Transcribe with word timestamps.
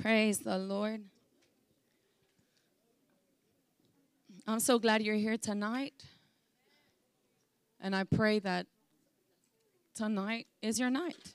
Praise 0.00 0.38
the 0.38 0.56
Lord. 0.56 1.02
I'm 4.46 4.60
so 4.60 4.78
glad 4.78 5.02
you're 5.02 5.14
here 5.16 5.36
tonight. 5.36 5.92
And 7.82 7.94
I 7.94 8.04
pray 8.04 8.38
that 8.38 8.66
tonight 9.94 10.46
is 10.62 10.80
your 10.80 10.88
night. 10.88 11.34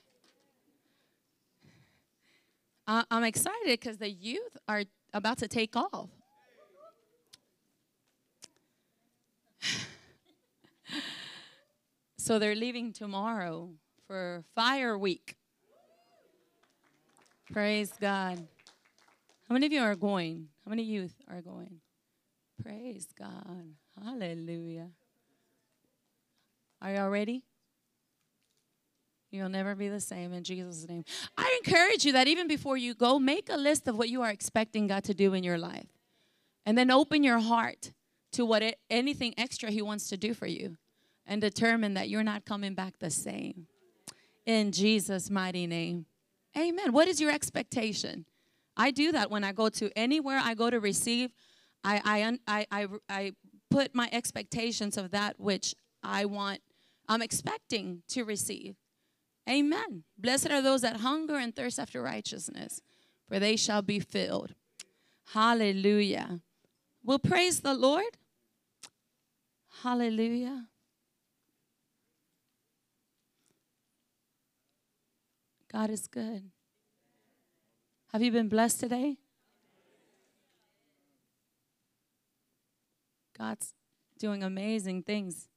I- 2.88 3.04
I'm 3.08 3.22
excited 3.22 3.66
because 3.66 3.98
the 3.98 4.10
youth 4.10 4.56
are 4.66 4.82
about 5.14 5.38
to 5.38 5.46
take 5.46 5.76
off. 5.76 6.10
so 12.18 12.40
they're 12.40 12.56
leaving 12.56 12.92
tomorrow 12.92 13.70
for 14.08 14.42
Fire 14.56 14.98
Week. 14.98 15.36
Praise 17.52 17.92
God. 18.00 18.48
How 19.48 19.52
many 19.52 19.66
of 19.66 19.72
you 19.72 19.80
are 19.80 19.94
going? 19.94 20.48
How 20.64 20.70
many 20.70 20.82
youth 20.82 21.14
are 21.28 21.40
going? 21.40 21.80
Praise 22.60 23.08
God. 23.16 23.74
Hallelujah. 24.02 24.88
Are 26.82 26.92
y'all 26.92 27.10
ready? 27.10 27.44
You'll 29.30 29.48
never 29.48 29.74
be 29.74 29.88
the 29.88 30.00
same 30.00 30.32
in 30.32 30.42
Jesus' 30.42 30.86
name. 30.88 31.04
I 31.36 31.60
encourage 31.64 32.04
you 32.04 32.12
that 32.12 32.26
even 32.26 32.48
before 32.48 32.76
you 32.76 32.94
go, 32.94 33.18
make 33.18 33.48
a 33.48 33.56
list 33.56 33.86
of 33.86 33.96
what 33.96 34.08
you 34.08 34.22
are 34.22 34.30
expecting 34.30 34.86
God 34.86 35.04
to 35.04 35.14
do 35.14 35.34
in 35.34 35.44
your 35.44 35.58
life. 35.58 35.88
And 36.64 36.76
then 36.76 36.90
open 36.90 37.22
your 37.22 37.38
heart 37.38 37.92
to 38.32 38.44
what 38.44 38.62
it, 38.62 38.78
anything 38.90 39.34
extra 39.38 39.70
He 39.70 39.82
wants 39.82 40.08
to 40.08 40.16
do 40.16 40.34
for 40.34 40.46
you 40.46 40.76
and 41.24 41.40
determine 41.40 41.94
that 41.94 42.08
you're 42.08 42.24
not 42.24 42.44
coming 42.44 42.74
back 42.74 42.98
the 42.98 43.10
same. 43.10 43.66
In 44.44 44.72
Jesus' 44.72 45.30
mighty 45.30 45.66
name. 45.66 46.06
Amen. 46.56 46.92
What 46.92 47.08
is 47.08 47.20
your 47.20 47.30
expectation? 47.30 48.24
I 48.76 48.90
do 48.90 49.12
that 49.12 49.30
when 49.30 49.44
I 49.44 49.52
go 49.52 49.68
to 49.70 49.90
anywhere 49.96 50.40
I 50.42 50.54
go 50.54 50.70
to 50.70 50.80
receive. 50.80 51.32
I, 51.82 52.38
I, 52.46 52.66
I, 52.70 52.86
I, 53.08 53.32
put 53.70 53.94
my 53.94 54.08
expectations 54.12 54.96
of 54.96 55.10
that 55.10 55.38
which 55.40 55.74
I 56.02 56.24
want, 56.24 56.60
I'm 57.08 57.20
expecting 57.20 58.02
to 58.08 58.24
receive. 58.24 58.76
Amen. 59.48 60.04
Blessed 60.18 60.50
are 60.50 60.62
those 60.62 60.82
that 60.82 60.98
hunger 60.98 61.36
and 61.36 61.54
thirst 61.54 61.78
after 61.78 62.00
righteousness, 62.02 62.80
for 63.28 63.38
they 63.38 63.56
shall 63.56 63.82
be 63.82 64.00
filled. 64.00 64.54
Hallelujah. 65.32 66.40
Well, 67.02 67.18
praise 67.18 67.60
the 67.60 67.74
Lord. 67.74 68.18
Hallelujah. 69.82 70.66
God 75.72 75.90
is 75.90 76.06
good. 76.06 76.50
Have 78.16 78.22
you 78.22 78.32
been 78.32 78.48
blessed 78.48 78.80
today? 78.80 79.18
God's 83.36 83.74
doing 84.18 84.42
amazing 84.42 85.02
things 85.02 85.50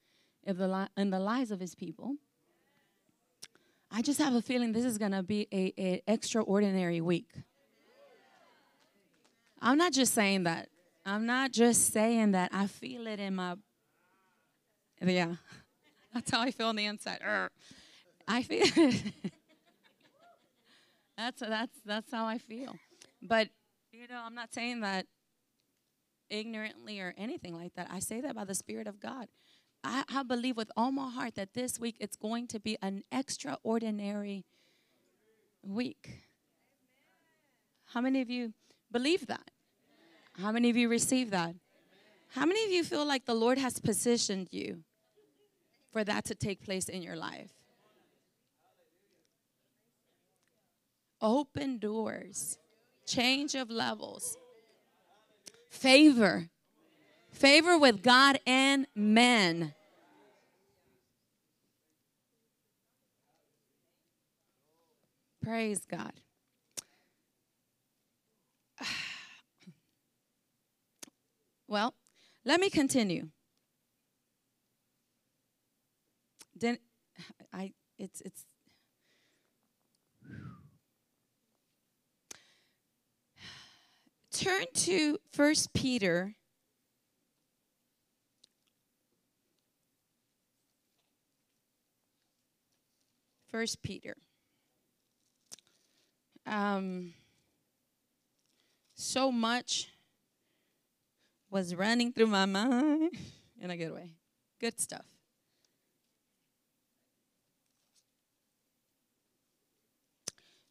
in 0.43 0.57
the, 0.57 1.19
lives 1.19 1.52
of 1.52 1.61
his 1.61 1.73
people. 1.73 2.15
I 3.89 4.02
just 4.02 4.19
have 4.19 4.33
a 4.33 4.41
feeling 4.41 4.73
this 4.73 4.83
is 4.83 4.97
going 4.97 5.13
to 5.13 5.23
be 5.23 5.47
a, 5.53 5.73
a 5.77 6.03
extraordinary 6.05 6.99
week. 6.99 7.30
I'm 9.61 9.77
not 9.77 9.93
just 9.93 10.13
saying 10.13 10.43
that. 10.43 10.67
I'm 11.05 11.25
not 11.25 11.53
just 11.53 11.93
saying 11.93 12.31
that. 12.31 12.49
I 12.53 12.67
feel 12.67 13.07
it 13.07 13.21
in 13.21 13.35
my 13.35 13.55
yeah. 15.02 15.35
That's 16.13 16.30
how 16.30 16.41
I 16.41 16.52
feel 16.52 16.67
on 16.67 16.75
the 16.75 16.87
inside. 16.87 17.19
I 18.27 18.43
feel 18.43 18.63
it. 18.75 19.13
That's 21.20 21.42
that's 21.42 21.80
that's 21.86 22.12
how 22.12 22.25
I 22.25 22.38
feel. 22.38 22.75
But 23.22 23.50
you 23.92 24.08
know, 24.08 24.22
I'm 24.25 24.36
not 24.36 24.53
saying 24.53 24.81
that 24.81 25.06
ignorantly 26.30 26.99
or 26.99 27.14
anything 27.17 27.55
like 27.55 27.73
that. 27.76 27.88
I 27.92 27.99
say 27.99 28.21
that 28.21 28.36
by 28.36 28.45
the 28.45 28.55
Spirit 28.55 28.88
of 28.88 28.99
God. 28.99 29.27
I, 29.83 30.04
I 30.10 30.23
believe 30.23 30.58
with 30.58 30.71
all 30.76 30.92
my 30.92 31.10
heart 31.10 31.36
that 31.36 31.54
this 31.54 31.80
week 31.80 31.95
it's 31.99 32.16
going 32.16 32.48
to 32.48 32.60
be 32.60 32.77
an 32.82 33.04
extraordinary 33.11 34.45
week. 35.64 36.23
How 37.93 38.02
many 38.02 38.22
of 38.22 38.30
you 38.30 38.54
believe 38.92 39.27
that? 39.27 39.52
How 40.39 40.52
many 40.52 40.70
of 40.70 40.77
you 40.77 40.89
receive 40.89 41.32
that? 41.32 41.55
How 42.30 42.45
many 42.45 42.64
of 42.66 42.72
you 42.72 42.83
feel 42.83 43.05
like 43.05 43.26
the 43.26 43.33
Lord 43.33 43.58
has 43.58 43.80
positioned 43.80 44.49
you 44.52 44.83
for 45.92 46.04
that 46.04 46.26
to 46.26 46.36
take 46.36 46.64
place 46.64 46.88
in 46.88 47.02
your 47.02 47.16
life? 47.16 47.58
Open 51.21 51.77
doors, 51.80 52.57
change 53.05 53.55
of 53.55 53.69
levels, 53.69 54.37
favor, 55.69 56.49
favor 57.31 57.77
with 57.77 58.02
God 58.02 58.39
and 58.45 58.87
men. 58.95 59.73
Praise 65.43 65.85
God. 65.85 66.13
Well, 71.67 71.93
let 72.45 72.59
me 72.59 72.71
continue. 72.71 73.27
Then 76.55 76.80
I 77.53 77.73
it's 77.99 78.21
it's 78.21 78.43
turn 84.39 84.66
to 84.73 85.17
First 85.33 85.73
Peter 85.73 86.36
First 93.49 93.82
Peter. 93.82 94.16
Um, 96.45 97.14
so 98.94 99.32
much 99.32 99.89
was 101.49 101.73
running 101.73 102.14
through 102.14 102.28
my 102.28 102.45
mind 102.45 103.11
in 103.61 103.72
a 103.72 103.76
good 103.78 103.92
way. 103.92 104.11
Good 104.61 104.80
stuff. 104.80 105.05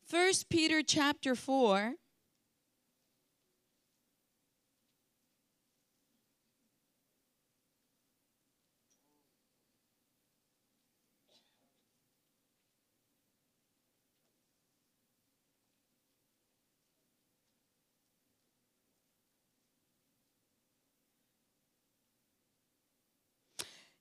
First 0.07 0.49
Peter 0.49 0.83
chapter 0.83 1.35
4 1.35 1.95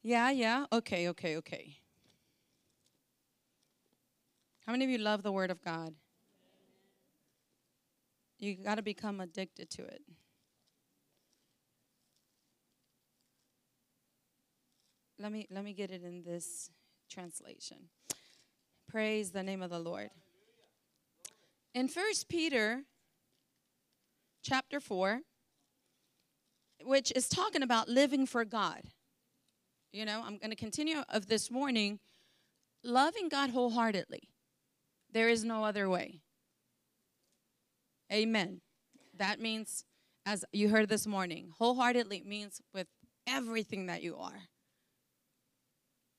Yeah, 0.07 0.31
yeah. 0.31 0.66
Okay, 0.72 1.09
okay, 1.09 1.35
okay. 1.35 1.75
How 4.66 4.72
many 4.72 4.85
of 4.85 4.90
you 4.90 5.00
love 5.00 5.22
the 5.22 5.34
Word 5.34 5.51
of 5.51 5.62
God? 5.62 5.94
You 8.40 8.56
got 8.56 8.75
to 8.75 8.81
become 8.81 9.19
addicted 9.19 9.69
to 9.72 9.81
it. 9.81 10.01
Let 15.19 15.34
me 15.34 15.45
let 15.51 15.66
me 15.66 15.73
get 15.73 15.91
it 15.91 16.03
in 16.03 16.24
this 16.24 16.69
translation. 17.09 17.89
Praise 18.88 19.31
the 19.31 19.44
name 19.44 19.62
of 19.62 19.72
the 19.72 19.79
Lord. 19.79 20.12
In 21.74 21.89
First 21.89 22.30
Peter 22.30 22.83
chapter 24.42 24.80
4, 24.80 25.19
which 26.86 27.12
is 27.13 27.27
talking 27.27 27.62
about 27.62 27.89
living 27.89 28.25
for 28.25 28.45
God. 28.45 28.83
You 29.92 30.06
know, 30.06 30.22
I'm 30.25 30.38
going 30.38 30.50
to 30.50 30.56
continue 30.56 30.98
of 31.10 31.28
this 31.28 31.50
morning 31.50 32.00
loving 32.84 33.30
God 33.30 33.51
wholeheartedly. 33.51 34.30
There 35.12 35.30
is 35.30 35.44
no 35.44 35.63
other 35.63 35.89
way. 35.89 36.19
Amen. 38.12 38.62
That 39.18 39.39
means, 39.39 39.84
as 40.25 40.45
you 40.51 40.69
heard 40.69 40.89
this 40.89 41.07
morning, 41.07 41.51
wholeheartedly 41.57 42.24
means 42.25 42.62
with 42.74 42.88
everything 43.25 43.88
that 43.88 44.04
you 44.04 44.18
are. 44.18 44.44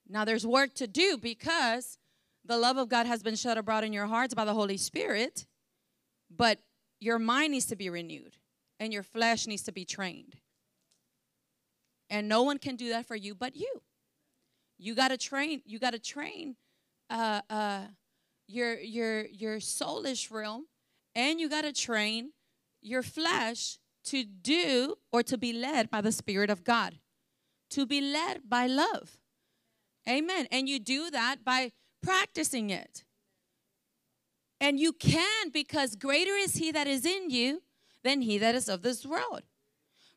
Now, 0.09 0.25
there's 0.25 0.47
work 0.47 0.75
to 0.75 0.87
do 0.87 1.19
because 1.19 1.99
the 2.45 2.57
love 2.57 2.79
of 2.79 2.89
God 2.89 3.07
has 3.07 3.23
been 3.23 3.37
shed 3.37 3.59
abroad 3.59 3.85
in 3.85 3.93
your 3.93 4.07
hearts 4.07 4.35
by 4.35 4.45
the 4.45 4.55
Holy 4.55 4.79
Spirit, 4.79 5.47
but 6.35 6.59
your 7.01 7.19
mind 7.19 7.53
needs 7.53 7.67
to 7.67 7.77
be 7.77 7.91
renewed 7.91 8.37
and 8.81 8.93
your 8.93 9.03
flesh 9.03 9.47
needs 9.47 9.63
to 9.65 9.73
be 9.73 9.85
trained. 9.85 10.37
And 12.11 12.29
no 12.29 12.43
one 12.43 12.59
can 12.59 12.77
do 12.77 12.91
that 12.91 13.07
for 13.07 13.17
you 13.17 13.35
but 13.35 13.57
you. 13.57 13.83
You 14.79 14.95
got 14.95 15.09
to 15.09 15.19
train, 15.19 15.63
you 15.67 15.79
got 15.79 15.93
to 15.93 15.99
train 15.99 16.57
uh, 17.11 17.41
uh, 17.51 17.81
your, 18.47 18.79
your, 18.79 19.27
your 19.27 19.57
soulish 19.57 20.31
realm 20.31 20.67
and 21.15 21.41
you 21.41 21.49
got 21.49 21.63
to 21.63 21.73
train 21.73 22.31
your 22.81 23.03
flesh 23.03 23.79
to 24.05 24.25
do 24.25 24.97
or 25.13 25.23
to 25.23 25.37
be 25.37 25.53
led 25.53 25.91
by 25.91 26.01
the 26.01 26.13
Spirit 26.13 26.49
of 26.49 26.65
God, 26.65 26.99
to 27.71 27.87
be 27.87 28.01
led 28.01 28.49
by 28.49 28.67
love. 28.67 29.19
Amen. 30.09 30.47
And 30.51 30.69
you 30.69 30.79
do 30.79 31.11
that 31.11 31.45
by 31.45 31.73
practicing 32.03 32.71
it. 32.71 33.05
And 34.61 34.81
you 34.81 34.93
can 34.93 35.51
because 35.51 35.95
greater 35.95 36.33
is 36.33 36.55
He 36.55 36.73
that 36.73 36.87
is 36.87 37.05
in 37.05 37.31
you 37.31 37.63
than 38.03 38.23
He 38.23 38.39
that 38.39 38.55
is 38.55 38.69
of 38.69 38.83
this 38.83 39.05
world. 39.05 39.43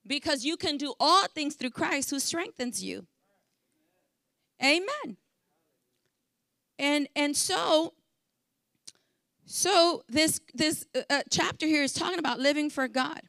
Because 0.05 0.43
you 0.43 0.57
can 0.57 0.77
do 0.77 0.93
all 0.99 1.27
things 1.27 1.55
through 1.55 1.69
Christ 1.69 2.09
who 2.09 2.19
strengthens 2.19 2.83
you. 2.83 3.05
Amen. 4.63 5.17
And 6.79 7.07
and 7.15 7.35
so 7.37 7.93
so 9.45 10.03
this 10.07 10.39
this 10.53 10.85
uh, 10.95 11.01
uh, 11.09 11.21
chapter 11.29 11.65
here 11.65 11.83
is 11.83 11.93
talking 11.93 12.19
about 12.19 12.39
living 12.39 12.69
for 12.69 12.87
God. 12.87 13.21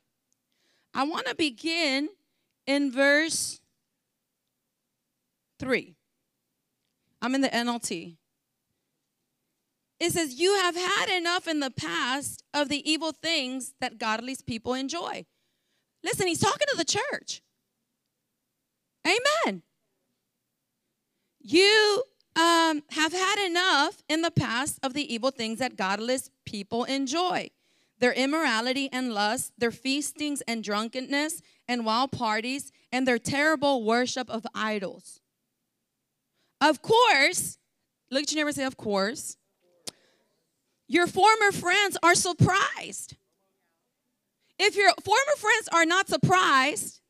I 0.95 1.05
want 1.05 1.27
to 1.27 1.35
begin 1.35 2.09
in 2.67 2.93
verse 2.93 3.61
3. 5.59 5.95
I'm 7.21 7.35
in 7.35 7.41
the 7.41 7.49
NLT. 7.49 8.17
It 10.01 10.13
says, 10.13 10.35
You 10.35 10.55
have 10.57 10.75
had 10.75 11.17
enough 11.17 11.47
in 11.47 11.61
the 11.61 11.71
past 11.71 12.43
of 12.53 12.69
the 12.69 12.91
evil 12.91 13.13
things 13.13 13.75
that 13.81 13.99
godly 13.99 14.37
people 14.45 14.75
enjoy. 14.75 15.27
Listen, 16.05 16.27
he's 16.27 16.41
talking 16.41 16.67
to 16.71 16.77
the 16.77 16.85
church. 16.85 17.43
Amen. 19.07 19.63
You 21.41 22.05
um, 22.37 22.83
have 22.91 23.13
had 23.13 23.47
enough 23.47 24.03
in 24.09 24.23
the 24.23 24.31
past 24.31 24.79
of 24.83 24.95
the 24.95 25.13
evil 25.13 25.31
things 25.31 25.59
that 25.59 25.77
godless 25.77 26.31
people 26.45 26.85
enjoy 26.85 27.51
their 28.03 28.13
immorality 28.13 28.89
and 28.93 29.15
lust, 29.15 29.53
their 29.57 29.71
feastings 29.71 30.43
and 30.49 30.65
drunkenness 30.65 31.41
and 31.69 31.87
wild 31.87 32.11
parties, 32.11 32.73
and 32.91 33.07
their 33.07 33.19
terrible 33.19 33.85
worship 33.85 34.29
of 34.29 34.45
idols. 34.57 35.21
Of 36.61 36.83
course, 36.83 37.59
look 38.11 38.25
at 38.25 38.33
your 38.33 38.39
neighbor 38.39 38.49
and 38.49 38.57
say, 38.57 38.65
Of 38.65 38.77
course. 38.77 39.37
Your 40.89 41.07
former 41.07 41.53
friends 41.53 41.97
are 42.03 42.17
surprised. 42.17 43.15
If 44.65 44.77
your 44.77 44.93
former 45.03 45.37
friends 45.39 45.69
are 45.73 45.85
not 45.85 46.07
surprised, 46.09 47.01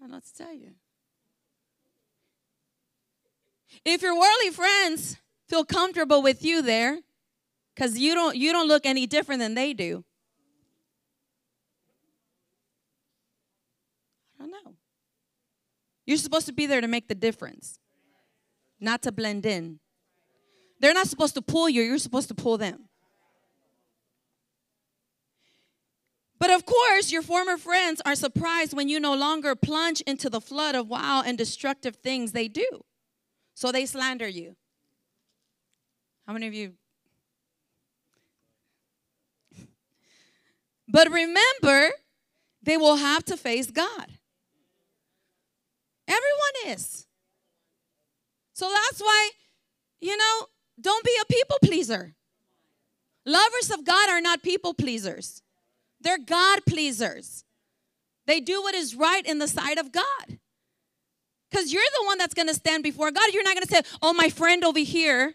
I 0.00 0.06
don't 0.06 0.24
to 0.24 0.34
tell 0.36 0.54
you. 0.54 0.70
If 3.84 4.00
your 4.00 4.14
worldly 4.14 4.50
friends 4.50 5.16
feel 5.48 5.64
comfortable 5.64 6.22
with 6.22 6.44
you 6.44 6.62
there, 6.62 7.00
because 7.74 7.98
you 7.98 8.14
don't 8.14 8.36
you 8.36 8.52
don't 8.52 8.68
look 8.68 8.86
any 8.86 9.08
different 9.08 9.40
than 9.40 9.54
they 9.54 9.72
do. 9.72 10.04
I 14.38 14.44
don't 14.44 14.52
know. 14.52 14.74
You're 16.06 16.18
supposed 16.18 16.46
to 16.46 16.52
be 16.52 16.66
there 16.66 16.80
to 16.80 16.86
make 16.86 17.08
the 17.08 17.16
difference, 17.16 17.80
not 18.78 19.02
to 19.02 19.10
blend 19.10 19.44
in. 19.46 19.80
They're 20.78 20.94
not 20.94 21.08
supposed 21.08 21.34
to 21.34 21.42
pull 21.42 21.68
you, 21.68 21.82
you're 21.82 21.98
supposed 21.98 22.28
to 22.28 22.36
pull 22.36 22.56
them. 22.56 22.87
But 26.38 26.50
of 26.50 26.64
course, 26.64 27.10
your 27.10 27.22
former 27.22 27.56
friends 27.56 28.00
are 28.06 28.14
surprised 28.14 28.72
when 28.72 28.88
you 28.88 29.00
no 29.00 29.14
longer 29.14 29.54
plunge 29.56 30.00
into 30.02 30.30
the 30.30 30.40
flood 30.40 30.74
of 30.74 30.88
wild 30.88 31.26
and 31.26 31.36
destructive 31.36 31.96
things 31.96 32.32
they 32.32 32.48
do. 32.48 32.84
So 33.54 33.72
they 33.72 33.86
slander 33.86 34.28
you. 34.28 34.56
How 36.26 36.32
many 36.32 36.46
of 36.46 36.54
you? 36.54 36.74
But 40.90 41.10
remember, 41.10 41.90
they 42.62 42.78
will 42.78 42.96
have 42.96 43.24
to 43.26 43.36
face 43.36 43.70
God. 43.70 44.06
Everyone 46.06 46.74
is. 46.74 47.06
So 48.54 48.70
that's 48.72 49.00
why, 49.00 49.30
you 50.00 50.16
know, 50.16 50.46
don't 50.80 51.04
be 51.04 51.14
a 51.20 51.26
people 51.26 51.58
pleaser. 51.62 52.14
Lovers 53.26 53.70
of 53.70 53.84
God 53.84 54.08
are 54.08 54.22
not 54.22 54.42
people 54.42 54.72
pleasers, 54.72 55.42
they're 56.00 56.18
God 56.18 56.60
pleasers. 56.66 57.44
They 58.26 58.40
do 58.40 58.62
what 58.62 58.74
is 58.74 58.94
right 58.94 59.24
in 59.24 59.38
the 59.38 59.48
sight 59.48 59.78
of 59.78 59.90
God. 59.90 60.38
Because 61.50 61.72
you're 61.72 61.82
the 61.82 62.06
one 62.06 62.18
that's 62.18 62.34
going 62.34 62.48
to 62.48 62.54
stand 62.54 62.82
before 62.82 63.10
God. 63.10 63.32
You're 63.32 63.42
not 63.42 63.54
going 63.54 63.66
to 63.66 63.74
say, 63.74 63.82
oh, 64.02 64.12
my 64.12 64.28
friend 64.28 64.64
over 64.64 64.78
here. 64.78 65.34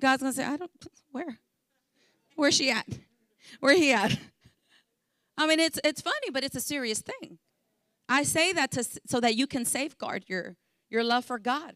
God's 0.00 0.22
going 0.22 0.32
to 0.32 0.36
say, 0.36 0.44
I 0.44 0.56
don't, 0.56 0.70
where? 1.12 1.38
Where's 2.34 2.54
she 2.54 2.70
at? 2.70 2.86
Where 3.60 3.76
he 3.76 3.92
at? 3.92 4.18
I 5.36 5.46
mean, 5.46 5.60
it's, 5.60 5.78
it's 5.84 6.00
funny, 6.00 6.30
but 6.32 6.44
it's 6.44 6.56
a 6.56 6.60
serious 6.60 7.02
thing. 7.02 7.38
I 8.08 8.22
say 8.22 8.52
that 8.54 8.70
to, 8.72 8.84
so 9.06 9.20
that 9.20 9.36
you 9.36 9.46
can 9.46 9.64
safeguard 9.64 10.24
your, 10.28 10.56
your 10.88 11.04
love 11.04 11.26
for 11.26 11.38
God. 11.38 11.74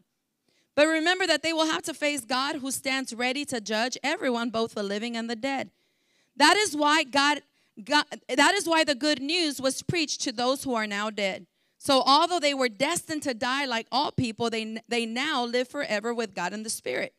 But 0.75 0.87
remember 0.87 1.25
that 1.27 1.43
they 1.43 1.53
will 1.53 1.67
have 1.67 1.83
to 1.83 1.93
face 1.93 2.25
God 2.25 2.57
who 2.57 2.71
stands 2.71 3.13
ready 3.13 3.45
to 3.45 3.61
judge 3.61 3.97
everyone, 4.03 4.49
both 4.49 4.73
the 4.73 4.83
living 4.83 5.15
and 5.15 5.29
the 5.29 5.35
dead. 5.35 5.69
That 6.37 6.57
is 6.57 6.75
why 6.75 7.03
God, 7.03 7.41
God 7.83 8.05
that 8.27 8.53
is 8.55 8.67
why 8.67 8.83
the 8.83 8.95
good 8.95 9.21
news 9.21 9.61
was 9.61 9.81
preached 9.81 10.21
to 10.21 10.31
those 10.31 10.63
who 10.63 10.73
are 10.73 10.87
now 10.87 11.09
dead 11.09 11.47
so, 11.85 12.01
although 12.03 12.39
they 12.39 12.55
were 12.55 12.67
destined 12.67 13.21
to 13.23 13.35
die 13.35 13.65
like 13.65 13.85
all 13.91 14.11
people, 14.11 14.49
they, 14.49 14.79
they 14.87 15.05
now 15.05 15.45
live 15.45 15.67
forever 15.67 16.15
with 16.15 16.33
God 16.33 16.51
in 16.51 16.63
the 16.63 16.69
Spirit. 16.71 17.13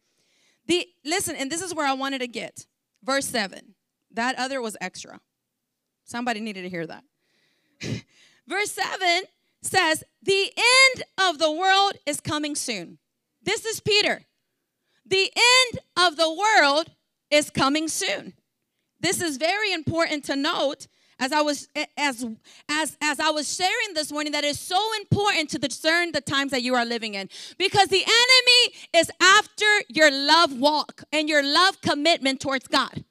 The, 0.67 0.89
listen, 1.05 1.37
and 1.37 1.53
this 1.53 1.63
is 1.63 1.73
where 1.73 1.87
I 1.87 1.93
wanted 1.93 2.19
to 2.19 2.27
get. 2.27 2.67
Verse 3.01 3.27
7. 3.27 3.77
That 4.11 4.37
other 4.37 4.61
was 4.61 4.77
extra. 4.81 5.21
Somebody 6.05 6.41
needed 6.41 6.63
to 6.63 6.69
hear 6.69 6.85
that. 6.85 7.05
Verse 8.49 8.73
7 8.73 9.23
says, 9.63 10.03
The 10.25 10.51
end 10.57 11.05
of 11.17 11.39
the 11.39 11.53
world 11.53 11.93
is 12.05 12.21
coming 12.21 12.57
soon. 12.57 12.99
This 13.41 13.65
is 13.65 13.79
Peter. 13.79 14.23
The 15.07 15.31
end 15.37 15.79
of 15.97 16.17
the 16.17 16.33
world 16.33 16.91
is 17.31 17.51
coming 17.51 17.87
soon. 17.87 18.33
This 19.07 19.21
is 19.21 19.37
very 19.37 19.73
important 19.73 20.25
to 20.25 20.35
note 20.35 20.89
as 21.21 21.31
I 21.31 21.41
was 21.41 21.69
as 21.97 22.27
as 22.69 22.97
as 23.01 23.21
I 23.21 23.31
was 23.31 23.55
sharing 23.55 23.95
this 23.95 24.11
morning 24.11 24.33
that 24.33 24.43
is 24.43 24.59
so 24.59 24.81
important 25.01 25.49
to 25.51 25.61
discern 25.61 26.11
the 26.11 26.21
times 26.21 26.51
that 26.51 26.63
you 26.63 26.75
are 26.75 26.85
living 26.85 27.15
in 27.15 27.29
because 27.57 27.87
the 27.87 28.03
enemy 28.03 28.75
is 28.97 29.09
after 29.23 29.65
your 29.89 30.11
love 30.11 30.59
walk 30.59 31.05
and 31.13 31.29
your 31.29 31.45
love 31.45 31.81
commitment 31.83 32.41
towards 32.41 32.67
God. 32.67 33.05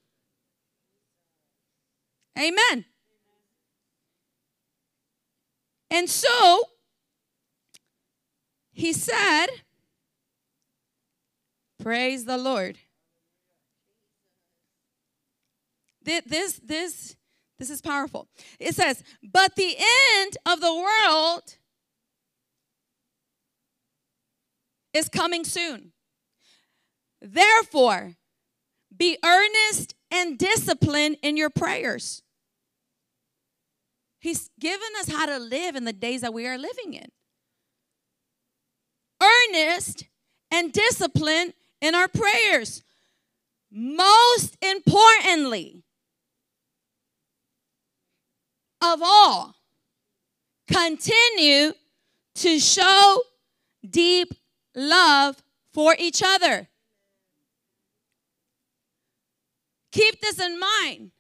Amen. 2.38 2.84
And 5.90 6.10
so 6.10 6.64
he 8.74 8.92
said, 8.92 9.48
Praise 11.82 12.26
the 12.26 12.38
Lord. 12.38 12.80
This, 16.06 16.60
this, 16.64 17.16
this 17.58 17.70
is 17.70 17.82
powerful. 17.82 18.28
It 18.60 18.76
says, 18.76 19.04
But 19.24 19.56
the 19.56 19.76
end 20.18 20.38
of 20.46 20.62
the 20.62 20.74
world 20.74 21.56
is 24.94 25.10
coming 25.10 25.44
soon. 25.44 25.92
Therefore, 27.22 28.14
be 28.96 29.18
earnest 29.26 29.96
and 30.12 30.38
disciplined 30.38 31.18
in 31.22 31.38
your 31.38 31.50
prayers. 31.50 32.22
He's 34.20 34.50
given 34.60 34.88
us 35.00 35.10
how 35.10 35.26
to 35.26 35.40
live 35.40 35.76
in 35.76 35.86
the 35.86 35.94
days 35.94 36.22
that 36.22 36.34
we 36.34 36.48
are 36.48 36.58
living 36.58 36.94
in. 36.94 37.08
Earnest 39.22 40.06
and 40.52 40.72
disciplined 40.72 41.54
in 41.82 41.96
our 41.96 42.08
prayers. 42.08 42.84
Most 43.72 44.58
importantly, 44.64 45.85
of 48.94 49.02
all, 49.04 49.56
continue 50.68 51.74
to 52.36 52.60
show 52.60 53.22
deep 53.88 54.34
love 54.76 55.42
for 55.74 55.96
each 55.98 56.22
other. 56.24 56.68
Keep 59.92 60.22
this 60.22 60.40
in 60.40 60.60
mind. 60.60 61.12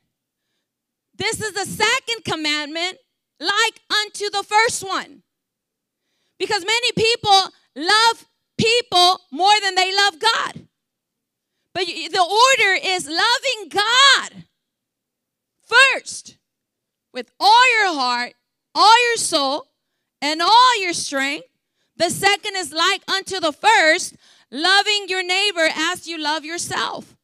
This 1.17 1.41
is 1.41 1.53
the 1.53 1.65
second 1.65 2.25
commandment, 2.25 2.97
like 3.39 3.79
unto 3.89 4.29
the 4.29 4.43
first 4.43 4.83
one. 4.83 5.23
Because 6.37 6.65
many 6.65 6.91
people 6.91 7.53
love 7.75 8.25
people 8.57 9.21
more 9.31 9.53
than 9.61 9.75
they 9.75 9.95
love 9.95 10.19
God. 10.19 10.67
But 11.73 11.85
the 11.85 12.19
order 12.19 12.79
is 12.83 13.07
loving 13.07 13.69
God 13.69 14.45
first 15.65 16.37
with 17.15 17.31
all 17.39 17.79
your 17.79 17.93
heart, 17.95 18.33
all 18.75 19.07
your 19.07 19.15
soul, 19.15 19.67
and 20.21 20.41
all 20.41 20.81
your 20.81 20.93
strength. 20.93 21.47
The 21.97 22.09
second 22.09 22.57
is 22.57 22.73
like 22.73 23.01
unto 23.09 23.39
the 23.39 23.53
first, 23.53 24.17
loving 24.51 25.05
your 25.07 25.23
neighbor 25.23 25.67
as 25.73 26.07
you 26.07 26.21
love 26.21 26.43
yourself. 26.43 27.15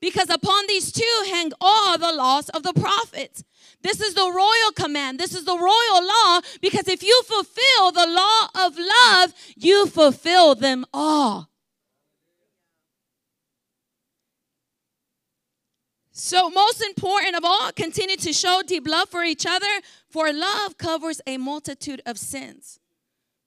Because 0.00 0.30
upon 0.30 0.66
these 0.68 0.92
two 0.92 1.24
hang 1.26 1.52
all 1.60 1.98
the 1.98 2.12
laws 2.12 2.48
of 2.50 2.62
the 2.62 2.72
prophets. 2.72 3.44
This 3.82 4.00
is 4.00 4.14
the 4.14 4.32
royal 4.32 4.72
command. 4.74 5.18
This 5.18 5.34
is 5.34 5.44
the 5.44 5.56
royal 5.56 6.06
law. 6.06 6.40
Because 6.60 6.86
if 6.88 7.02
you 7.02 7.22
fulfill 7.24 7.92
the 7.92 8.06
law 8.06 8.66
of 8.66 8.78
love, 8.78 9.34
you 9.56 9.86
fulfill 9.86 10.54
them 10.54 10.84
all. 10.94 11.51
So, 16.24 16.50
most 16.50 16.80
important 16.80 17.34
of 17.34 17.44
all, 17.44 17.72
continue 17.72 18.14
to 18.14 18.32
show 18.32 18.62
deep 18.64 18.86
love 18.86 19.08
for 19.08 19.24
each 19.24 19.44
other, 19.44 19.66
for 20.08 20.32
love 20.32 20.78
covers 20.78 21.20
a 21.26 21.36
multitude 21.36 22.00
of 22.06 22.16
sins. 22.16 22.78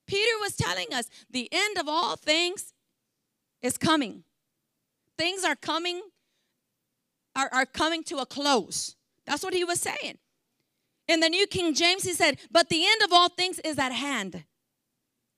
Peter 0.06 0.38
was 0.42 0.58
telling 0.58 0.88
us 0.94 1.10
the 1.30 1.48
end 1.54 1.78
of 1.78 1.88
all 1.88 2.18
things 2.18 2.74
is 3.62 3.78
coming. 3.78 4.26
Things 5.18 5.46
are 5.46 5.56
coming 5.56 6.02
are, 7.34 7.48
are 7.54 7.66
coming 7.66 8.04
to 8.04 8.18
a 8.18 8.26
close. 8.26 8.98
That's 9.26 9.42
what 9.42 9.54
he 9.54 9.64
was 9.64 9.80
saying. 9.80 10.18
In 11.08 11.22
the 11.22 11.30
New 11.30 11.48
King 11.48 11.74
James, 11.74 12.04
he 12.04 12.12
said, 12.12 12.40
But 12.52 12.68
the 12.68 12.86
end 12.86 13.02
of 13.04 13.14
all 13.14 13.30
things 13.30 13.58
is 13.60 13.80
at 13.80 13.94
hand. 13.94 14.44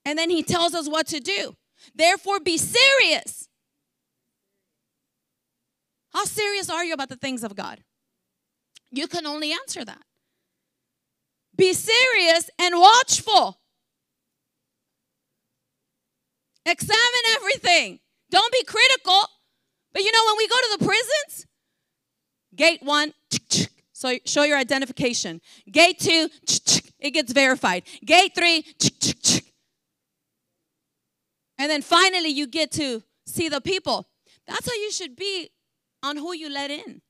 And 0.04 0.18
then 0.18 0.32
he 0.32 0.42
tells 0.42 0.74
us 0.74 0.90
what 0.90 1.06
to 1.10 1.20
do. 1.20 1.56
Therefore, 1.94 2.40
be 2.40 2.58
serious. 2.58 3.47
How 6.18 6.26
serious 6.26 6.68
are 6.68 6.84
you 6.84 6.96
about 6.96 7.10
the 7.10 7.16
things 7.16 7.44
of 7.44 7.56
God? 7.56 7.84
You 8.90 9.06
can 9.06 9.28
only 9.28 9.52
answer 9.52 9.86
that. 9.86 10.02
Be 11.56 11.74
serious 11.74 12.50
and 12.58 12.74
watchful. 12.80 13.60
Examine 16.66 17.26
everything. 17.36 18.00
Don't 18.32 18.52
be 18.52 18.64
critical. 18.64 19.20
But 19.94 20.02
you 20.02 20.12
know, 20.12 20.24
when 20.26 20.38
we 20.40 20.48
go 20.48 20.56
to 20.56 20.78
the 20.80 20.86
prisons, 20.86 21.46
Gate 22.56 22.82
one, 22.82 23.14
so 23.94 24.18
show 24.26 24.42
your 24.42 24.58
identification. 24.58 25.40
Gate 25.72 26.00
two, 26.00 26.30
it 26.98 27.12
gets 27.12 27.32
verified. 27.32 27.84
Gate 28.04 28.34
three, 28.34 28.66
and 31.60 31.70
then 31.70 31.84
finally 31.84 32.30
you 32.30 32.48
get 32.48 32.72
to 32.72 33.04
see 33.28 33.50
the 33.50 33.62
people. 33.62 34.10
That's 34.48 34.68
how 34.68 34.74
you 34.74 34.92
should 34.92 35.16
be 35.16 35.52
on 36.04 36.18
who 36.18 36.34
you 36.34 36.50
let 36.50 36.72
in. 36.72 37.02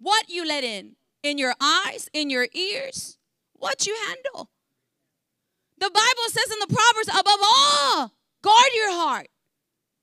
What 0.00 0.28
you 0.28 0.46
let 0.46 0.64
in. 0.64 0.96
In 1.22 1.36
your 1.36 1.54
eyes, 1.60 2.08
in 2.12 2.30
your 2.30 2.46
ears, 2.52 3.18
what 3.54 3.86
you 3.86 3.96
handle. 4.06 4.50
The 5.78 5.90
Bible 5.90 6.28
says 6.28 6.52
in 6.52 6.58
the 6.60 6.74
Proverbs, 6.74 7.08
above 7.08 7.40
all, 7.42 8.12
guard 8.42 8.70
your 8.74 8.92
heart 8.92 9.28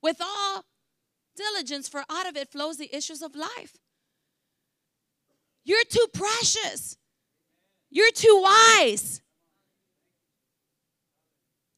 with 0.02 0.18
all 0.22 0.66
diligence, 1.36 1.88
for 1.88 2.04
out 2.10 2.28
of 2.28 2.36
it 2.36 2.52
flows 2.52 2.78
the 2.78 2.94
issues 2.96 3.22
of 3.22 3.36
life. 3.36 3.78
You're 5.64 5.86
too 5.90 6.06
precious. 6.14 6.98
You're 7.90 8.12
too 8.12 8.42
wise 8.42 9.22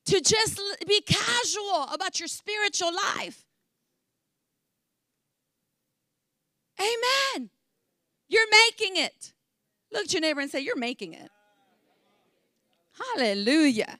to 0.05 0.21
just 0.21 0.59
be 0.87 1.01
casual 1.01 1.87
about 1.91 2.19
your 2.19 2.27
spiritual 2.27 2.93
life. 2.93 3.46
Amen. 6.79 7.49
You're 8.27 8.49
making 8.51 8.97
it. 8.97 9.33
Look 9.91 10.05
at 10.05 10.13
your 10.13 10.21
neighbor 10.21 10.41
and 10.41 10.51
say, 10.51 10.59
You're 10.59 10.77
making 10.77 11.13
it. 11.13 11.29
Hallelujah. 13.15 13.99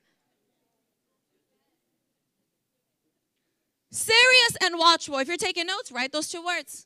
Serious 3.92 4.58
and 4.64 4.78
watchful. 4.78 5.18
If 5.18 5.28
you're 5.28 5.38
taking 5.38 5.66
notes, 5.66 5.92
write 5.92 6.12
those 6.12 6.28
two 6.28 6.44
words. 6.46 6.86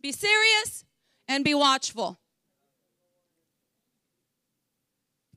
Be 0.00 0.12
serious 0.12 0.84
and 1.26 1.44
be 1.44 1.54
watchful. 1.54 2.18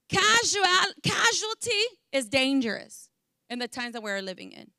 Casual, 0.10 0.94
casualty 1.02 1.82
is 2.12 2.30
dangerous 2.30 3.10
in 3.50 3.60
the 3.60 3.68
times 3.68 3.94
that 3.94 4.04
we're 4.04 4.22
living 4.22 4.52
in. 4.52 4.70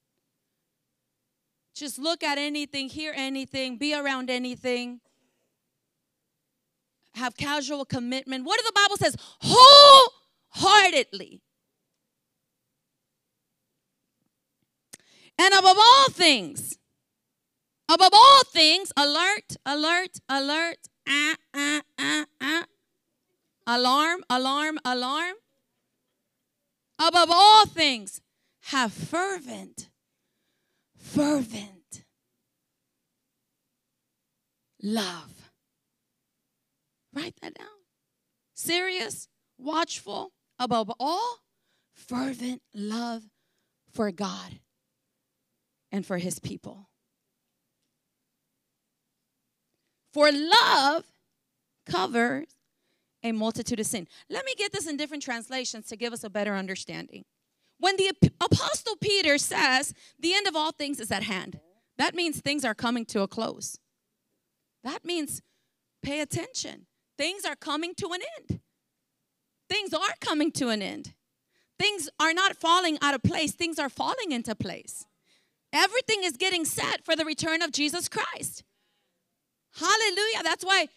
Just 1.75 1.99
look 1.99 2.23
at 2.23 2.39
anything, 2.39 2.89
hear 2.89 3.13
anything, 3.17 3.79
be 3.79 3.95
around 3.95 4.31
anything. 4.31 5.01
Have 7.15 7.37
casual 7.37 7.85
commitment. 7.85 8.45
What 8.45 8.59
do 8.59 8.65
the 8.65 8.73
Bible 8.75 8.97
says? 8.97 9.17
Wholeheartedly. 9.41 11.41
And 15.39 15.53
above 15.53 15.77
all 15.77 16.09
things, 16.11 16.79
above 17.93 18.11
all 18.13 18.45
things, 18.45 18.93
alert, 18.97 19.57
alert, 19.67 20.19
alert, 20.29 20.79
ah, 21.09 21.35
ah, 21.55 21.83
ah, 21.99 22.25
ah. 22.41 22.65
Alarm, 23.67 24.23
alarm, 24.31 24.79
alarm. 24.85 25.35
Above 26.99 27.31
all 27.33 27.67
things, 27.67 28.21
have 28.67 28.93
fervent, 28.93 29.89
fervent 31.05 32.05
love. 34.83 35.51
Write 37.15 37.35
that 37.43 37.55
down. 37.55 37.69
Serious, 38.55 39.29
watchful, 39.59 40.33
above 40.59 40.91
all, 40.99 41.39
fervent 41.93 42.63
love 42.75 43.23
for 43.93 44.11
God 44.11 44.59
and 45.93 46.05
for 46.05 46.19
his 46.19 46.39
people. 46.39 46.89
For 50.13 50.31
love 50.33 51.05
covers 51.87 52.47
a 53.23 53.33
multitude 53.33 53.81
of 53.81 53.87
sin. 53.87 54.09
Let 54.31 54.45
me 54.45 54.55
get 54.57 54.73
this 54.73 54.87
in 54.87 54.97
different 54.97 55.23
translations 55.23 55.87
to 55.89 55.97
give 55.97 56.13
us 56.13 56.25
a 56.25 56.31
better 56.31 56.55
understanding. 56.55 57.25
When 57.85 57.99
the 57.99 58.13
apostle 58.41 58.97
Peter 58.99 59.37
says 59.37 59.93
the 60.19 60.33
end 60.33 60.47
of 60.47 60.57
all 60.57 60.73
things 60.73 60.99
is 61.01 61.11
at 61.11 61.25
hand, 61.25 61.61
that 61.99 62.15
means 62.15 62.41
things 62.41 62.65
are 62.65 62.75
coming 62.75 63.05
to 63.05 63.21
a 63.21 63.29
close. 63.29 63.79
That 64.83 65.05
means 65.05 65.43
pay 66.03 66.21
attention. 66.21 66.87
Things 67.19 67.45
are 67.45 67.55
coming 67.55 67.95
to 67.97 68.07
an 68.15 68.21
end. 68.39 68.61
Things 69.69 69.93
are 69.93 70.15
coming 70.19 70.51
to 70.53 70.71
an 70.71 70.81
end. 70.81 71.13
Things 71.79 72.09
are 72.19 72.33
not 72.33 72.57
falling 72.57 72.97
out 73.03 73.13
of 73.13 73.23
place, 73.23 73.53
things 73.53 73.79
are 73.79 73.91
falling 73.91 74.33
into 74.33 74.55
place. 74.55 75.05
Everything 75.71 76.25
is 76.25 76.39
getting 76.39 76.65
set 76.65 77.05
for 77.05 77.15
the 77.15 77.27
return 77.27 77.61
of 77.61 77.71
Jesus 77.71 78.09
Christ. 78.09 78.65
Hallelujah. 79.75 80.43
That's 80.43 80.65
why 80.65 80.89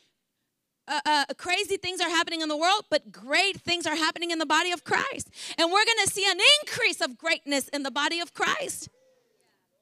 uh, 0.88 1.02
uh, 1.06 1.26
crazy 1.38 1.78
things 1.78 2.00
are 2.02 2.10
happening 2.10 2.42
in 2.42 2.50
the 2.50 2.58
world, 2.58 2.86
but 2.90 3.12
great 3.12 3.60
things 3.62 3.86
are 3.86 3.96
happening 3.96 4.32
in 4.32 4.40
the 4.40 4.46
body 4.46 4.72
of 4.72 4.84
Christ. 4.84 5.30
And 5.58 5.72
we're 5.72 5.86
going 5.86 6.06
to 6.06 6.12
see 6.12 6.26
an 6.30 6.40
increase 6.62 7.02
of 7.02 7.18
greatness 7.18 7.68
in 7.70 7.84
the 7.84 7.92
body 7.92 8.20
of 8.20 8.34
Christ. 8.34 8.90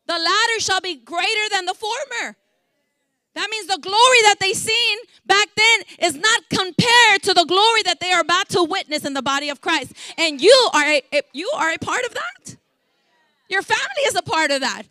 The 0.07 0.13
latter 0.13 0.59
shall 0.59 0.81
be 0.81 0.95
greater 0.95 1.49
than 1.51 1.65
the 1.65 1.73
former. 1.73 2.35
That 3.35 3.49
means 3.49 3.67
the 3.67 3.79
glory 3.81 4.21
that 4.23 4.37
they 4.39 4.53
seen 4.53 4.97
back 5.25 5.49
then 5.55 6.07
is 6.07 6.15
not 6.15 6.41
compared 6.49 7.21
to 7.23 7.33
the 7.33 7.43
glory 7.45 7.83
that 7.83 7.99
they 7.99 8.11
are 8.11 8.21
about 8.21 8.47
to 8.49 8.63
witness 8.63 9.03
in 9.03 9.13
the 9.13 9.21
body 9.21 9.49
of 9.49 9.59
Christ. 9.59 9.93
And 10.17 10.41
you 10.41 10.69
are 10.73 10.85
a, 10.85 11.01
you 11.33 11.51
are 11.55 11.73
a 11.73 11.77
part 11.77 12.05
of 12.05 12.13
that. 12.13 12.55
Your 13.49 13.61
family 13.61 14.03
is 14.07 14.15
a 14.15 14.21
part 14.21 14.51
of 14.51 14.61
that. 14.61 14.83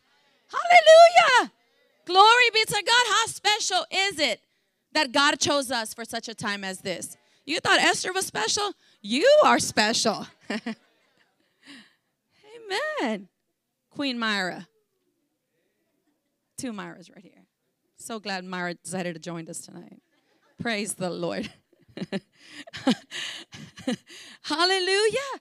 Hallelujah. 0.48 1.52
Glory 2.04 2.50
be 2.52 2.64
to 2.64 2.82
God. 2.86 3.04
How 3.08 3.26
special 3.26 3.86
is 3.90 4.18
it 4.18 4.40
that 4.94 5.12
God 5.12 5.38
chose 5.38 5.70
us 5.70 5.92
for 5.94 6.04
such 6.04 6.28
a 6.28 6.34
time 6.34 6.64
as 6.64 6.80
this? 6.80 7.16
You 7.44 7.60
thought 7.60 7.78
Esther 7.78 8.12
was 8.12 8.26
special? 8.26 8.72
You 9.02 9.28
are 9.44 9.58
special. 9.58 10.26
Amen. 13.02 13.28
Queen 13.90 14.18
Myra. 14.18 14.66
Two 16.56 16.72
Myras 16.72 17.10
right 17.14 17.22
here. 17.22 17.44
So 17.96 18.18
glad 18.18 18.44
Myra 18.44 18.74
decided 18.74 19.14
to 19.14 19.20
join 19.20 19.48
us 19.48 19.60
tonight. 19.60 20.00
Praise 20.60 20.94
the 20.94 21.10
Lord. 21.10 21.50
Hallelujah. 24.42 25.40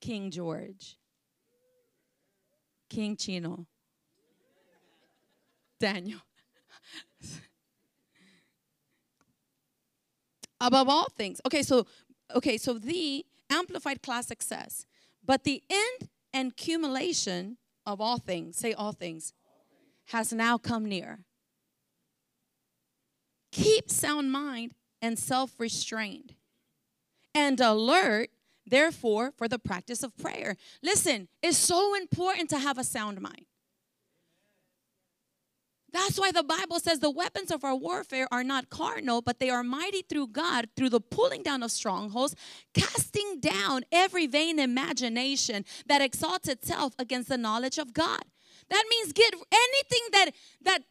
King 0.00 0.30
George. 0.30 0.96
King 2.94 3.16
Chino, 3.16 3.66
Daniel. 5.80 6.20
Above 10.66 10.88
all 10.88 11.08
things. 11.10 11.40
Okay, 11.46 11.62
so 11.62 11.86
okay, 12.34 12.56
so 12.56 12.74
the 12.74 13.24
amplified 13.50 14.02
classic 14.02 14.42
says, 14.42 14.86
but 15.24 15.44
the 15.44 15.62
end 15.68 16.08
and 16.32 16.52
accumulation 16.52 17.58
of 17.86 18.00
all 18.00 18.18
things, 18.18 18.56
say 18.56 18.72
all 18.72 18.92
things, 18.92 19.32
has 20.06 20.32
now 20.32 20.56
come 20.58 20.86
near. 20.86 21.20
Keep 23.52 23.90
sound 23.90 24.32
mind 24.32 24.72
and 25.02 25.18
self 25.18 25.52
restrained 25.58 26.34
and 27.34 27.60
alert 27.60 28.30
therefore, 28.66 29.32
for 29.36 29.48
the 29.48 29.58
practice 29.58 30.02
of 30.02 30.16
prayer. 30.16 30.56
Listen, 30.82 31.28
it's 31.42 31.58
so 31.58 31.94
important 31.94 32.50
to 32.50 32.58
have 32.58 32.78
a 32.78 32.84
sound 32.84 33.20
mind. 33.20 33.46
That's 36.14 36.32
why 36.32 36.42
the 36.42 36.46
Bible 36.46 36.78
says 36.78 37.00
the 37.00 37.10
weapons 37.10 37.50
of 37.50 37.64
our 37.64 37.74
warfare 37.74 38.28
are 38.30 38.44
not 38.44 38.70
carnal, 38.70 39.20
but 39.20 39.40
they 39.40 39.50
are 39.50 39.64
mighty 39.64 40.02
through 40.02 40.28
God, 40.28 40.68
through 40.76 40.90
the 40.90 41.00
pulling 41.00 41.42
down 41.42 41.64
of 41.64 41.72
strongholds, 41.72 42.36
casting 42.72 43.40
down 43.40 43.82
every 43.90 44.28
vain 44.28 44.60
imagination 44.60 45.64
that 45.86 46.00
exalts 46.00 46.48
itself 46.48 46.94
against 47.00 47.28
the 47.28 47.36
knowledge 47.36 47.78
of 47.78 47.92
God. 47.92 48.22
That 48.70 48.84
means 48.88 49.12
get 49.12 49.34
anything 49.34 50.02
that 50.12 50.30
that 50.62 50.82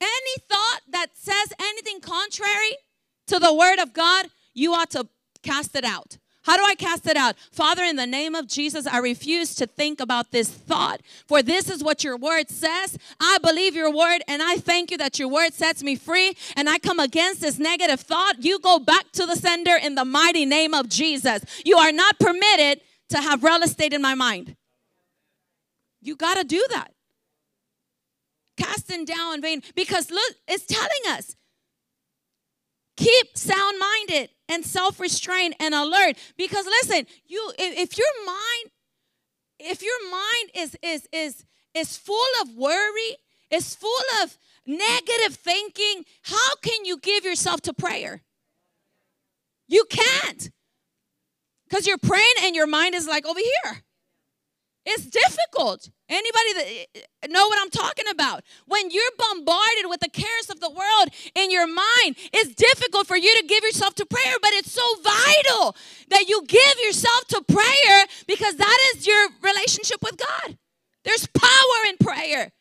any 0.00 0.36
thought 0.48 0.80
that 0.88 1.08
says 1.12 1.52
anything 1.60 2.00
contrary 2.00 2.78
to 3.26 3.38
the 3.38 3.52
word 3.52 3.80
of 3.80 3.92
God, 3.92 4.28
you 4.54 4.72
ought 4.72 4.90
to 4.92 5.08
cast 5.42 5.76
it 5.76 5.84
out. 5.84 6.16
How 6.44 6.56
do 6.58 6.64
I 6.64 6.74
cast 6.74 7.06
it 7.06 7.16
out? 7.16 7.36
Father, 7.52 7.82
in 7.82 7.96
the 7.96 8.06
name 8.06 8.34
of 8.34 8.46
Jesus, 8.46 8.86
I 8.86 8.98
refuse 8.98 9.54
to 9.56 9.66
think 9.66 9.98
about 9.98 10.30
this 10.30 10.48
thought, 10.48 11.00
for 11.26 11.42
this 11.42 11.70
is 11.70 11.82
what 11.82 12.04
your 12.04 12.16
word 12.16 12.50
says. 12.50 12.98
I 13.18 13.38
believe 13.42 13.74
your 13.74 13.90
word, 13.90 14.22
and 14.28 14.42
I 14.42 14.56
thank 14.56 14.90
you 14.90 14.98
that 14.98 15.18
your 15.18 15.28
word 15.28 15.54
sets 15.54 15.82
me 15.82 15.96
free, 15.96 16.36
and 16.54 16.68
I 16.68 16.78
come 16.78 17.00
against 17.00 17.40
this 17.40 17.58
negative 17.58 18.00
thought. 18.00 18.44
You 18.44 18.58
go 18.58 18.78
back 18.78 19.10
to 19.12 19.24
the 19.24 19.36
sender 19.36 19.76
in 19.82 19.94
the 19.94 20.04
mighty 20.04 20.44
name 20.44 20.74
of 20.74 20.88
Jesus. 20.88 21.42
You 21.64 21.78
are 21.78 21.92
not 21.92 22.18
permitted 22.18 22.82
to 23.08 23.18
have 23.18 23.42
real 23.42 23.62
estate 23.62 23.94
in 23.94 24.02
my 24.02 24.14
mind. 24.14 24.56
You 26.02 26.14
got 26.14 26.36
to 26.36 26.44
do 26.44 26.64
that. 26.70 26.92
Casting 28.58 29.06
down 29.06 29.40
vain, 29.40 29.62
because 29.74 30.10
look, 30.10 30.34
it's 30.46 30.66
telling 30.66 31.18
us 31.18 31.34
keep 32.96 33.36
sound 33.36 33.78
minded 33.78 34.28
and 34.48 34.64
self-restraint 34.64 35.54
and 35.60 35.74
alert. 35.74 36.16
Because 36.36 36.66
listen 36.66 37.06
you 37.26 37.52
if 37.58 37.96
your 37.96 38.26
mind 38.26 38.70
if 39.58 39.82
your 39.82 40.10
mind 40.10 40.50
is 40.54 40.76
is 40.82 41.08
is 41.12 41.44
is 41.74 41.96
full 41.96 42.16
of 42.42 42.54
worry 42.54 43.16
is 43.50 43.74
full 43.74 43.90
of 44.22 44.36
negative 44.66 45.36
thinking 45.36 46.04
how 46.22 46.54
can 46.62 46.84
you 46.84 46.98
give 46.98 47.24
yourself 47.24 47.60
to 47.62 47.72
prayer? 47.72 48.22
You 49.68 49.84
can't. 49.88 50.50
Because 51.68 51.86
you're 51.86 51.98
praying 51.98 52.34
and 52.42 52.54
your 52.54 52.66
mind 52.66 52.94
is 52.94 53.08
like 53.08 53.26
over 53.26 53.40
here 53.40 53.82
it's 54.86 55.06
difficult. 55.06 55.88
Anybody 56.08 56.52
that 56.54 56.66
eh, 56.94 57.26
know 57.30 57.46
what 57.46 57.58
I'm 57.60 57.70
talking 57.70 58.04
about? 58.10 58.44
When 58.66 58.90
you're 58.90 59.10
bombarded 59.16 59.86
with 59.86 60.00
the 60.00 60.10
cares 60.10 60.50
of 60.50 60.60
the 60.60 60.68
world 60.68 61.08
in 61.34 61.50
your 61.50 61.66
mind, 61.66 62.16
it's 62.32 62.54
difficult 62.54 63.06
for 63.06 63.16
you 63.16 63.34
to 63.40 63.46
give 63.46 63.64
yourself 63.64 63.94
to 63.96 64.06
prayer, 64.06 64.34
but 64.42 64.50
it's 64.52 64.72
so 64.72 64.86
vital 65.02 65.76
that 66.10 66.28
you 66.28 66.44
give 66.46 66.74
yourself 66.84 67.26
to 67.28 67.42
prayer 67.48 68.06
because 68.26 68.56
that 68.56 68.78
is 68.94 69.06
your 69.06 69.28
relationship 69.42 70.02
with 70.02 70.18
God. 70.18 70.58
There's 71.04 71.26
power 71.26 71.88
in 71.88 71.96
prayer. 71.98 72.52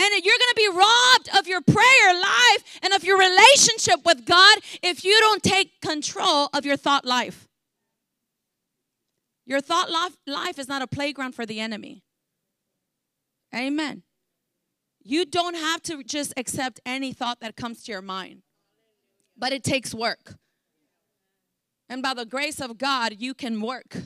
And 0.00 0.24
you're 0.24 0.38
going 0.38 0.54
to 0.54 0.54
be 0.56 0.68
robbed 0.68 1.38
of 1.38 1.48
your 1.48 1.60
prayer 1.60 2.20
life 2.20 2.78
and 2.82 2.92
of 2.92 3.02
your 3.02 3.18
relationship 3.18 4.04
with 4.04 4.24
God 4.24 4.58
if 4.80 5.04
you 5.04 5.18
don't 5.18 5.42
take 5.42 5.80
control 5.80 6.48
of 6.52 6.64
your 6.64 6.76
thought 6.76 7.04
life. 7.04 7.47
Your 9.48 9.62
thought 9.62 9.90
life 10.26 10.58
is 10.58 10.68
not 10.68 10.82
a 10.82 10.86
playground 10.86 11.34
for 11.34 11.46
the 11.46 11.58
enemy. 11.58 12.04
Amen. 13.54 14.02
You 15.02 15.24
don't 15.24 15.54
have 15.54 15.82
to 15.84 16.04
just 16.04 16.34
accept 16.36 16.80
any 16.84 17.14
thought 17.14 17.40
that 17.40 17.56
comes 17.56 17.82
to 17.84 17.92
your 17.92 18.02
mind, 18.02 18.42
but 19.38 19.52
it 19.52 19.64
takes 19.64 19.94
work. 19.94 20.34
And 21.88 22.02
by 22.02 22.12
the 22.12 22.26
grace 22.26 22.60
of 22.60 22.76
God, 22.76 23.14
you 23.20 23.32
can 23.32 23.62
work. 23.62 23.96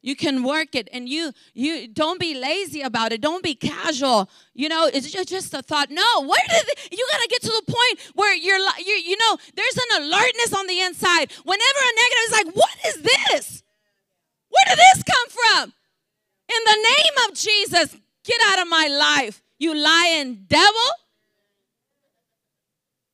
You 0.00 0.16
can 0.16 0.42
work 0.42 0.74
it 0.74 0.88
and 0.90 1.06
you 1.06 1.32
you 1.52 1.86
don't 1.86 2.18
be 2.18 2.34
lazy 2.34 2.80
about 2.80 3.12
it. 3.12 3.20
Don't 3.20 3.42
be 3.42 3.54
casual. 3.54 4.30
You 4.54 4.70
know, 4.70 4.88
it's 4.90 5.12
just 5.12 5.52
a 5.52 5.60
thought. 5.60 5.90
No, 5.90 6.22
where 6.22 6.40
did 6.48 6.66
it, 6.66 6.88
you 6.90 7.06
got 7.12 7.20
to 7.20 7.28
get 7.28 7.42
to 7.42 7.48
the 7.48 7.70
point 7.70 8.14
where 8.14 8.34
you're 8.34 8.56
you 8.78 8.94
you 8.94 9.18
know, 9.18 9.36
there's 9.54 9.76
an 9.76 10.02
alertness 10.04 10.54
on 10.54 10.66
the 10.66 10.80
inside. 10.80 11.30
Whenever 11.44 11.78
a 11.78 11.92
negative 12.00 12.24
is 12.24 12.32
like, 12.32 12.56
"What 12.56 12.76
is 12.86 13.02
this?" 13.02 13.62
Where 14.50 14.76
did 14.76 14.78
this 14.78 15.02
come 15.02 15.28
from? 15.28 15.72
In 16.48 16.64
the 16.64 16.88
name 16.88 17.28
of 17.28 17.34
Jesus, 17.34 17.96
get 18.24 18.40
out 18.48 18.60
of 18.60 18.68
my 18.68 18.88
life, 18.88 19.42
you 19.58 19.74
lying 19.74 20.44
devil. 20.48 20.90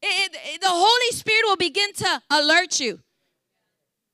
It, 0.02 0.36
it, 0.54 0.60
the 0.60 0.68
Holy 0.68 1.10
Spirit 1.12 1.42
will 1.44 1.56
begin 1.56 1.92
to 1.94 2.22
alert 2.30 2.80
you. 2.80 3.00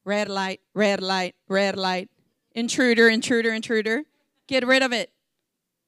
Red 0.05 0.29
light, 0.29 0.61
red 0.75 1.03
light, 1.03 1.35
red 1.49 1.77
light. 1.77 2.09
Intruder, 2.55 3.09
intruder, 3.09 3.53
intruder. 3.53 4.03
Get 4.49 4.67
rid 4.67 4.83
of 4.83 4.93
it. 4.93 5.11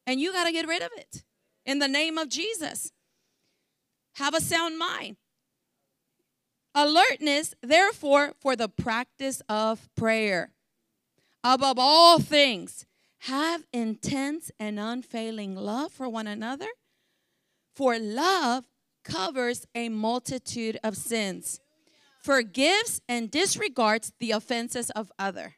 And 0.06 0.20
you 0.20 0.32
got 0.32 0.44
to 0.44 0.52
get 0.52 0.68
rid 0.68 0.82
of 0.82 0.90
it 0.96 1.24
in 1.66 1.78
the 1.78 1.88
name 1.88 2.18
of 2.18 2.28
Jesus. 2.28 2.92
Have 4.16 4.34
a 4.34 4.40
sound 4.40 4.78
mind. 4.78 5.16
Alertness, 6.74 7.54
therefore, 7.62 8.34
for 8.40 8.56
the 8.56 8.68
practice 8.68 9.42
of 9.48 9.88
prayer 9.94 10.53
above 11.44 11.78
all 11.78 12.18
things, 12.18 12.86
have 13.20 13.64
intense 13.72 14.50
and 14.58 14.80
unfailing 14.80 15.54
love 15.54 15.92
for 15.92 16.08
one 16.08 16.26
another, 16.26 16.68
for 17.74 17.98
love 17.98 18.64
covers 19.04 19.66
a 19.74 19.90
multitude 19.90 20.78
of 20.82 20.96
sins, 20.96 21.60
forgives 22.22 23.02
and 23.08 23.30
disregards 23.30 24.12
the 24.18 24.30
offenses 24.30 24.90
of 24.90 25.12
other. 25.18 25.56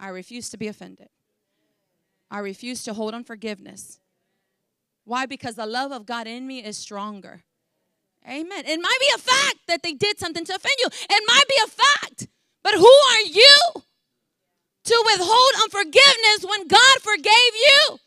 I 0.00 0.08
refuse 0.08 0.50
to 0.50 0.56
be 0.56 0.66
offended. 0.66 1.08
I 2.30 2.40
refuse 2.40 2.82
to 2.84 2.94
hold 2.94 3.14
unforgiveness. 3.14 4.00
Why? 5.04 5.26
Because 5.26 5.54
the 5.54 5.66
love 5.66 5.92
of 5.92 6.06
God 6.06 6.26
in 6.26 6.46
me 6.46 6.64
is 6.64 6.76
stronger. 6.76 7.44
Amen. 8.28 8.64
It 8.66 8.80
might 8.80 8.98
be 9.00 9.08
a 9.14 9.18
fact 9.18 9.58
that 9.68 9.82
they 9.82 9.92
did 9.92 10.18
something 10.18 10.44
to 10.46 10.54
offend 10.54 10.74
you. 10.78 10.86
It 10.86 11.22
might 11.28 11.44
be 11.48 11.56
a 11.64 11.68
fact. 11.68 12.28
But 12.62 12.74
who 12.74 12.86
are 12.86 13.20
you 13.20 13.82
to 14.84 15.02
withhold 15.06 15.52
unforgiveness 15.62 16.44
when 16.44 16.68
God 16.68 16.96
forgave 17.00 17.54
you. 17.54 17.98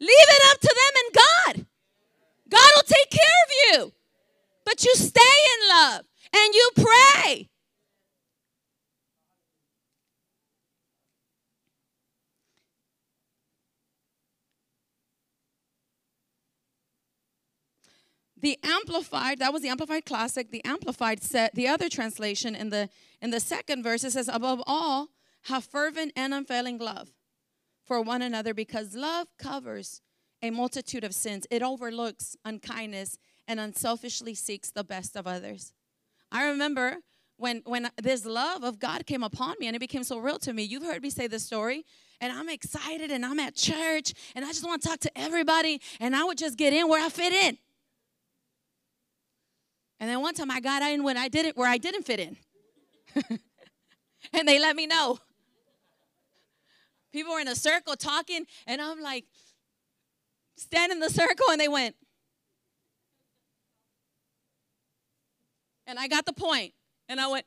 Leave 0.00 0.10
it 0.10 0.42
up 0.50 0.60
to 0.60 0.74
them 0.74 1.02
and 1.04 1.14
God. 1.14 1.66
God 2.48 2.70
will 2.76 2.82
take 2.82 3.10
care 3.10 3.20
of 3.20 3.52
you. 3.64 3.92
But 4.64 4.84
you 4.84 4.94
stay 4.94 5.20
in 5.20 5.68
love 5.68 6.04
and 6.34 6.54
you 6.54 6.70
pray. 6.76 7.48
the 18.40 18.58
amplified 18.62 19.40
that 19.40 19.52
was 19.52 19.62
the 19.62 19.68
amplified 19.68 20.04
classic 20.04 20.50
the 20.50 20.64
amplified 20.64 21.22
set 21.22 21.54
the 21.54 21.66
other 21.66 21.88
translation 21.88 22.54
in 22.54 22.70
the 22.70 22.88
in 23.20 23.30
the 23.30 23.40
second 23.40 23.82
verse 23.82 24.04
it 24.04 24.12
says 24.12 24.28
above 24.28 24.62
all 24.66 25.08
have 25.44 25.64
fervent 25.64 26.12
and 26.16 26.34
unfailing 26.34 26.78
love 26.78 27.10
for 27.84 28.00
one 28.00 28.22
another 28.22 28.54
because 28.54 28.94
love 28.94 29.28
covers 29.38 30.02
a 30.42 30.50
multitude 30.50 31.04
of 31.04 31.14
sins. 31.14 31.46
It 31.50 31.62
overlooks 31.62 32.36
unkindness 32.44 33.18
and 33.48 33.58
unselfishly 33.58 34.34
seeks 34.34 34.70
the 34.70 34.84
best 34.84 35.16
of 35.16 35.26
others. 35.26 35.72
I 36.30 36.48
remember 36.48 36.98
when 37.38 37.62
when 37.64 37.88
this 38.00 38.24
love 38.24 38.62
of 38.62 38.78
god 38.78 39.06
came 39.06 39.22
upon 39.22 39.54
me 39.58 39.66
and 39.66 39.76
it 39.76 39.78
became 39.78 40.04
so 40.04 40.18
real 40.18 40.38
to 40.40 40.52
me. 40.52 40.62
You've 40.62 40.82
heard 40.82 41.02
me 41.02 41.10
say 41.10 41.26
this 41.26 41.44
story 41.44 41.84
and 42.20 42.32
i'm 42.32 42.48
excited 42.48 43.10
and 43.10 43.24
i'm 43.24 43.38
at 43.38 43.54
church 43.54 44.12
and 44.34 44.44
i 44.44 44.48
just 44.48 44.66
want 44.66 44.82
to 44.82 44.88
talk 44.88 44.98
to 45.00 45.18
everybody 45.18 45.80
and 46.00 46.16
i 46.16 46.24
would 46.24 46.36
just 46.36 46.58
get 46.58 46.72
in 46.72 46.88
where 46.88 47.04
i 47.04 47.08
fit 47.08 47.32
in. 47.32 47.56
And 50.00 50.08
then 50.08 50.20
one 50.20 50.34
time 50.34 50.50
I 50.50 50.60
got 50.60 50.82
in 50.82 51.02
when 51.02 51.16
I 51.16 51.28
didn't 51.28 51.56
where 51.56 51.68
I 51.68 51.78
didn't 51.78 52.04
fit 52.04 52.20
in. 52.20 52.36
and 54.32 54.48
they 54.48 54.58
let 54.58 54.76
me 54.76 54.86
know. 54.86 55.18
People 57.12 57.32
were 57.32 57.40
in 57.40 57.48
a 57.48 57.56
circle 57.56 57.96
talking, 57.96 58.46
and 58.66 58.80
I'm 58.80 59.00
like, 59.00 59.24
stand 60.56 60.92
in 60.92 61.00
the 61.00 61.10
circle, 61.10 61.46
and 61.50 61.60
they 61.60 61.68
went. 61.68 61.96
And 65.86 65.98
I 65.98 66.06
got 66.06 66.26
the 66.26 66.34
point, 66.34 66.74
and 67.08 67.20
I 67.20 67.28
went, 67.28 67.46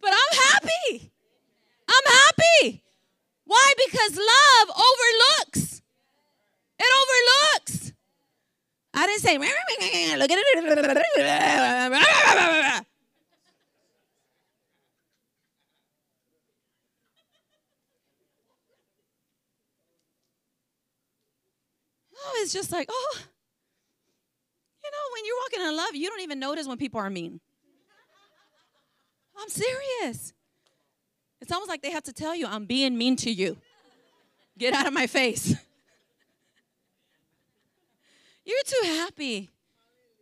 but 0.00 0.12
I'm 0.12 0.38
happy. 0.38 1.12
I'm 1.88 2.12
happy. 2.12 2.84
Why? 3.44 3.72
Because 3.86 4.16
love 4.16 4.76
overlooks. 4.76 5.82
It 6.78 6.86
overlooks. 7.00 7.92
I 8.94 9.06
didn't 9.06 9.22
say, 9.22 9.38
look 10.18 10.30
at 10.30 10.38
it. 10.38 12.86
Oh, 22.30 22.40
it's 22.42 22.52
just 22.52 22.70
like, 22.70 22.88
oh, 22.90 23.16
you 24.84 24.90
know, 24.90 25.04
when 25.14 25.24
you're 25.24 25.36
walking 25.44 25.60
in 25.66 25.76
love, 25.76 25.94
you 25.94 26.08
don't 26.10 26.20
even 26.20 26.38
notice 26.38 26.66
when 26.66 26.76
people 26.76 27.00
are 27.00 27.08
mean. 27.08 27.40
I'm 29.40 29.48
serious. 29.48 30.34
It's 31.40 31.52
almost 31.52 31.70
like 31.70 31.80
they 31.80 31.90
have 31.90 32.02
to 32.04 32.12
tell 32.12 32.34
you, 32.34 32.46
I'm 32.46 32.66
being 32.66 32.98
mean 32.98 33.16
to 33.16 33.30
you. 33.30 33.56
Get 34.58 34.74
out 34.74 34.86
of 34.86 34.92
my 34.92 35.06
face. 35.06 35.54
You're 38.44 38.58
too 38.64 38.82
happy. 38.84 39.48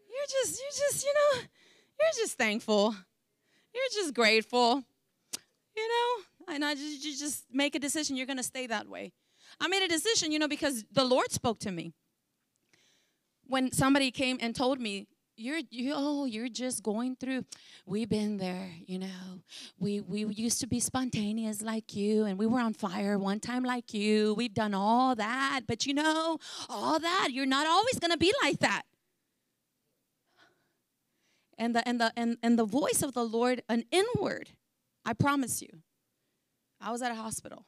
You're 0.09 0.45
just, 0.45 0.61
you're 0.61 0.89
just, 0.89 1.05
you 1.05 1.15
know, 1.15 1.41
you're 2.01 2.25
just 2.25 2.39
thankful. 2.39 2.95
You're 3.75 3.85
just 3.93 4.15
grateful. 4.15 4.85
You 5.77 5.89
know, 5.89 6.55
and 6.55 6.65
I 6.65 6.75
just, 6.75 7.05
you 7.05 7.17
just 7.17 7.45
make 7.53 7.75
a 7.75 7.79
decision. 7.79 8.17
You're 8.17 8.27
going 8.27 8.37
to 8.37 8.43
stay 8.43 8.67
that 8.67 8.89
way. 8.89 9.13
I 9.61 9.69
made 9.69 9.83
a 9.83 9.89
decision, 9.89 10.33
you 10.33 10.39
know, 10.39 10.49
because 10.49 10.85
the 10.93 11.05
Lord 11.05 11.31
spoke 11.33 11.59
to 11.61 11.71
me. 11.71 11.93
When 13.47 13.73
somebody 13.73 14.11
came 14.11 14.39
and 14.41 14.55
told 14.55 14.81
me, 14.81 15.07
you're 15.37 15.61
you 15.71 15.93
oh 15.95 16.25
you're 16.25 16.49
just 16.49 16.83
going 16.83 17.15
through 17.15 17.45
we've 17.85 18.09
been 18.09 18.39
there 18.39 18.71
you 18.87 18.99
know. 18.99 19.43
We 19.79 20.01
we 20.01 20.25
used 20.25 20.61
to 20.61 20.67
be 20.67 20.81
spontaneous 20.81 21.61
like 21.61 21.95
you 21.95 22.25
and 22.25 22.39
we 22.39 22.47
were 22.47 22.61
on 22.61 22.73
fire 22.73 23.19
one 23.19 23.41
time 23.41 23.63
like 23.63 23.93
you. 23.93 24.35
We've 24.35 24.55
done 24.55 24.73
all 24.75 25.15
that 25.15 25.61
but 25.67 25.85
you 25.87 25.95
know 25.95 26.39
all 26.69 26.99
that 26.99 27.29
you're 27.33 27.47
not 27.47 27.67
always 27.67 27.99
going 27.99 28.13
to 28.13 28.17
be 28.19 28.33
like 28.43 28.61
that. 28.61 28.83
And 31.59 31.75
the 31.75 31.87
and 31.87 32.01
the 32.01 32.13
and, 32.17 32.39
and 32.43 32.59
the 32.59 32.65
voice 32.65 33.03
of 33.03 33.13
the 33.13 33.25
lord 33.25 33.63
an 33.69 33.85
inward 33.91 34.51
i 35.05 35.13
promise 35.13 35.63
you 35.63 35.69
i 36.81 36.91
was 36.91 37.01
at 37.01 37.11
a 37.11 37.15
hospital 37.15 37.65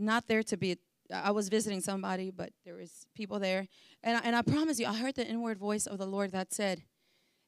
not 0.00 0.28
there 0.28 0.42
to 0.42 0.56
be 0.56 0.78
I 1.12 1.30
was 1.30 1.48
visiting 1.48 1.80
somebody, 1.80 2.30
but 2.30 2.52
there 2.64 2.76
was 2.76 3.06
people 3.14 3.38
there, 3.38 3.66
and 4.02 4.16
I, 4.16 4.20
and 4.20 4.36
I 4.36 4.42
promise 4.42 4.78
you, 4.78 4.86
I 4.86 4.94
heard 4.94 5.16
the 5.16 5.26
inward 5.26 5.58
voice 5.58 5.86
of 5.86 5.98
the 5.98 6.06
Lord 6.06 6.32
that 6.32 6.52
said, 6.52 6.84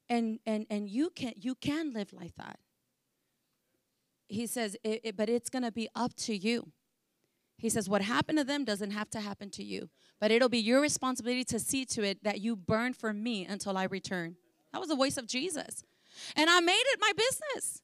"And 0.09 0.39
and 0.45 0.65
and 0.69 0.89
you 0.89 1.09
can 1.09 1.33
you 1.37 1.55
can 1.55 1.93
live 1.93 2.13
like 2.13 2.35
that." 2.35 2.59
He 4.27 4.47
says, 4.47 4.75
it, 4.83 5.01
it, 5.03 5.17
"But 5.17 5.29
it's 5.29 5.49
gonna 5.49 5.71
be 5.71 5.87
up 5.95 6.15
to 6.15 6.35
you." 6.35 6.71
He 7.57 7.69
says, 7.69 7.87
"What 7.87 8.01
happened 8.01 8.37
to 8.39 8.43
them 8.43 8.65
doesn't 8.65 8.91
have 8.91 9.09
to 9.11 9.21
happen 9.21 9.49
to 9.51 9.63
you, 9.63 9.89
but 10.19 10.31
it'll 10.31 10.49
be 10.49 10.59
your 10.59 10.81
responsibility 10.81 11.45
to 11.45 11.59
see 11.59 11.85
to 11.85 12.03
it 12.03 12.23
that 12.23 12.41
you 12.41 12.55
burn 12.55 12.93
for 12.93 13.13
me 13.13 13.45
until 13.45 13.77
I 13.77 13.85
return." 13.85 14.37
That 14.71 14.79
was 14.79 14.89
the 14.89 14.95
voice 14.95 15.17
of 15.17 15.27
Jesus, 15.27 15.83
and 16.35 16.49
I 16.49 16.59
made 16.59 16.83
it 16.87 16.99
my 16.99 17.13
business. 17.15 17.81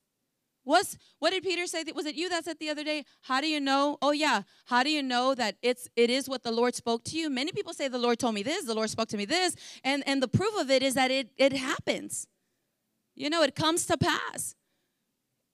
What's, 0.70 1.00
what 1.18 1.32
did 1.32 1.42
Peter 1.42 1.66
say? 1.66 1.84
Was 1.96 2.06
it 2.06 2.14
you 2.14 2.30
that 2.30 2.46
said 2.46 2.60
the 2.60 2.70
other 2.70 2.84
day? 2.84 3.04
How 3.24 3.42
do 3.42 3.48
you 3.48 3.60
know? 3.60 3.98
Oh 4.04 4.12
yeah. 4.12 4.44
How 4.66 4.84
do 4.84 4.92
you 4.92 5.02
know 5.02 5.34
that 5.34 5.56
it's 5.64 5.88
it 5.96 6.12
is 6.12 6.30
what 6.30 6.44
the 6.44 6.52
Lord 6.52 6.76
spoke 6.76 7.04
to 7.06 7.18
you? 7.18 7.28
Many 7.28 7.52
people 7.52 7.74
say 7.74 7.88
the 7.88 7.98
Lord 7.98 8.20
told 8.20 8.36
me 8.36 8.44
this, 8.44 8.66
the 8.66 8.76
Lord 8.76 8.92
spoke 8.92 9.10
to 9.10 9.18
me 9.18 9.26
this, 9.26 9.56
and 9.84 10.04
and 10.06 10.22
the 10.22 10.28
proof 10.28 10.54
of 10.60 10.70
it 10.70 10.84
is 10.84 10.94
that 10.94 11.10
it 11.10 11.32
it 11.38 11.54
happens. 11.54 12.28
You 13.16 13.32
know, 13.32 13.42
it 13.42 13.56
comes 13.56 13.88
to 13.88 13.98
pass. 13.98 14.54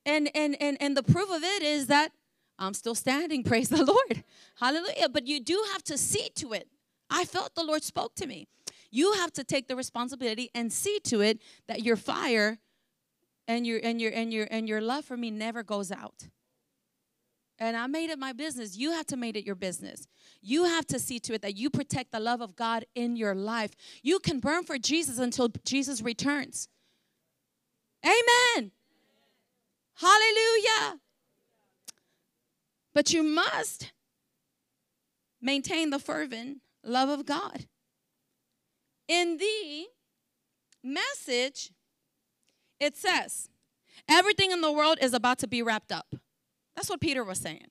And 0.05 0.29
and 0.35 0.57
and 0.59 0.75
and 0.81 0.97
the 0.97 1.03
proof 1.03 1.31
of 1.31 1.43
it 1.43 1.63
is 1.63 1.87
that 1.87 2.11
I'm 2.59 2.73
still 2.73 2.95
standing. 2.95 3.41
Praise 3.51 3.69
the 3.69 3.85
Lord. 3.85 4.25
Hallelujah. 4.59 5.07
But 5.07 5.27
you 5.27 5.39
do 5.39 5.63
have 5.71 5.83
to 5.83 5.97
see 5.97 6.27
to 6.35 6.51
it. 6.51 6.67
I 7.09 7.23
felt 7.23 7.55
the 7.55 7.63
Lord 7.63 7.83
spoke 7.85 8.15
to 8.15 8.27
me. 8.27 8.49
You 8.91 9.13
have 9.13 9.31
to 9.31 9.45
take 9.45 9.69
the 9.69 9.77
responsibility 9.77 10.49
and 10.53 10.73
see 10.73 10.99
to 11.05 11.21
it 11.21 11.39
that 11.69 11.83
your 11.83 11.95
fire 11.95 12.59
and 13.47 13.65
your 13.65 13.79
and 13.83 14.01
your 14.01 14.11
and 14.11 14.33
your 14.33 14.47
and 14.49 14.67
your 14.67 14.81
love 14.81 15.05
for 15.05 15.17
me 15.17 15.31
never 15.31 15.63
goes 15.63 15.91
out. 15.91 16.27
And 17.57 17.77
i 17.77 17.87
made 17.87 18.09
it 18.09 18.19
my 18.19 18.33
business. 18.33 18.75
You 18.75 18.91
have 18.91 19.05
to 19.07 19.17
make 19.17 19.35
it 19.35 19.45
your 19.45 19.55
business. 19.55 20.07
You 20.41 20.65
have 20.65 20.85
to 20.87 20.99
see 20.99 21.19
to 21.21 21.33
it 21.33 21.41
that 21.41 21.55
you 21.55 21.69
protect 21.69 22.11
the 22.11 22.19
love 22.19 22.41
of 22.41 22.55
god 22.55 22.85
in 22.95 23.15
your 23.15 23.35
life. 23.35 23.71
You 24.03 24.19
can 24.19 24.39
burn 24.39 24.63
for 24.63 24.77
jesus 24.77 25.19
until 25.19 25.49
jesus 25.63 26.01
returns. 26.01 26.67
Amen. 28.03 28.71
Hallelujah. 29.95 30.99
But 32.93 33.13
you 33.13 33.23
must 33.23 33.91
maintain 35.41 35.89
the 35.89 35.99
fervent 35.99 36.59
love 36.83 37.09
of 37.09 37.25
god. 37.25 37.65
In 39.07 39.37
the 39.37 39.85
message 40.83 41.71
it 42.79 42.97
says, 42.97 43.49
everything 44.07 44.51
in 44.51 44.61
the 44.61 44.71
world 44.71 44.97
is 45.01 45.13
about 45.13 45.39
to 45.39 45.47
be 45.47 45.61
wrapped 45.61 45.91
up. 45.91 46.15
That's 46.75 46.89
what 46.89 47.01
Peter 47.01 47.23
was 47.23 47.39
saying. 47.39 47.67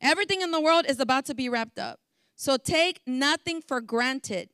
Everything 0.00 0.42
in 0.42 0.50
the 0.50 0.60
world 0.60 0.84
is 0.86 1.00
about 1.00 1.24
to 1.26 1.34
be 1.34 1.48
wrapped 1.48 1.78
up. 1.78 2.00
So 2.34 2.58
take 2.58 3.00
nothing 3.06 3.62
for 3.62 3.80
granted. 3.80 4.50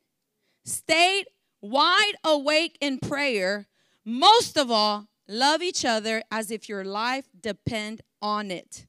Stay 0.64 1.24
wide 1.60 2.14
awake 2.22 2.78
in 2.80 2.98
prayer. 2.98 3.66
Most 4.04 4.56
of 4.56 4.70
all, 4.70 5.08
love 5.28 5.62
each 5.62 5.84
other 5.84 6.22
as 6.30 6.50
if 6.50 6.68
your 6.68 6.84
life 6.84 7.28
depend 7.40 8.02
on 8.20 8.50
it. 8.52 8.86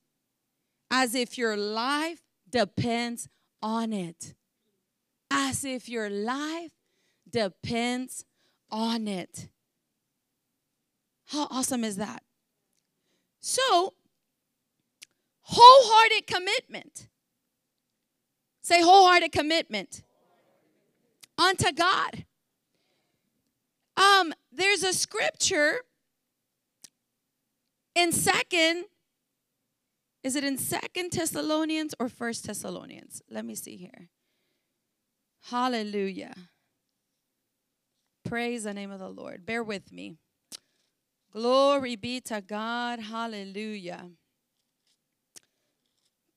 As 0.91 1.15
if 1.15 1.39
your 1.39 1.57
life 1.57 2.21
depends 2.49 3.27
on 3.63 3.93
it. 3.93 4.35
As 5.31 5.65
if 5.65 5.89
your 5.89 6.09
life 6.11 6.71
depends 7.27 8.25
on 8.69 9.07
it. 9.07 9.47
How 11.33 11.47
awesome 11.49 11.83
is 11.83 11.95
that? 11.95 12.21
So, 13.39 13.95
wholehearted 15.41 16.27
commitment. 16.27 17.07
Say 18.61 18.83
wholehearted 18.83 19.31
commitment 19.31 20.03
unto 21.35 21.71
God. 21.71 22.25
Um, 23.97 24.31
there's 24.51 24.83
a 24.83 24.93
scripture 24.93 25.79
in 27.95 28.11
second, 28.11 28.85
is 30.23 30.35
it 30.35 30.43
in 30.43 30.59
second 30.59 31.13
Thessalonians 31.13 31.95
or 31.99 32.09
first 32.09 32.45
Thessalonians? 32.45 33.23
Let 33.27 33.43
me 33.43 33.55
see 33.55 33.75
here. 33.75 34.09
Hallelujah. 35.49 36.35
Praise 38.23 38.65
the 38.65 38.73
name 38.75 38.91
of 38.91 38.99
the 38.99 39.09
Lord. 39.09 39.47
Bear 39.47 39.63
with 39.63 39.91
me. 39.91 40.17
Glory 41.33 41.95
be 41.95 42.21
to 42.21 42.41
God. 42.41 42.99
Hallelujah. 42.99 44.11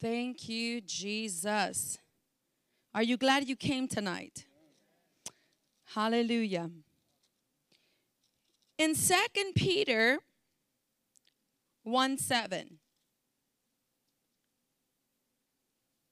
Thank 0.00 0.48
you, 0.48 0.80
Jesus. 0.80 1.98
Are 2.94 3.02
you 3.02 3.18
glad 3.18 3.46
you 3.46 3.56
came 3.56 3.88
tonight? 3.88 4.46
Hallelujah. 5.94 6.70
In 8.78 8.94
Second 8.94 9.52
Peter 9.54 10.18
1 11.82 12.16
7. 12.16 12.78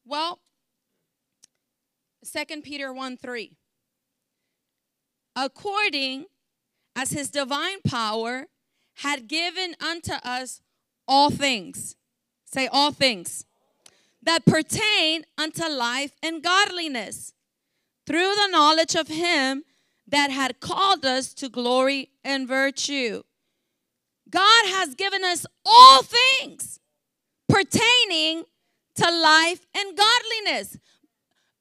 Well, 0.05 0.41
Second 2.23 2.65
Peter 2.65 2.93
1 2.93 3.17
3. 3.17 3.57
According 5.35 6.27
as 6.95 7.11
his 7.11 7.31
divine 7.31 7.81
power 7.81 8.47
had 8.97 9.29
given 9.29 9.75
unto 9.81 10.13
us 10.13 10.61
all 11.07 11.31
things. 11.31 11.97
Say, 12.45 12.69
all 12.69 12.93
things 12.93 13.45
that 14.23 14.47
pertain 14.47 15.25
unto 15.37 15.67
life 15.69 16.13
and 16.23 16.43
godliness 16.43 17.35
through 18.07 18.35
the 18.35 18.49
knowledge 18.51 18.95
of 18.95 19.09
Him 19.09 19.65
that 20.07 20.31
had 20.31 20.61
called 20.61 21.05
us 21.05 21.35
to 21.35 21.49
glory 21.49 22.11
and 22.23 22.47
virtue. 22.47 23.23
God 24.31 24.67
has 24.67 24.95
given 24.95 25.25
us 25.25 25.47
all 25.65 26.03
things 26.03 26.81
pertaining 27.49 28.45
to 28.97 29.11
life 29.11 29.67
and 29.77 29.97
godliness. 29.97 30.79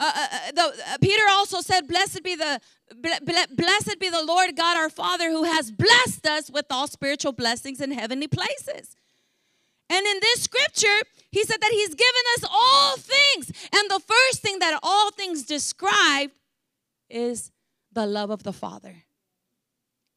Uh, 0.04 0.12
uh, 0.14 0.28
uh 0.32 0.52
the, 0.52 0.62
uh, 0.62 0.98
Peter 1.02 1.24
also 1.30 1.62
said, 1.62 1.88
Blessed 1.88 2.24
be 2.24 2.36
the 2.36 2.60
Blessed 3.56 4.00
be 4.00 4.10
the 4.10 4.24
Lord 4.24 4.56
God 4.56 4.78
our 4.78 4.90
Father 4.90 5.30
who 5.32 5.44
has 5.44 5.72
blessed 5.72 6.28
us 6.28 6.52
with 6.52 6.66
all 6.70 6.88
spiritual 6.88 7.32
blessings 7.32 7.82
in 7.82 7.92
heavenly 7.92 8.28
places. 8.28 8.96
And 9.90 10.06
in 10.06 10.20
this 10.22 10.44
scripture, 10.44 11.08
he 11.32 11.44
said 11.44 11.62
that 11.62 11.72
he's 11.72 11.96
given 11.96 12.24
us 12.38 12.46
all 12.52 12.98
things. 12.98 13.52
And 13.74 13.90
the 13.90 14.02
first 14.06 14.42
thing 14.42 14.60
that 14.60 14.80
all 14.84 15.12
things 15.12 15.44
describe 15.44 16.32
is 17.10 17.52
the 17.92 18.06
love 18.06 18.30
of 18.30 18.44
the 18.44 18.54
Father. 18.54 19.04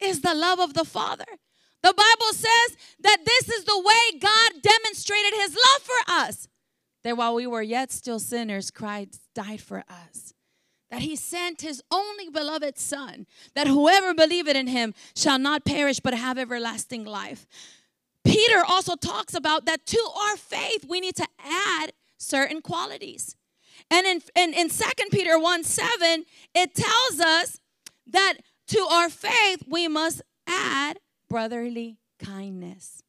Is 0.00 0.20
the 0.20 0.34
love 0.34 0.58
of 0.58 0.74
the 0.74 0.84
Father. 0.84 1.24
The 1.82 1.94
Bible 1.94 2.32
says 2.32 2.76
that 3.00 3.18
this 3.24 3.48
is 3.48 3.64
the 3.64 3.78
way 3.78 4.18
God 4.20 4.62
demonstrated 4.62 5.34
his 5.34 5.54
love 5.54 5.82
for 5.82 6.12
us. 6.12 6.48
That 7.04 7.16
while 7.16 7.34
we 7.34 7.46
were 7.46 7.62
yet 7.62 7.92
still 7.92 8.18
sinners, 8.18 8.70
Christ 8.70 9.25
died 9.36 9.60
for 9.60 9.84
us. 9.88 10.32
That 10.90 11.02
he 11.02 11.14
sent 11.14 11.60
his 11.60 11.82
only 11.90 12.30
beloved 12.30 12.78
son 12.78 13.26
that 13.54 13.66
whoever 13.66 14.14
believeth 14.14 14.56
in 14.56 14.68
him 14.68 14.94
shall 15.14 15.38
not 15.38 15.64
perish 15.64 16.00
but 16.00 16.14
have 16.14 16.38
everlasting 16.38 17.04
life. 17.04 17.46
Peter 18.24 18.64
also 18.66 18.96
talks 18.96 19.34
about 19.34 19.66
that 19.66 19.84
to 19.86 20.08
our 20.22 20.36
faith 20.36 20.86
we 20.88 21.00
need 21.00 21.16
to 21.16 21.26
add 21.44 21.92
certain 22.18 22.62
qualities. 22.62 23.36
And 23.90 24.06
in, 24.06 24.22
in, 24.34 24.54
in 24.54 24.68
2 24.70 24.84
peter 25.12 25.38
1 25.38 25.64
7 25.64 26.24
it 26.54 26.74
tells 26.74 27.20
us 27.20 27.60
that 28.06 28.34
to 28.68 28.78
our 28.90 29.10
faith 29.10 29.64
we 29.68 29.86
must 29.86 30.22
add 30.46 30.98
brotherly 31.28 31.98
kindness. 32.18 33.02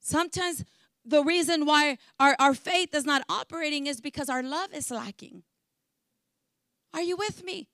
Sometimes 0.00 0.64
the 1.06 1.22
reason 1.22 1.64
why 1.64 1.98
our, 2.18 2.36
our 2.38 2.54
faith 2.54 2.94
is 2.94 3.04
not 3.04 3.22
operating 3.28 3.86
is 3.86 4.00
because 4.00 4.28
our 4.28 4.42
love 4.42 4.74
is 4.74 4.90
lacking 4.90 5.42
are 6.96 7.02
you 7.02 7.16
with 7.16 7.44
me? 7.44 7.68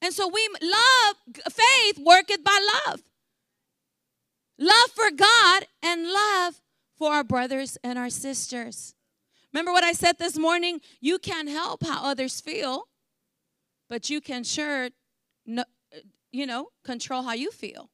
And 0.00 0.12
so 0.12 0.26
we 0.26 0.48
love, 0.62 1.16
faith 1.50 1.98
worketh 1.98 2.42
by 2.42 2.58
love. 2.86 3.02
Love 4.58 4.90
for 4.94 5.10
God 5.10 5.66
and 5.82 6.10
love 6.10 6.62
for 6.96 7.12
our 7.12 7.24
brothers 7.24 7.76
and 7.84 7.98
our 7.98 8.08
sisters. 8.08 8.94
Remember 9.52 9.70
what 9.70 9.84
I 9.84 9.92
said 9.92 10.18
this 10.18 10.38
morning? 10.38 10.80
You 10.98 11.18
can't 11.18 11.48
help 11.48 11.84
how 11.84 12.04
others 12.04 12.40
feel, 12.40 12.88
but 13.90 14.08
you 14.08 14.22
can 14.22 14.44
sure, 14.44 14.88
you 16.32 16.46
know, 16.46 16.68
control 16.84 17.22
how 17.22 17.34
you 17.34 17.50
feel 17.50 17.90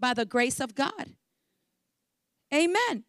by 0.00 0.14
the 0.14 0.24
grace 0.24 0.60
of 0.60 0.74
God. 0.74 1.10
Amen. 2.54 3.04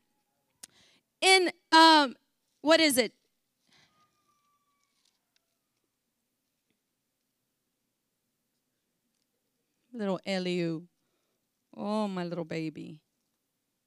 In 1.24 1.52
um, 1.72 2.16
what 2.62 2.82
is 2.82 2.98
it? 2.98 3.14
Little 9.94 10.20
Eliu. 10.28 10.84
Oh, 11.78 12.10
my 12.10 12.26
little 12.26 12.44
baby. 12.44 13.00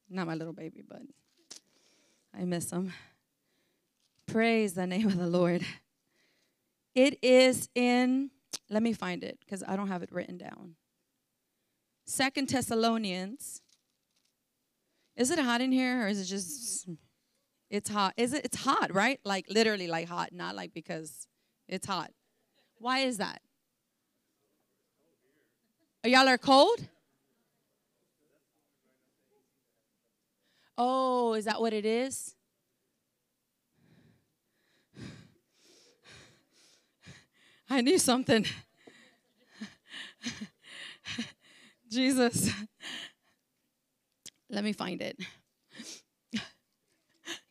Not 0.08 0.26
my 0.26 0.34
little 0.34 0.54
baby, 0.54 0.82
but 0.88 1.02
I 2.34 2.44
miss 2.44 2.70
him. 2.70 2.92
Praise 4.26 4.72
the 4.72 4.86
name 4.86 5.06
of 5.06 5.18
the 5.18 5.26
Lord. 5.26 5.62
It 6.94 7.18
is 7.22 7.68
in, 7.74 8.30
let 8.70 8.82
me 8.82 8.94
find 8.94 9.22
it 9.22 9.38
because 9.40 9.62
I 9.68 9.76
don't 9.76 9.88
have 9.88 10.02
it 10.02 10.10
written 10.10 10.38
down. 10.38 10.76
Second 12.06 12.48
Thessalonians. 12.48 13.60
Is 15.16 15.30
it 15.30 15.38
hot 15.38 15.60
in 15.60 15.72
here 15.72 16.04
or 16.04 16.08
is 16.08 16.20
it 16.20 16.24
just 16.24 16.88
it's 17.70 17.90
hot? 17.90 18.14
Is 18.16 18.32
it 18.32 18.44
it's 18.44 18.58
hot, 18.58 18.94
right? 18.94 19.20
Like 19.24 19.46
literally 19.48 19.88
like 19.88 20.08
hot, 20.08 20.32
not 20.32 20.54
like 20.54 20.72
because 20.72 21.26
it's 21.68 21.86
hot. 21.86 22.10
Why 22.78 23.00
is 23.00 23.18
that? 23.18 23.40
Are 26.04 26.08
y'all 26.08 26.28
are 26.28 26.38
cold? 26.38 26.86
Oh, 30.78 31.34
is 31.34 31.46
that 31.46 31.60
what 31.60 31.72
it 31.72 31.86
is? 31.86 32.34
I 37.68 37.80
knew 37.80 37.98
something. 37.98 38.46
Jesus. 41.90 42.52
Let 44.48 44.62
me 44.62 44.72
find 44.72 45.02
it. 45.02 45.18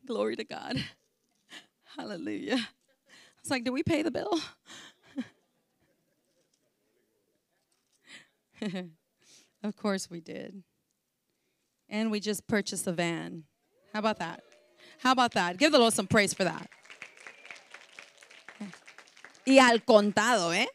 Glory 0.06 0.36
to 0.36 0.44
God. 0.44 0.84
Hallelujah. 1.98 2.68
It's 3.40 3.50
like, 3.50 3.64
did 3.64 3.72
we 3.72 3.84
pay 3.84 4.02
the 4.02 4.12
bill? 4.12 4.40
of 9.64 9.76
course 9.76 10.10
we 10.10 10.20
did. 10.20 10.64
And 11.90 12.12
we 12.12 12.20
just 12.20 12.48
purchased 12.48 12.88
a 12.88 12.92
van. 12.92 13.44
How 13.94 14.00
about 14.00 14.20
that? 14.20 14.42
How 15.00 15.12
about 15.12 15.34
that? 15.34 15.58
Give 15.58 15.72
the 15.72 15.80
Lord 15.80 15.94
some 15.94 16.08
praise 16.08 16.34
for 16.34 16.44
that. 16.44 16.70
Y 19.48 19.60
al 19.60 19.78
contado, 19.80 20.50
eh? 20.50 20.66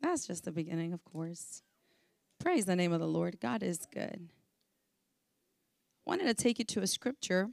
That's 0.00 0.26
just 0.26 0.44
the 0.44 0.50
beginning, 0.50 0.92
of 0.92 1.04
course. 1.04 1.62
Praise 2.40 2.64
the 2.64 2.74
name 2.74 2.92
of 2.92 2.98
the 2.98 3.06
Lord. 3.06 3.38
God 3.38 3.62
is 3.62 3.86
good. 3.92 4.28
Wanted 6.10 6.26
to 6.26 6.34
take 6.34 6.58
you 6.58 6.64
to 6.64 6.80
a 6.80 6.88
scripture, 6.88 7.50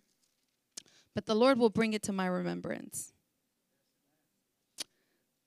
but 1.14 1.28
the 1.28 1.36
Lord 1.36 1.60
will 1.60 1.70
bring 1.70 1.94
it 1.94 2.02
to 2.02 2.12
my 2.12 2.26
remembrance. 2.26 3.14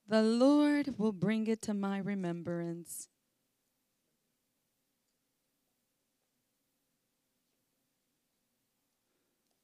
The 0.07 0.23
Lord 0.23 0.97
will 0.97 1.11
bring 1.11 1.49
it 1.49 1.61
to 1.63 1.75
my 1.75 1.99
remembrance. 1.99 3.09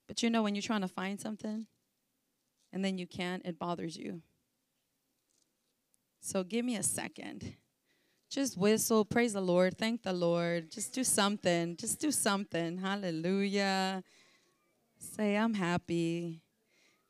But 0.08 0.24
you 0.24 0.28
know, 0.28 0.42
when 0.42 0.56
you're 0.56 0.62
trying 0.62 0.80
to 0.80 0.88
find 0.88 1.20
something 1.20 1.66
and 2.72 2.84
then 2.84 2.98
you 2.98 3.06
can't, 3.06 3.46
it 3.46 3.60
bothers 3.60 3.96
you. 3.96 4.22
So 6.20 6.42
give 6.42 6.64
me 6.64 6.74
a 6.74 6.82
second. 6.82 7.54
Just 8.28 8.58
whistle, 8.58 9.04
praise 9.04 9.32
the 9.32 9.40
Lord, 9.40 9.78
thank 9.78 10.02
the 10.02 10.12
Lord. 10.12 10.70
Just 10.70 10.92
do 10.92 11.04
something. 11.04 11.76
Just 11.76 12.00
do 12.00 12.10
something. 12.10 12.78
Hallelujah. 12.78 14.02
Say, 14.98 15.36
I'm 15.36 15.54
happy. 15.54 16.40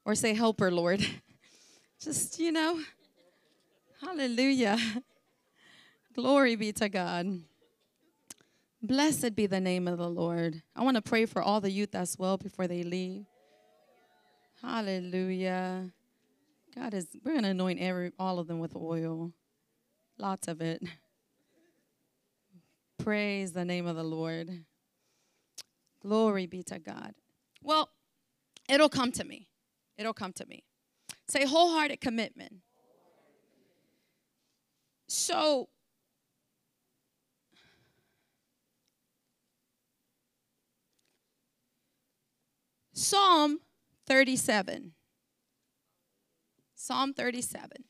Or 0.04 0.14
say, 0.14 0.34
help 0.34 0.60
her, 0.60 0.70
Lord. 0.70 1.04
Just, 2.00 2.38
you 2.38 2.52
know, 2.52 2.78
hallelujah. 4.00 4.78
Glory 6.14 6.54
be 6.56 6.72
to 6.72 6.88
God. 6.88 7.40
Blessed 8.82 9.34
be 9.34 9.46
the 9.46 9.60
name 9.60 9.88
of 9.88 9.98
the 9.98 10.08
Lord. 10.08 10.62
I 10.76 10.84
want 10.84 10.96
to 10.96 11.02
pray 11.02 11.26
for 11.26 11.42
all 11.42 11.60
the 11.60 11.70
youth 11.70 11.94
as 11.94 12.16
well 12.18 12.36
before 12.36 12.68
they 12.68 12.82
leave. 12.82 13.24
Hallelujah. 14.62 15.90
God 16.74 16.94
is, 16.94 17.08
we're 17.24 17.32
going 17.32 17.44
to 17.44 17.50
anoint 17.50 17.80
every, 17.80 18.12
all 18.18 18.38
of 18.38 18.46
them 18.46 18.60
with 18.60 18.76
oil. 18.76 19.32
Lots 20.18 20.46
of 20.46 20.60
it. 20.60 20.82
Praise 22.98 23.52
the 23.52 23.64
name 23.64 23.86
of 23.86 23.96
the 23.96 24.04
Lord. 24.04 24.64
Glory 26.00 26.46
be 26.46 26.62
to 26.64 26.78
God. 26.78 27.14
Well, 27.62 27.90
it'll 28.68 28.88
come 28.88 29.12
to 29.12 29.24
me. 29.24 29.48
It'll 29.96 30.14
come 30.14 30.32
to 30.34 30.46
me. 30.46 30.64
Say 31.28 31.44
wholehearted 31.44 32.00
commitment. 32.00 32.56
So, 35.08 35.68
Psalm 42.92 43.58
37. 44.06 44.92
Psalm 46.74 47.14
37. 47.14 47.84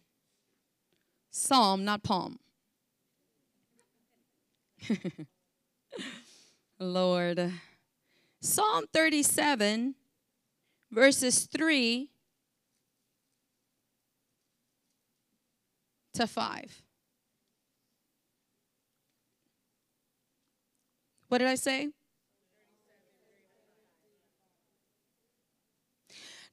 Psalm, 1.31 1.85
not 1.85 2.03
palm. 2.03 2.39
Lord. 6.79 7.53
Psalm 8.41 8.85
37, 8.93 9.95
verses 10.91 11.47
3 11.47 12.11
to 16.15 16.27
5. 16.27 16.83
What 21.29 21.39
did 21.39 21.49
I 21.49 21.57
say? 21.57 21.89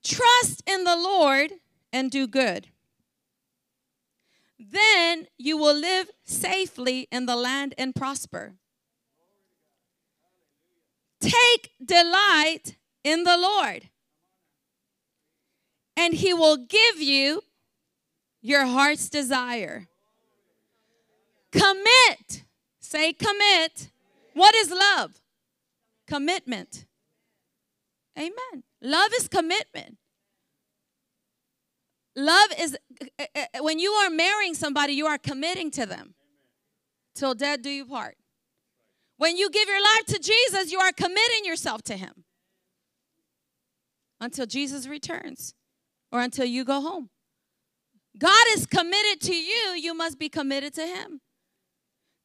Trust 0.03 0.63
in 0.67 0.83
the 0.83 0.95
Lord 0.95 1.53
and 1.93 2.12
do 2.12 2.27
good. 2.27 2.67
Then 4.73 5.27
you 5.38 5.55
will 5.55 5.75
live 5.75 6.09
safely 6.25 7.07
in 7.12 7.27
the 7.27 7.36
land 7.36 7.75
and 7.77 7.93
prosper. 7.93 8.55
Take 11.21 11.71
delight 11.83 12.75
in 13.03 13.23
the 13.23 13.38
Lord, 13.38 13.89
and 15.95 16.15
He 16.15 16.33
will 16.33 16.57
give 16.57 16.99
you 16.99 17.43
your 18.41 18.65
heart's 18.65 19.09
desire. 19.09 19.88
Commit. 21.51 22.43
Say, 22.79 23.13
commit. 23.13 23.91
What 24.33 24.55
is 24.55 24.71
love? 24.71 25.21
Commitment. 26.07 26.86
Amen. 28.17 28.63
Love 28.81 29.12
is 29.19 29.27
commitment. 29.27 29.97
Love 32.15 32.49
is 32.60 32.78
uh, 33.19 33.26
uh, 33.36 33.45
when 33.62 33.80
you 33.80 33.91
are 33.91 34.10
marrying 34.10 34.54
somebody, 34.54 34.93
you 34.93 35.08
are 35.08 35.17
committing 35.17 35.71
to 35.71 35.86
them 35.86 36.13
till 37.15 37.34
death 37.34 37.62
do 37.62 37.69
you 37.69 37.86
part. 37.86 38.17
When 39.17 39.38
you 39.38 39.49
give 39.49 39.67
your 39.67 39.82
life 39.82 40.06
to 40.08 40.19
Jesus, 40.19 40.71
you 40.71 40.80
are 40.80 40.91
committing 40.91 41.45
yourself 41.45 41.82
to 41.84 41.95
Him 41.95 42.23
until 44.19 44.45
Jesus 44.45 44.88
returns 44.88 45.54
or 46.12 46.21
until 46.21 46.45
you 46.45 46.63
go 46.63 46.82
home. 46.82 47.10
God 48.17 48.45
is 48.52 48.65
committed 48.65 49.21
to 49.21 49.36
you, 49.36 49.76
you 49.76 49.95
must 49.95 50.19
be 50.19 50.30
committed 50.30 50.73
to 50.76 50.86
Him. 50.86 51.21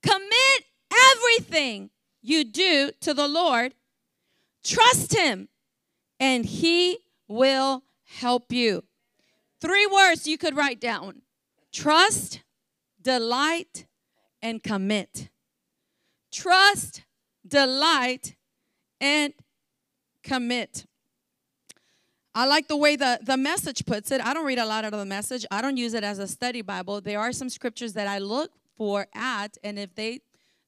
Commit 0.03 0.65
everything 1.13 1.91
you 2.23 2.45
do 2.45 2.91
to 3.01 3.15
the 3.15 3.29
Lord, 3.29 3.75
trust 4.65 5.15
Him, 5.15 5.49
and 6.21 6.45
He 6.45 6.99
will 7.27 7.83
help 8.05 8.53
you. 8.53 8.85
Three 9.61 9.87
words 9.87 10.27
you 10.27 10.39
could 10.39 10.57
write 10.57 10.81
down 10.81 11.23
trust, 11.73 12.43
delight, 13.01 13.87
and 14.43 14.63
commit. 14.63 15.31
Trust, 16.33 17.05
delight, 17.47 18.37
and 19.01 19.33
commit. 20.23 20.87
I 22.35 22.47
like 22.47 22.69
the 22.69 22.77
way 22.77 22.95
the, 22.95 23.19
the 23.23 23.37
message 23.37 23.85
puts 23.85 24.13
it. 24.13 24.21
I 24.21 24.33
don't 24.33 24.47
read 24.47 24.59
a 24.59 24.67
lot 24.67 24.85
out 24.85 24.93
of 24.93 25.01
the 25.01 25.07
message. 25.07 25.45
I 25.51 25.61
don't 25.61 25.77
use 25.77 25.95
it 25.95 26.05
as 26.05 26.19
a 26.19 26.29
study 26.29 26.63
Bible. 26.63 27.01
There 27.01 27.19
are 27.19 27.33
some 27.33 27.49
scriptures 27.49 27.95
that 27.95 28.07
I 28.07 28.19
look 28.19 28.53
for 28.77 29.09
at, 29.15 29.57
and 29.65 29.79
if 29.79 29.95
they 29.95 30.21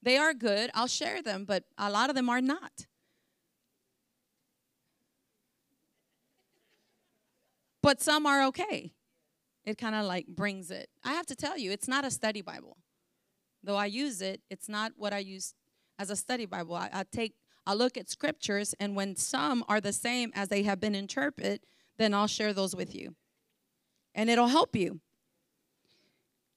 they 0.02 0.16
are 0.16 0.32
good, 0.32 0.70
I'll 0.74 0.86
share 0.86 1.22
them, 1.22 1.44
but 1.44 1.64
a 1.76 1.90
lot 1.90 2.08
of 2.08 2.16
them 2.16 2.28
are 2.30 2.40
not. 2.40 2.86
But 7.82 8.00
some 8.00 8.26
are 8.26 8.44
okay. 8.44 8.92
It 9.64 9.78
kind 9.78 9.94
of 9.94 10.04
like 10.04 10.26
brings 10.26 10.70
it. 10.70 10.88
I 11.04 11.12
have 11.12 11.26
to 11.26 11.36
tell 11.36 11.58
you, 11.58 11.70
it's 11.70 11.88
not 11.88 12.04
a 12.04 12.10
study 12.10 12.42
Bible. 12.42 12.76
Though 13.62 13.76
I 13.76 13.86
use 13.86 14.22
it, 14.22 14.40
it's 14.50 14.68
not 14.68 14.92
what 14.96 15.12
I 15.12 15.18
use 15.18 15.54
as 15.98 16.10
a 16.10 16.16
study 16.16 16.46
Bible. 16.46 16.74
I, 16.74 16.88
I 16.92 17.04
take 17.10 17.34
I 17.66 17.74
look 17.74 17.96
at 17.98 18.08
scriptures, 18.08 18.74
and 18.80 18.96
when 18.96 19.16
some 19.16 19.64
are 19.68 19.80
the 19.80 19.92
same 19.92 20.32
as 20.34 20.48
they 20.48 20.62
have 20.62 20.80
been 20.80 20.94
interpreted, 20.94 21.60
then 21.98 22.14
I'll 22.14 22.26
share 22.26 22.52
those 22.52 22.74
with 22.74 22.94
you. 22.94 23.14
And 24.14 24.30
it'll 24.30 24.48
help 24.48 24.74
you. 24.74 25.00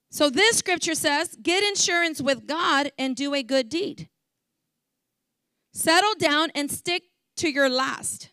So 0.10 0.30
this 0.30 0.58
scripture 0.58 0.96
says, 0.96 1.36
get 1.42 1.64
insurance 1.64 2.22
with 2.22 2.48
God 2.48 2.92
and 2.98 3.16
do 3.16 3.34
a 3.34 3.44
good 3.44 3.68
deed. 3.68 4.10
Settle 5.74 6.14
down 6.18 6.50
and 6.56 6.72
stick 6.72 7.04
to 7.38 7.50
your 7.50 7.70
last. 7.70 8.30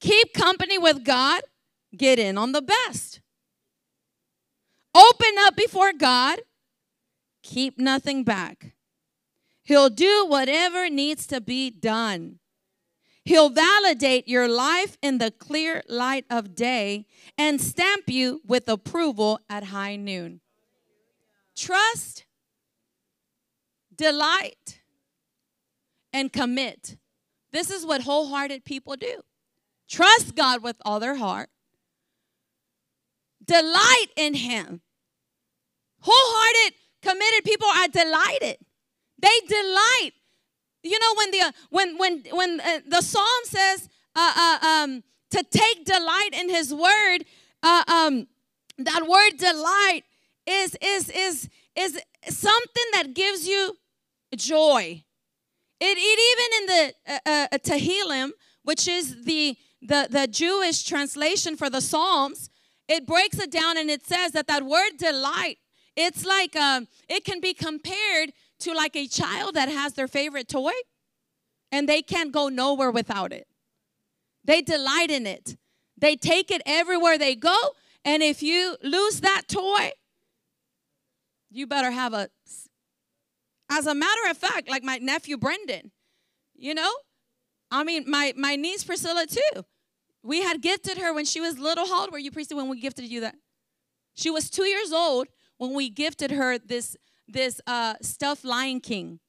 Keep 0.00 0.34
company 0.34 0.76
with 0.76 1.04
God, 1.04 1.42
get 1.94 2.18
in 2.18 2.36
on 2.36 2.52
the 2.52 2.62
best. 2.62 3.20
Open 4.94 5.34
up 5.40 5.56
before 5.56 5.92
God, 5.92 6.40
keep 7.42 7.78
nothing 7.78 8.22
back. 8.22 8.74
He'll 9.62 9.90
do 9.90 10.26
whatever 10.28 10.90
needs 10.90 11.26
to 11.28 11.40
be 11.40 11.70
done. 11.70 12.38
He'll 13.24 13.48
validate 13.48 14.28
your 14.28 14.46
life 14.46 14.98
in 15.00 15.16
the 15.18 15.30
clear 15.30 15.82
light 15.88 16.26
of 16.28 16.54
day 16.54 17.06
and 17.38 17.60
stamp 17.60 18.04
you 18.08 18.42
with 18.46 18.68
approval 18.68 19.40
at 19.48 19.64
high 19.64 19.96
noon. 19.96 20.42
Trust, 21.56 22.26
delight, 23.94 24.80
and 26.12 26.32
commit. 26.32 26.96
This 27.50 27.70
is 27.70 27.86
what 27.86 28.02
wholehearted 28.02 28.64
people 28.64 28.96
do. 28.96 29.22
Trust 29.88 30.34
God 30.34 30.62
with 30.62 30.76
all 30.84 31.00
their 31.00 31.16
heart, 31.16 31.48
delight 33.46 34.06
in 34.16 34.34
Him. 34.34 34.80
Wholehearted, 36.00 36.74
committed 37.02 37.44
people 37.44 37.68
are 37.68 37.88
delighted. 37.88 38.58
They 39.18 39.40
delight. 39.48 40.12
You 40.82 40.98
know 40.98 41.14
when 41.16 41.30
the 41.30 41.40
uh, 41.40 41.52
when 41.70 41.98
when 41.98 42.22
when 42.30 42.60
uh, 42.60 42.80
the 42.86 43.00
psalm 43.00 43.44
says 43.44 43.88
uh, 44.14 44.32
uh, 44.36 44.66
um, 44.66 45.02
to 45.30 45.42
take 45.42 45.84
delight 45.86 46.30
in 46.32 46.50
His 46.50 46.74
word, 46.74 47.24
uh, 47.62 47.84
um, 47.88 48.26
that 48.78 49.06
word 49.08 49.38
delight 49.38 50.02
is 50.46 50.76
is 50.82 51.08
is 51.08 51.48
is 51.74 52.02
something 52.28 52.84
that 52.92 53.14
gives 53.14 53.48
you 53.48 53.76
joy. 54.36 55.02
It, 55.80 55.98
it 55.98 56.18
even 56.30 56.48
in 56.60 56.66
the 56.66 57.30
uh, 57.30 57.58
Tehillim, 57.58 58.32
which 58.62 58.86
is 58.86 59.24
the, 59.24 59.56
the 59.80 60.06
the 60.10 60.26
Jewish 60.26 60.84
translation 60.84 61.56
for 61.56 61.70
the 61.70 61.80
Psalms, 61.80 62.50
it 62.88 63.06
breaks 63.06 63.38
it 63.38 63.50
down 63.50 63.76
and 63.78 63.90
it 63.90 64.06
says 64.06 64.32
that 64.32 64.46
that 64.46 64.64
word 64.64 64.96
delight, 64.98 65.58
it's 65.96 66.24
like 66.24 66.56
um, 66.56 66.88
it 67.08 67.24
can 67.24 67.40
be 67.40 67.54
compared 67.54 68.32
to 68.60 68.72
like 68.72 68.96
a 68.96 69.06
child 69.06 69.54
that 69.54 69.68
has 69.68 69.94
their 69.94 70.08
favorite 70.08 70.48
toy 70.48 70.72
and 71.72 71.88
they 71.88 72.02
can't 72.02 72.32
go 72.32 72.48
nowhere 72.48 72.90
without 72.90 73.32
it. 73.32 73.46
They 74.44 74.60
delight 74.60 75.10
in 75.10 75.26
it. 75.26 75.56
They 75.96 76.16
take 76.16 76.50
it 76.50 76.62
everywhere 76.66 77.18
they 77.18 77.34
go. 77.34 77.56
And 78.04 78.22
if 78.22 78.42
you 78.42 78.76
lose 78.82 79.20
that 79.20 79.42
toy, 79.48 79.92
you 81.50 81.66
better 81.66 81.90
have 81.90 82.12
a. 82.12 82.28
As 83.70 83.86
a 83.86 83.94
matter 83.94 84.30
of 84.30 84.36
fact, 84.36 84.68
like 84.68 84.82
my 84.82 84.98
nephew 84.98 85.38
Brendan, 85.38 85.90
you 86.54 86.74
know, 86.74 86.92
I 87.70 87.82
mean, 87.82 88.04
my, 88.06 88.34
my 88.36 88.56
niece 88.56 88.84
Priscilla 88.84 89.26
too. 89.26 89.64
We 90.24 90.42
had 90.42 90.62
gifted 90.62 90.98
her 90.98 91.12
when 91.12 91.26
she 91.26 91.40
was 91.40 91.58
little. 91.58 91.86
How 91.86 92.00
old 92.00 92.10
were 92.10 92.18
you, 92.18 92.30
Priscilla, 92.30 92.62
when 92.62 92.70
we 92.70 92.80
gifted 92.80 93.04
you 93.04 93.20
that? 93.20 93.36
She 94.14 94.30
was 94.30 94.48
two 94.48 94.64
years 94.64 94.90
old 94.90 95.28
when 95.58 95.74
we 95.74 95.90
gifted 95.90 96.30
her 96.30 96.58
this 96.58 96.96
this 97.28 97.60
uh, 97.66 97.94
stuffed 98.00 98.44
Lion 98.44 98.80
King. 98.80 99.20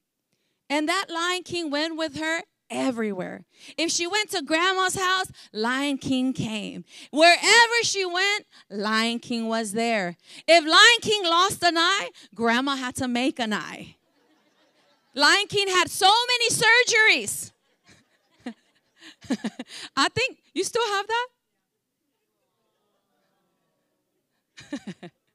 And 0.70 0.90
that 0.90 1.06
Lion 1.10 1.44
King 1.44 1.70
went 1.70 1.98
with 1.98 2.18
her 2.18 2.42
everywhere. 2.70 3.46
If 3.78 3.92
she 3.92 4.08
went 4.08 4.32
to 4.32 4.42
grandma's 4.42 4.96
house, 4.96 5.28
Lion 5.54 5.98
King 5.98 6.34
came. 6.34 6.84
Wherever 7.12 7.84
she 7.84 8.06
went, 8.06 8.46
Lion 8.70 9.20
King 9.20 9.48
was 9.48 9.74
there. 9.74 10.18
If 10.48 10.66
Lion 10.66 11.02
King 11.02 11.24
lost 11.26 11.64
an 11.64 11.78
eye, 11.78 12.10
grandma 12.34 12.76
had 12.76 12.96
to 12.96 13.08
make 13.08 13.40
an 13.40 13.54
eye. 13.54 13.96
Lion 15.14 15.48
King 15.48 15.68
had 15.70 15.90
so 15.90 16.12
many 16.28 16.50
surgeries. 16.50 17.52
I 19.96 20.10
think 20.10 20.40
you 20.54 20.64
still 20.64 20.88
have 20.88 21.08
that? 25.02 25.12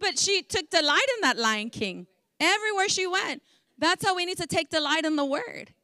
But 0.00 0.18
she 0.18 0.42
took 0.42 0.70
delight 0.70 1.06
in 1.16 1.20
that 1.20 1.36
Lion 1.36 1.68
King 1.68 2.06
everywhere 2.40 2.88
she 2.88 3.06
went. 3.06 3.42
That's 3.78 4.04
how 4.04 4.16
we 4.16 4.24
need 4.24 4.38
to 4.38 4.46
take 4.46 4.70
delight 4.70 5.04
in 5.04 5.16
the 5.16 5.24
word. 5.24 5.74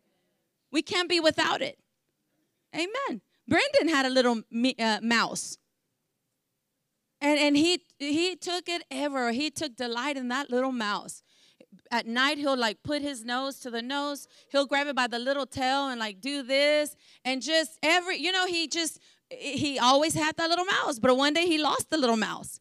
We 0.73 0.83
can't 0.83 1.09
be 1.09 1.21
without 1.21 1.61
it. 1.61 1.79
Amen. 2.75 3.21
Brendan 3.47 3.89
had 3.89 4.07
a 4.07 4.11
little 4.11 4.43
uh, 4.79 4.99
mouse. 5.03 5.59
And, 7.21 7.39
and 7.39 7.57
he 7.57 7.83
he 7.99 8.37
took 8.37 8.69
it 8.69 8.83
ever. 8.91 9.33
He 9.33 9.51
took 9.51 9.77
delight 9.77 10.17
in 10.17 10.29
that 10.29 10.51
little 10.51 10.73
mouse. 10.73 11.23
At 11.91 12.07
night, 12.07 12.39
he'll 12.39 12.57
like 12.57 12.83
put 12.83 13.03
his 13.03 13.25
nose 13.25 13.59
to 13.61 13.71
the 13.71 13.83
nose. 13.83 14.27
He'll 14.51 14.67
grab 14.67 14.87
it 14.89 14.97
by 14.97 15.07
the 15.07 15.19
little 15.19 15.47
tail 15.47 15.89
and 15.89 16.01
like 16.01 16.21
do 16.21 16.43
this. 16.43 16.97
And 17.25 17.41
just 17.41 17.79
every, 17.83 18.19
you 18.19 18.33
know, 18.33 18.47
he 18.47 18.67
just, 18.67 18.99
he 19.31 19.79
always 19.79 20.15
had 20.15 20.37
that 20.37 20.49
little 20.49 20.65
mouse. 20.65 20.99
But 20.99 21.17
one 21.17 21.33
day 21.33 21.47
he 21.47 21.59
lost 21.59 21.91
the 21.91 21.99
little 21.99 22.17
mouse. 22.17 22.61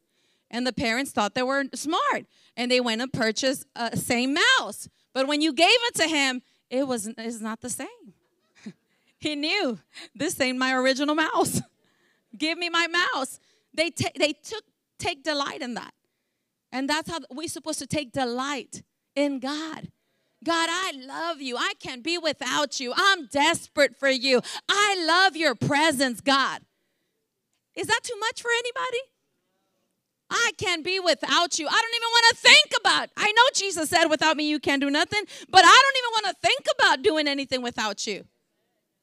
And 0.52 0.66
the 0.66 0.74
parents 0.74 1.12
thought 1.12 1.34
they 1.34 1.44
were 1.44 1.66
smart 1.74 2.26
and 2.56 2.72
they 2.72 2.80
went 2.80 3.02
and 3.02 3.12
purchased 3.12 3.66
a 3.76 3.98
same 3.98 4.36
mouse. 4.60 4.88
But 5.14 5.28
when 5.28 5.42
you 5.42 5.54
gave 5.54 5.68
it 5.70 5.96
to 5.96 6.08
him, 6.08 6.42
it 6.70 6.88
was 6.88 7.08
it's 7.08 7.42
not 7.42 7.62
the 7.62 7.70
same. 7.70 8.14
he 9.20 9.36
knew 9.36 9.80
this 10.14 10.40
ain't 10.40 10.58
my 10.58 10.74
original 10.74 11.16
mouse. 11.16 11.62
Give 12.38 12.58
me 12.58 12.70
my 12.70 12.88
mouse. 12.88 13.40
They 13.74 13.90
t- 13.90 14.12
they 14.18 14.34
took 14.34 14.64
take 15.00 15.24
delight 15.24 15.62
in 15.62 15.74
that. 15.76 15.94
And 16.76 16.90
that's 16.90 17.10
how 17.10 17.20
we're 17.32 17.48
supposed 17.48 17.80
to 17.80 17.88
take 17.88 18.12
delight 18.12 18.84
in 19.16 19.40
God. 19.40 19.88
God, 20.44 20.68
I 20.70 20.92
love 21.08 21.40
you. 21.40 21.56
I 21.56 21.72
can't 21.80 22.04
be 22.04 22.18
without 22.18 22.82
you. 22.82 22.92
I'm 22.94 23.28
desperate 23.28 23.96
for 23.96 24.10
you. 24.10 24.42
I 24.68 25.06
love 25.08 25.38
your 25.38 25.56
presence, 25.56 26.20
God. 26.20 26.64
Is 27.76 27.88
that 27.88 28.02
too 28.04 28.20
much 28.20 28.42
for 28.42 28.52
anybody? 28.52 28.98
I 30.30 30.52
can't 30.58 30.84
be 30.84 31.00
without 31.00 31.60
you. 31.60 31.66
I 31.66 31.72
don't 31.72 31.96
even 31.96 32.10
want 32.12 32.26
to 32.32 32.36
think 32.42 32.72
about. 32.82 33.10
I 33.16 33.32
know 33.32 33.44
Jesus 33.54 33.90
said 33.90 34.08
without 34.08 34.36
me 34.36 34.50
you 34.50 34.60
can't 34.60 34.82
do 34.82 34.90
nothing, 34.90 35.24
but 35.50 35.64
I 35.64 35.82
don't 35.82 35.98
even 35.98 36.12
want 36.12 36.26
to 36.36 36.46
think 36.46 36.66
about 36.78 37.04
doing 37.04 37.30
anything 37.30 37.62
without 37.62 38.06
you. 38.06 38.26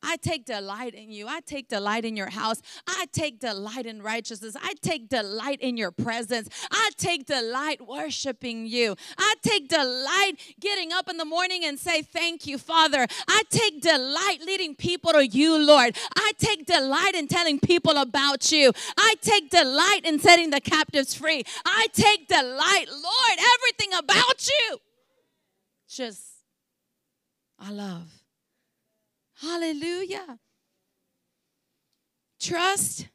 I 0.03 0.17
take 0.17 0.45
delight 0.45 0.95
in 0.95 1.11
you. 1.11 1.29
I 1.29 1.41
take 1.41 1.69
delight 1.69 2.05
in 2.05 2.17
your 2.17 2.31
house. 2.31 2.61
I 2.87 3.07
take 3.13 3.39
delight 3.39 3.87
in 3.87 4.03
righteousness. 4.03 4.57
I 4.61 4.75
take 4.83 5.09
delight 5.09 5.61
in 5.61 5.77
your 5.77 5.91
presence. 5.91 6.49
I 6.71 6.91
take 6.97 7.27
delight 7.27 7.87
worshiping 7.87 8.67
you. 8.67 8.97
I 9.19 9.35
take 9.43 9.69
delight 9.69 10.33
getting 10.61 10.93
up 10.93 11.09
in 11.09 11.17
the 11.17 11.25
morning 11.25 11.65
and 11.65 11.79
say, 11.79 12.03
Thank 12.03 12.47
you, 12.47 12.59
Father. 12.59 13.07
I 13.29 13.43
take 13.51 13.81
delight 13.81 14.39
leading 14.45 14.75
people 14.75 15.13
to 15.13 15.27
you, 15.27 15.59
Lord. 15.59 15.97
I 16.17 16.33
take 16.39 16.67
delight 16.67 17.15
in 17.15 17.29
telling 17.29 17.61
people 17.61 17.97
about 17.97 18.51
you. 18.51 18.73
I 18.97 19.15
take 19.21 19.51
delight 19.51 20.01
in 20.05 20.19
setting 20.19 20.51
the 20.51 20.61
captives 20.61 21.15
free. 21.15 21.45
I 21.65 21.87
take 21.93 22.29
delight, 22.29 22.87
Lord, 22.91 23.39
everything 23.55 23.93
about 23.99 24.49
you. 24.49 24.79
Just, 25.89 26.23
I 27.59 27.71
love. 27.71 28.22
Hallelujah. 29.43 30.39
Trust, 32.39 33.09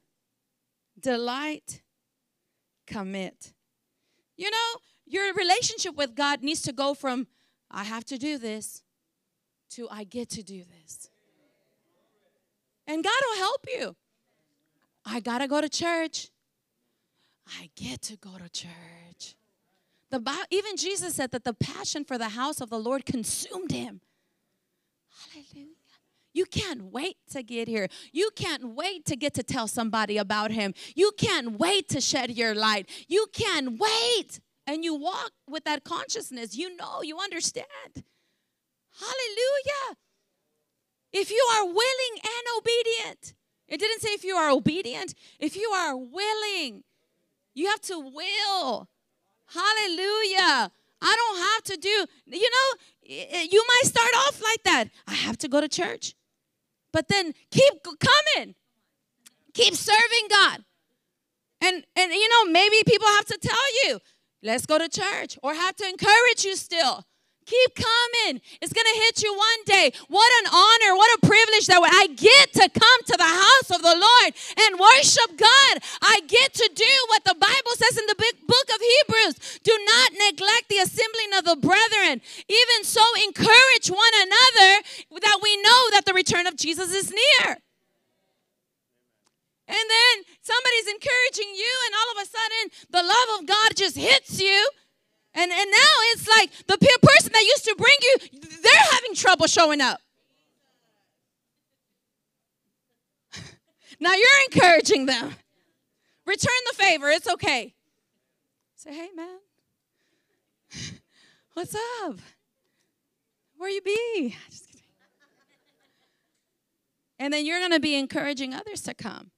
delight, 0.99 1.81
commit. 2.85 3.53
You 4.35 4.51
know, 4.51 4.79
your 5.05 5.33
relationship 5.33 5.95
with 5.95 6.15
God 6.15 6.43
needs 6.43 6.61
to 6.63 6.73
go 6.73 6.93
from, 6.93 7.27
I 7.71 7.85
have 7.85 8.03
to 8.05 8.17
do 8.17 8.37
this, 8.37 8.83
to 9.71 9.87
I 9.89 10.03
get 10.03 10.29
to 10.31 10.43
do 10.43 10.63
this. 10.81 11.09
And 12.85 13.03
God 13.03 13.19
will 13.29 13.37
help 13.37 13.65
you. 13.67 13.95
I 15.05 15.21
got 15.21 15.39
to 15.39 15.47
go 15.47 15.61
to 15.61 15.69
church. 15.69 16.29
I 17.47 17.69
get 17.75 18.01
to 18.03 18.17
go 18.17 18.37
to 18.37 18.49
church. 18.49 19.35
The 20.09 20.21
even 20.51 20.75
Jesus 20.75 21.15
said 21.15 21.31
that 21.31 21.45
the 21.45 21.53
passion 21.53 22.03
for 22.03 22.17
the 22.17 22.29
house 22.29 22.59
of 22.59 22.69
the 22.69 22.79
Lord 22.79 23.05
consumed 23.05 23.71
him. 23.71 24.01
You 26.37 26.45
can't 26.45 26.93
wait 26.93 27.17
to 27.31 27.41
get 27.41 27.67
here. 27.67 27.87
You 28.13 28.29
can't 28.35 28.75
wait 28.75 29.05
to 29.07 29.15
get 29.15 29.33
to 29.33 29.43
tell 29.43 29.67
somebody 29.67 30.19
about 30.19 30.51
him. 30.51 30.75
You 30.95 31.11
can't 31.17 31.57
wait 31.57 31.89
to 31.89 31.99
shed 31.99 32.29
your 32.29 32.53
light. 32.53 32.87
You 33.07 33.25
can't 33.33 33.79
wait. 33.79 34.39
And 34.67 34.83
you 34.83 34.93
walk 34.93 35.31
with 35.49 35.63
that 35.63 35.83
consciousness. 35.83 36.55
You 36.55 36.75
know, 36.75 37.01
you 37.01 37.17
understand. 37.17 37.65
Hallelujah. 38.99 39.97
If 41.11 41.31
you 41.31 41.43
are 41.55 41.65
willing 41.65 42.15
and 42.21 42.43
obedient, 42.59 43.33
it 43.67 43.79
didn't 43.79 44.01
say 44.01 44.09
if 44.09 44.23
you 44.23 44.35
are 44.35 44.51
obedient, 44.51 45.15
if 45.39 45.55
you 45.55 45.69
are 45.71 45.97
willing, 45.97 46.83
you 47.55 47.65
have 47.65 47.81
to 47.81 47.99
will. 47.99 48.87
Hallelujah. 49.47 50.71
I 51.01 51.15
don't 51.15 51.39
have 51.49 51.63
to 51.63 51.77
do, 51.77 52.05
you 52.37 52.49
know, 52.55 52.67
you 53.41 53.65
might 53.67 53.85
start 53.85 54.11
off 54.27 54.39
like 54.43 54.61
that. 54.65 54.85
I 55.07 55.13
have 55.15 55.37
to 55.39 55.47
go 55.47 55.61
to 55.61 55.67
church. 55.67 56.13
But 56.97 57.09
then 57.09 57.33
keep 57.51 57.73
coming. 57.83 58.55
Keep 59.53 59.75
serving 59.75 60.27
God. 60.31 60.63
And 61.61 61.85
and 61.95 62.11
you 62.11 62.27
know, 62.27 62.51
maybe 62.51 62.77
people 62.87 63.07
have 63.09 63.25
to 63.25 63.37
tell 63.39 63.67
you, 63.83 63.99
let's 64.41 64.65
go 64.65 64.79
to 64.79 64.89
church 64.89 65.37
or 65.43 65.53
have 65.53 65.75
to 65.75 65.87
encourage 65.87 66.43
you 66.43 66.55
still. 66.55 67.05
Keep 67.47 67.79
coming. 67.79 68.43
It's 68.59 68.75
going 68.75 68.91
to 68.91 68.99
hit 69.07 69.23
you 69.23 69.31
one 69.31 69.61
day. 69.63 69.95
What 70.11 70.27
an 70.43 70.51
honor, 70.51 70.99
what 70.99 71.07
a 71.15 71.25
privilege 71.25 71.63
that 71.71 71.79
I 71.79 72.11
get 72.11 72.51
to 72.59 72.67
come 72.67 72.99
to 73.07 73.15
the 73.15 73.23
house 73.23 73.71
of 73.71 73.79
the 73.79 73.95
Lord 73.95 74.31
and 74.67 74.75
worship 74.75 75.31
God. 75.39 75.79
I 76.03 76.27
get 76.27 76.51
to 76.59 76.67
do 76.75 76.93
what 77.07 77.23
the 77.23 77.39
Bible 77.39 77.73
says 77.79 77.95
in 77.95 78.03
the 78.11 78.19
book 78.19 78.67
of 78.67 78.79
Hebrews 78.83 79.63
do 79.63 79.71
not 79.71 80.11
neglect 80.27 80.67
the 80.67 80.83
assembling 80.83 81.39
of 81.39 81.47
the 81.47 81.55
brethren. 81.55 82.19
Even 82.51 82.83
so, 82.83 83.03
encourage 83.23 83.87
one 83.87 84.15
another 84.27 84.83
that 85.23 85.39
we 85.39 85.55
know 85.63 85.81
that 85.95 86.03
the 86.03 86.13
return 86.13 86.47
of 86.51 86.59
Jesus 86.59 86.91
is 86.91 87.15
near. 87.15 87.63
And 89.71 89.85
then 89.87 90.15
somebody's 90.43 90.91
encouraging 90.91 91.55
you, 91.55 91.73
and 91.87 91.95
all 91.95 92.09
of 92.11 92.23
a 92.23 92.27
sudden, 92.27 92.63
the 92.91 93.03
love 93.07 93.39
of 93.39 93.47
God 93.47 93.75
just 93.75 93.95
hits 93.95 94.41
you 94.41 94.67
and, 95.37 95.51
and 95.51 95.71
now 95.71 95.93
it's 96.11 96.27
like 96.27 96.51
the 96.65 96.77
person 97.01 97.31
that 97.31 97.43
used 97.43 97.65
to 97.65 97.75
bring 97.77 97.95
you, 98.01 98.17
they're 98.63 98.91
having 98.91 99.13
trouble 99.13 99.45
showing 99.45 99.81
up. 99.81 100.01
now 103.99 104.13
you're 104.13 104.43
encouraging 104.51 105.05
them. 105.05 105.35
Return 106.25 106.57
the 106.71 106.75
favor. 106.75 107.09
It's 107.09 107.29
okay. 107.29 107.75
Say, 108.75 108.93
hey, 108.95 109.09
man, 109.15 109.37
what's 111.53 111.75
up? 112.03 112.17
Where 113.57 113.69
you 113.69 113.81
be? 113.81 114.35
And 117.19 117.33
then 117.33 117.47
you're 117.47 117.57
going 117.57 117.71
to 117.71 117.79
be 117.79 117.95
encouraging 117.95 118.53
others 118.53 118.81
to 118.83 118.93
come. 118.93 119.31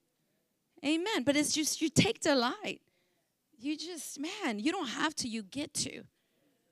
Amen. 0.86 1.24
But 1.24 1.38
it's 1.38 1.54
just 1.54 1.82
you 1.82 1.88
take 1.88 2.20
delight 2.20 2.82
you 3.60 3.78
just, 3.78 4.20
man, 4.20 4.60
you 4.60 4.72
don't 4.72 4.90
have 4.90 5.16
to, 5.16 5.28
you 5.28 5.44
get 5.44 5.74
to. 5.76 6.04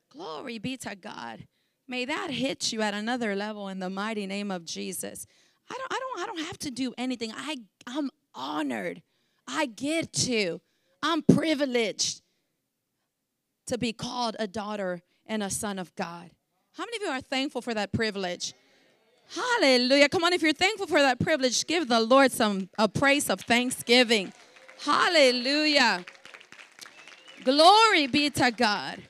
Glory 0.10 0.58
be 0.58 0.78
to 0.78 0.96
God. 0.96 1.46
May 1.88 2.06
that 2.06 2.32
hit 2.32 2.72
you 2.72 2.82
at 2.82 2.94
another 2.94 3.36
level 3.36 3.68
in 3.68 3.80
the 3.80 3.90
mighty 3.90 4.26
name 4.26 4.52
of 4.52 4.66
Jesus. 4.66 5.26
I 5.70 5.76
don't, 5.78 5.94
I 5.94 6.00
don't, 6.00 6.20
I 6.20 6.26
don't 6.26 6.46
have 6.46 6.58
to 6.60 6.72
do 6.72 6.94
anything. 6.98 7.32
I, 7.36 7.58
I'm 7.86 8.10
honored. 8.34 9.02
I 9.48 9.66
get 9.66 10.14
to. 10.14 10.62
I'm 11.02 11.22
privileged 11.22 12.22
to 13.68 13.78
be 13.78 13.94
called 13.94 14.36
a 14.40 14.48
daughter 14.48 15.02
and 15.26 15.44
a 15.44 15.50
son 15.50 15.80
of 15.80 15.94
God. 15.96 16.32
How 16.74 16.84
many 16.84 16.98
of 16.98 17.04
you 17.04 17.10
are 17.10 17.22
thankful 17.22 17.62
for 17.62 17.74
that 17.74 17.92
privilege? 17.92 18.54
Hallelujah. 19.36 20.08
Come 20.10 20.24
on, 20.24 20.34
if 20.34 20.42
you're 20.42 20.54
thankful 20.54 20.88
for 20.88 21.00
that 21.00 21.20
privilege, 21.20 21.66
give 21.68 21.88
the 21.88 22.00
Lord 22.00 22.32
some 22.32 22.70
a 22.78 22.88
praise 22.88 23.30
of 23.30 23.42
thanksgiving. 23.42 24.32
Hallelujah. 24.80 26.06
Glory 27.48 28.08
be 28.08 28.30
to 28.30 28.52
God. 28.52 29.04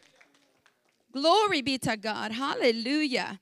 Glory 1.11 1.63
be 1.63 1.79
to 1.79 1.97
God. 1.97 2.31
Hallelujah. 2.31 3.39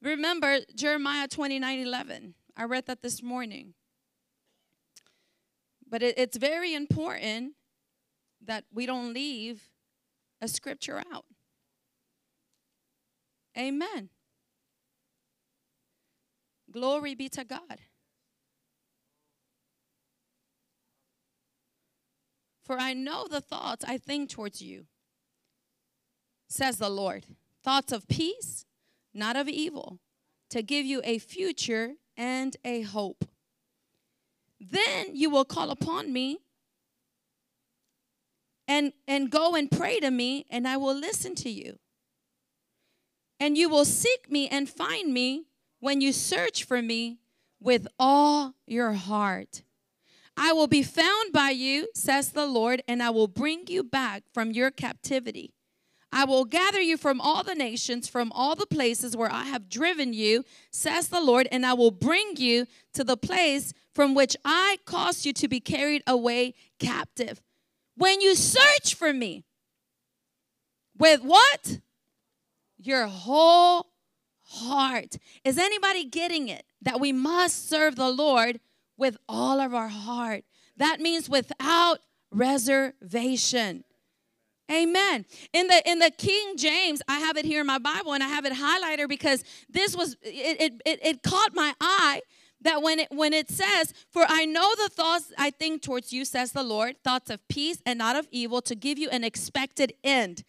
Remember 0.00 0.60
Jeremiah 0.76 1.26
29 1.26 1.80
11. 1.80 2.34
I 2.56 2.62
read 2.62 2.86
that 2.86 3.02
this 3.02 3.24
morning. 3.24 3.74
But 5.90 6.00
it, 6.04 6.16
it's 6.16 6.36
very 6.36 6.74
important 6.74 7.54
that 8.40 8.62
we 8.72 8.86
don't 8.86 9.12
leave 9.12 9.64
a 10.40 10.46
scripture 10.46 11.02
out. 11.12 11.24
Amen. 13.58 14.10
Glory 16.70 17.16
be 17.16 17.28
to 17.30 17.42
God. 17.42 17.80
For 22.66 22.80
I 22.80 22.94
know 22.94 23.28
the 23.30 23.40
thoughts 23.40 23.84
I 23.86 23.96
think 23.96 24.28
towards 24.28 24.60
you, 24.60 24.86
says 26.48 26.78
the 26.78 26.90
Lord 26.90 27.24
thoughts 27.62 27.92
of 27.92 28.08
peace, 28.08 28.64
not 29.14 29.36
of 29.36 29.48
evil, 29.48 30.00
to 30.50 30.62
give 30.62 30.84
you 30.84 31.00
a 31.04 31.18
future 31.18 31.94
and 32.16 32.56
a 32.64 32.82
hope. 32.82 33.24
Then 34.60 35.14
you 35.14 35.30
will 35.30 35.44
call 35.44 35.70
upon 35.70 36.12
me 36.12 36.38
and, 38.68 38.92
and 39.06 39.30
go 39.30 39.54
and 39.54 39.70
pray 39.70 40.00
to 40.00 40.10
me, 40.10 40.46
and 40.50 40.66
I 40.66 40.76
will 40.76 40.94
listen 40.94 41.34
to 41.36 41.50
you. 41.50 41.78
And 43.38 43.56
you 43.56 43.68
will 43.68 43.84
seek 43.84 44.30
me 44.30 44.48
and 44.48 44.68
find 44.68 45.12
me 45.12 45.46
when 45.78 46.00
you 46.00 46.12
search 46.12 46.64
for 46.64 46.82
me 46.82 47.18
with 47.60 47.86
all 47.98 48.54
your 48.66 48.92
heart. 48.92 49.62
I 50.36 50.52
will 50.52 50.66
be 50.66 50.82
found 50.82 51.32
by 51.32 51.50
you, 51.50 51.88
says 51.94 52.32
the 52.32 52.46
Lord, 52.46 52.82
and 52.86 53.02
I 53.02 53.10
will 53.10 53.28
bring 53.28 53.66
you 53.68 53.82
back 53.82 54.24
from 54.32 54.52
your 54.52 54.70
captivity. 54.70 55.54
I 56.12 56.24
will 56.24 56.44
gather 56.44 56.80
you 56.80 56.96
from 56.96 57.20
all 57.20 57.42
the 57.42 57.54
nations, 57.54 58.08
from 58.08 58.30
all 58.32 58.54
the 58.54 58.66
places 58.66 59.16
where 59.16 59.32
I 59.32 59.44
have 59.44 59.68
driven 59.68 60.12
you, 60.12 60.44
says 60.70 61.08
the 61.08 61.20
Lord, 61.20 61.48
and 61.50 61.66
I 61.66 61.74
will 61.74 61.90
bring 61.90 62.36
you 62.36 62.66
to 62.94 63.04
the 63.04 63.16
place 63.16 63.72
from 63.92 64.14
which 64.14 64.36
I 64.44 64.78
caused 64.84 65.26
you 65.26 65.32
to 65.34 65.48
be 65.48 65.60
carried 65.60 66.02
away 66.06 66.54
captive. 66.78 67.42
When 67.96 68.20
you 68.20 68.34
search 68.34 68.94
for 68.94 69.12
me, 69.12 69.44
with 70.98 71.22
what? 71.22 71.80
Your 72.78 73.06
whole 73.06 73.88
heart. 74.44 75.16
Is 75.44 75.58
anybody 75.58 76.04
getting 76.04 76.48
it? 76.48 76.64
That 76.82 77.00
we 77.00 77.12
must 77.12 77.68
serve 77.68 77.96
the 77.96 78.10
Lord 78.10 78.60
with 78.96 79.16
all 79.28 79.60
of 79.60 79.74
our 79.74 79.88
heart. 79.88 80.44
That 80.76 81.00
means 81.00 81.28
without 81.28 81.98
reservation. 82.30 83.84
Amen. 84.70 85.24
In 85.52 85.68
the 85.68 85.82
in 85.88 86.00
the 86.00 86.10
King 86.10 86.56
James, 86.56 87.00
I 87.06 87.20
have 87.20 87.36
it 87.36 87.44
here 87.44 87.60
in 87.60 87.66
my 87.66 87.78
Bible 87.78 88.14
and 88.14 88.22
I 88.22 88.28
have 88.28 88.44
it 88.44 88.52
highlighted 88.52 89.08
because 89.08 89.44
this 89.68 89.96
was 89.96 90.16
it 90.22 90.80
it, 90.84 91.00
it, 91.02 91.22
caught 91.22 91.54
my 91.54 91.72
eye 91.80 92.20
that 92.62 92.82
when 92.82 92.98
it 92.98 93.08
when 93.10 93.32
it 93.32 93.48
says, 93.48 93.94
For 94.10 94.24
I 94.28 94.44
know 94.44 94.74
the 94.74 94.88
thoughts 94.88 95.32
I 95.38 95.50
think 95.50 95.82
towards 95.82 96.12
you, 96.12 96.24
says 96.24 96.50
the 96.50 96.64
Lord, 96.64 96.96
thoughts 97.04 97.30
of 97.30 97.46
peace 97.48 97.78
and 97.86 97.98
not 97.98 98.16
of 98.16 98.26
evil, 98.32 98.60
to 98.62 98.74
give 98.74 98.98
you 98.98 99.08
an 99.10 99.22
expected 99.22 99.92
end. 100.02 100.42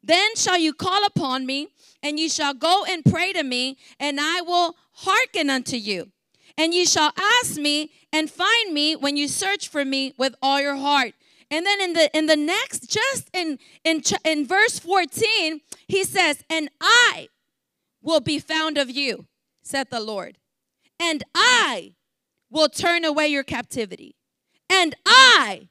Then 0.00 0.36
shall 0.36 0.58
you 0.58 0.72
call 0.72 1.04
upon 1.04 1.44
me, 1.46 1.68
and 2.00 2.20
you 2.20 2.28
shall 2.28 2.54
go 2.54 2.84
and 2.88 3.04
pray 3.04 3.32
to 3.32 3.42
me, 3.42 3.78
and 3.98 4.20
I 4.20 4.42
will 4.42 4.76
hearken 4.92 5.50
unto 5.50 5.76
you. 5.76 6.12
And 6.58 6.72
you 6.72 6.86
shall 6.86 7.12
ask 7.16 7.56
me 7.56 7.90
and 8.12 8.30
find 8.30 8.72
me 8.72 8.96
when 8.96 9.16
you 9.16 9.28
search 9.28 9.68
for 9.68 9.84
me 9.84 10.14
with 10.16 10.34
all 10.40 10.60
your 10.60 10.76
heart. 10.76 11.12
And 11.50 11.64
then 11.64 11.80
in 11.80 11.92
the 11.92 12.16
in 12.16 12.26
the 12.26 12.36
next 12.36 12.90
just 12.90 13.28
in 13.32 13.58
in 13.84 14.02
in 14.24 14.46
verse 14.46 14.78
14, 14.78 15.60
he 15.86 16.02
says, 16.02 16.42
"And 16.50 16.70
I 16.80 17.28
will 18.02 18.20
be 18.20 18.38
found 18.38 18.78
of 18.78 18.90
you," 18.90 19.26
said 19.62 19.90
the 19.90 20.00
Lord. 20.00 20.38
"And 20.98 21.22
I 21.34 21.94
will 22.50 22.68
turn 22.68 23.04
away 23.04 23.28
your 23.28 23.44
captivity. 23.44 24.16
And 24.68 24.94
I 25.04 25.68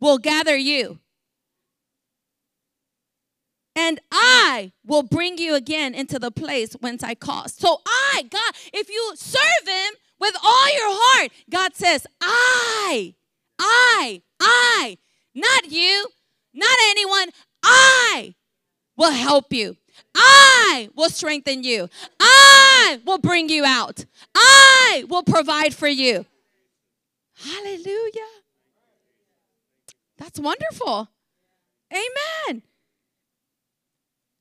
will 0.00 0.18
gather 0.18 0.56
you. 0.56 0.98
And 3.74 4.00
I 4.10 4.72
will 4.84 5.02
bring 5.02 5.36
you 5.36 5.54
again 5.54 5.94
into 5.94 6.18
the 6.18 6.30
place 6.30 6.72
whence 6.80 7.02
I 7.02 7.14
caused. 7.14 7.60
So 7.60 7.82
I, 7.86 8.24
God, 8.30 8.54
if 8.72 8.88
you 8.88 9.12
serve 9.16 9.68
him, 9.68 9.94
with 10.18 10.34
all 10.42 10.72
your 10.72 10.88
heart. 10.88 11.32
God 11.50 11.74
says, 11.74 12.06
I, 12.20 13.14
I, 13.58 14.22
I, 14.40 14.98
not 15.34 15.70
you, 15.70 16.08
not 16.54 16.76
anyone, 16.90 17.28
I 17.62 18.34
will 18.96 19.12
help 19.12 19.52
you. 19.52 19.76
I 20.14 20.88
will 20.94 21.10
strengthen 21.10 21.62
you. 21.62 21.88
I 22.20 23.00
will 23.04 23.18
bring 23.18 23.48
you 23.48 23.64
out. 23.64 24.04
I 24.34 25.04
will 25.08 25.22
provide 25.22 25.74
for 25.74 25.88
you. 25.88 26.26
Hallelujah. 27.38 28.32
That's 30.18 30.40
wonderful. 30.40 31.08
Amen. 31.92 32.62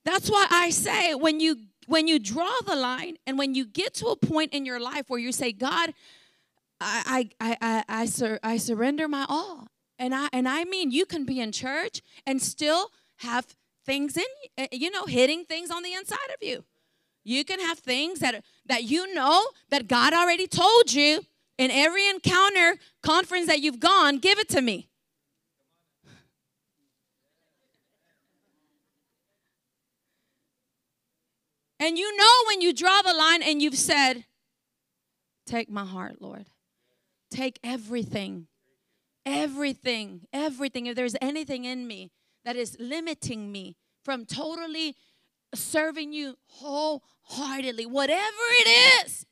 That's 0.06 0.30
why 0.30 0.48
I 0.50 0.70
say 0.70 1.16
when 1.16 1.40
you 1.40 1.58
when 1.88 2.08
you 2.08 2.20
draw 2.20 2.54
the 2.66 2.76
line 2.76 3.18
and 3.26 3.38
when 3.38 3.56
you 3.56 3.66
get 3.66 3.94
to 3.96 4.08
a 4.08 4.16
point 4.16 4.54
in 4.54 4.66
your 4.66 4.80
life 4.80 5.06
where 5.08 5.20
you 5.20 5.32
say, 5.32 5.52
God, 5.52 5.94
I 6.82 7.30
I 7.40 7.58
I 7.62 7.84
I, 7.88 8.06
sur- 8.06 8.40
I 8.44 8.58
surrender 8.58 9.08
my 9.08 9.26
all. 9.28 9.68
And 9.98 10.14
I 10.14 10.28
and 10.34 10.48
I 10.48 10.66
mean 10.66 10.92
you 10.92 11.06
can 11.06 11.26
be 11.26 11.40
in 11.40 11.52
church 11.52 12.02
and 12.26 12.42
still 12.42 12.92
have 13.18 13.56
things 13.86 14.18
in 14.18 14.24
eh, 14.58 14.68
you 14.72 14.92
know 14.92 15.06
hitting 15.06 15.46
things 15.46 15.72
on 15.72 15.84
the 15.84 15.94
inside 15.94 16.30
of 16.30 16.42
you. 16.42 16.66
You 17.24 17.46
can 17.46 17.60
have 17.60 17.80
things 17.80 18.20
that 18.20 18.44
that 18.66 18.84
you 18.84 19.14
know 19.14 19.48
that 19.70 19.88
God 19.88 20.14
already 20.14 20.48
told 20.48 20.94
you 20.94 21.26
in 21.58 21.72
every 21.72 22.08
encounter 22.10 22.76
conference 23.02 23.48
that 23.48 23.62
you've 23.62 23.80
gone, 23.80 24.18
give 24.18 24.38
it 24.40 24.50
to 24.50 24.62
me. 24.62 24.90
And 31.86 32.00
you 32.00 32.18
know 32.18 32.34
when 32.48 32.62
you 32.62 32.74
draw 32.74 33.04
the 33.04 33.14
line 33.14 33.44
and 33.44 33.62
you've 33.62 33.78
said, 33.78 34.26
Take 35.46 35.70
my 35.70 35.86
heart, 35.86 36.20
Lord. 36.20 36.48
Take 37.30 37.60
everything, 37.64 38.48
everything, 39.24 40.22
everything. 40.34 40.88
If 40.88 40.96
there's 40.96 41.16
anything 41.22 41.66
in 41.66 41.86
me 41.86 42.10
that 42.44 42.56
is 42.56 42.76
limiting 42.80 43.52
me 43.52 43.76
from 44.04 44.26
totally 44.26 44.96
serving 45.54 46.12
you 46.12 46.38
wholeheartedly, 46.48 47.86
whatever 47.86 48.46
it 48.62 49.06
is, 49.06 49.28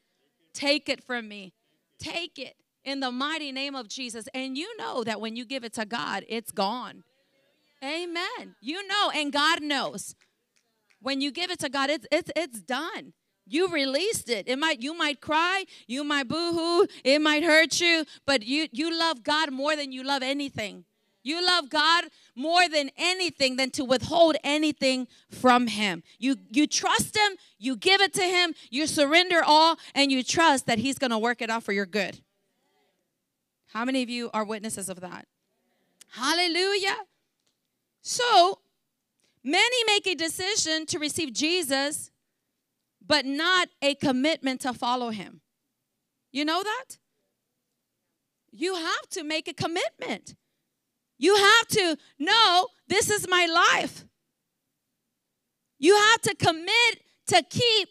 take 0.53 0.89
it 0.89 1.03
from 1.03 1.27
me. 1.27 1.53
Take 1.97 2.37
it 2.37 2.53
in 2.85 2.99
the 2.99 3.11
mighty 3.11 3.51
name 3.51 3.73
of 3.73 3.87
Jesus. 3.87 4.27
And 4.31 4.55
you 4.55 4.77
know 4.77 5.03
that 5.03 5.19
when 5.19 5.35
you 5.35 5.43
give 5.43 5.63
it 5.63 5.73
to 5.73 5.85
God, 5.85 6.23
it's 6.29 6.51
gone. 6.51 7.03
Amen. 7.83 8.55
You 8.61 8.87
know, 8.87 9.09
and 9.09 9.33
God 9.33 9.63
knows. 9.63 10.13
When 11.03 11.19
you 11.21 11.31
give 11.31 11.51
it 11.51 11.59
to 11.59 11.69
God, 11.69 11.89
it's 11.89 12.07
it's 12.11 12.31
it's 12.35 12.61
done. 12.61 13.13
You 13.45 13.67
released 13.67 14.29
it. 14.29 14.47
It 14.47 14.57
might 14.57 14.81
you 14.81 14.97
might 14.97 15.19
cry, 15.19 15.65
you 15.85 16.05
might 16.05 16.29
boo-hoo, 16.29 16.87
it 17.03 17.19
might 17.19 17.43
hurt 17.43 17.79
you, 17.81 18.05
but 18.25 18.43
you 18.43 18.67
you 18.71 18.97
love 18.97 19.21
God 19.21 19.51
more 19.51 19.75
than 19.75 19.91
you 19.91 20.03
love 20.03 20.23
anything. 20.23 20.85
You 21.25 21.45
love 21.45 21.69
God 21.69 22.05
more 22.35 22.67
than 22.69 22.89
anything 22.97 23.57
than 23.57 23.69
to 23.71 23.83
withhold 23.83 24.37
anything 24.45 25.07
from 25.29 25.67
him. 25.67 26.03
You 26.19 26.37
you 26.49 26.67
trust 26.67 27.17
him, 27.17 27.33
you 27.59 27.75
give 27.75 27.99
it 27.99 28.13
to 28.13 28.23
him, 28.23 28.53
you 28.69 28.87
surrender 28.87 29.41
all 29.45 29.77
and 29.93 30.09
you 30.09 30.23
trust 30.23 30.67
that 30.67 30.79
he's 30.79 30.97
going 30.97 31.11
to 31.11 31.19
work 31.19 31.41
it 31.41 31.49
out 31.49 31.63
for 31.63 31.73
your 31.73 31.85
good. 31.85 32.21
How 33.73 33.83
many 33.83 34.03
of 34.03 34.09
you 34.09 34.29
are 34.33 34.45
witnesses 34.45 34.87
of 34.87 35.01
that? 35.01 35.27
Hallelujah. 36.11 36.97
So, 38.01 38.59
many 39.43 39.83
make 39.85 40.07
a 40.07 40.15
decision 40.15 40.85
to 40.87 40.99
receive 40.99 41.33
Jesus 41.33 42.11
but 43.05 43.25
not 43.25 43.67
a 43.81 43.95
commitment 43.95 44.61
to 44.61 44.73
follow 44.73 45.09
him. 45.09 45.41
You 46.31 46.45
know 46.45 46.63
that? 46.63 46.97
You 48.51 48.75
have 48.75 49.09
to 49.11 49.23
make 49.23 49.47
a 49.47 49.53
commitment. 49.53 50.35
You 51.17 51.35
have 51.35 51.67
to 51.69 51.97
know 52.19 52.67
this 52.87 53.09
is 53.09 53.27
my 53.27 53.45
life. 53.45 54.05
You 55.79 55.95
have 55.95 56.21
to 56.21 56.35
commit 56.35 57.01
to 57.27 57.43
keep 57.49 57.89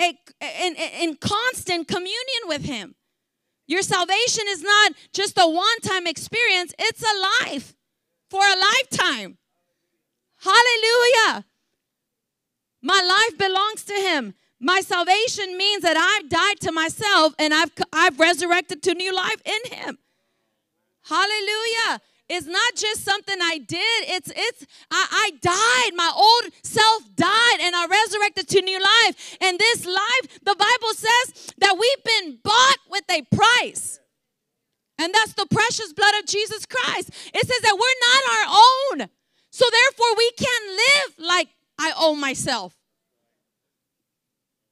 a, 0.00 0.18
in, 0.62 0.74
in 0.76 1.16
constant 1.16 1.88
communion 1.88 2.42
with 2.46 2.64
Him. 2.64 2.94
Your 3.66 3.82
salvation 3.82 4.44
is 4.48 4.62
not 4.62 4.92
just 5.12 5.38
a 5.38 5.48
one 5.48 5.80
time 5.80 6.06
experience, 6.06 6.74
it's 6.78 7.02
a 7.02 7.44
life 7.46 7.74
for 8.30 8.42
a 8.42 8.56
lifetime. 8.58 9.38
Hallelujah. 10.44 11.44
My 12.82 13.00
life 13.02 13.38
belongs 13.38 13.84
to 13.84 13.94
Him. 13.94 14.34
My 14.60 14.80
salvation 14.80 15.56
means 15.56 15.82
that 15.82 15.96
I've 15.96 16.28
died 16.28 16.60
to 16.60 16.72
myself 16.72 17.34
and 17.38 17.54
I've, 17.54 17.72
I've 17.92 18.20
resurrected 18.20 18.82
to 18.82 18.94
new 18.94 19.14
life 19.14 19.40
in 19.44 19.72
Him. 19.72 19.98
Hallelujah. 21.02 22.00
It's 22.28 22.46
not 22.46 22.74
just 22.74 23.04
something 23.04 23.36
I 23.40 23.58
did. 23.58 24.00
It's 24.08 24.32
it's 24.34 24.66
I, 24.90 25.06
I 25.10 25.30
died. 25.42 25.94
My 25.94 26.10
old 26.16 26.52
self 26.62 27.02
died 27.14 27.58
and 27.60 27.76
I 27.76 27.86
resurrected 27.86 28.48
to 28.48 28.62
new 28.62 28.80
life. 28.80 29.36
And 29.42 29.58
this 29.58 29.84
life, 29.84 30.38
the 30.42 30.56
Bible 30.56 30.94
says 30.94 31.52
that 31.58 31.76
we've 31.78 32.04
been 32.04 32.38
bought 32.42 32.78
with 32.90 33.04
a 33.10 33.22
price. 33.34 34.00
And 34.98 35.12
that's 35.12 35.34
the 35.34 35.46
precious 35.50 35.92
blood 35.92 36.14
of 36.20 36.26
Jesus 36.26 36.64
Christ. 36.64 37.10
It 37.34 37.46
says 37.46 37.60
that 37.60 37.76
we're 37.76 38.00
not 38.08 38.22
our 38.34 39.02
own. 39.02 39.10
So 39.54 39.66
therefore 39.70 40.16
we 40.16 40.32
can't 40.32 40.66
live 40.66 41.28
like 41.28 41.48
I 41.78 41.92
own 41.96 42.18
myself. 42.18 42.74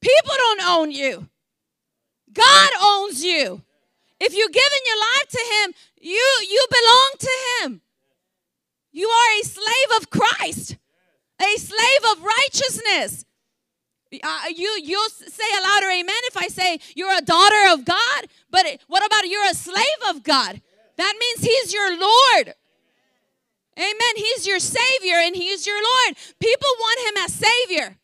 People 0.01 0.33
don't 0.35 0.61
own 0.61 0.91
you. 0.91 1.29
God 2.33 2.69
owns 2.81 3.23
you. 3.23 3.61
If 4.19 4.35
you've 4.35 4.51
given 4.51 4.79
your 4.85 4.99
life 4.99 5.29
to 5.29 5.39
him, 5.55 5.73
you 6.01 6.27
you 6.49 6.65
belong 6.69 7.11
to 7.19 7.31
him. 7.61 7.81
You 8.91 9.07
are 9.07 9.39
a 9.39 9.45
slave 9.45 10.01
of 10.01 10.09
Christ, 10.09 10.75
a 11.41 11.55
slave 11.57 12.03
of 12.11 12.21
righteousness. 12.21 13.23
Uh, 14.21 14.39
you 14.53 14.67
you'll 14.83 15.09
say 15.11 15.49
a 15.59 15.61
louder 15.61 15.91
amen 15.91 16.23
if 16.25 16.35
I 16.35 16.49
say 16.49 16.79
you're 16.93 17.17
a 17.17 17.21
daughter 17.21 17.71
of 17.71 17.85
God. 17.85 18.27
But 18.51 18.65
what 18.87 19.05
about 19.05 19.29
you're 19.29 19.49
a 19.49 19.55
slave 19.55 20.03
of 20.09 20.23
God? 20.23 20.61
That 20.97 21.15
means 21.17 21.47
He's 21.47 21.73
your 21.73 21.97
Lord. 21.97 22.55
Amen. 23.77 24.15
He's 24.15 24.45
your 24.47 24.59
Savior 24.59 25.15
and 25.15 25.35
He's 25.35 25.65
your 25.65 25.81
Lord. 25.81 26.17
People 26.39 26.69
want 26.79 27.07
Him 27.07 27.23
as 27.23 27.33
Savior, 27.33 27.97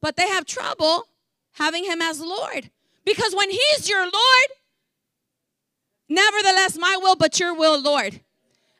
but 0.00 0.16
they 0.16 0.28
have 0.28 0.46
trouble 0.46 1.04
having 1.52 1.84
Him 1.84 2.00
as 2.00 2.20
Lord 2.20 2.70
because 3.04 3.34
when 3.34 3.50
He's 3.50 3.88
your 3.88 4.02
Lord, 4.02 4.48
Nevertheless, 6.08 6.78
my 6.78 6.98
will, 7.00 7.16
but 7.16 7.38
your 7.38 7.54
will, 7.54 7.80
Lord. 7.80 8.20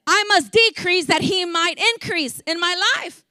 I 0.07 0.25
must 0.29 0.53
decrease 0.53 1.07
that 1.07 1.21
he 1.21 1.45
might 1.45 1.79
increase 1.95 2.41
in 2.47 2.59
my 2.59 2.75
life. 2.97 3.25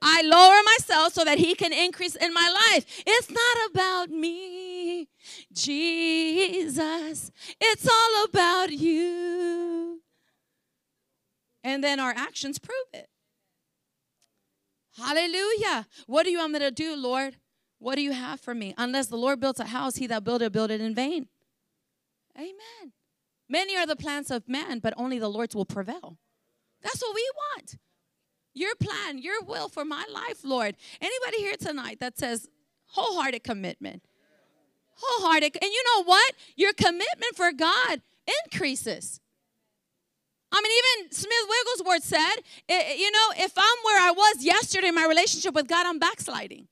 I 0.00 0.22
lower 0.22 0.60
myself 0.78 1.12
so 1.12 1.24
that 1.24 1.38
he 1.38 1.54
can 1.54 1.72
increase 1.72 2.14
in 2.14 2.32
my 2.32 2.48
life. 2.72 3.02
It's 3.06 3.30
not 3.30 3.70
about 3.70 4.10
me, 4.10 5.08
Jesus. 5.52 7.30
It's 7.60 7.88
all 7.88 8.24
about 8.24 8.70
you. 8.70 9.89
And 11.62 11.84
then 11.84 12.00
our 12.00 12.12
actions 12.16 12.58
prove 12.58 12.86
it. 12.92 13.08
Hallelujah. 14.96 15.86
What 16.06 16.24
do 16.24 16.30
you 16.30 16.38
want 16.38 16.52
me 16.52 16.58
to 16.60 16.70
do, 16.70 16.96
Lord? 16.96 17.36
What 17.78 17.94
do 17.94 18.02
you 18.02 18.12
have 18.12 18.40
for 18.40 18.54
me? 18.54 18.74
Unless 18.76 19.06
the 19.06 19.16
Lord 19.16 19.40
builds 19.40 19.60
a 19.60 19.66
house, 19.66 19.96
he 19.96 20.06
that 20.08 20.24
built 20.24 20.42
it, 20.42 20.52
built 20.52 20.70
it 20.70 20.80
in 20.80 20.94
vain. 20.94 21.28
Amen. 22.36 22.92
Many 23.48 23.76
are 23.76 23.86
the 23.86 23.96
plans 23.96 24.30
of 24.30 24.48
man, 24.48 24.78
but 24.78 24.94
only 24.96 25.18
the 25.18 25.28
Lord's 25.28 25.54
will 25.54 25.64
prevail. 25.64 26.18
That's 26.82 27.00
what 27.00 27.14
we 27.14 27.30
want. 27.56 27.76
Your 28.54 28.74
plan, 28.74 29.18
your 29.18 29.42
will 29.42 29.68
for 29.68 29.84
my 29.84 30.04
life, 30.12 30.44
Lord. 30.44 30.76
Anybody 31.00 31.42
here 31.42 31.56
tonight 31.56 32.00
that 32.00 32.18
says 32.18 32.48
wholehearted 32.86 33.44
commitment? 33.44 34.02
Wholehearted. 34.96 35.56
And 35.60 35.70
you 35.70 35.84
know 35.86 36.04
what? 36.04 36.34
Your 36.56 36.72
commitment 36.72 37.34
for 37.34 37.52
God 37.52 38.02
increases. 38.44 39.20
I 40.52 40.60
mean, 40.60 40.72
even 41.02 41.12
Smith 41.12 41.46
Wigglesworth 41.48 42.02
said, 42.02 42.34
you 42.96 43.10
know, 43.10 43.32
if 43.38 43.52
I'm 43.56 43.78
where 43.84 44.00
I 44.02 44.10
was 44.10 44.44
yesterday 44.44 44.88
in 44.88 44.94
my 44.94 45.06
relationship 45.06 45.54
with 45.54 45.68
God, 45.68 45.86
I'm 45.86 45.98
backsliding. 45.98 46.66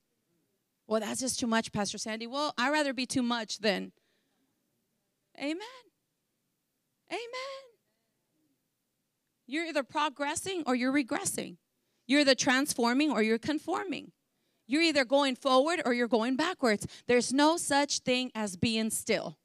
Well, 0.87 0.99
that's 0.99 1.19
just 1.21 1.39
too 1.39 1.47
much, 1.47 1.71
Pastor 1.71 1.97
Sandy. 1.97 2.27
Well, 2.27 2.53
I'd 2.57 2.71
rather 2.71 2.93
be 2.93 3.05
too 3.05 3.23
much 3.23 3.59
than. 3.59 3.91
Amen. 5.37 5.57
Amen. 7.11 7.61
You're 9.47 9.65
either 9.65 9.83
progressing 9.83 10.63
or 10.67 10.75
you're 10.75 10.91
regressing. 10.91 11.57
You're 12.05 12.21
either 12.21 12.35
transforming 12.35 13.11
or 13.11 13.21
you're 13.21 13.39
conforming. 13.39 14.11
You're 14.67 14.81
either 14.81 15.05
going 15.05 15.35
forward 15.35 15.81
or 15.85 15.93
you're 15.93 16.07
going 16.07 16.35
backwards. 16.35 16.85
There's 17.07 17.31
no 17.31 17.57
such 17.57 17.99
thing 17.99 18.31
as 18.35 18.57
being 18.57 18.89
still. 18.89 19.37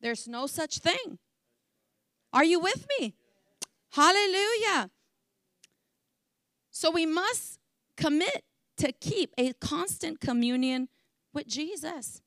There's 0.00 0.28
no 0.28 0.46
such 0.46 0.78
thing. 0.78 1.18
Are 2.32 2.44
you 2.44 2.60
with 2.60 2.86
me? 2.98 3.14
Hallelujah. 3.92 4.90
So 6.70 6.90
we 6.90 7.06
must 7.06 7.58
commit 7.96 8.44
to 8.78 8.92
keep 8.92 9.34
a 9.36 9.52
constant 9.54 10.20
communion 10.20 10.88
with 11.32 11.46
Jesus. 11.46 12.22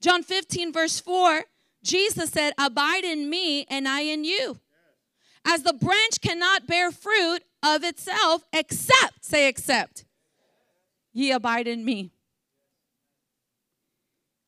John 0.00 0.22
15, 0.22 0.72
verse 0.72 1.00
4 1.00 1.44
Jesus 1.82 2.30
said, 2.30 2.52
Abide 2.58 3.04
in 3.04 3.30
me 3.30 3.64
and 3.70 3.86
I 3.86 4.00
in 4.00 4.24
you. 4.24 4.58
As 5.46 5.62
the 5.62 5.72
branch 5.72 6.20
cannot 6.20 6.66
bear 6.66 6.90
fruit 6.90 7.44
of 7.62 7.84
itself 7.84 8.44
except, 8.52 9.24
say, 9.24 9.48
except, 9.48 10.04
ye 11.12 11.30
abide 11.30 11.68
in 11.68 11.84
me. 11.84 12.10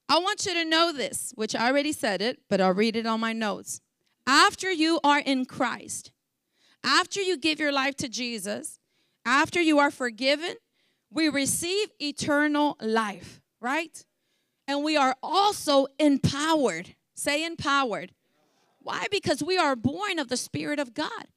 I 0.08 0.18
want 0.18 0.46
you 0.46 0.54
to 0.54 0.64
know 0.64 0.92
this, 0.92 1.32
which 1.36 1.54
I 1.54 1.68
already 1.68 1.92
said 1.92 2.20
it, 2.20 2.40
but 2.48 2.60
I'll 2.60 2.74
read 2.74 2.96
it 2.96 3.06
on 3.06 3.20
my 3.20 3.32
notes. 3.32 3.80
After 4.28 4.70
you 4.70 5.00
are 5.02 5.20
in 5.20 5.46
Christ, 5.46 6.12
after 6.84 7.18
you 7.18 7.38
give 7.38 7.58
your 7.58 7.72
life 7.72 7.96
to 7.96 8.10
Jesus, 8.10 8.78
after 9.24 9.58
you 9.58 9.78
are 9.78 9.90
forgiven, 9.90 10.56
we 11.10 11.30
receive 11.30 11.88
eternal 11.98 12.76
life, 12.78 13.40
right? 13.58 14.04
And 14.66 14.84
we 14.84 14.98
are 14.98 15.16
also 15.22 15.86
empowered. 15.98 16.94
Say 17.14 17.42
empowered. 17.42 18.12
Why? 18.80 19.06
Because 19.10 19.42
we 19.42 19.56
are 19.56 19.74
born 19.74 20.18
of 20.18 20.28
the 20.28 20.36
Spirit 20.36 20.78
of 20.78 20.92
God. 20.92 21.28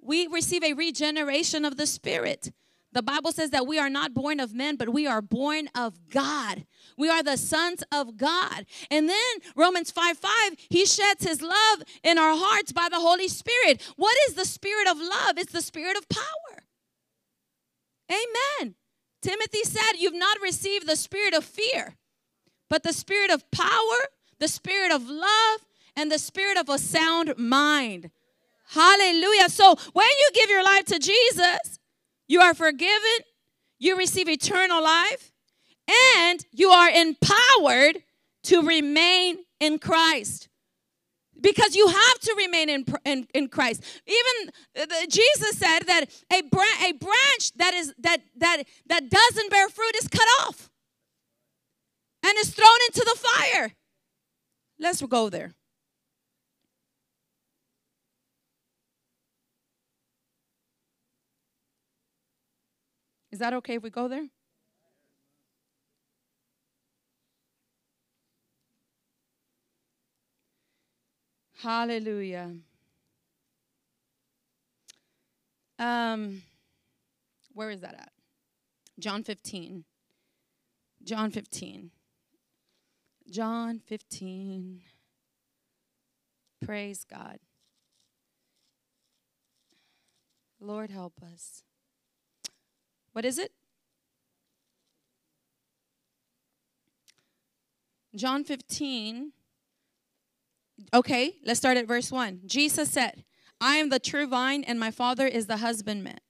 We 0.00 0.28
receive 0.28 0.62
a 0.62 0.74
regeneration 0.74 1.64
of 1.64 1.76
the 1.76 1.86
Spirit. 1.86 2.52
The 2.92 3.02
Bible 3.02 3.30
says 3.30 3.50
that 3.50 3.66
we 3.66 3.78
are 3.78 3.90
not 3.90 4.14
born 4.14 4.40
of 4.40 4.52
men, 4.52 4.76
but 4.76 4.88
we 4.88 5.06
are 5.06 5.22
born 5.22 5.68
of 5.76 6.08
God. 6.10 6.64
We 6.98 7.08
are 7.08 7.22
the 7.22 7.36
sons 7.36 7.84
of 7.92 8.16
God. 8.16 8.66
And 8.90 9.08
then 9.08 9.36
Romans 9.54 9.90
5 9.90 10.18
5, 10.18 10.56
he 10.68 10.84
sheds 10.84 11.24
his 11.24 11.40
love 11.40 11.82
in 12.02 12.18
our 12.18 12.34
hearts 12.36 12.72
by 12.72 12.88
the 12.90 12.98
Holy 12.98 13.28
Spirit. 13.28 13.80
What 13.96 14.16
is 14.28 14.34
the 14.34 14.44
spirit 14.44 14.88
of 14.88 14.98
love? 14.98 15.38
It's 15.38 15.52
the 15.52 15.62
spirit 15.62 15.96
of 15.96 16.08
power. 16.08 16.64
Amen. 18.10 18.74
Timothy 19.22 19.62
said, 19.62 19.92
You've 19.98 20.14
not 20.14 20.38
received 20.42 20.88
the 20.88 20.96
spirit 20.96 21.34
of 21.34 21.44
fear, 21.44 21.96
but 22.68 22.82
the 22.82 22.92
spirit 22.92 23.30
of 23.30 23.48
power, 23.50 24.08
the 24.40 24.48
spirit 24.48 24.90
of 24.90 25.08
love, 25.08 25.60
and 25.94 26.10
the 26.10 26.18
spirit 26.18 26.56
of 26.56 26.68
a 26.68 26.78
sound 26.78 27.34
mind. 27.36 28.10
Hallelujah. 28.70 29.48
So 29.48 29.76
when 29.92 30.08
you 30.08 30.28
give 30.32 30.50
your 30.50 30.64
life 30.64 30.86
to 30.86 30.98
Jesus, 30.98 31.79
you 32.30 32.40
are 32.40 32.54
forgiven, 32.54 33.18
you 33.80 33.96
receive 33.98 34.28
eternal 34.28 34.80
life, 34.80 35.32
and 36.16 36.46
you 36.52 36.68
are 36.68 36.88
empowered 36.88 38.04
to 38.44 38.62
remain 38.62 39.38
in 39.58 39.80
Christ. 39.80 40.48
Because 41.40 41.74
you 41.74 41.88
have 41.88 42.18
to 42.20 42.34
remain 42.36 42.68
in, 42.68 42.84
in, 43.04 43.26
in 43.34 43.48
Christ. 43.48 43.82
Even 44.06 44.52
uh, 44.78 44.86
the, 44.86 45.06
Jesus 45.08 45.58
said 45.58 45.80
that 45.86 46.04
a, 46.30 46.36
a 46.36 46.92
branch 46.92 47.52
that 47.56 47.74
is 47.74 47.94
that 47.98 48.20
that 48.36 48.62
that 48.86 49.08
doesn't 49.08 49.50
bear 49.50 49.68
fruit 49.70 49.96
is 49.96 50.06
cut 50.06 50.28
off 50.42 50.70
and 52.22 52.34
is 52.38 52.50
thrown 52.50 52.68
into 52.88 53.00
the 53.00 53.18
fire. 53.18 53.72
Let's 54.78 55.02
go 55.02 55.30
there. 55.30 55.54
That 63.40 63.52
okay 63.54 63.74
if 63.74 63.82
we 63.82 63.90
go 63.90 64.08
there? 64.08 64.28
Hallelujah. 71.62 72.54
Um, 75.78 76.42
where 77.52 77.70
is 77.70 77.82
that 77.82 77.94
at? 77.94 78.12
John 78.98 79.24
15. 79.24 79.84
John 81.04 81.30
15. 81.30 81.90
John 83.30 83.80
15. 83.86 84.80
Praise 86.64 87.04
God. 87.04 87.38
Lord, 90.60 90.90
help 90.90 91.14
us. 91.22 91.62
What 93.20 93.26
is 93.26 93.38
it? 93.38 93.52
John 98.16 98.44
15. 98.44 99.32
Okay, 100.94 101.34
let's 101.44 101.60
start 101.60 101.76
at 101.76 101.86
verse 101.86 102.10
1. 102.10 102.40
Jesus 102.46 102.90
said, 102.90 103.24
I 103.60 103.76
am 103.76 103.90
the 103.90 103.98
true 103.98 104.26
vine, 104.26 104.64
and 104.64 104.80
my 104.80 104.90
Father 104.90 105.26
is 105.26 105.48
the 105.48 105.58
husbandman. 105.58 106.20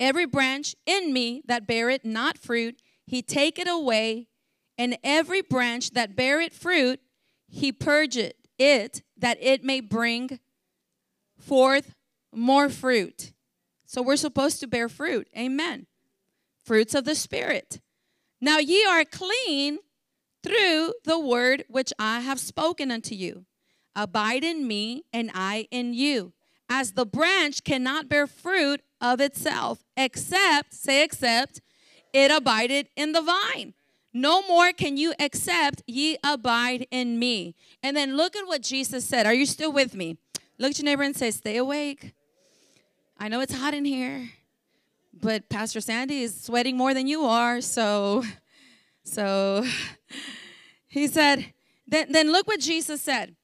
Every 0.00 0.24
branch 0.24 0.74
in 0.86 1.12
me 1.12 1.42
that 1.48 1.66
beareth 1.66 2.02
not 2.02 2.38
fruit, 2.38 2.80
he 3.04 3.20
taketh 3.20 3.68
away, 3.68 4.28
and 4.78 4.96
every 5.04 5.42
branch 5.42 5.90
that 5.90 6.16
beareth 6.16 6.54
fruit, 6.54 7.00
he 7.46 7.72
purgeth 7.72 8.32
it, 8.58 9.02
that 9.18 9.36
it 9.38 9.64
may 9.64 9.80
bring 9.80 10.40
forth 11.38 11.94
more 12.32 12.70
fruit. 12.70 13.34
So 13.84 14.00
we're 14.00 14.16
supposed 14.16 14.60
to 14.60 14.66
bear 14.66 14.88
fruit. 14.88 15.28
Amen 15.36 15.88
fruits 16.64 16.94
of 16.94 17.04
the 17.04 17.14
Spirit. 17.14 17.80
Now 18.40 18.58
ye 18.58 18.84
are 18.84 19.04
clean 19.04 19.78
through 20.42 20.94
the 21.04 21.18
word 21.18 21.64
which 21.68 21.92
I 21.98 22.20
have 22.20 22.40
spoken 22.40 22.90
unto 22.90 23.14
you. 23.14 23.44
Abide 23.94 24.42
in 24.42 24.66
me, 24.66 25.04
and 25.12 25.30
I 25.34 25.68
in 25.70 25.94
you. 25.94 26.32
As 26.68 26.92
the 26.92 27.06
branch 27.06 27.62
cannot 27.62 28.08
bear 28.08 28.26
fruit 28.26 28.80
of 29.00 29.20
itself, 29.20 29.84
except, 29.96 30.72
say, 30.72 31.04
except, 31.04 31.60
it 32.12 32.30
abided 32.30 32.88
in 32.96 33.12
the 33.12 33.20
vine. 33.20 33.74
No 34.14 34.46
more 34.46 34.72
can 34.72 34.96
you 34.96 35.14
accept 35.18 35.82
ye 35.86 36.16
abide 36.24 36.86
in 36.90 37.18
me. 37.18 37.54
And 37.82 37.96
then 37.96 38.16
look 38.16 38.34
at 38.36 38.46
what 38.46 38.62
Jesus 38.62 39.06
said. 39.06 39.26
Are 39.26 39.34
you 39.34 39.46
still 39.46 39.72
with 39.72 39.94
me? 39.94 40.18
Look 40.58 40.72
at 40.72 40.78
your 40.78 40.84
neighbor 40.84 41.02
and 41.02 41.16
say, 41.16 41.30
Stay 41.30 41.56
awake. 41.56 42.12
I 43.18 43.28
know 43.28 43.40
it's 43.40 43.54
hot 43.54 43.74
in 43.74 43.84
here 43.84 44.30
but 45.12 45.48
Pastor 45.48 45.80
Sandy 45.80 46.22
is 46.22 46.40
sweating 46.42 46.76
more 46.76 46.94
than 46.94 47.06
you 47.06 47.24
are. 47.24 47.60
So, 47.60 48.24
so 49.04 49.64
he 50.88 51.06
said, 51.06 51.52
then, 51.86 52.12
then 52.12 52.32
look 52.32 52.46
what 52.46 52.60
Jesus 52.60 53.00
said. 53.02 53.36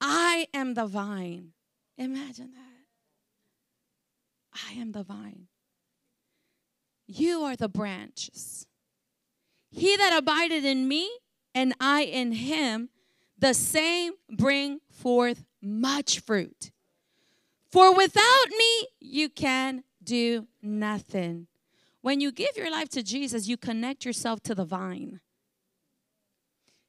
I 0.00 0.46
am 0.54 0.74
the 0.74 0.86
vine. 0.86 1.52
Imagine 1.98 2.52
that. 2.52 2.60
I 4.68 4.72
am 4.80 4.92
the 4.92 5.02
vine. 5.02 5.48
You 7.06 7.42
are 7.42 7.56
the 7.56 7.68
branches. 7.68 8.66
He 9.70 9.96
that 9.96 10.16
abided 10.16 10.64
in 10.64 10.88
me 10.88 11.10
and 11.54 11.74
I 11.80 12.02
in 12.02 12.32
him, 12.32 12.88
the 13.38 13.54
same 13.54 14.12
bring 14.30 14.80
forth 14.90 15.44
much 15.62 16.20
fruit. 16.20 16.70
For 17.70 17.94
without 17.94 18.48
me, 18.56 18.86
you 19.00 19.28
can 19.28 19.84
do 20.02 20.46
nothing. 20.62 21.46
When 22.02 22.20
you 22.20 22.32
give 22.32 22.56
your 22.56 22.70
life 22.70 22.88
to 22.90 23.02
Jesus, 23.02 23.46
you 23.46 23.56
connect 23.56 24.04
yourself 24.04 24.40
to 24.44 24.54
the 24.54 24.64
vine. 24.64 25.20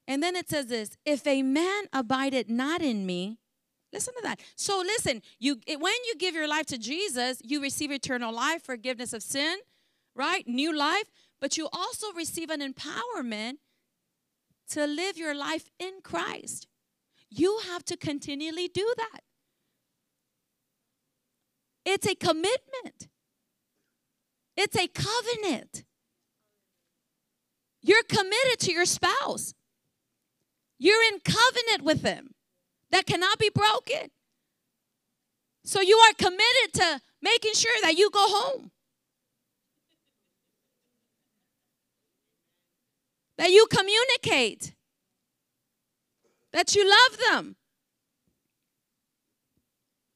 And 0.07 0.21
then 0.21 0.35
it 0.35 0.49
says 0.49 0.67
this 0.67 0.97
if 1.05 1.25
a 1.27 1.41
man 1.43 1.85
abided 1.93 2.49
not 2.49 2.81
in 2.81 3.05
me, 3.05 3.37
listen 3.93 4.13
to 4.15 4.21
that. 4.23 4.39
So 4.55 4.79
listen, 4.79 5.21
you 5.39 5.59
when 5.67 5.93
you 6.07 6.15
give 6.17 6.35
your 6.35 6.47
life 6.47 6.65
to 6.67 6.77
Jesus, 6.77 7.41
you 7.43 7.61
receive 7.61 7.91
eternal 7.91 8.33
life, 8.33 8.63
forgiveness 8.63 9.13
of 9.13 9.23
sin, 9.23 9.57
right? 10.15 10.47
New 10.47 10.75
life, 10.75 11.05
but 11.39 11.57
you 11.57 11.67
also 11.71 12.11
receive 12.13 12.49
an 12.49 12.61
empowerment 12.61 13.53
to 14.69 14.87
live 14.87 15.17
your 15.17 15.35
life 15.35 15.69
in 15.79 16.01
Christ. 16.03 16.67
You 17.29 17.59
have 17.69 17.83
to 17.85 17.97
continually 17.97 18.67
do 18.67 18.93
that. 18.97 19.21
It's 21.85 22.07
a 22.07 22.15
commitment, 22.15 23.07
it's 24.57 24.75
a 24.75 24.87
covenant. 24.87 25.83
You're 27.81 28.03
committed 28.03 28.59
to 28.59 28.71
your 28.71 28.85
spouse, 28.85 29.53
you're 30.77 31.03
in 31.03 31.19
covenant 31.19 31.83
with 31.83 32.01
them 32.01 32.33
that 32.91 33.05
cannot 33.05 33.39
be 33.39 33.49
broken. 33.53 34.11
So 35.63 35.79
you 35.79 35.97
are 35.97 36.13
committed 36.13 36.73
to 36.73 37.01
making 37.21 37.53
sure 37.53 37.71
that 37.83 37.95
you 37.95 38.09
go 38.09 38.25
home. 38.27 38.71
That 43.37 43.51
you 43.51 43.67
communicate. 43.71 44.73
That 46.51 46.75
you 46.75 46.89
love 46.89 47.19
them. 47.29 47.55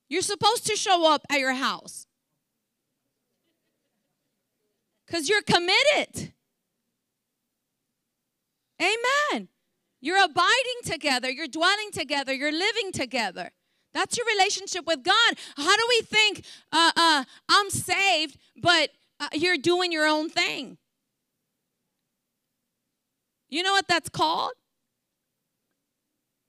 You're 0.09 0.21
supposed 0.21 0.67
to 0.67 0.75
show 0.75 1.11
up 1.11 1.21
at 1.29 1.39
your 1.39 1.53
house 1.53 2.05
because 5.05 5.29
you're 5.29 5.41
committed. 5.41 6.33
Amen. 8.81 9.47
You're 10.01 10.23
abiding 10.23 10.81
together, 10.83 11.29
you're 11.29 11.47
dwelling 11.47 11.91
together, 11.91 12.33
you're 12.33 12.51
living 12.51 12.91
together. 12.91 13.51
That's 13.93 14.17
your 14.17 14.27
relationship 14.27 14.85
with 14.85 15.03
God. 15.03 15.35
How 15.55 15.75
do 15.75 15.83
we 15.87 16.01
think 16.01 16.45
uh, 16.71 16.91
uh, 16.95 17.23
I'm 17.49 17.69
saved, 17.69 18.37
but 18.61 18.89
uh, 19.19 19.29
you're 19.33 19.57
doing 19.57 19.91
your 19.91 20.05
own 20.05 20.29
thing? 20.29 20.77
You 23.49 23.63
know 23.63 23.71
what 23.71 23.87
that's 23.87 24.09
called? 24.09 24.51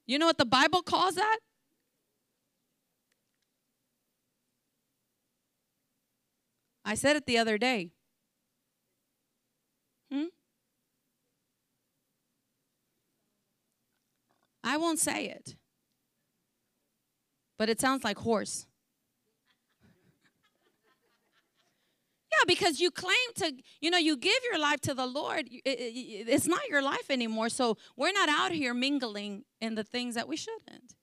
You 0.06 0.18
know 0.18 0.26
what 0.26 0.38
the 0.38 0.44
Bible 0.44 0.82
calls 0.82 1.14
that? 1.14 1.38
I 6.84 6.94
said 6.94 7.16
it 7.16 7.26
the 7.26 7.38
other 7.38 7.58
day. 7.58 7.90
I 14.66 14.76
won't 14.78 14.98
say 14.98 15.26
it. 15.26 15.54
But 17.56 17.68
it 17.70 17.80
sounds 17.80 18.04
like 18.04 18.18
horse. 18.18 18.66
Yeah, 22.32 22.44
because 22.46 22.80
you 22.80 22.90
claim 22.90 23.28
to, 23.36 23.54
you 23.80 23.90
know, 23.90 23.96
you 23.96 24.14
give 24.14 24.40
your 24.50 24.58
life 24.58 24.80
to 24.82 24.92
the 24.92 25.06
Lord. 25.06 25.48
It's 25.48 26.46
not 26.46 26.68
your 26.68 26.82
life 26.82 27.08
anymore. 27.08 27.48
So 27.48 27.78
we're 27.96 28.12
not 28.12 28.28
out 28.28 28.50
here 28.50 28.74
mingling 28.74 29.44
in 29.62 29.74
the 29.74 29.84
things 29.84 30.16
that 30.16 30.28
we 30.28 30.36
shouldn't. 30.36 30.96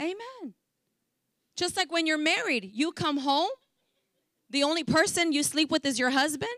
Amen. 0.00 0.54
Just 1.56 1.76
like 1.76 1.92
when 1.92 2.06
you're 2.06 2.18
married, 2.18 2.68
you 2.72 2.90
come 2.90 3.18
home, 3.18 3.50
the 4.50 4.64
only 4.64 4.82
person 4.82 5.32
you 5.32 5.44
sleep 5.44 5.70
with 5.70 5.86
is 5.86 5.98
your 5.98 6.10
husband. 6.10 6.50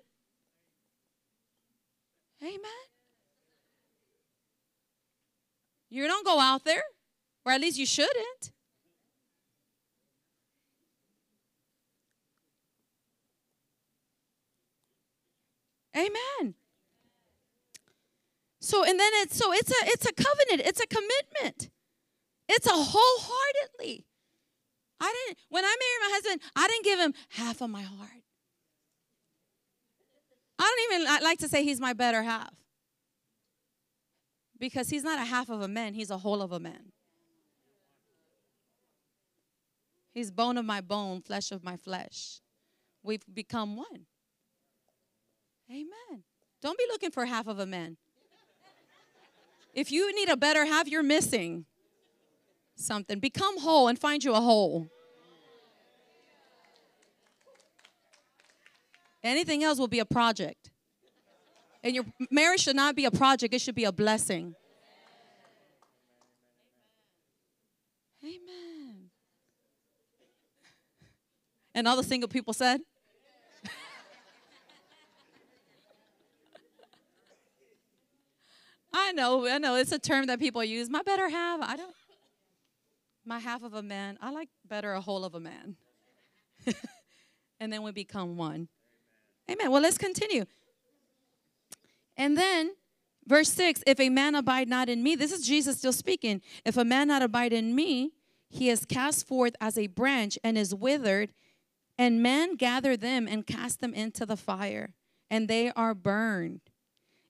Amen. 2.42 2.85
You 5.96 6.06
don't 6.06 6.26
go 6.26 6.38
out 6.38 6.62
there, 6.64 6.82
or 7.46 7.52
at 7.52 7.60
least 7.62 7.78
you 7.78 7.86
shouldn't. 7.86 8.52
Amen. 15.96 16.54
So 18.60 18.84
and 18.84 19.00
then 19.00 19.10
it's 19.22 19.38
so 19.38 19.54
it's 19.54 19.70
a 19.70 19.86
it's 19.86 20.04
a 20.04 20.12
covenant, 20.12 20.68
it's 20.68 20.82
a 20.82 20.86
commitment. 20.86 21.70
It's 22.46 22.66
a 22.66 22.74
wholeheartedly. 22.74 24.04
I 25.00 25.14
didn't 25.14 25.38
when 25.48 25.64
I 25.64 25.68
married 25.68 26.00
my 26.02 26.10
husband, 26.12 26.42
I 26.54 26.68
didn't 26.68 26.84
give 26.84 26.98
him 26.98 27.14
half 27.30 27.62
of 27.62 27.70
my 27.70 27.80
heart. 27.80 28.10
I 30.58 30.62
don't 30.90 31.00
even 31.00 31.24
like 31.24 31.38
to 31.38 31.48
say 31.48 31.64
he's 31.64 31.80
my 31.80 31.94
better 31.94 32.22
half. 32.22 32.65
Because 34.58 34.88
he's 34.88 35.02
not 35.04 35.18
a 35.18 35.24
half 35.24 35.48
of 35.48 35.60
a 35.60 35.68
man, 35.68 35.94
he's 35.94 36.10
a 36.10 36.18
whole 36.18 36.40
of 36.40 36.52
a 36.52 36.60
man. 36.60 36.92
He's 40.14 40.30
bone 40.30 40.56
of 40.56 40.64
my 40.64 40.80
bone, 40.80 41.20
flesh 41.20 41.52
of 41.52 41.62
my 41.62 41.76
flesh. 41.76 42.40
We've 43.02 43.22
become 43.32 43.76
one. 43.76 44.06
Amen. 45.70 46.22
Don't 46.62 46.78
be 46.78 46.84
looking 46.88 47.10
for 47.10 47.26
half 47.26 47.46
of 47.46 47.58
a 47.58 47.66
man. 47.66 47.96
If 49.74 49.92
you 49.92 50.14
need 50.14 50.30
a 50.30 50.36
better 50.36 50.64
half, 50.64 50.88
you're 50.88 51.02
missing 51.02 51.66
something. 52.76 53.18
Become 53.18 53.60
whole 53.60 53.88
and 53.88 53.98
find 53.98 54.24
you 54.24 54.32
a 54.32 54.40
whole. 54.40 54.88
Anything 59.22 59.64
else 59.64 59.78
will 59.78 59.88
be 59.88 59.98
a 59.98 60.06
project. 60.06 60.70
And 61.86 61.94
your 61.94 62.04
marriage 62.32 62.62
should 62.62 62.74
not 62.74 62.96
be 62.96 63.04
a 63.04 63.12
project, 63.12 63.54
it 63.54 63.60
should 63.60 63.76
be 63.76 63.84
a 63.84 63.92
blessing. 63.92 64.56
Amen. 68.24 69.10
And 71.76 71.86
all 71.86 71.94
the 71.96 72.02
single 72.02 72.28
people 72.28 72.52
said, 72.54 72.80
I 78.92 79.12
know, 79.12 79.46
I 79.46 79.58
know. 79.58 79.76
It's 79.76 79.92
a 79.92 80.00
term 80.00 80.26
that 80.26 80.40
people 80.40 80.64
use. 80.64 80.90
My 80.90 81.02
better 81.02 81.28
half. 81.28 81.60
I 81.62 81.76
don't. 81.76 81.94
My 83.24 83.38
half 83.38 83.62
of 83.62 83.74
a 83.74 83.82
man. 83.84 84.18
I 84.20 84.32
like 84.32 84.48
better 84.68 84.92
a 84.94 85.00
whole 85.00 85.24
of 85.24 85.36
a 85.36 85.40
man. 85.40 85.76
and 87.60 87.72
then 87.72 87.84
we 87.84 87.92
become 87.92 88.36
one. 88.36 88.66
Amen. 89.48 89.70
Well, 89.70 89.82
let's 89.82 89.98
continue. 89.98 90.46
And 92.16 92.36
then, 92.36 92.72
verse 93.26 93.50
6 93.52 93.82
If 93.86 94.00
a 94.00 94.08
man 94.08 94.34
abide 94.34 94.68
not 94.68 94.88
in 94.88 95.02
me, 95.02 95.14
this 95.16 95.32
is 95.32 95.46
Jesus 95.46 95.78
still 95.78 95.92
speaking. 95.92 96.42
If 96.64 96.76
a 96.76 96.84
man 96.84 97.08
not 97.08 97.22
abide 97.22 97.52
in 97.52 97.74
me, 97.74 98.12
he 98.48 98.70
is 98.70 98.84
cast 98.84 99.26
forth 99.26 99.54
as 99.60 99.76
a 99.76 99.88
branch 99.88 100.38
and 100.44 100.56
is 100.56 100.74
withered, 100.74 101.32
and 101.98 102.22
men 102.22 102.56
gather 102.56 102.96
them 102.96 103.26
and 103.26 103.46
cast 103.46 103.80
them 103.80 103.94
into 103.94 104.24
the 104.24 104.36
fire, 104.36 104.94
and 105.30 105.48
they 105.48 105.70
are 105.72 105.94
burned. 105.94 106.60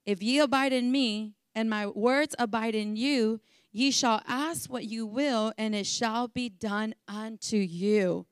If 0.04 0.22
ye 0.22 0.38
abide 0.38 0.72
in 0.72 0.92
me, 0.92 1.34
and 1.54 1.70
my 1.70 1.86
words 1.86 2.34
abide 2.38 2.74
in 2.74 2.96
you, 2.96 3.40
ye 3.72 3.90
shall 3.90 4.22
ask 4.26 4.70
what 4.70 4.84
you 4.84 5.06
will, 5.06 5.52
and 5.56 5.74
it 5.74 5.86
shall 5.86 6.28
be 6.28 6.48
done 6.48 6.94
unto 7.08 7.56
you. 7.56 8.26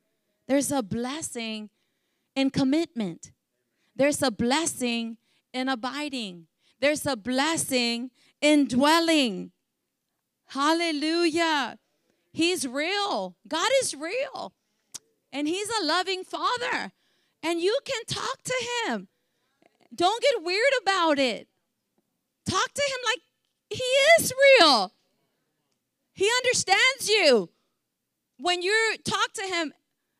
There's 0.46 0.70
a 0.70 0.82
blessing 0.82 1.70
in 2.36 2.50
commitment, 2.50 3.32
there's 3.96 4.22
a 4.22 4.30
blessing 4.30 5.16
in 5.54 5.70
abiding, 5.70 6.48
there's 6.80 7.06
a 7.06 7.16
blessing 7.16 8.10
in 8.42 8.68
dwelling. 8.68 9.52
Hallelujah. 10.48 11.78
He's 12.30 12.68
real. 12.68 13.36
God 13.48 13.70
is 13.82 13.94
real. 13.94 14.52
And 15.32 15.48
He's 15.48 15.70
a 15.70 15.84
loving 15.84 16.24
Father. 16.24 16.92
And 17.42 17.60
you 17.60 17.78
can 17.86 18.04
talk 18.06 18.42
to 18.42 18.66
Him. 18.86 19.08
Don't 19.94 20.22
get 20.22 20.44
weird 20.44 20.72
about 20.82 21.18
it. 21.18 21.48
Talk 22.48 22.72
to 22.72 22.82
him 22.82 22.98
like 23.04 23.20
he 23.70 23.84
is 24.18 24.32
real. 24.60 24.92
He 26.12 26.28
understands 26.38 27.08
you. 27.08 27.50
When 28.38 28.62
you 28.62 28.96
talk 29.04 29.32
to 29.34 29.42
him 29.42 29.72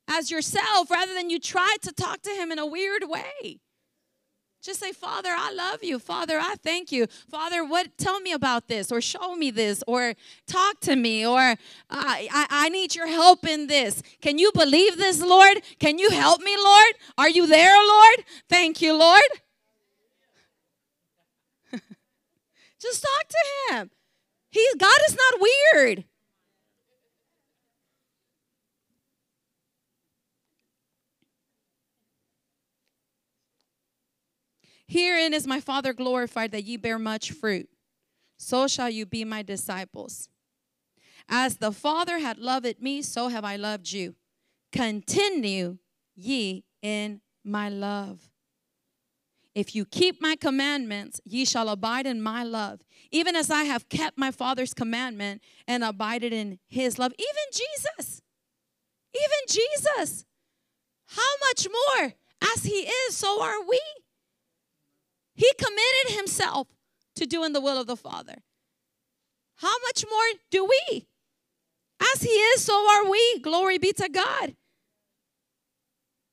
as 0.09 0.30
yourself 0.30 0.91
rather 0.91 1.14
than 1.14 1.30
you 1.30 1.39
try 1.39 1.76
to 1.82 1.93
talk 1.93 2.22
to 2.22 2.30
him 2.30 2.53
in 2.53 2.59
a 2.59 2.66
weird 2.66 3.05
way. 3.07 3.61
Just 4.64 4.80
say, 4.80 4.92
Father, 4.92 5.28
I 5.30 5.52
love 5.52 5.84
you. 5.84 5.98
Father, 5.98 6.38
I 6.38 6.54
thank 6.62 6.90
you. 6.90 7.06
Father, 7.30 7.62
what? 7.62 7.98
Tell 7.98 8.18
me 8.20 8.32
about 8.32 8.66
this, 8.66 8.90
or 8.90 9.02
show 9.02 9.36
me 9.36 9.50
this, 9.50 9.84
or 9.86 10.14
talk 10.46 10.80
to 10.80 10.96
me, 10.96 11.26
or 11.26 11.38
I, 11.38 11.56
I, 11.90 12.46
I 12.48 12.68
need 12.70 12.94
your 12.94 13.06
help 13.06 13.46
in 13.46 13.66
this. 13.66 14.02
Can 14.22 14.38
you 14.38 14.50
believe 14.54 14.96
this, 14.96 15.20
Lord? 15.20 15.60
Can 15.78 15.98
you 15.98 16.08
help 16.08 16.40
me, 16.40 16.56
Lord? 16.56 16.94
Are 17.18 17.28
you 17.28 17.46
there, 17.46 17.76
Lord? 17.76 18.24
Thank 18.48 18.80
you, 18.80 18.94
Lord. 18.94 19.20
Just 22.80 23.02
talk 23.02 23.28
to 23.28 23.74
him. 23.74 23.90
He, 24.50 24.66
God 24.78 24.98
is 25.06 25.14
not 25.14 25.42
weird. 25.74 26.04
Herein 34.87 35.32
is 35.32 35.47
my 35.47 35.61
Father 35.61 35.93
glorified 35.93 36.53
that 36.53 36.64
ye 36.64 36.76
bear 36.76 36.99
much 36.99 37.32
fruit. 37.32 37.68
So 38.37 38.68
shall 38.68 38.91
you 38.91 39.07
be 39.07 39.24
my 39.24 39.43
disciples. 39.43 40.28
As 41.28 41.57
the 41.57 41.72
Father 41.72 42.18
had 42.18 42.39
loved 42.39 42.82
me, 42.82 43.01
so 43.03 43.28
have 43.28 43.45
I 43.45 43.57
loved 43.57 43.93
you. 43.93 44.14
Continue 44.72 45.78
ye 46.14 46.64
in 46.82 47.20
my 47.45 47.68
love. 47.68 48.30
If 49.55 49.74
you 49.74 49.85
keep 49.85 50.20
my 50.20 50.35
commandments, 50.35 51.20
ye 51.24 51.45
shall 51.45 51.68
abide 51.68 52.07
in 52.07 52.20
my 52.20 52.43
love, 52.43 52.80
even 53.12 53.37
as 53.37 53.51
I 53.51 53.64
have 53.64 53.89
kept 53.89 54.18
my 54.18 54.32
Father's 54.32 54.74
commandment 54.74 55.43
and 55.68 55.85
abided 55.85 56.32
in 56.32 56.59
his 56.66 56.99
love. 56.99 57.12
Even 57.16 57.45
Jesus, 57.53 58.20
even 59.14 59.39
Jesus, 59.49 60.24
how 61.07 61.22
much 61.49 61.68
more? 61.70 62.14
As 62.55 62.64
he 62.64 62.80
is, 62.80 63.16
so 63.16 63.41
are 63.43 63.64
we. 63.66 63.80
He 65.35 65.51
committed 65.59 66.16
himself 66.16 66.68
to 67.16 67.26
doing 67.26 67.53
the 67.53 67.61
will 67.61 67.80
of 67.80 67.87
the 67.87 67.97
Father. 67.97 68.37
How 69.57 69.74
much 69.87 70.05
more 70.09 70.41
do 70.51 70.64
we? 70.64 71.07
As 72.14 72.22
he 72.22 72.30
is, 72.30 72.64
so 72.64 72.74
are 72.74 73.11
we. 73.11 73.41
Glory 73.41 73.78
be 73.78 73.93
to 73.93 74.09
God. 74.09 74.55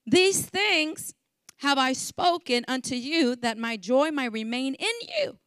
These 0.06 0.46
things 0.46 1.14
have 1.58 1.78
I 1.78 1.94
spoken 1.94 2.66
unto 2.68 2.96
you 2.96 3.36
that 3.38 3.58
my 3.58 3.78
joy 3.78 4.12
might 4.12 4.32
remain 4.32 4.74
in 4.74 5.08
you 5.20 5.38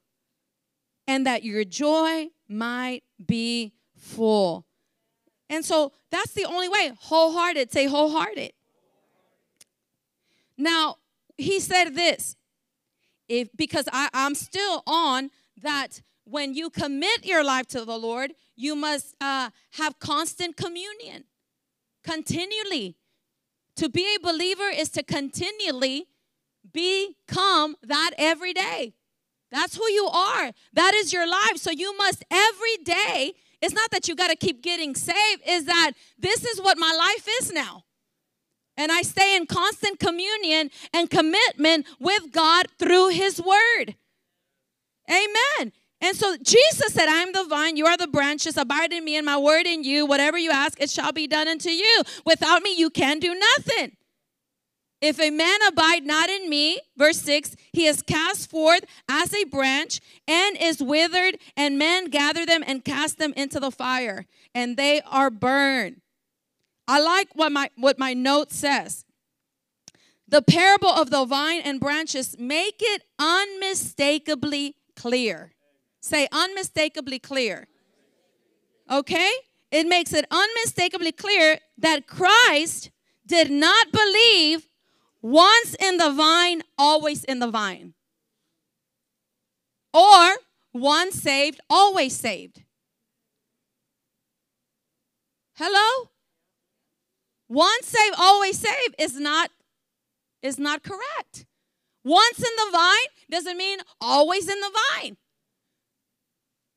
and 1.06 1.26
that 1.26 1.42
your 1.42 1.64
joy 1.64 2.28
might 2.48 3.02
be 3.24 3.72
full. 3.96 4.64
And 5.50 5.64
so 5.64 5.92
that's 6.10 6.32
the 6.32 6.44
only 6.44 6.68
way. 6.68 6.92
Wholehearted. 6.98 7.72
Say 7.72 7.86
wholehearted. 7.86 8.52
Now, 10.56 10.96
he 11.36 11.60
said 11.60 11.90
this. 11.90 12.36
If 13.28 13.48
because 13.56 13.88
I, 13.92 14.08
I'm 14.12 14.34
still 14.34 14.82
on 14.86 15.30
that 15.62 16.02
when 16.24 16.54
you 16.54 16.70
commit 16.70 17.24
your 17.24 17.44
life 17.44 17.66
to 17.68 17.84
the 17.84 17.96
Lord, 17.96 18.32
you 18.56 18.74
must 18.74 19.14
uh, 19.20 19.50
have 19.72 19.98
constant 19.98 20.56
communion 20.56 21.24
continually 22.02 22.96
to 23.76 23.88
be 23.88 24.06
a 24.14 24.20
believer 24.20 24.68
is 24.68 24.90
to 24.90 25.02
continually 25.02 26.06
become 26.72 27.76
that 27.82 28.12
every 28.16 28.52
day. 28.52 28.94
That's 29.50 29.76
who 29.76 29.88
you 29.90 30.06
are. 30.06 30.52
That 30.72 30.94
is 30.94 31.12
your 31.12 31.28
life. 31.28 31.56
So 31.56 31.70
you 31.70 31.96
must 31.96 32.24
every 32.30 32.76
day, 32.84 33.34
it's 33.60 33.74
not 33.74 33.90
that 33.90 34.08
you 34.08 34.14
got 34.14 34.30
to 34.30 34.36
keep 34.36 34.62
getting 34.62 34.94
saved, 34.94 35.42
is 35.46 35.64
that 35.64 35.92
this 36.18 36.44
is 36.44 36.60
what 36.60 36.78
my 36.78 36.92
life 36.96 37.26
is 37.40 37.52
now. 37.52 37.84
And 38.76 38.90
I 38.90 39.02
stay 39.02 39.36
in 39.36 39.46
constant 39.46 40.00
communion 40.00 40.70
and 40.92 41.08
commitment 41.10 41.86
with 42.00 42.32
God 42.32 42.66
through 42.78 43.08
His 43.10 43.40
Word. 43.40 43.94
Amen. 45.08 45.72
And 46.00 46.16
so 46.16 46.36
Jesus 46.42 46.92
said, 46.92 47.08
I 47.08 47.22
am 47.22 47.32
the 47.32 47.44
vine, 47.44 47.76
you 47.76 47.86
are 47.86 47.96
the 47.96 48.06
branches, 48.06 48.56
abide 48.56 48.92
in 48.92 49.04
me, 49.04 49.16
and 49.16 49.24
my 49.24 49.38
word 49.38 49.66
in 49.66 49.84
you. 49.84 50.04
Whatever 50.04 50.36
you 50.36 50.50
ask, 50.50 50.78
it 50.80 50.90
shall 50.90 51.12
be 51.12 51.26
done 51.26 51.48
unto 51.48 51.70
you. 51.70 52.02
Without 52.26 52.62
me, 52.62 52.74
you 52.76 52.90
can 52.90 53.20
do 53.20 53.34
nothing. 53.34 53.96
If 55.00 55.20
a 55.20 55.30
man 55.30 55.58
abide 55.66 56.04
not 56.04 56.28
in 56.28 56.48
me, 56.48 56.80
verse 56.96 57.20
6, 57.22 57.56
he 57.72 57.86
is 57.86 58.02
cast 58.02 58.50
forth 58.50 58.84
as 59.08 59.34
a 59.34 59.44
branch 59.44 60.00
and 60.28 60.56
is 60.60 60.82
withered, 60.82 61.38
and 61.56 61.78
men 61.78 62.06
gather 62.06 62.44
them 62.44 62.62
and 62.66 62.84
cast 62.84 63.18
them 63.18 63.32
into 63.36 63.60
the 63.60 63.70
fire, 63.70 64.26
and 64.54 64.76
they 64.76 65.00
are 65.02 65.30
burned. 65.30 66.00
I 66.86 67.00
like 67.00 67.28
what 67.34 67.52
my 67.52 67.70
what 67.76 67.98
my 67.98 68.14
note 68.14 68.52
says. 68.52 69.04
The 70.26 70.42
parable 70.42 70.88
of 70.88 71.10
the 71.10 71.24
vine 71.24 71.60
and 71.62 71.80
branches 71.80 72.36
make 72.38 72.76
it 72.80 73.02
unmistakably 73.18 74.76
clear. 74.96 75.52
Say 76.00 76.28
unmistakably 76.32 77.18
clear. 77.18 77.68
Okay? 78.90 79.30
It 79.70 79.86
makes 79.86 80.12
it 80.12 80.24
unmistakably 80.30 81.12
clear 81.12 81.58
that 81.78 82.06
Christ 82.06 82.90
did 83.26 83.50
not 83.50 83.90
believe 83.92 84.68
once 85.20 85.74
in 85.80 85.96
the 85.96 86.10
vine, 86.10 86.62
always 86.78 87.24
in 87.24 87.38
the 87.38 87.50
vine. 87.50 87.94
Or 89.92 90.34
once 90.72 91.14
saved, 91.14 91.60
always 91.70 92.16
saved. 92.16 92.62
Hello? 95.54 96.10
Once 97.54 97.86
saved, 97.86 98.16
always 98.18 98.58
saved 98.58 98.96
is 98.98 99.16
not 99.16 99.48
is 100.42 100.58
not 100.58 100.82
correct. 100.82 101.46
Once 102.04 102.38
in 102.38 102.44
the 102.56 102.68
vine 102.72 103.10
doesn't 103.30 103.56
mean 103.56 103.78
always 104.00 104.48
in 104.48 104.58
the 104.60 104.70
vine. 104.92 105.16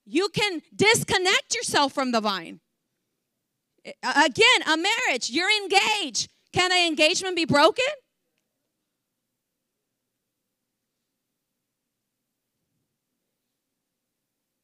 You 0.06 0.30
can 0.30 0.62
disconnect 0.74 1.56
yourself 1.56 1.94
from 1.94 2.12
the 2.12 2.22
vine. 2.22 2.62
Again, 4.04 4.62
a 4.68 4.78
marriage, 4.78 5.32
you're 5.32 5.52
engaged. 5.64 6.30
Can 6.54 6.72
an 6.72 6.88
engagement 6.88 7.36
be 7.36 7.46
broken? 7.46 7.84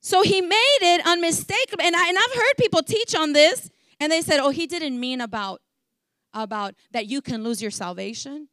So 0.02 0.22
he 0.22 0.42
made 0.42 0.80
it 0.82 1.06
unmistakable. 1.08 1.84
And, 1.84 1.96
I, 1.96 2.08
and 2.08 2.18
I've 2.18 2.36
heard 2.36 2.54
people 2.58 2.84
teach 2.84 3.16
on 3.16 3.34
this, 3.34 3.70
and 4.00 4.12
they 4.12 4.22
said, 4.22 4.40
oh, 4.40 4.50
he 4.50 4.68
didn't 4.68 5.00
mean 5.00 5.20
about, 5.20 5.62
about 6.34 6.76
that 6.92 7.08
you 7.08 7.22
can 7.22 7.44
lose 7.44 7.62
your 7.62 7.72
salvation. 7.72 8.50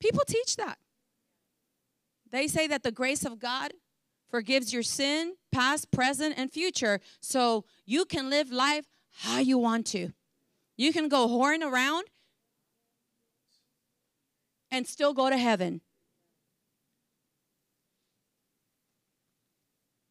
People 0.00 0.22
teach 0.26 0.56
that. 0.56 0.78
They 2.30 2.48
say 2.48 2.66
that 2.66 2.82
the 2.82 2.90
grace 2.90 3.24
of 3.24 3.38
God 3.38 3.72
forgives 4.28 4.72
your 4.72 4.82
sin, 4.82 5.34
past, 5.52 5.90
present, 5.92 6.34
and 6.36 6.52
future. 6.52 7.00
So 7.20 7.64
you 7.86 8.04
can 8.04 8.28
live 8.28 8.50
life 8.50 8.86
how 9.18 9.38
you 9.38 9.58
want 9.58 9.86
to. 9.86 10.10
You 10.76 10.92
can 10.92 11.08
go 11.08 11.28
whoring 11.28 11.62
around 11.62 12.06
and 14.72 14.86
still 14.86 15.14
go 15.14 15.30
to 15.30 15.38
heaven. 15.38 15.80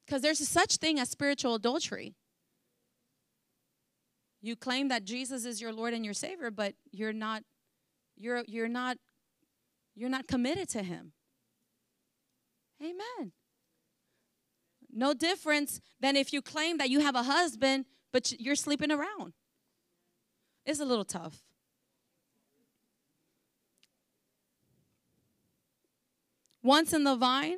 Because 0.06 0.22
there's 0.22 0.48
such 0.48 0.78
thing 0.78 1.00
as 1.00 1.10
spiritual 1.10 1.56
adultery. 1.56 2.16
You 4.44 4.58
claim 4.58 4.90
that 4.90 5.06
Jesus 5.06 5.46
is 5.46 5.62
your 5.62 5.72
Lord 5.72 5.94
and 5.94 6.04
your 6.04 6.14
Savior, 6.14 6.52
but 6.52 6.76
you're 6.92 7.14
not 7.14 7.44
you're 8.18 8.44
you're 8.46 8.68
not 8.68 8.98
you're 9.96 10.10
not 10.10 10.28
committed 10.28 10.68
to 10.70 10.84
him. 10.84 11.14
Amen. 12.82 13.32
No 14.92 15.14
difference 15.14 15.80
than 16.02 16.18
if 16.18 16.34
you 16.34 16.42
claim 16.42 16.78
that 16.78 16.90
you 16.90 17.00
have 17.00 17.16
a 17.16 17.24
husband, 17.24 17.86
but 18.12 18.34
you're 18.38 18.58
sleeping 18.58 18.92
around. 18.92 19.34
It's 20.66 20.82
a 20.82 20.86
little 20.86 21.06
tough. 21.06 21.42
Once 26.62 26.92
in 26.92 27.06
the 27.06 27.16
vine, 27.16 27.58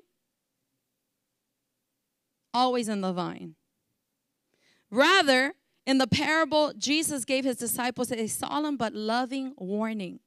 always 2.54 2.88
in 2.88 3.02
the 3.02 3.12
vine. 3.12 3.56
Rather, 4.92 5.56
in 5.86 5.98
the 5.98 6.08
parable, 6.08 6.74
Jesus 6.78 7.26
gave 7.26 7.46
his 7.46 7.58
disciples 7.58 8.12
a 8.12 8.28
solemn 8.28 8.78
but 8.78 8.94
loving 8.94 9.54
warning 9.58 10.20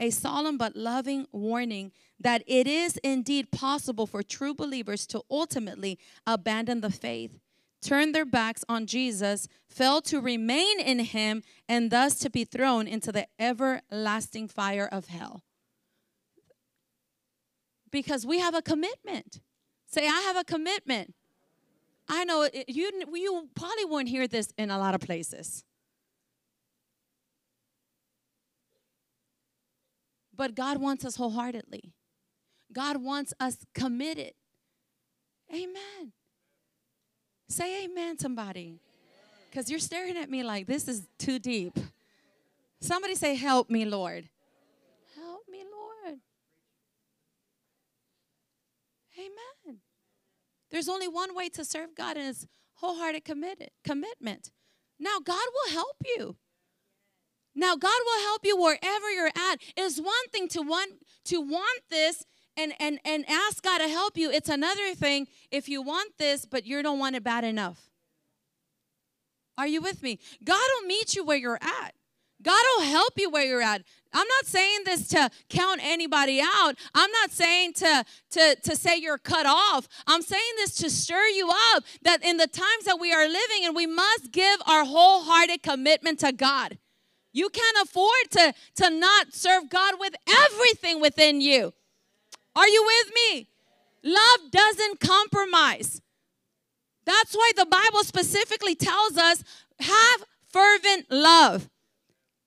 a 0.00 0.10
solemn 0.10 0.56
but 0.56 0.74
loving 0.74 1.26
warning 1.30 1.92
that 2.18 2.42
it 2.46 2.66
is 2.66 2.96
indeed 2.98 3.52
possible 3.52 4.06
for 4.06 4.22
true 4.22 4.54
believers 4.54 5.06
to 5.06 5.22
ultimately 5.30 5.98
abandon 6.26 6.80
the 6.80 6.90
faith, 6.90 7.38
turn 7.82 8.12
their 8.12 8.24
backs 8.24 8.64
on 8.68 8.86
Jesus, 8.86 9.46
fail 9.68 10.00
to 10.02 10.20
remain 10.20 10.80
in 10.80 11.00
Him, 11.00 11.42
and 11.68 11.90
thus 11.90 12.18
to 12.20 12.30
be 12.30 12.44
thrown 12.44 12.88
into 12.88 13.12
the 13.12 13.28
everlasting 13.38 14.48
fire 14.48 14.88
of 14.90 15.06
hell. 15.06 15.42
Because 17.90 18.24
we 18.24 18.38
have 18.38 18.54
a 18.54 18.62
commitment. 18.62 19.40
Say, 19.86 20.06
I 20.06 20.20
have 20.20 20.36
a 20.36 20.44
commitment. 20.44 21.14
I 22.12 22.24
know 22.24 22.48
you, 22.66 22.90
you 23.14 23.48
probably 23.54 23.84
won't 23.84 24.08
hear 24.08 24.26
this 24.26 24.52
in 24.58 24.68
a 24.68 24.78
lot 24.78 24.96
of 24.96 25.00
places. 25.00 25.64
But 30.36 30.56
God 30.56 30.78
wants 30.78 31.04
us 31.04 31.14
wholeheartedly. 31.14 31.92
God 32.72 32.96
wants 32.96 33.32
us 33.38 33.58
committed. 33.74 34.32
Amen. 35.54 36.12
Say 37.48 37.84
amen, 37.84 38.18
somebody. 38.18 38.80
Because 39.48 39.70
you're 39.70 39.78
staring 39.78 40.16
at 40.16 40.28
me 40.28 40.42
like 40.42 40.66
this 40.66 40.88
is 40.88 41.06
too 41.16 41.38
deep. 41.38 41.78
Somebody 42.80 43.14
say, 43.14 43.36
Help 43.36 43.70
me, 43.70 43.84
Lord. 43.84 44.28
Help 45.14 45.42
me, 45.48 45.58
Lord. 45.58 46.18
Amen. 49.16 49.80
There's 50.70 50.88
only 50.88 51.08
one 51.08 51.34
way 51.34 51.48
to 51.50 51.64
serve 51.64 51.94
God, 51.96 52.16
and 52.16 52.28
it's 52.28 52.46
wholehearted 52.74 53.24
committed 53.24 53.70
commitment. 53.84 54.50
Now, 54.98 55.18
God 55.22 55.42
will 55.54 55.72
help 55.72 55.96
you. 56.04 56.36
Now, 57.54 57.74
God 57.74 57.98
will 58.06 58.20
help 58.22 58.42
you 58.44 58.56
wherever 58.56 59.10
you're 59.10 59.26
at. 59.26 59.56
It's 59.76 59.98
one 59.98 60.28
thing 60.30 60.48
to 60.48 60.62
want 60.62 60.92
to 61.24 61.40
want 61.40 61.82
this 61.90 62.24
and, 62.56 62.72
and, 62.78 63.00
and 63.04 63.24
ask 63.28 63.62
God 63.62 63.78
to 63.78 63.88
help 63.88 64.16
you. 64.16 64.30
It's 64.30 64.48
another 64.48 64.94
thing 64.94 65.26
if 65.50 65.68
you 65.68 65.82
want 65.82 66.18
this, 66.18 66.46
but 66.46 66.66
you 66.66 66.82
don't 66.82 66.98
want 66.98 67.16
it 67.16 67.24
bad 67.24 67.44
enough. 67.44 67.90
Are 69.58 69.66
you 69.66 69.80
with 69.80 70.02
me? 70.02 70.18
God 70.44 70.66
will 70.74 70.86
meet 70.86 71.14
you 71.14 71.24
where 71.24 71.36
you're 71.36 71.58
at. 71.60 71.94
God 72.42 72.62
will 72.76 72.84
help 72.86 73.14
you 73.16 73.30
where 73.30 73.44
you're 73.44 73.62
at. 73.62 73.82
I'm 74.12 74.26
not 74.26 74.46
saying 74.46 74.80
this 74.84 75.08
to 75.08 75.30
count 75.48 75.80
anybody 75.82 76.40
out. 76.40 76.74
I'm 76.94 77.10
not 77.12 77.30
saying 77.30 77.74
to, 77.74 78.04
to, 78.30 78.56
to 78.62 78.76
say 78.76 78.96
you're 78.96 79.18
cut 79.18 79.46
off. 79.46 79.88
I'm 80.06 80.22
saying 80.22 80.52
this 80.56 80.74
to 80.76 80.90
stir 80.90 81.26
you 81.28 81.48
up 81.74 81.84
that 82.02 82.24
in 82.24 82.36
the 82.36 82.48
times 82.48 82.84
that 82.86 82.98
we 82.98 83.12
are 83.12 83.26
living 83.26 83.64
and 83.64 83.76
we 83.76 83.86
must 83.86 84.32
give 84.32 84.60
our 84.66 84.84
wholehearted 84.84 85.62
commitment 85.62 86.18
to 86.20 86.32
God. 86.32 86.78
You 87.32 87.48
can't 87.48 87.76
afford 87.84 88.30
to, 88.32 88.54
to 88.76 88.90
not 88.90 89.32
serve 89.32 89.70
God 89.70 89.94
with 90.00 90.14
everything 90.28 91.00
within 91.00 91.40
you. 91.40 91.72
Are 92.56 92.68
you 92.68 92.84
with 92.84 93.12
me? 93.14 93.48
Love 94.02 94.50
doesn't 94.50 94.98
compromise. 94.98 96.02
That's 97.04 97.34
why 97.34 97.52
the 97.56 97.66
Bible 97.66 98.02
specifically 98.02 98.74
tells 98.74 99.16
us 99.16 99.44
have 99.78 100.24
fervent 100.48 101.06
love. 101.10 101.68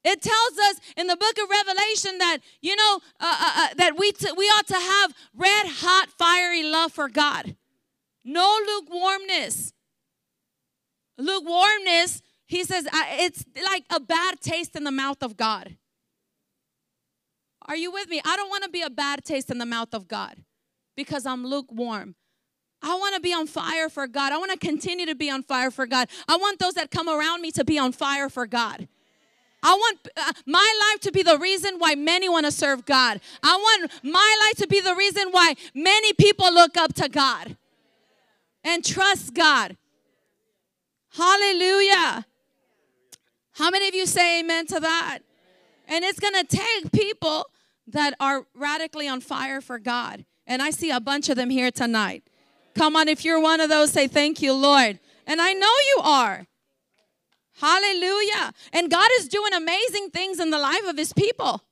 It 0.03 0.21
tells 0.21 0.57
us 0.69 0.81
in 0.97 1.07
the 1.07 1.15
book 1.15 1.37
of 1.41 1.49
Revelation 1.49 2.17
that 2.17 2.39
you 2.61 2.75
know 2.75 2.99
uh, 3.19 3.37
uh, 3.39 3.53
uh, 3.55 3.67
that 3.77 3.97
we 3.97 4.11
t- 4.11 4.31
we 4.35 4.45
ought 4.45 4.67
to 4.67 4.79
have 4.79 5.13
red 5.35 5.65
hot 5.67 6.09
fiery 6.09 6.63
love 6.63 6.91
for 6.91 7.07
God. 7.07 7.55
No 8.25 8.57
lukewarmness. 8.67 9.73
Lukewarmness 11.17 12.21
he 12.53 12.63
says, 12.63 12.87
it's 12.93 13.45
like 13.65 13.83
a 13.89 13.99
bad 13.99 14.39
taste 14.39 14.75
in 14.75 14.83
the 14.83 14.91
mouth 14.91 15.23
of 15.23 15.35
God. 15.35 15.75
Are 17.65 17.75
you 17.75 17.91
with 17.91 18.09
me? 18.09 18.21
I 18.23 18.35
don't 18.35 18.49
want 18.49 18.63
to 18.63 18.69
be 18.69 18.81
a 18.81 18.91
bad 18.91 19.23
taste 19.23 19.49
in 19.49 19.57
the 19.57 19.65
mouth 19.65 19.93
of 19.93 20.07
God 20.07 20.43
because 20.95 21.25
I'm 21.25 21.45
lukewarm. 21.45 22.13
I 22.81 22.93
want 22.95 23.15
to 23.15 23.21
be 23.21 23.33
on 23.33 23.47
fire 23.47 23.89
for 23.89 24.05
God. 24.05 24.33
I 24.33 24.37
want 24.37 24.51
to 24.51 24.57
continue 24.57 25.05
to 25.05 25.15
be 25.15 25.31
on 25.31 25.41
fire 25.41 25.71
for 25.71 25.87
God. 25.87 26.09
I 26.27 26.35
want 26.37 26.59
those 26.59 26.73
that 26.73 26.91
come 26.91 27.07
around 27.07 27.41
me 27.41 27.49
to 27.53 27.63
be 27.63 27.79
on 27.79 27.91
fire 27.93 28.29
for 28.29 28.45
God. 28.45 28.87
I 29.63 29.73
want 29.73 30.09
uh, 30.17 30.33
my 30.45 30.91
life 30.91 30.99
to 31.01 31.11
be 31.11 31.23
the 31.23 31.37
reason 31.37 31.75
why 31.77 31.95
many 31.95 32.27
want 32.27 32.45
to 32.45 32.51
serve 32.51 32.85
God. 32.85 33.21
I 33.41 33.55
want 33.55 33.91
my 34.03 34.37
life 34.41 34.57
to 34.57 34.67
be 34.67 34.81
the 34.81 34.93
reason 34.93 35.29
why 35.31 35.55
many 35.73 36.11
people 36.13 36.53
look 36.53 36.75
up 36.75 36.93
to 36.95 37.07
God 37.07 37.55
and 38.63 38.83
trust 38.83 39.33
God. 39.33 39.77
Hallelujah. 41.15 42.25
How 43.53 43.69
many 43.69 43.87
of 43.87 43.95
you 43.95 44.05
say 44.05 44.41
amen 44.41 44.67
to 44.67 44.79
that? 44.81 45.19
And 45.87 46.03
it's 46.03 46.19
going 46.19 46.33
to 46.33 46.45
take 46.45 46.91
people 46.91 47.49
that 47.87 48.15
are 48.19 48.45
radically 48.55 49.07
on 49.07 49.21
fire 49.21 49.61
for 49.61 49.79
God. 49.79 50.25
And 50.45 50.61
I 50.61 50.71
see 50.71 50.91
a 50.91 50.99
bunch 50.99 51.29
of 51.29 51.35
them 51.35 51.49
here 51.49 51.71
tonight. 51.71 52.23
Come 52.75 52.95
on, 52.95 53.07
if 53.07 53.23
you're 53.23 53.39
one 53.39 53.61
of 53.61 53.69
those, 53.69 53.91
say, 53.91 54.07
Thank 54.07 54.41
you, 54.41 54.53
Lord. 54.53 54.99
And 55.27 55.39
I 55.39 55.53
know 55.53 55.67
you 55.67 56.01
are. 56.03 56.47
Hallelujah. 57.59 58.53
And 58.71 58.89
God 58.89 59.09
is 59.19 59.27
doing 59.27 59.53
amazing 59.53 60.09
things 60.09 60.39
in 60.39 60.49
the 60.49 60.59
life 60.59 60.87
of 60.87 60.97
His 60.97 61.13
people. 61.13 61.63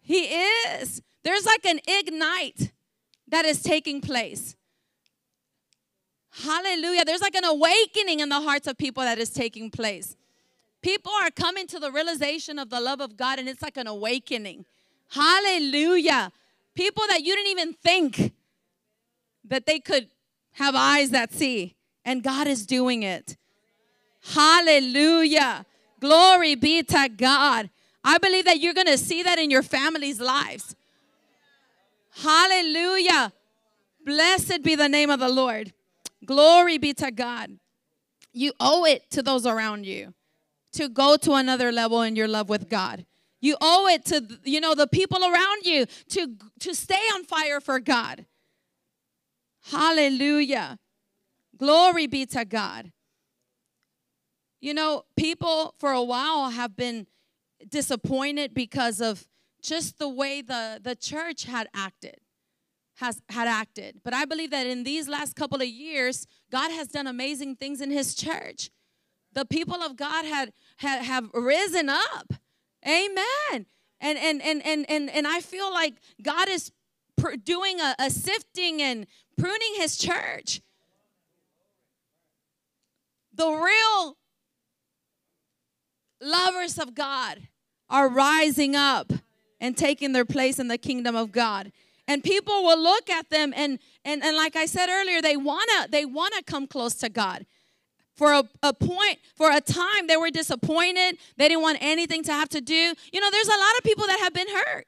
He 0.00 0.24
is. 0.24 1.02
There's 1.22 1.44
like 1.44 1.64
an 1.66 1.80
ignite 1.86 2.72
that 3.28 3.44
is 3.44 3.62
taking 3.62 4.00
place. 4.00 4.56
Hallelujah. 6.30 7.04
There's 7.04 7.20
like 7.20 7.34
an 7.34 7.44
awakening 7.44 8.20
in 8.20 8.28
the 8.28 8.40
hearts 8.40 8.66
of 8.66 8.78
people 8.78 9.02
that 9.02 9.18
is 9.18 9.30
taking 9.30 9.70
place. 9.70 10.16
People 10.82 11.12
are 11.22 11.30
coming 11.30 11.66
to 11.66 11.78
the 11.80 11.90
realization 11.90 12.58
of 12.58 12.70
the 12.70 12.80
love 12.80 13.00
of 13.00 13.16
God, 13.16 13.38
and 13.38 13.48
it's 13.48 13.62
like 13.62 13.76
an 13.76 13.86
awakening. 13.86 14.64
Hallelujah. 15.10 16.30
People 16.74 17.04
that 17.08 17.24
you 17.24 17.34
didn't 17.34 17.50
even 17.50 17.72
think 17.74 18.32
that 19.44 19.66
they 19.66 19.80
could 19.80 20.08
have 20.52 20.74
eyes 20.76 21.10
that 21.10 21.32
see, 21.32 21.74
and 22.04 22.22
God 22.22 22.46
is 22.46 22.66
doing 22.66 23.02
it. 23.02 23.36
Hallelujah. 24.22 25.64
Glory 26.00 26.54
be 26.54 26.82
to 26.82 27.08
God. 27.08 27.70
I 28.04 28.18
believe 28.18 28.44
that 28.44 28.60
you're 28.60 28.74
going 28.74 28.86
to 28.86 28.98
see 28.98 29.22
that 29.22 29.38
in 29.38 29.50
your 29.50 29.62
family's 29.62 30.20
lives. 30.20 30.74
Hallelujah. 32.10 33.32
Blessed 34.04 34.62
be 34.62 34.74
the 34.74 34.88
name 34.88 35.10
of 35.10 35.20
the 35.20 35.28
Lord. 35.28 35.72
Glory 36.24 36.78
be 36.78 36.92
to 36.94 37.10
God. 37.10 37.58
You 38.32 38.52
owe 38.60 38.84
it 38.84 39.10
to 39.10 39.22
those 39.22 39.46
around 39.46 39.86
you 39.86 40.14
to 40.72 40.88
go 40.88 41.16
to 41.16 41.32
another 41.32 41.72
level 41.72 42.02
in 42.02 42.16
your 42.16 42.28
love 42.28 42.48
with 42.48 42.68
God. 42.68 43.04
You 43.40 43.56
owe 43.60 43.86
it 43.88 44.04
to 44.06 44.38
you 44.44 44.60
know 44.60 44.74
the 44.74 44.86
people 44.86 45.24
around 45.24 45.64
you 45.64 45.86
to 46.10 46.36
to 46.60 46.74
stay 46.74 46.94
on 47.14 47.24
fire 47.24 47.60
for 47.60 47.78
God. 47.78 48.26
Hallelujah. 49.70 50.78
Glory 51.56 52.06
be 52.06 52.26
to 52.26 52.44
God. 52.44 52.92
You 54.60 54.74
know, 54.74 55.04
people 55.16 55.74
for 55.78 55.92
a 55.92 56.02
while 56.02 56.50
have 56.50 56.76
been 56.76 57.06
disappointed 57.68 58.54
because 58.54 59.00
of 59.00 59.26
just 59.62 59.98
the 59.98 60.08
way 60.08 60.42
the, 60.42 60.80
the 60.82 60.94
church 60.94 61.44
had 61.44 61.68
acted 61.74 62.16
has 62.98 63.22
had 63.28 63.46
acted. 63.46 64.00
But 64.04 64.12
i 64.12 64.24
believe 64.24 64.50
that 64.50 64.66
in 64.66 64.82
these 64.84 65.08
last 65.08 65.36
couple 65.36 65.60
of 65.60 65.68
years 65.68 66.26
god 66.50 66.70
has 66.72 66.88
done 66.88 67.06
amazing 67.06 67.56
things 67.56 67.80
in 67.80 67.90
his 67.90 68.14
church. 68.14 68.70
The 69.32 69.44
people 69.44 69.76
of 69.82 69.96
god 69.96 70.24
had, 70.24 70.52
had 70.78 71.04
have 71.04 71.30
risen 71.32 71.88
up. 71.88 72.34
Amen. 72.86 73.66
And 74.00 74.18
and 74.18 74.42
and 74.42 74.64
and 74.64 74.86
and, 74.88 75.10
and 75.10 75.26
i 75.26 75.40
feel 75.40 75.72
like 75.72 75.94
god 76.22 76.48
is 76.48 76.72
pr- 77.16 77.36
doing 77.36 77.80
a, 77.80 77.94
a 77.98 78.10
sifting 78.10 78.82
and 78.82 79.06
pruning 79.36 79.74
his 79.76 79.96
church. 79.96 80.60
The 83.34 83.48
real 83.48 84.16
lovers 86.20 86.78
of 86.78 86.94
god 86.94 87.48
are 87.90 88.08
rising 88.08 88.76
up 88.76 89.12
and 89.60 89.76
taking 89.76 90.12
their 90.12 90.24
place 90.24 90.58
in 90.58 90.68
the 90.68 90.78
kingdom 90.78 91.16
of 91.16 91.32
God. 91.32 91.72
And 92.06 92.22
people 92.22 92.64
will 92.64 92.80
look 92.82 93.10
at 93.10 93.28
them 93.30 93.52
and 93.54 93.78
and, 94.04 94.22
and 94.24 94.36
like 94.36 94.56
I 94.56 94.66
said 94.66 94.88
earlier, 94.88 95.20
they 95.20 95.36
wanna 95.36 95.88
they 95.90 96.04
wanna 96.04 96.42
come 96.46 96.66
close 96.66 96.94
to 96.96 97.08
God. 97.08 97.46
For 98.16 98.32
a, 98.32 98.44
a 98.64 98.72
point, 98.72 99.18
for 99.36 99.52
a 99.52 99.60
time, 99.60 100.08
they 100.08 100.16
were 100.16 100.30
disappointed. 100.30 101.18
They 101.36 101.48
didn't 101.48 101.62
want 101.62 101.78
anything 101.80 102.24
to 102.24 102.32
have 102.32 102.48
to 102.48 102.60
do. 102.60 102.94
You 103.12 103.20
know, 103.20 103.30
there's 103.30 103.46
a 103.46 103.50
lot 103.50 103.76
of 103.78 103.84
people 103.84 104.06
that 104.08 104.18
have 104.20 104.34
been 104.34 104.48
hurt. 104.48 104.86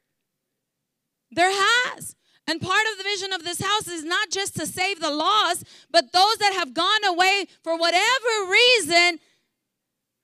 There 1.30 1.50
has. 1.50 2.16
And 2.48 2.60
part 2.60 2.82
of 2.90 2.98
the 2.98 3.04
vision 3.04 3.32
of 3.32 3.44
this 3.44 3.60
house 3.60 3.86
is 3.86 4.02
not 4.02 4.30
just 4.30 4.56
to 4.56 4.66
save 4.66 4.98
the 4.98 5.12
lost, 5.12 5.64
but 5.92 6.12
those 6.12 6.36
that 6.38 6.54
have 6.54 6.74
gone 6.74 7.04
away 7.04 7.46
for 7.62 7.78
whatever 7.78 8.50
reason, 8.50 9.20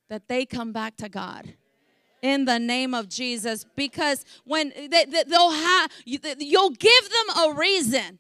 that 0.09 0.29
they 0.29 0.47
come 0.47 0.73
back 0.73 0.97
to 0.97 1.09
God 1.09 1.55
in 2.23 2.45
the 2.45 2.59
name 2.59 2.95
of 2.95 3.09
Jesus 3.09 3.65
because 3.77 4.25
when 4.45 4.73
they, 4.77 5.05
they, 5.05 5.25
will 5.29 5.53
have 5.53 5.91
you'll 6.05 6.71
give 6.71 7.11
them 7.11 7.37
a 7.45 7.55
reason 7.55 8.19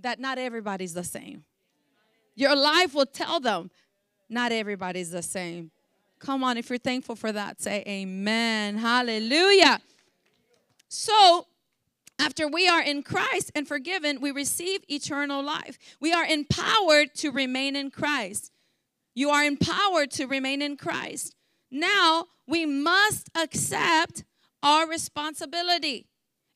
that 0.00 0.20
not 0.20 0.38
everybody's 0.38 0.94
the 0.94 1.04
same. 1.04 1.44
Your 2.34 2.54
life 2.54 2.94
will 2.94 3.06
tell 3.06 3.40
them 3.40 3.70
not 4.28 4.52
everybody's 4.52 5.10
the 5.10 5.22
same. 5.22 5.70
Come 6.18 6.44
on, 6.44 6.56
if 6.56 6.70
you're 6.70 6.78
thankful 6.78 7.16
for 7.16 7.32
that, 7.32 7.60
say 7.60 7.82
amen. 7.86 8.78
Hallelujah. 8.78 9.80
So, 10.88 11.46
after 12.18 12.48
we 12.48 12.66
are 12.68 12.82
in 12.82 13.02
Christ 13.02 13.52
and 13.54 13.68
forgiven, 13.68 14.20
we 14.20 14.30
receive 14.30 14.80
eternal 14.88 15.42
life. 15.42 15.78
We 16.00 16.12
are 16.12 16.24
empowered 16.24 17.14
to 17.16 17.30
remain 17.30 17.76
in 17.76 17.90
Christ. 17.90 18.50
You 19.16 19.30
are 19.30 19.42
empowered 19.42 20.10
to 20.12 20.26
remain 20.26 20.60
in 20.60 20.76
Christ. 20.76 21.34
Now 21.70 22.26
we 22.46 22.66
must 22.66 23.30
accept 23.34 24.24
our 24.62 24.86
responsibility 24.86 26.06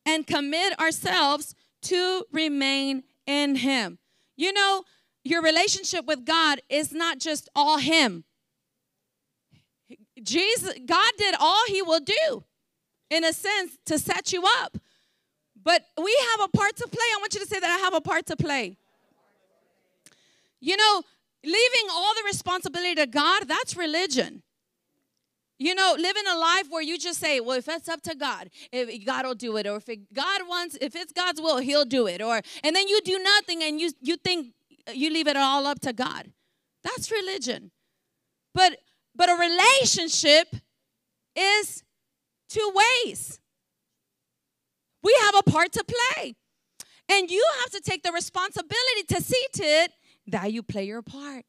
and 0.04 0.26
commit 0.26 0.78
ourselves 0.78 1.54
to 1.82 2.26
remain 2.30 3.02
in 3.26 3.56
Him. 3.56 3.98
You 4.36 4.52
know, 4.52 4.84
your 5.24 5.42
relationship 5.42 6.04
with 6.04 6.26
God 6.26 6.60
is 6.68 6.92
not 6.92 7.18
just 7.18 7.48
all 7.56 7.78
Him. 7.78 8.24
Jesus, 10.22 10.74
God 10.84 11.12
did 11.16 11.34
all 11.40 11.62
He 11.66 11.80
will 11.80 12.00
do, 12.00 12.44
in 13.08 13.24
a 13.24 13.32
sense, 13.32 13.78
to 13.86 13.98
set 13.98 14.34
you 14.34 14.44
up. 14.60 14.76
But 15.62 15.82
we 15.96 16.14
have 16.32 16.40
a 16.46 16.56
part 16.56 16.76
to 16.76 16.86
play. 16.86 17.06
I 17.14 17.16
want 17.20 17.32
you 17.32 17.40
to 17.40 17.46
say 17.46 17.58
that 17.58 17.70
I 17.70 17.78
have 17.84 17.94
a 17.94 18.02
part 18.02 18.26
to 18.26 18.36
play. 18.36 18.76
You 20.60 20.76
know, 20.76 21.02
leaving 21.44 21.88
all 21.90 22.14
the 22.14 22.22
responsibility 22.24 22.94
to 22.96 23.06
God, 23.06 23.48
that's 23.48 23.76
religion. 23.76 24.42
You 25.58 25.74
know, 25.74 25.94
living 25.98 26.22
a 26.30 26.38
life 26.38 26.68
where 26.70 26.82
you 26.82 26.98
just 26.98 27.20
say, 27.20 27.38
well, 27.38 27.58
if 27.58 27.68
it's 27.68 27.88
up 27.88 28.00
to 28.02 28.14
God, 28.14 28.48
if 28.72 29.04
God 29.04 29.26
will 29.26 29.34
do 29.34 29.58
it, 29.58 29.66
or 29.66 29.76
if 29.76 29.88
it, 29.90 30.12
God 30.14 30.42
wants, 30.48 30.78
if 30.80 30.96
it's 30.96 31.12
God's 31.12 31.40
will, 31.40 31.58
He'll 31.58 31.84
do 31.84 32.06
it, 32.06 32.22
or 32.22 32.40
and 32.64 32.74
then 32.74 32.88
you 32.88 33.00
do 33.02 33.18
nothing 33.18 33.62
and 33.62 33.78
you 33.78 33.90
you 34.00 34.16
think 34.16 34.54
you 34.94 35.10
leave 35.10 35.28
it 35.28 35.36
all 35.36 35.66
up 35.66 35.80
to 35.80 35.92
God. 35.92 36.32
That's 36.82 37.10
religion. 37.10 37.72
But 38.54 38.78
but 39.14 39.28
a 39.28 39.34
relationship 39.34 40.56
is 41.36 41.84
two 42.48 42.72
ways. 43.04 43.38
We 45.02 45.14
have 45.20 45.34
a 45.38 45.50
part 45.50 45.72
to 45.72 45.84
play. 45.84 46.36
And 47.10 47.30
you 47.30 47.44
have 47.60 47.70
to 47.70 47.80
take 47.80 48.02
the 48.02 48.12
responsibility 48.12 49.02
to 49.08 49.20
see 49.20 49.44
to 49.54 49.64
it 49.64 49.92
that 50.30 50.52
you 50.52 50.62
play 50.62 50.84
your 50.84 51.02
part 51.02 51.44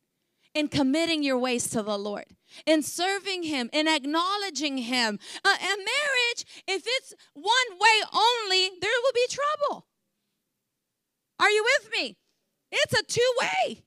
in 0.54 0.68
committing 0.68 1.24
your 1.24 1.38
ways 1.38 1.70
to 1.70 1.82
the 1.82 1.98
Lord, 1.98 2.26
in 2.66 2.84
serving 2.84 3.44
Him, 3.44 3.70
in 3.72 3.88
acknowledging 3.88 4.78
Him. 4.78 5.20
Uh, 5.46 5.50
a 5.50 5.78
marriage, 5.78 6.46
if 6.68 6.84
it's 6.86 7.14
one 7.34 7.80
way 7.80 8.02
only, 8.14 8.70
there 8.82 8.92
will 9.04 9.14
be 9.14 9.28
trouble. 9.30 9.86
Are 11.40 11.50
you 11.50 11.64
with 11.64 11.92
me? 11.94 12.18
It's 12.72 12.94
a 12.94 13.04
two 13.04 13.34
way. 13.40 13.84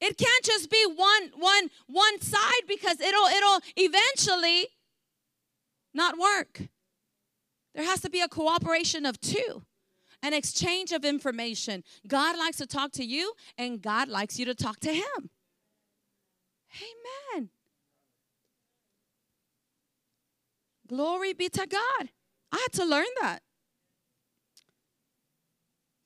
It 0.00 0.16
can't 0.16 0.44
just 0.44 0.70
be 0.70 0.84
one 0.86 1.30
one 1.36 1.70
one 1.86 2.20
side 2.20 2.62
because 2.68 3.00
it'll 3.00 3.26
it'll 3.26 3.60
eventually 3.76 4.68
not 5.92 6.16
work. 6.18 6.62
There 7.74 7.84
has 7.84 8.00
to 8.02 8.10
be 8.10 8.20
a 8.20 8.28
cooperation 8.28 9.06
of 9.06 9.20
two 9.20 9.62
an 10.22 10.32
exchange 10.32 10.92
of 10.92 11.04
information. 11.04 11.84
God 12.06 12.38
likes 12.38 12.56
to 12.58 12.66
talk 12.66 12.92
to 12.92 13.04
you, 13.04 13.32
and 13.56 13.80
God 13.80 14.08
likes 14.08 14.38
you 14.38 14.44
to 14.46 14.54
talk 14.54 14.80
to 14.80 14.92
Him. 14.92 15.30
Amen. 17.34 17.50
Glory 20.86 21.32
be 21.32 21.48
to 21.48 21.66
God. 21.66 22.08
I 22.50 22.56
had 22.56 22.72
to 22.72 22.84
learn 22.84 23.06
that. 23.20 23.42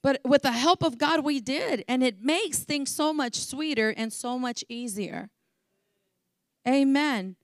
But 0.03 0.21
with 0.25 0.43
the 0.43 0.53
help 0.53 0.83
of 0.83 0.99
God, 0.99 1.25
we 1.25 1.41
did. 1.41 1.85
And 1.87 2.03
it 2.03 2.21
makes 2.21 2.59
things 2.59 2.91
so 2.91 3.13
much 3.13 3.37
sweeter 3.37 3.91
and 3.91 4.13
so 4.13 4.39
much 4.39 4.65
easier. 4.69 5.31
Amen. 6.67 7.37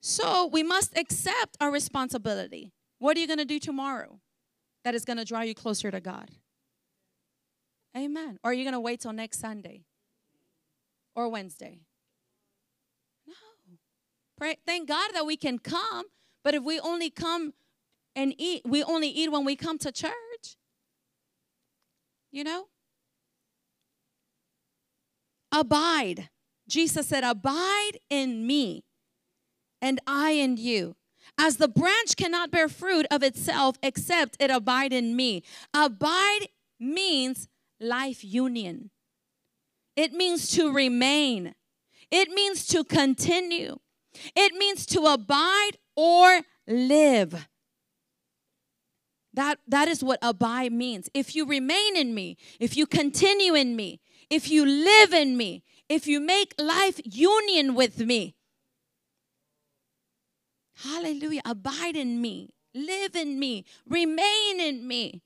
So 0.00 0.46
we 0.46 0.62
must 0.62 0.96
accept 0.96 1.56
our 1.60 1.72
responsibility. 1.72 2.72
What 3.00 3.16
are 3.16 3.20
you 3.20 3.26
going 3.26 3.38
to 3.38 3.44
do 3.44 3.58
tomorrow? 3.58 4.20
That 4.84 4.94
is 4.94 5.04
going 5.04 5.16
to 5.16 5.24
draw 5.24 5.40
you 5.40 5.54
closer 5.54 5.90
to 5.90 6.00
God? 6.00 6.30
Amen. 7.96 8.38
Or 8.44 8.50
are 8.50 8.54
you 8.54 8.64
going 8.64 8.74
to 8.74 8.80
wait 8.80 9.00
till 9.00 9.12
next 9.12 9.40
Sunday 9.40 9.84
or 11.14 11.28
Wednesday? 11.28 11.80
No. 13.26 13.34
Pray, 14.36 14.56
thank 14.66 14.88
God 14.88 15.10
that 15.14 15.26
we 15.26 15.36
can 15.36 15.58
come, 15.58 16.06
but 16.44 16.54
if 16.54 16.62
we 16.62 16.78
only 16.80 17.10
come 17.10 17.54
and 18.14 18.34
eat, 18.38 18.62
we 18.64 18.82
only 18.82 19.08
eat 19.08 19.32
when 19.32 19.44
we 19.44 19.56
come 19.56 19.78
to 19.78 19.92
church. 19.92 20.12
You 22.30 22.44
know? 22.44 22.66
Abide. 25.50 26.28
Jesus 26.68 27.06
said, 27.06 27.24
Abide 27.24 27.98
in 28.10 28.46
me, 28.46 28.84
and 29.80 30.00
I 30.06 30.32
in 30.32 30.56
you. 30.56 30.94
As 31.38 31.58
the 31.58 31.68
branch 31.68 32.16
cannot 32.16 32.50
bear 32.50 32.68
fruit 32.68 33.06
of 33.10 33.22
itself 33.22 33.78
except 33.82 34.36
it 34.40 34.50
abide 34.50 34.92
in 34.92 35.14
me. 35.14 35.44
Abide 35.72 36.48
means 36.80 37.48
life 37.80 38.24
union, 38.24 38.90
it 39.96 40.12
means 40.12 40.50
to 40.50 40.72
remain, 40.72 41.54
it 42.10 42.28
means 42.30 42.66
to 42.66 42.82
continue, 42.82 43.78
it 44.34 44.54
means 44.54 44.84
to 44.86 45.02
abide 45.02 45.72
or 45.96 46.40
live. 46.66 47.48
That, 49.34 49.60
that 49.68 49.86
is 49.86 50.02
what 50.02 50.18
abide 50.20 50.72
means. 50.72 51.08
If 51.14 51.36
you 51.36 51.46
remain 51.46 51.96
in 51.96 52.12
me, 52.14 52.36
if 52.58 52.76
you 52.76 52.86
continue 52.86 53.54
in 53.54 53.76
me, 53.76 54.00
if 54.30 54.50
you 54.50 54.66
live 54.66 55.12
in 55.12 55.36
me, 55.36 55.62
if 55.88 56.08
you 56.08 56.18
make 56.18 56.54
life 56.58 57.00
union 57.04 57.76
with 57.76 58.00
me. 58.00 58.34
Hallelujah. 60.82 61.42
Abide 61.44 61.96
in 61.96 62.20
me, 62.20 62.50
live 62.74 63.16
in 63.16 63.38
me, 63.38 63.64
remain 63.88 64.60
in 64.60 64.86
me, 64.86 65.22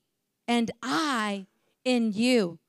and 0.47 0.71
I 0.81 1.45
in 1.85 2.11
you. 2.11 2.59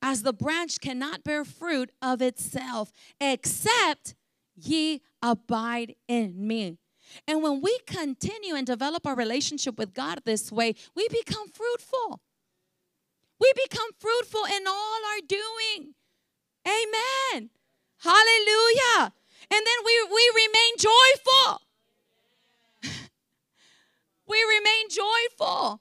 As 0.00 0.22
the 0.22 0.32
branch 0.32 0.80
cannot 0.80 1.24
bear 1.24 1.44
fruit 1.44 1.90
of 2.00 2.22
itself, 2.22 2.92
except 3.20 4.14
ye 4.54 5.02
abide 5.22 5.96
in 6.06 6.46
me. 6.46 6.78
And 7.26 7.42
when 7.42 7.60
we 7.60 7.78
continue 7.86 8.54
and 8.54 8.66
develop 8.66 9.06
our 9.06 9.16
relationship 9.16 9.76
with 9.78 9.92
God 9.92 10.20
this 10.24 10.52
way, 10.52 10.74
we 10.94 11.08
become 11.08 11.48
fruitful. 11.48 12.20
We 13.40 13.52
become 13.68 13.90
fruitful 13.98 14.44
in 14.44 14.66
all 14.66 15.00
our 15.12 15.20
doing. 15.26 15.94
Amen. 16.66 17.50
Hallelujah. 18.00 19.12
And 19.50 19.66
then 19.66 19.84
we, 19.84 20.08
we 20.12 20.30
remain 20.34 20.72
joyful. 20.78 21.62
we 24.26 24.44
remain 24.44 24.88
joyful. 24.90 25.80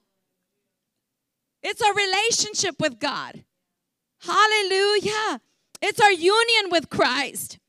It's 1.64 1.82
a 1.82 1.94
relationship 1.94 2.80
with 2.80 3.00
God. 3.00 3.44
Hallelujah. 4.22 5.42
It's 5.82 6.00
our 6.00 6.12
union 6.12 6.72
with 6.72 6.90
Christ. 6.90 7.60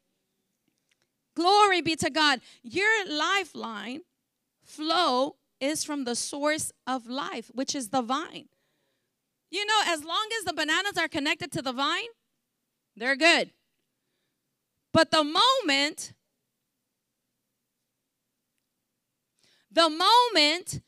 Glory 1.35 1.83
be 1.83 1.95
to 1.97 2.11
God. 2.11 2.41
Your 2.63 3.07
lifeline 3.07 4.01
flow 4.65 5.37
is 5.61 5.85
from 5.85 6.05
the 6.05 6.15
source 6.15 6.73
of 6.87 7.07
life, 7.07 7.51
which 7.55 7.75
is 7.75 7.89
the 7.89 8.03
vine. 8.03 8.49
You 9.51 9.65
know, 9.65 9.81
as 9.87 10.05
long 10.05 10.29
as 10.39 10.45
the 10.45 10.53
bananas 10.53 10.99
are 10.99 11.09
connected 11.09 11.53
to 11.53 11.63
the 11.63 11.73
vine, 11.73 12.09
they're 12.97 13.17
good. 13.17 13.53
But 14.93 15.11
the 15.11 15.25
moment, 15.25 16.13
the 19.79 19.89
moment, 19.89 20.83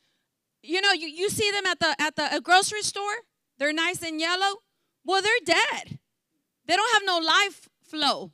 you 0.61 0.81
know, 0.81 0.91
you, 0.91 1.07
you 1.07 1.29
see 1.29 1.49
them 1.51 1.65
at 1.65 1.79
the 1.79 1.95
at 1.99 2.15
the 2.15 2.41
grocery 2.43 2.83
store, 2.83 3.17
they're 3.57 3.73
nice 3.73 4.01
and 4.03 4.19
yellow. 4.19 4.57
Well, 5.05 5.21
they're 5.21 5.45
dead. 5.45 5.99
They 6.67 6.75
don't 6.75 6.93
have 6.93 7.03
no 7.05 7.17
life 7.17 7.67
flow 7.83 8.31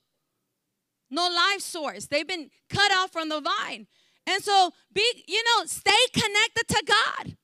no 1.10 1.28
life 1.28 1.62
source. 1.62 2.08
They've 2.08 2.28
been 2.28 2.49
cut 2.70 2.91
off 2.91 3.12
from 3.12 3.30
the 3.30 3.41
vine. 3.41 3.88
And 4.26 4.43
so 4.43 4.72
be, 4.93 5.24
you 5.28 5.43
know, 5.43 5.66
stay 5.66 5.91
connected 6.14 6.68
to 6.68 6.84
God. 6.86 7.38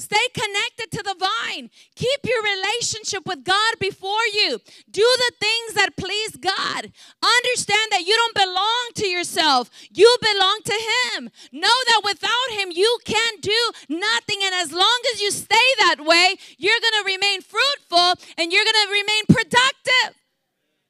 Stay 0.00 0.26
connected 0.32 0.90
to 0.96 1.02
the 1.02 1.14
vine. 1.18 1.68
Keep 1.94 2.20
your 2.24 2.42
relationship 2.42 3.26
with 3.26 3.44
God 3.44 3.74
before 3.78 4.24
you. 4.32 4.58
Do 4.90 5.04
the 5.18 5.32
things 5.38 5.74
that 5.74 5.96
please 5.96 6.36
God. 6.36 6.90
Understand 7.22 7.92
that 7.92 8.04
you 8.06 8.16
don't 8.16 8.34
belong 8.34 8.88
to 8.94 9.06
yourself, 9.06 9.70
you 9.92 10.16
belong 10.22 10.60
to 10.64 10.72
Him. 10.72 11.28
Know 11.52 11.78
that 11.88 12.00
without 12.02 12.50
Him, 12.50 12.70
you 12.72 12.98
can't 13.04 13.42
do 13.42 13.72
nothing. 13.90 14.38
And 14.42 14.54
as 14.54 14.72
long 14.72 15.00
as 15.12 15.20
you 15.20 15.30
stay 15.30 15.68
that 15.80 15.96
way, 16.00 16.36
you're 16.56 16.80
going 16.80 17.04
to 17.04 17.12
remain 17.12 17.42
fruitful 17.42 18.14
and 18.38 18.50
you're 18.50 18.64
going 18.64 18.86
to 18.86 18.92
remain 18.92 19.24
productive. 19.28 20.16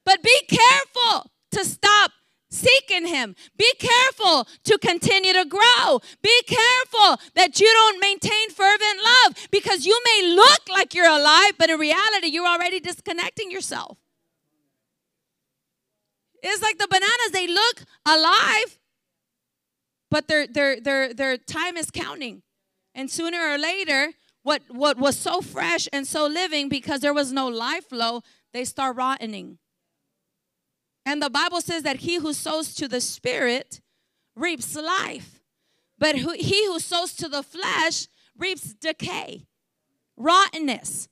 But 0.04 0.22
be 0.22 0.40
careful 0.48 1.30
to 1.50 1.64
stop 1.64 2.12
seeking 2.50 3.06
him. 3.06 3.34
Be 3.56 3.72
careful 3.78 4.46
to 4.64 4.78
continue 4.78 5.32
to 5.32 5.44
grow. 5.44 6.00
Be 6.22 6.42
careful 6.46 7.20
that 7.34 7.60
you 7.60 7.66
don't 7.66 8.00
maintain 8.00 8.50
fervent 8.50 9.00
love 9.02 9.48
because 9.50 9.86
you 9.86 9.98
may 10.04 10.34
look 10.34 10.60
like 10.68 10.94
you're 10.94 11.08
alive, 11.08 11.52
but 11.58 11.70
in 11.70 11.78
reality, 11.78 12.28
you're 12.28 12.46
already 12.46 12.80
disconnecting 12.80 13.50
yourself. 13.50 13.98
It's 16.42 16.62
like 16.62 16.78
the 16.78 16.88
bananas, 16.88 17.30
they 17.32 17.46
look 17.46 17.84
alive, 18.06 18.78
but 20.10 20.26
their, 20.26 20.46
their, 20.46 20.80
their, 20.80 21.14
their 21.14 21.36
time 21.36 21.76
is 21.76 21.90
counting. 21.90 22.42
And 22.94 23.10
sooner 23.10 23.38
or 23.38 23.58
later, 23.58 24.12
what, 24.42 24.62
what 24.68 24.98
was 24.98 25.16
so 25.16 25.40
fresh 25.40 25.86
and 25.92 26.06
so 26.06 26.26
living 26.26 26.68
because 26.68 27.00
there 27.00 27.14
was 27.14 27.30
no 27.30 27.46
life 27.46 27.88
flow, 27.88 28.22
they 28.52 28.64
start 28.64 28.96
rotting. 28.96 29.58
And 31.04 31.22
the 31.22 31.30
Bible 31.30 31.60
says 31.60 31.82
that 31.82 31.98
he 31.98 32.16
who 32.16 32.32
sows 32.32 32.74
to 32.74 32.88
the 32.88 33.00
spirit 33.00 33.80
reaps 34.36 34.76
life, 34.76 35.40
but 35.98 36.16
who, 36.16 36.32
he 36.32 36.66
who 36.66 36.78
sows 36.78 37.14
to 37.14 37.28
the 37.28 37.42
flesh 37.42 38.06
reaps 38.36 38.74
decay, 38.74 39.46
rottenness. 40.16 41.08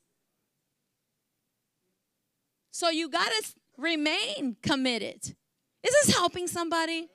So 2.71 2.91
you 2.91 3.09
got 3.09 3.29
to 3.29 3.55
remain 3.77 4.57
committed. 4.63 5.35
Is 5.83 5.95
this 6.05 6.15
helping 6.15 6.47
somebody? 6.47 7.09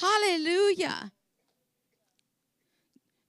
Hallelujah. 0.00 1.12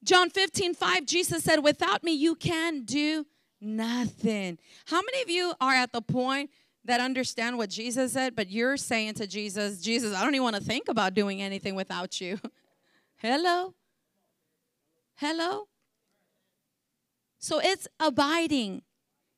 John 0.04 0.30
15, 0.30 0.74
5, 0.74 1.06
Jesus 1.06 1.44
said, 1.44 1.64
Without 1.64 2.04
me, 2.04 2.14
you 2.14 2.36
can 2.36 2.84
do 2.84 3.26
Nothing. 3.62 4.57
How 4.86 5.01
many 5.01 5.22
of 5.22 5.30
you 5.30 5.53
are 5.62 5.74
at 5.74 5.93
the 5.93 6.01
point 6.01 6.49
that 6.84 6.99
understand 6.99 7.59
what 7.59 7.70
Jesus 7.70 8.14
said, 8.14 8.36
but 8.36 8.49
you're 8.49 8.76
saying 8.76 9.14
to 9.16 9.28
Jesus, 9.28 9.80
Jesus, 9.82 10.16
I 10.16 10.24
don't 10.24 10.34
even 10.34 10.43
want 10.43 10.55
to 10.55 10.64
think 10.64 10.89
about 10.89 11.14
doing 11.14 11.41
anything 11.41 11.76
without 11.76 12.20
you? 12.20 12.39
Hello? 13.18 13.76
Hello? 15.16 15.68
So 17.38 17.59
it's 17.59 17.88
abiding, 17.99 18.82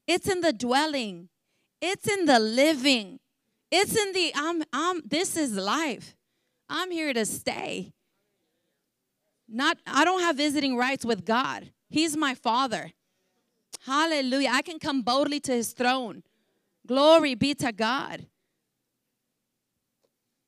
it's 0.08 0.30
in 0.30 0.40
the 0.40 0.54
dwelling, 0.54 1.28
it's 1.82 2.08
in 2.08 2.26
the 2.26 2.40
living, 2.40 3.20
it's 3.72 3.96
in 3.96 4.14
the 4.14 4.32
I'm 4.36 4.64
I'm 4.72 5.02
this 5.06 5.36
is 5.36 5.56
life. 5.56 6.16
I'm 6.70 6.92
here 6.92 7.14
to 7.14 7.26
stay. 7.26 7.94
Not 9.50 9.78
I 9.86 10.06
don't 10.06 10.22
have 10.22 10.38
visiting 10.38 10.78
rights 10.78 11.04
with 11.04 11.26
God. 11.26 11.72
He's 11.90 12.16
my 12.16 12.36
father. 12.36 12.94
Hallelujah. 13.86 14.50
I 14.52 14.62
can 14.62 14.80
come 14.80 15.02
boldly 15.02 15.40
to 15.42 15.52
his 15.52 15.74
throne. 15.74 16.24
Glory 16.88 17.36
be 17.36 17.54
to 17.56 17.72
God. 17.72 18.28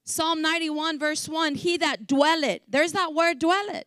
Psalm 0.06 0.42
91, 0.42 1.00
verse 1.00 1.28
1 1.28 1.56
He 1.56 1.78
that 1.78 2.08
dwelleth, 2.08 2.62
there's 2.68 2.92
that 2.94 3.14
word 3.14 3.40
dwelleth. 3.40 3.86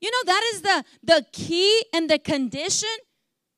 You 0.00 0.10
know, 0.10 0.32
that 0.32 0.42
is 0.54 0.62
the, 0.62 0.84
the 1.02 1.26
key 1.32 1.84
and 1.92 2.08
the 2.08 2.18
condition 2.18 2.88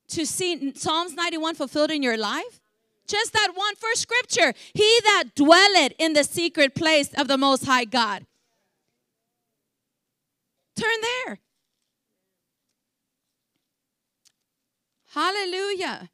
to 0.09 0.27
see 0.27 0.75
Psalms 0.75 1.15
91 1.15 1.55
fulfilled 1.55 1.91
in 1.91 2.03
your 2.03 2.17
life. 2.17 2.61
Just 3.07 3.33
that 3.33 3.53
one 3.55 3.75
first 3.77 4.01
scripture 4.01 4.55
He 4.75 4.99
that 5.05 5.35
dwelleth 5.37 5.93
in 5.99 6.15
the 6.15 6.25
secret 6.25 6.75
place 6.75 7.13
of 7.15 7.29
the 7.29 7.39
Most 7.39 7.65
High 7.67 7.85
God. 7.85 8.27
Turn 10.75 10.97
there. 11.27 11.39
Hallelujah. 15.13 16.09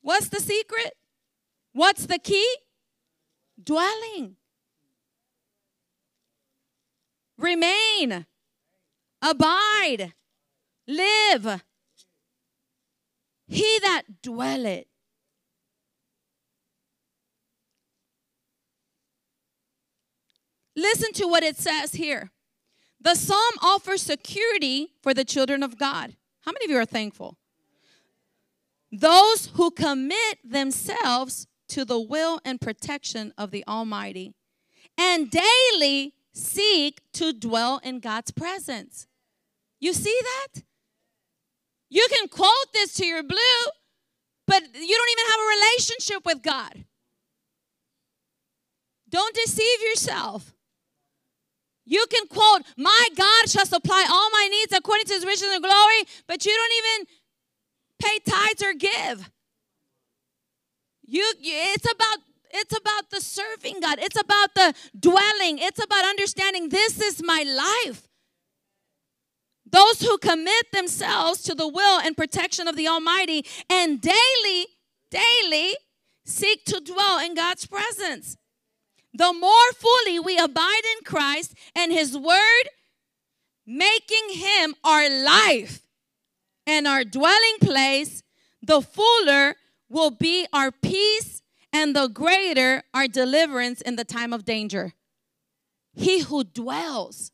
What's 0.00 0.28
the 0.28 0.40
secret? 0.40 0.94
What's 1.72 2.06
the 2.06 2.18
key? 2.18 2.46
Dwelling. 3.62 4.36
Remain. 7.36 8.26
Abide. 9.20 10.14
Live. 10.86 11.64
He 13.48 13.78
that 13.82 14.02
dwelleth. 14.22 14.86
Listen 20.76 21.12
to 21.14 21.26
what 21.26 21.42
it 21.42 21.56
says 21.56 21.92
here. 21.92 22.30
The 23.00 23.16
psalm 23.16 23.54
offers 23.60 24.00
security 24.00 24.92
for 25.02 25.12
the 25.12 25.24
children 25.24 25.64
of 25.64 25.76
God. 25.76 26.14
How 26.40 26.52
many 26.52 26.64
of 26.66 26.70
you 26.70 26.78
are 26.78 26.86
thankful? 26.86 27.36
Those 28.92 29.46
who 29.54 29.70
commit 29.70 30.38
themselves 30.44 31.46
to 31.68 31.84
the 31.84 32.00
will 32.00 32.40
and 32.44 32.60
protection 32.60 33.32
of 33.38 33.50
the 33.50 33.64
Almighty 33.68 34.34
and 34.98 35.30
daily 35.30 36.14
seek 36.32 37.00
to 37.12 37.32
dwell 37.32 37.80
in 37.82 38.00
God's 38.00 38.30
presence. 38.30 39.06
You 39.78 39.92
see 39.92 40.18
that? 40.22 40.62
You 41.88 42.06
can 42.10 42.28
quote 42.28 42.72
this 42.72 42.94
to 42.94 43.06
your 43.06 43.22
blue, 43.22 43.38
but 44.46 44.62
you 44.62 44.96
don't 44.96 45.10
even 45.10 45.30
have 45.30 45.40
a 45.40 45.50
relationship 45.56 46.26
with 46.26 46.42
God. 46.42 46.84
Don't 49.08 49.34
deceive 49.34 49.82
yourself. 49.82 50.54
You 51.90 52.06
can 52.08 52.28
quote, 52.28 52.62
My 52.76 53.08
God 53.16 53.50
shall 53.50 53.66
supply 53.66 54.06
all 54.08 54.30
my 54.30 54.48
needs 54.48 54.72
according 54.72 55.06
to 55.06 55.14
his 55.14 55.26
riches 55.26 55.48
and 55.50 55.60
glory, 55.60 56.04
but 56.28 56.46
you 56.46 56.54
don't 56.54 56.72
even 56.78 57.06
pay 58.00 58.18
tithes 58.20 58.62
or 58.62 58.74
give. 58.74 59.28
You, 61.04 61.24
it's 61.40 61.90
about 61.90 62.18
it's 62.52 62.76
about 62.76 63.10
the 63.10 63.20
serving 63.20 63.80
God. 63.80 63.98
It's 64.00 64.20
about 64.20 64.54
the 64.54 64.74
dwelling. 64.98 65.58
It's 65.58 65.82
about 65.82 66.04
understanding 66.04 66.68
this 66.68 67.00
is 67.00 67.22
my 67.22 67.44
life. 67.84 68.08
Those 69.70 70.00
who 70.00 70.18
commit 70.18 70.72
themselves 70.72 71.42
to 71.42 71.54
the 71.54 71.68
will 71.68 72.00
and 72.00 72.16
protection 72.16 72.66
of 72.66 72.76
the 72.76 72.88
Almighty 72.88 73.44
and 73.68 74.00
daily, 74.00 74.66
daily 75.10 75.74
seek 76.24 76.64
to 76.66 76.80
dwell 76.80 77.18
in 77.24 77.34
God's 77.34 77.66
presence. 77.66 78.36
The 79.12 79.32
more 79.32 79.72
fully 79.74 80.18
we 80.18 80.38
abide 80.38 80.82
in 80.96 81.04
Christ 81.04 81.54
and 81.74 81.92
His 81.92 82.16
Word, 82.16 82.68
making 83.66 84.30
Him 84.34 84.74
our 84.84 85.08
life 85.08 85.82
and 86.66 86.86
our 86.86 87.04
dwelling 87.04 87.58
place, 87.60 88.22
the 88.62 88.80
fuller 88.80 89.56
will 89.88 90.10
be 90.10 90.46
our 90.52 90.70
peace 90.70 91.42
and 91.72 91.94
the 91.94 92.08
greater 92.08 92.82
our 92.94 93.08
deliverance 93.08 93.80
in 93.80 93.96
the 93.96 94.04
time 94.04 94.32
of 94.32 94.44
danger. 94.44 94.92
He 95.94 96.20
who 96.20 96.44
dwells. 96.44 97.32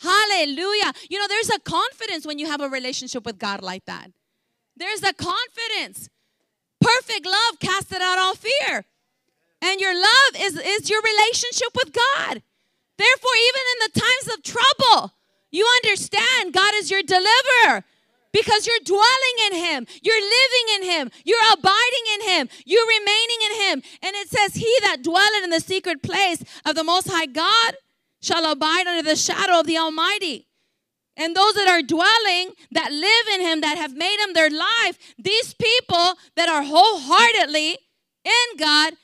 Hallelujah. 0.00 0.92
You 1.08 1.18
know, 1.18 1.26
there's 1.28 1.50
a 1.50 1.58
confidence 1.58 2.26
when 2.26 2.38
you 2.38 2.46
have 2.46 2.60
a 2.60 2.68
relationship 2.68 3.24
with 3.24 3.38
God 3.38 3.62
like 3.62 3.84
that. 3.86 4.10
There's 4.76 5.02
a 5.02 5.12
confidence. 5.12 6.08
Perfect 6.80 7.24
love 7.24 7.58
casted 7.60 8.02
out 8.02 8.18
all 8.18 8.34
fear. 8.34 8.84
And 9.66 9.80
your 9.80 9.94
love 9.94 10.32
is, 10.38 10.54
is 10.54 10.88
your 10.88 11.02
relationship 11.02 11.70
with 11.74 11.92
God. 11.92 12.40
Therefore, 12.96 13.36
even 13.48 13.62
in 13.72 13.78
the 13.82 14.00
times 14.00 14.34
of 14.34 14.42
trouble, 14.44 15.12
you 15.50 15.66
understand 15.82 16.54
God 16.54 16.72
is 16.76 16.88
your 16.90 17.02
deliverer 17.02 17.84
because 18.32 18.66
you're 18.66 18.84
dwelling 18.84 19.36
in 19.46 19.54
Him, 19.56 19.86
you're 20.02 20.20
living 20.20 20.66
in 20.76 20.82
Him, 20.84 21.10
you're 21.24 21.52
abiding 21.52 22.06
in 22.14 22.28
Him, 22.28 22.48
you're 22.64 22.86
remaining 22.86 23.38
in 23.42 23.62
Him. 23.62 23.82
And 24.02 24.14
it 24.14 24.28
says, 24.28 24.54
He 24.54 24.72
that 24.82 25.02
dwelleth 25.02 25.42
in 25.42 25.50
the 25.50 25.60
secret 25.60 26.00
place 26.02 26.44
of 26.64 26.76
the 26.76 26.84
Most 26.84 27.08
High 27.10 27.26
God 27.26 27.74
shall 28.20 28.50
abide 28.50 28.86
under 28.86 29.02
the 29.02 29.16
shadow 29.16 29.60
of 29.60 29.66
the 29.66 29.78
Almighty. 29.78 30.46
And 31.16 31.34
those 31.34 31.54
that 31.54 31.66
are 31.66 31.82
dwelling, 31.82 32.52
that 32.72 32.92
live 32.92 33.34
in 33.34 33.40
Him, 33.40 33.62
that 33.62 33.78
have 33.78 33.96
made 33.96 34.18
Him 34.20 34.34
their 34.34 34.50
life, 34.50 34.98
these 35.18 35.54
people 35.54 36.14
that 36.36 36.48
are 36.48 36.62
wholeheartedly 36.62 37.78
in 38.24 38.58
God, 38.58 38.94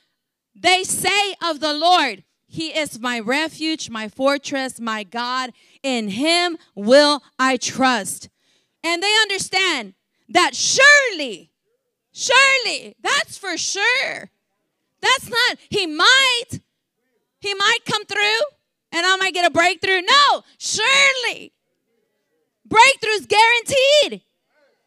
they 0.55 0.83
say 0.83 1.35
of 1.41 1.59
the 1.59 1.73
Lord, 1.73 2.23
He 2.47 2.67
is 2.67 2.99
my 2.99 3.19
refuge, 3.19 3.89
my 3.89 4.07
fortress, 4.07 4.79
my 4.79 5.03
God. 5.03 5.51
In 5.81 6.09
Him 6.09 6.57
will 6.75 7.23
I 7.39 7.57
trust. 7.57 8.29
And 8.83 9.01
they 9.01 9.13
understand 9.21 9.93
that 10.29 10.55
surely, 10.55 11.51
surely, 12.11 12.95
that's 13.01 13.37
for 13.37 13.57
sure. 13.57 14.29
That's 15.01 15.29
not, 15.29 15.57
He 15.69 15.85
might, 15.87 16.49
He 17.39 17.53
might 17.53 17.79
come 17.85 18.05
through 18.05 18.39
and 18.91 19.05
I 19.05 19.15
might 19.17 19.33
get 19.33 19.45
a 19.45 19.49
breakthrough. 19.49 20.01
No, 20.01 20.43
surely. 20.57 21.51
Breakthrough's 22.67 23.25
guaranteed. 23.25 24.21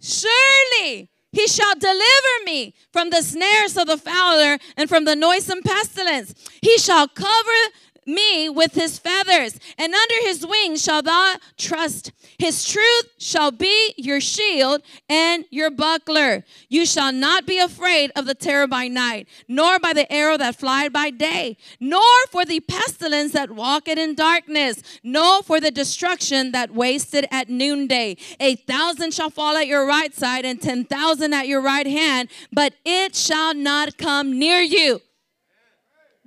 Surely 0.00 1.10
he 1.36 1.46
shall 1.46 1.74
deliver 1.74 2.34
me 2.46 2.72
from 2.94 3.10
the 3.10 3.20
snares 3.20 3.76
of 3.76 3.86
the 3.86 3.98
fowler 3.98 4.56
and 4.78 4.88
from 4.88 5.04
the 5.04 5.14
noisome 5.14 5.62
pestilence. 5.62 6.34
He 6.62 6.78
shall 6.78 7.06
cover 7.08 7.60
me 8.06 8.48
with 8.48 8.74
his 8.74 8.98
feathers, 8.98 9.58
and 9.78 9.94
under 9.94 10.14
his 10.22 10.46
wings 10.46 10.82
shall 10.82 11.02
thou 11.02 11.36
trust. 11.56 12.12
His 12.38 12.64
truth 12.64 13.10
shall 13.18 13.50
be 13.50 13.94
your 13.96 14.20
shield 14.20 14.82
and 15.08 15.44
your 15.50 15.70
buckler. 15.70 16.44
You 16.68 16.86
shall 16.86 17.12
not 17.12 17.46
be 17.46 17.58
afraid 17.58 18.12
of 18.16 18.26
the 18.26 18.34
terror 18.34 18.66
by 18.66 18.88
night, 18.88 19.28
nor 19.48 19.78
by 19.78 19.92
the 19.92 20.10
arrow 20.12 20.36
that 20.36 20.56
flieth 20.56 20.92
by 20.92 21.10
day, 21.10 21.56
nor 21.80 22.02
for 22.30 22.44
the 22.44 22.60
pestilence 22.60 23.32
that 23.32 23.50
walketh 23.50 23.98
in 23.98 24.14
darkness, 24.14 24.82
nor 25.02 25.42
for 25.42 25.60
the 25.60 25.70
destruction 25.70 26.52
that 26.52 26.72
wasted 26.72 27.26
at 27.30 27.48
noonday. 27.48 28.16
A 28.40 28.56
thousand 28.56 29.14
shall 29.14 29.30
fall 29.30 29.56
at 29.56 29.66
your 29.66 29.86
right 29.86 30.14
side, 30.14 30.44
and 30.44 30.60
ten 30.60 30.84
thousand 30.84 31.32
at 31.34 31.48
your 31.48 31.60
right 31.60 31.86
hand, 31.86 32.28
but 32.52 32.74
it 32.84 33.14
shall 33.14 33.54
not 33.54 33.96
come 33.98 34.38
near 34.38 34.60
you. 34.60 35.00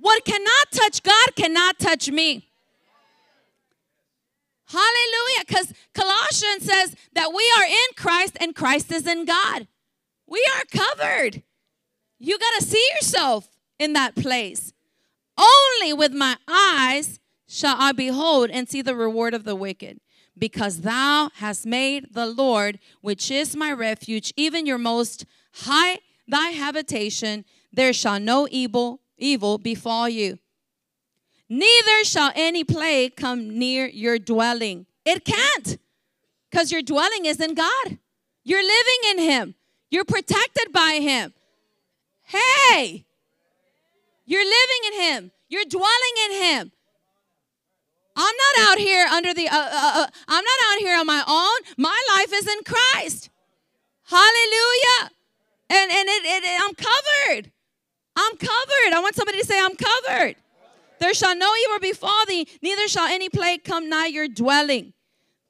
What 0.00 0.24
cannot 0.24 0.70
touch 0.72 1.02
God 1.02 1.36
cannot 1.36 1.78
touch 1.78 2.10
me. 2.10 2.48
Hallelujah. 4.66 5.44
Because 5.46 5.72
Colossians 5.94 6.64
says 6.64 6.96
that 7.12 7.32
we 7.34 7.52
are 7.58 7.64
in 7.64 7.94
Christ 7.96 8.36
and 8.40 8.54
Christ 8.54 8.90
is 8.92 9.06
in 9.06 9.24
God. 9.24 9.66
We 10.26 10.44
are 10.56 10.64
covered. 10.70 11.42
You 12.18 12.38
got 12.38 12.60
to 12.60 12.64
see 12.64 12.84
yourself 12.94 13.48
in 13.78 13.92
that 13.94 14.14
place. 14.14 14.72
Only 15.36 15.92
with 15.92 16.12
my 16.12 16.36
eyes 16.48 17.18
shall 17.46 17.76
I 17.78 17.92
behold 17.92 18.50
and 18.50 18.68
see 18.68 18.80
the 18.80 18.94
reward 18.94 19.34
of 19.34 19.44
the 19.44 19.56
wicked. 19.56 20.00
Because 20.38 20.82
thou 20.82 21.30
hast 21.34 21.66
made 21.66 22.14
the 22.14 22.26
Lord, 22.26 22.78
which 23.00 23.30
is 23.30 23.56
my 23.56 23.72
refuge, 23.72 24.32
even 24.36 24.64
your 24.64 24.78
most 24.78 25.26
high 25.52 25.98
thy 26.28 26.50
habitation, 26.50 27.44
there 27.72 27.92
shall 27.92 28.20
no 28.20 28.46
evil 28.50 29.00
evil 29.20 29.58
befall 29.58 30.08
you. 30.08 30.38
Neither 31.48 32.04
shall 32.04 32.32
any 32.34 32.64
plague 32.64 33.16
come 33.16 33.58
near 33.58 33.86
your 33.86 34.18
dwelling. 34.18 34.86
It 35.04 35.24
can't, 35.24 35.78
because 36.50 36.70
your 36.70 36.82
dwelling 36.82 37.24
is 37.26 37.40
in 37.40 37.54
God. 37.54 37.98
You're 38.44 38.62
living 38.62 39.00
in 39.10 39.18
Him, 39.18 39.54
you're 39.90 40.04
protected 40.04 40.72
by 40.72 40.98
Him. 41.00 41.34
Hey, 42.22 43.04
you're 44.24 44.44
living 44.44 44.92
in 44.92 45.00
Him, 45.00 45.30
you're 45.48 45.64
dwelling 45.64 46.16
in 46.26 46.42
Him. 46.42 46.72
I'm 48.16 48.34
not 48.36 48.70
out 48.70 48.78
here 48.78 49.06
under 49.06 49.32
the, 49.32 49.48
uh, 49.48 49.56
uh, 49.56 49.92
uh, 50.02 50.06
I'm 50.28 50.44
not 50.44 50.58
out 50.72 50.78
here 50.80 50.96
on 50.98 51.06
my 51.06 51.22
own. 51.26 51.74
My 51.78 52.02
life 52.16 52.32
is 52.34 52.46
in 52.46 52.62
Christ. 52.64 53.30
Hallelujah. 54.04 55.10
And, 55.70 55.90
and 55.90 56.08
it, 56.08 56.24
it, 56.24 56.44
it 56.44 56.60
I'm 56.62 56.74
covered. 56.74 57.52
I'm 58.20 58.36
covered. 58.36 58.92
I 58.94 59.00
want 59.00 59.14
somebody 59.14 59.38
to 59.38 59.46
say, 59.46 59.58
I'm 59.58 59.76
covered. 59.76 60.36
There 60.98 61.14
shall 61.14 61.34
no 61.34 61.50
evil 61.64 61.78
befall 61.80 62.26
thee, 62.26 62.46
neither 62.60 62.86
shall 62.86 63.06
any 63.06 63.30
plague 63.30 63.64
come 63.64 63.88
nigh 63.88 64.08
your 64.08 64.28
dwelling. 64.28 64.92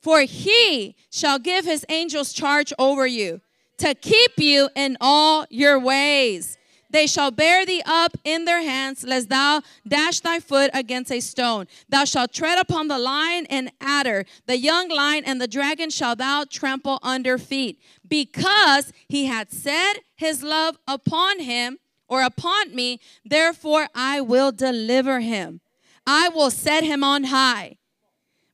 For 0.01 0.21
he 0.21 0.97
shall 1.11 1.39
give 1.39 1.65
his 1.65 1.85
angels 1.89 2.33
charge 2.33 2.73
over 2.79 3.07
you 3.07 3.41
to 3.79 3.95
keep 3.95 4.39
you 4.39 4.69
in 4.77 4.97
all 5.01 5.47
your 5.51 5.79
ways. 5.79 6.57
They 6.91 7.07
shall 7.07 7.31
bear 7.31 7.65
thee 7.65 7.83
up 7.87 8.17
in 8.25 8.45
their 8.45 8.63
hands, 8.63 9.05
lest 9.05 9.29
thou 9.29 9.63
dash 9.87 10.21
thy 10.21 10.41
foot 10.41 10.71
against 10.75 11.13
a 11.13 11.21
stone. 11.21 11.67
Thou 11.89 12.05
shalt 12.05 12.33
tread 12.33 12.59
upon 12.59 12.89
the 12.89 12.99
lion 12.99 13.47
and 13.47 13.71
adder, 13.81 14.25
the 14.47 14.59
young 14.59 14.89
lion 14.89 15.25
and 15.25 15.41
the 15.41 15.47
dragon 15.47 15.91
shall 15.91 16.17
thou 16.17 16.45
trample 16.49 16.99
under 17.03 17.39
feet. 17.39 17.81
Because 18.09 18.93
he 19.09 19.27
had 19.27 19.53
set 19.53 20.01
his 20.17 20.43
love 20.43 20.79
upon 20.89 21.41
him, 21.41 21.79
or 22.11 22.23
upon 22.23 22.75
me, 22.75 23.01
therefore 23.25 23.87
I 23.95 24.21
will 24.21 24.53
deliver 24.53 25.21
him. 25.21 25.61
I 26.07 26.29
will 26.29 26.51
set 26.51 26.83
him 26.83 27.05
on 27.05 27.25
high 27.25 27.79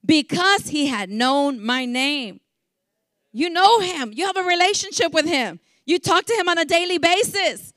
because 0.05 0.69
he 0.69 0.87
had 0.87 1.11
known 1.11 1.65
my 1.65 1.87
name. 1.87 2.41
You 3.33 3.51
know 3.51 3.81
him, 3.81 4.13
you 4.15 4.27
have 4.27 4.37
a 4.37 4.43
relationship 4.43 5.13
with 5.13 5.27
him, 5.27 5.59
you 5.85 5.99
talk 5.99 6.27
to 6.27 6.35
him 6.35 6.49
on 6.49 6.59
a 6.59 6.65
daily 6.65 6.99
basis. 6.99 7.73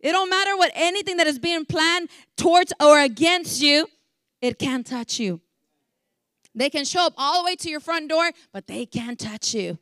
It 0.00 0.12
don't 0.12 0.30
matter 0.30 0.56
what 0.56 0.72
anything 0.74 1.18
that 1.18 1.26
is 1.28 1.38
being 1.38 1.64
planned 1.64 2.08
towards 2.36 2.72
or 2.80 2.98
against 2.98 3.62
you, 3.62 3.86
it 4.40 4.58
can't 4.58 4.86
touch 4.86 5.20
you. 5.20 5.40
They 6.54 6.68
can 6.70 6.84
show 6.84 7.06
up 7.06 7.14
all 7.16 7.42
the 7.42 7.46
way 7.46 7.56
to 7.56 7.70
your 7.70 7.80
front 7.80 8.08
door, 8.08 8.30
but 8.52 8.66
they 8.66 8.84
can't 8.84 9.18
touch 9.18 9.54
you. 9.54 9.78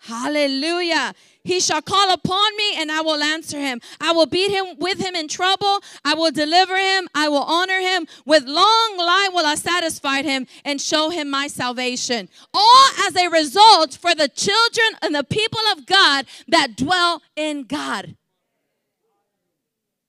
Hallelujah. 0.00 1.14
He 1.42 1.60
shall 1.60 1.82
call 1.82 2.12
upon 2.12 2.56
me 2.56 2.74
and 2.76 2.90
I 2.90 3.00
will 3.00 3.22
answer 3.22 3.58
him. 3.58 3.80
I 4.00 4.12
will 4.12 4.26
beat 4.26 4.50
him 4.50 4.76
with 4.78 4.98
him 4.98 5.14
in 5.14 5.28
trouble. 5.28 5.80
I 6.04 6.14
will 6.14 6.30
deliver 6.30 6.76
him. 6.76 7.08
I 7.14 7.28
will 7.28 7.42
honor 7.42 7.80
him. 7.80 8.06
With 8.24 8.44
long 8.44 8.96
life 8.96 9.30
will 9.32 9.46
I 9.46 9.54
satisfy 9.54 10.22
him 10.22 10.46
and 10.64 10.80
show 10.80 11.10
him 11.10 11.30
my 11.30 11.46
salvation. 11.46 12.28
All 12.54 12.88
as 13.06 13.16
a 13.16 13.28
result 13.28 13.94
for 13.94 14.14
the 14.14 14.28
children 14.28 14.98
and 15.02 15.14
the 15.14 15.24
people 15.24 15.60
of 15.72 15.86
God 15.86 16.26
that 16.48 16.76
dwell 16.76 17.22
in 17.34 17.64
God. 17.64 18.16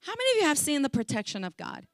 How 0.02 0.14
many 0.14 0.40
of 0.40 0.42
you 0.42 0.48
have 0.48 0.58
seen 0.58 0.82
the 0.82 0.90
protection 0.90 1.44
of 1.44 1.56
God? 1.58 1.86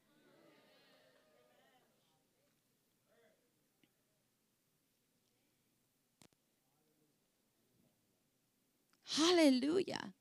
Hallelujah. 9.17 10.13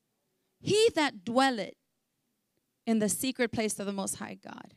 He 0.61 0.91
that 0.95 1.25
dwelleth 1.25 1.75
in 2.87 2.99
the 2.99 3.09
secret 3.09 3.53
place 3.53 3.79
of 3.79 3.87
the 3.87 3.93
Most 3.93 4.17
High 4.17 4.39
God. 4.43 4.75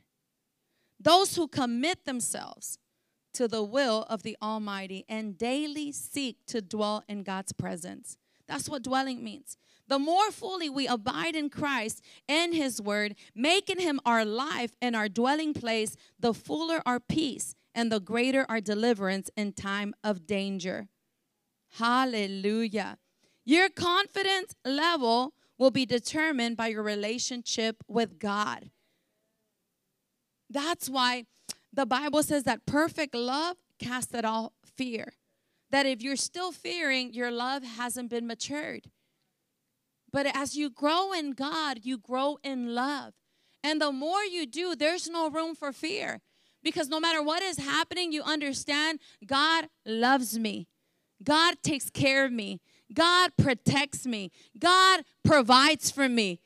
Those 1.00 1.36
who 1.36 1.46
commit 1.46 2.04
themselves 2.04 2.78
to 3.34 3.46
the 3.46 3.62
will 3.62 4.04
of 4.08 4.22
the 4.22 4.36
Almighty 4.42 5.04
and 5.08 5.38
daily 5.38 5.92
seek 5.92 6.38
to 6.46 6.60
dwell 6.60 7.04
in 7.08 7.22
God's 7.22 7.52
presence. 7.52 8.16
That's 8.48 8.68
what 8.68 8.82
dwelling 8.82 9.22
means. 9.22 9.56
The 9.86 9.98
more 9.98 10.30
fully 10.30 10.68
we 10.68 10.86
abide 10.86 11.36
in 11.36 11.50
Christ 11.50 12.02
and 12.28 12.54
His 12.54 12.80
Word, 12.80 13.14
making 13.34 13.78
Him 13.78 14.00
our 14.04 14.24
life 14.24 14.72
and 14.82 14.96
our 14.96 15.08
dwelling 15.08 15.54
place, 15.54 15.96
the 16.18 16.34
fuller 16.34 16.82
our 16.84 16.98
peace 16.98 17.54
and 17.74 17.92
the 17.92 18.00
greater 18.00 18.44
our 18.48 18.60
deliverance 18.60 19.30
in 19.36 19.52
time 19.52 19.94
of 20.02 20.26
danger. 20.26 20.88
Hallelujah. 21.78 22.98
Your 23.48 23.70
confidence 23.70 24.54
level 24.62 25.32
will 25.56 25.70
be 25.70 25.86
determined 25.86 26.58
by 26.58 26.66
your 26.66 26.82
relationship 26.82 27.82
with 27.88 28.18
God. 28.18 28.68
That's 30.50 30.90
why 30.90 31.24
the 31.72 31.86
Bible 31.86 32.22
says 32.22 32.44
that 32.44 32.66
perfect 32.66 33.14
love 33.14 33.56
casts 33.78 34.14
out 34.14 34.52
fear. 34.76 35.14
That 35.70 35.86
if 35.86 36.02
you're 36.02 36.14
still 36.14 36.52
fearing, 36.52 37.14
your 37.14 37.30
love 37.30 37.62
hasn't 37.62 38.10
been 38.10 38.26
matured. 38.26 38.90
But 40.12 40.26
as 40.26 40.54
you 40.54 40.68
grow 40.68 41.14
in 41.14 41.30
God, 41.30 41.80
you 41.84 41.96
grow 41.96 42.36
in 42.44 42.74
love. 42.74 43.14
And 43.64 43.80
the 43.80 43.92
more 43.92 44.24
you 44.24 44.44
do, 44.44 44.76
there's 44.76 45.08
no 45.08 45.30
room 45.30 45.54
for 45.54 45.72
fear. 45.72 46.20
Because 46.62 46.90
no 46.90 47.00
matter 47.00 47.22
what 47.22 47.42
is 47.42 47.56
happening, 47.56 48.12
you 48.12 48.22
understand 48.22 49.00
God 49.26 49.68
loves 49.86 50.38
me. 50.38 50.68
God 51.24 51.56
takes 51.62 51.88
care 51.88 52.26
of 52.26 52.32
me. 52.32 52.60
God 52.92 53.32
protects 53.36 54.06
me. 54.06 54.30
God 54.58 55.04
provides 55.24 55.90
for 55.90 56.08
me. 56.08 56.40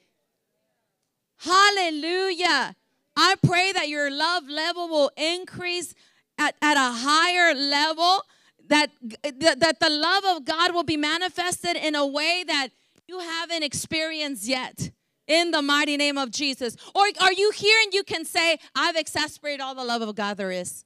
Hallelujah. 1.38 2.76
I 3.16 3.34
pray 3.44 3.72
that 3.72 3.88
your 3.88 4.10
love 4.10 4.48
level 4.48 4.88
will 4.88 5.10
increase 5.16 5.94
at, 6.38 6.54
at 6.62 6.76
a 6.76 6.92
higher 6.92 7.54
level, 7.54 8.22
that, 8.68 8.90
that 9.22 9.76
the 9.80 9.90
love 9.90 10.24
of 10.36 10.44
God 10.44 10.72
will 10.72 10.84
be 10.84 10.96
manifested 10.96 11.76
in 11.76 11.94
a 11.94 12.06
way 12.06 12.44
that 12.46 12.68
you 13.06 13.18
haven't 13.18 13.62
experienced 13.62 14.46
yet 14.46 14.90
in 15.26 15.50
the 15.50 15.62
mighty 15.62 15.96
name 15.96 16.18
of 16.18 16.30
Jesus? 16.30 16.76
Or 16.94 17.02
are 17.20 17.32
you 17.32 17.50
here 17.50 17.78
and 17.84 17.92
you 17.92 18.04
can 18.04 18.24
say, 18.24 18.58
I've 18.74 18.96
exasperated 18.96 19.60
all 19.60 19.74
the 19.74 19.84
love 19.84 20.02
of 20.02 20.14
God 20.14 20.36
there 20.36 20.50
is? 20.50 20.84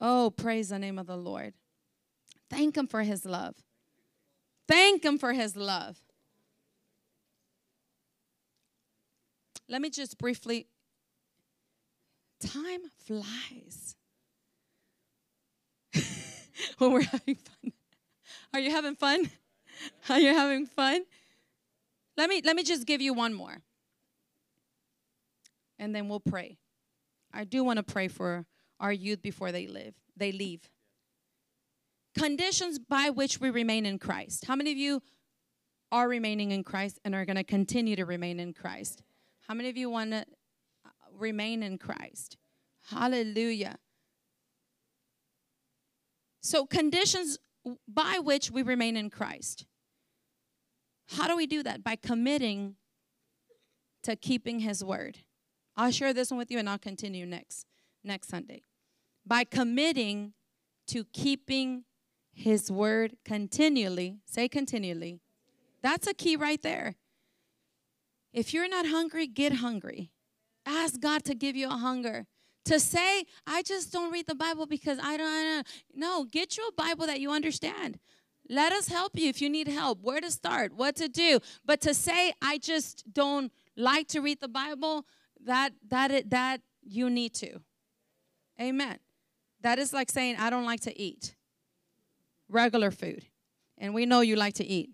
Oh, 0.00 0.30
praise 0.30 0.68
the 0.68 0.78
name 0.78 0.98
of 0.98 1.06
the 1.06 1.16
Lord. 1.16 1.54
Thank 2.50 2.76
Him 2.76 2.86
for 2.86 3.02
His 3.02 3.24
love. 3.24 3.54
Thank 4.66 5.04
Him 5.04 5.18
for 5.18 5.32
His 5.32 5.56
love. 5.56 5.98
Let 9.68 9.82
me 9.82 9.90
just 9.90 10.18
briefly. 10.18 10.66
Time 12.40 12.80
flies 13.04 13.96
when 16.78 16.92
we're 16.92 17.02
having 17.02 17.34
fun. 17.34 17.72
Are 18.54 18.60
you 18.60 18.70
having 18.70 18.94
fun? 18.94 19.28
Are 20.08 20.18
you 20.18 20.34
having 20.34 20.66
fun? 20.66 21.02
Let 22.16 22.28
me 22.28 22.40
let 22.44 22.56
me 22.56 22.62
just 22.62 22.86
give 22.86 23.00
you 23.00 23.12
one 23.12 23.34
more. 23.34 23.58
And 25.78 25.94
then 25.94 26.08
we'll 26.08 26.20
pray. 26.20 26.58
I 27.32 27.44
do 27.44 27.62
want 27.62 27.76
to 27.76 27.82
pray 27.82 28.08
for 28.08 28.46
our 28.80 28.92
youth 28.92 29.22
before 29.22 29.52
they 29.52 29.66
live. 29.66 29.94
They 30.16 30.32
leave. 30.32 30.68
Conditions 32.16 32.78
by 32.78 33.10
which 33.10 33.40
we 33.40 33.50
remain 33.50 33.86
in 33.86 33.98
Christ. 33.98 34.44
How 34.46 34.56
many 34.56 34.72
of 34.72 34.78
you 34.78 35.02
are 35.92 36.08
remaining 36.08 36.50
in 36.50 36.64
Christ 36.64 36.98
and 37.04 37.14
are 37.14 37.24
going 37.24 37.36
to 37.36 37.44
continue 37.44 37.96
to 37.96 38.04
remain 38.04 38.40
in 38.40 38.52
Christ? 38.52 39.02
How 39.46 39.54
many 39.54 39.68
of 39.68 39.76
you 39.76 39.88
want 39.88 40.10
to 40.10 40.18
uh, 40.18 40.90
remain 41.12 41.62
in 41.62 41.78
Christ? 41.78 42.36
Hallelujah. 42.90 43.76
So, 46.40 46.66
conditions 46.66 47.38
by 47.86 48.18
which 48.22 48.50
we 48.50 48.62
remain 48.62 48.96
in 48.96 49.10
Christ. 49.10 49.66
How 51.08 51.26
do 51.26 51.36
we 51.36 51.46
do 51.46 51.62
that? 51.62 51.82
By 51.82 51.96
committing 51.96 52.76
to 54.02 54.16
keeping 54.16 54.60
his 54.60 54.84
word. 54.84 55.18
I'll 55.76 55.90
share 55.90 56.12
this 56.12 56.30
one 56.30 56.38
with 56.38 56.50
you 56.50 56.58
and 56.58 56.68
I'll 56.68 56.78
continue 56.78 57.26
next 57.26 57.66
next 58.04 58.28
Sunday. 58.28 58.62
By 59.28 59.44
committing 59.44 60.32
to 60.86 61.04
keeping 61.04 61.84
his 62.32 62.70
word 62.70 63.16
continually, 63.26 64.20
say 64.24 64.48
continually. 64.48 65.20
That's 65.82 66.06
a 66.06 66.14
key 66.14 66.34
right 66.34 66.62
there. 66.62 66.96
If 68.32 68.54
you're 68.54 68.68
not 68.68 68.86
hungry, 68.86 69.26
get 69.26 69.54
hungry. 69.54 70.10
Ask 70.64 71.00
God 71.00 71.24
to 71.24 71.34
give 71.34 71.56
you 71.56 71.66
a 71.66 71.76
hunger. 71.76 72.26
To 72.66 72.78
say 72.78 73.24
i 73.46 73.62
just 73.62 73.92
don't 73.92 74.12
read 74.12 74.26
the 74.26 74.34
bible 74.34 74.66
because 74.66 74.98
i 75.02 75.16
don't, 75.16 75.26
I 75.26 75.42
don't 75.42 75.66
no 75.94 76.24
get 76.24 76.58
you 76.58 76.68
a 76.68 76.72
bible 76.72 77.06
that 77.06 77.20
you 77.20 77.30
understand. 77.30 77.98
Let 78.50 78.72
us 78.72 78.88
help 78.88 79.12
you 79.14 79.28
if 79.28 79.42
you 79.42 79.50
need 79.50 79.68
help. 79.68 80.00
Where 80.02 80.20
to 80.20 80.30
start? 80.30 80.74
What 80.74 80.96
to 80.96 81.08
do? 81.08 81.40
But 81.64 81.80
to 81.82 81.94
say 81.94 82.32
i 82.42 82.58
just 82.58 83.04
don't 83.12 83.52
like 83.76 84.08
to 84.08 84.20
read 84.20 84.40
the 84.40 84.48
bible 84.48 85.06
that 85.44 85.72
that 85.88 86.30
that 86.30 86.60
you 86.82 87.08
need 87.08 87.34
to. 87.34 87.60
Amen 88.60 88.98
that 89.62 89.78
is 89.78 89.92
like 89.92 90.10
saying 90.10 90.36
i 90.38 90.50
don't 90.50 90.64
like 90.64 90.80
to 90.80 90.98
eat 91.00 91.34
regular 92.48 92.90
food 92.90 93.24
and 93.76 93.94
we 93.94 94.06
know 94.06 94.20
you 94.20 94.36
like 94.36 94.54
to 94.54 94.64
eat 94.64 94.90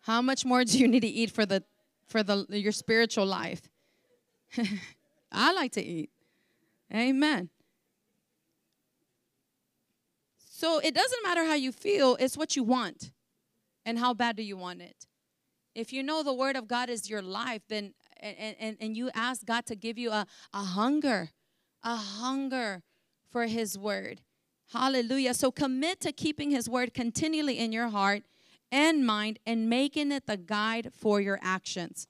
how 0.00 0.22
much 0.22 0.44
more 0.44 0.64
do 0.64 0.78
you 0.78 0.88
need 0.88 1.00
to 1.00 1.08
eat 1.08 1.30
for 1.30 1.44
the 1.44 1.62
for 2.06 2.22
the 2.22 2.46
your 2.50 2.72
spiritual 2.72 3.26
life 3.26 3.62
I 5.32 5.52
like 5.52 5.72
to 5.72 5.84
eat. 5.84 6.10
Amen. 6.92 7.50
So 10.50 10.78
it 10.78 10.94
doesn't 10.94 11.22
matter 11.22 11.44
how 11.44 11.54
you 11.54 11.70
feel, 11.70 12.16
it's 12.18 12.36
what 12.36 12.56
you 12.56 12.62
want. 12.62 13.12
And 13.84 13.98
how 13.98 14.12
bad 14.12 14.36
do 14.36 14.42
you 14.42 14.56
want 14.56 14.82
it? 14.82 15.06
If 15.74 15.92
you 15.92 16.02
know 16.02 16.22
the 16.22 16.32
word 16.32 16.56
of 16.56 16.66
God 16.66 16.90
is 16.90 17.08
your 17.08 17.22
life, 17.22 17.62
then 17.68 17.94
and, 18.20 18.56
and, 18.58 18.76
and 18.80 18.96
you 18.96 19.10
ask 19.14 19.46
God 19.46 19.64
to 19.66 19.76
give 19.76 19.96
you 19.96 20.10
a, 20.10 20.26
a 20.52 20.62
hunger, 20.62 21.30
a 21.84 21.96
hunger 21.96 22.82
for 23.30 23.46
his 23.46 23.78
word. 23.78 24.20
Hallelujah. 24.72 25.34
So 25.34 25.50
commit 25.50 26.00
to 26.00 26.12
keeping 26.12 26.50
his 26.50 26.68
word 26.68 26.92
continually 26.92 27.58
in 27.58 27.72
your 27.72 27.88
heart 27.88 28.22
and 28.70 29.06
mind 29.06 29.38
and 29.46 29.68
making 29.70 30.12
it 30.12 30.26
the 30.26 30.36
guide 30.36 30.90
for 30.92 31.20
your 31.20 31.38
actions. 31.42 32.06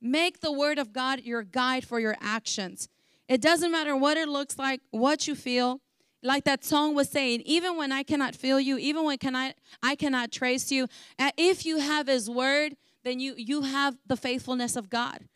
Make 0.00 0.40
the 0.40 0.52
word 0.52 0.78
of 0.78 0.92
God 0.92 1.22
your 1.22 1.42
guide 1.42 1.84
for 1.84 2.00
your 2.00 2.16
actions. 2.20 2.88
It 3.28 3.40
doesn't 3.40 3.70
matter 3.70 3.96
what 3.96 4.16
it 4.16 4.28
looks 4.28 4.58
like, 4.58 4.80
what 4.90 5.26
you 5.26 5.34
feel. 5.34 5.80
Like 6.22 6.44
that 6.44 6.64
song 6.64 6.94
was 6.94 7.10
saying, 7.10 7.42
even 7.44 7.76
when 7.76 7.92
I 7.92 8.02
cannot 8.02 8.34
feel 8.34 8.58
you, 8.58 8.78
even 8.78 9.04
when 9.04 9.18
can 9.18 9.36
I, 9.36 9.54
I 9.82 9.94
cannot 9.94 10.32
trace 10.32 10.72
you, 10.72 10.88
uh, 11.18 11.30
if 11.36 11.64
you 11.66 11.78
have 11.78 12.06
his 12.06 12.28
word, 12.30 12.76
then 13.04 13.20
you 13.20 13.34
you 13.36 13.62
have 13.62 13.96
the 14.06 14.16
faithfulness 14.16 14.74
of 14.74 14.88
God. 14.88 15.28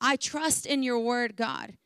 I 0.00 0.16
trust 0.16 0.66
in 0.66 0.82
your 0.82 1.00
word, 1.00 1.36
God. 1.36 1.76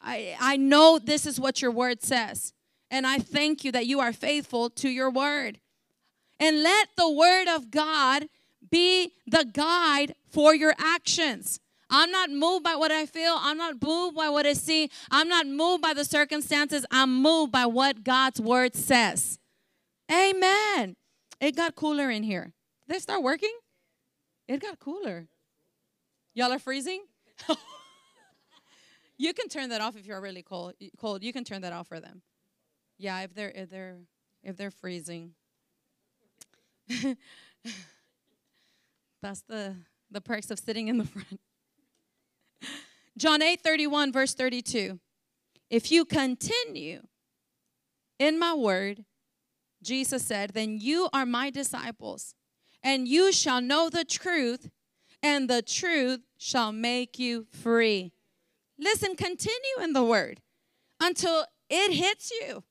I, 0.00 0.36
I 0.40 0.56
know 0.56 0.98
this 0.98 1.26
is 1.26 1.40
what 1.40 1.60
your 1.60 1.70
word 1.70 2.02
says. 2.02 2.52
And 2.90 3.06
I 3.06 3.18
thank 3.18 3.64
you 3.64 3.72
that 3.72 3.86
you 3.86 4.00
are 4.00 4.12
faithful 4.12 4.70
to 4.70 4.88
your 4.88 5.10
word. 5.10 5.60
And 6.40 6.62
let 6.62 6.88
the 6.96 7.10
word 7.10 7.48
of 7.48 7.70
God 7.70 8.28
be 8.70 9.12
the 9.26 9.44
guide 9.44 10.14
for 10.30 10.54
your 10.54 10.74
actions. 10.78 11.60
I'm 11.90 12.10
not 12.10 12.30
moved 12.30 12.64
by 12.64 12.76
what 12.76 12.90
I 12.90 13.06
feel. 13.06 13.36
I'm 13.38 13.56
not 13.56 13.82
moved 13.82 14.16
by 14.16 14.28
what 14.28 14.46
I 14.46 14.52
see. 14.52 14.90
I'm 15.10 15.28
not 15.28 15.46
moved 15.46 15.82
by 15.82 15.94
the 15.94 16.04
circumstances. 16.04 16.84
I'm 16.90 17.22
moved 17.22 17.50
by 17.50 17.66
what 17.66 18.04
God's 18.04 18.40
word 18.40 18.74
says. 18.74 19.38
Amen. 20.10 20.96
It 21.40 21.56
got 21.56 21.74
cooler 21.74 22.10
in 22.10 22.22
here. 22.22 22.52
Did 22.86 22.94
they 22.94 22.98
start 22.98 23.22
working? 23.22 23.56
It 24.46 24.60
got 24.60 24.78
cooler. 24.78 25.28
Y'all 26.34 26.52
are 26.52 26.58
freezing? 26.58 27.02
you 29.18 29.34
can 29.34 29.48
turn 29.48 29.68
that 29.70 29.80
off 29.80 29.96
if 29.96 30.06
you're 30.06 30.20
really 30.20 30.42
cold. 30.42 30.74
Cold. 30.98 31.22
You 31.22 31.32
can 31.32 31.44
turn 31.44 31.62
that 31.62 31.72
off 31.72 31.88
for 31.88 32.00
them. 32.00 32.22
Yeah, 32.96 33.20
if 33.20 33.34
they're 33.34 33.50
if 33.50 33.68
they're 33.68 33.98
if 34.42 34.56
they're 34.56 34.70
freezing. 34.70 35.34
That's 39.20 39.42
the, 39.42 39.76
the 40.10 40.20
perks 40.20 40.50
of 40.50 40.58
sitting 40.58 40.88
in 40.88 40.98
the 40.98 41.04
front. 41.06 41.40
John 43.16 43.42
8 43.42 43.60
31, 43.60 44.12
verse 44.12 44.34
32. 44.34 45.00
If 45.70 45.90
you 45.90 46.04
continue 46.04 47.02
in 48.18 48.38
my 48.38 48.54
word, 48.54 49.04
Jesus 49.82 50.24
said, 50.24 50.50
then 50.54 50.78
you 50.78 51.08
are 51.12 51.26
my 51.26 51.50
disciples, 51.50 52.34
and 52.82 53.06
you 53.06 53.32
shall 53.32 53.60
know 53.60 53.90
the 53.90 54.04
truth, 54.04 54.70
and 55.22 55.50
the 55.50 55.62
truth 55.62 56.20
shall 56.38 56.72
make 56.72 57.18
you 57.18 57.46
free. 57.50 58.12
Listen, 58.78 59.16
continue 59.16 59.82
in 59.82 59.92
the 59.92 60.04
word 60.04 60.40
until 61.00 61.44
it 61.68 61.92
hits 61.92 62.30
you. 62.30 62.62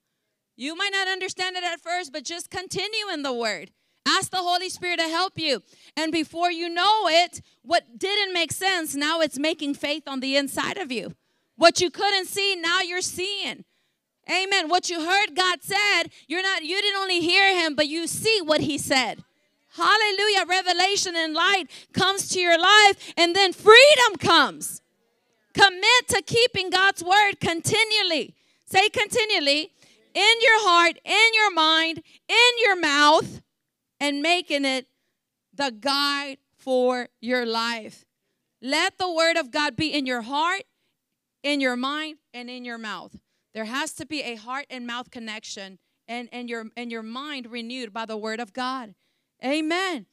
You 0.56 0.76
might 0.76 0.92
not 0.92 1.08
understand 1.08 1.56
it 1.56 1.64
at 1.64 1.82
first, 1.82 2.12
but 2.12 2.24
just 2.24 2.50
continue 2.50 3.10
in 3.14 3.22
the 3.22 3.34
word. 3.34 3.72
Ask 4.08 4.32
the 4.32 4.38
Holy 4.38 4.70
Spirit 4.70 5.00
to 5.00 5.08
help 5.08 5.38
you. 5.38 5.62
And 5.96 6.12
before 6.12 6.50
you 6.50 6.70
know 6.70 7.08
it, 7.08 7.42
what 7.62 8.00
didn't 8.00 8.34
make 8.34 8.52
sense, 8.52 8.96
now 8.96 9.20
it's 9.20 9.38
making 9.38 9.76
faith 9.76 10.04
on 10.08 10.22
the 10.22 10.38
inside 10.38 10.78
of 10.78 10.92
you. 10.92 11.14
What 11.58 11.82
you 11.82 11.92
couldn't 11.92 12.28
see, 12.28 12.56
now 12.56 12.82
you're 12.82 13.02
seeing. 13.02 13.66
Amen. 14.30 14.70
What 14.70 14.90
you 14.90 15.06
heard 15.06 15.36
God 15.36 15.62
said, 15.62 16.04
you're 16.28 16.42
not 16.42 16.64
you 16.64 16.82
didn't 16.82 17.00
only 17.00 17.22
hear 17.22 17.54
him, 17.56 17.76
but 17.76 17.88
you 17.88 18.08
see 18.08 18.42
what 18.42 18.62
he 18.62 18.78
said. 18.78 19.24
Hallelujah. 19.76 20.46
Revelation 20.48 21.16
and 21.16 21.34
light 21.34 21.66
comes 21.94 22.30
to 22.30 22.40
your 22.40 22.60
life 22.60 23.14
and 23.16 23.36
then 23.36 23.54
freedom 23.54 24.16
comes. 24.20 24.82
Commit 25.58 26.08
to 26.10 26.22
keeping 26.22 26.70
God's 26.70 27.04
word 27.04 27.40
continually. 27.40 28.36
Say 28.68 28.90
continually 28.90 29.72
in 30.14 30.34
your 30.42 30.62
heart, 30.62 31.00
in 31.04 31.34
your 31.34 31.52
mind, 31.52 32.04
in 32.28 32.52
your 32.64 32.80
mouth 32.80 33.42
and 34.00 34.22
making 34.22 34.66
it 34.66 34.88
the 35.54 35.72
guide 35.72 36.38
for 36.58 37.10
your 37.22 37.46
life. 37.46 38.06
Let 38.62 38.98
the 39.00 39.12
word 39.12 39.38
of 39.38 39.50
God 39.50 39.76
be 39.76 39.94
in 39.94 40.06
your 40.06 40.22
heart, 40.22 40.64
in 41.42 41.60
your 41.60 41.76
mind, 41.76 42.18
and 42.34 42.50
in 42.50 42.64
your 42.64 42.78
mouth. 42.78 43.16
There 43.54 43.66
has 43.66 43.94
to 43.94 44.06
be 44.06 44.22
a 44.22 44.36
heart 44.36 44.68
and 44.70 44.86
mouth 44.86 45.10
connection 45.10 45.80
and, 46.08 46.30
and, 46.32 46.50
your, 46.50 46.66
and 46.76 46.92
your 46.92 47.04
mind 47.04 47.52
renewed 47.52 47.92
by 47.92 48.06
the 48.06 48.18
word 48.18 48.40
of 48.40 48.54
God. 48.54 48.94
Amen. 49.44 50.06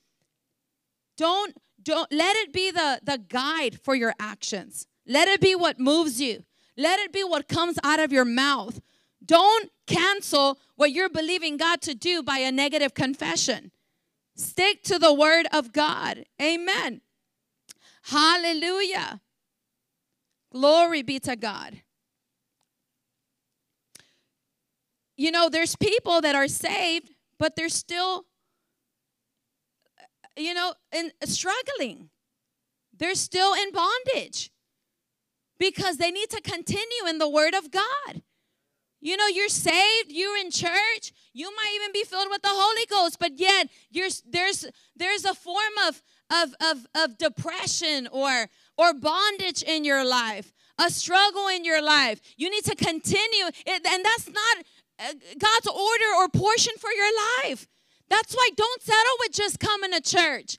Don't 1.16 1.55
don't 1.85 2.11
let 2.11 2.35
it 2.37 2.53
be 2.53 2.71
the, 2.71 2.99
the 3.03 3.19
guide 3.19 3.79
for 3.83 3.95
your 3.95 4.15
actions. 4.19 4.87
Let 5.06 5.28
it 5.28 5.40
be 5.40 5.55
what 5.55 5.78
moves 5.78 6.20
you. 6.20 6.44
Let 6.76 6.98
it 7.01 7.12
be 7.12 7.22
what 7.22 7.48
comes 7.48 7.78
out 7.85 8.01
of 8.01 8.12
your 8.12 8.24
mouth. 8.24 8.81
Don't 9.24 9.70
cancel 9.86 10.59
what 10.76 10.93
you're 10.93 11.09
believing 11.09 11.56
God 11.56 11.81
to 11.82 11.94
do 11.94 12.22
by 12.22 12.39
a 12.39 12.51
negative 12.51 12.94
confession. 12.94 13.70
Stick 14.36 14.82
to 14.85 14.98
the 14.98 15.12
word 15.12 15.47
of 15.52 15.72
God. 15.72 16.24
Amen. 16.43 17.01
Hallelujah. 18.02 19.20
Glory 20.51 21.02
be 21.02 21.18
to 21.20 21.36
God. 21.36 21.82
You 25.16 25.31
know, 25.31 25.48
there's 25.48 25.76
people 25.76 26.20
that 26.20 26.35
are 26.35 26.48
saved, 26.48 27.10
but 27.39 27.55
they're 27.55 27.68
still, 27.68 28.24
you 30.36 30.55
know, 30.55 30.74
in, 30.93 31.12
struggling. 31.24 32.10
They're 32.97 33.14
still 33.14 33.55
in 33.55 33.70
bondage 33.72 34.51
because 35.65 35.97
they 35.97 36.11
need 36.11 36.28
to 36.28 36.43
continue 36.43 37.07
in 37.09 37.16
the 37.16 37.28
Word 37.28 37.55
of 37.55 37.70
God. 37.70 38.23
You 39.01 39.16
know, 39.16 39.27
you're 39.27 39.49
saved, 39.49 40.11
you're 40.11 40.36
in 40.36 40.51
church, 40.51 41.12
you 41.32 41.51
might 41.57 41.73
even 41.77 41.93
be 41.93 42.05
filled 42.05 42.28
with 42.31 42.43
the 42.43 42.49
Holy 42.51 42.86
Ghost, 42.86 43.19
but 43.19 43.39
yet 43.39 43.69
there's 43.91 44.66
there's 44.97 45.24
a 45.24 45.35
form 45.35 45.77
of 45.89 46.03
of 46.31 46.55
of, 46.61 46.86
of 46.95 47.19
depression 47.19 48.09
or 48.12 48.49
or 48.77 48.93
bondage 48.93 49.62
in 49.62 49.85
your 49.85 50.07
life, 50.07 50.53
a 50.78 50.91
struggle 50.91 51.49
in 51.49 51.65
your 51.65 51.82
life. 51.82 52.20
You 52.36 52.51
need 52.51 52.65
to 52.65 52.77
continue, 52.77 53.47
it, 53.66 53.86
and 53.86 54.05
that's 54.05 54.28
not 54.28 54.57
uh, 54.99 55.12
God's 55.39 55.66
order 55.66 56.11
or 56.19 56.28
portion 56.28 56.74
for 56.78 56.91
your 56.93 57.11
life. 57.43 57.66
That's 58.11 58.35
why 58.35 58.51
don't 58.55 58.82
settle 58.82 59.16
with 59.20 59.32
just 59.32 59.61
coming 59.61 59.93
to 59.93 60.01
church. 60.01 60.59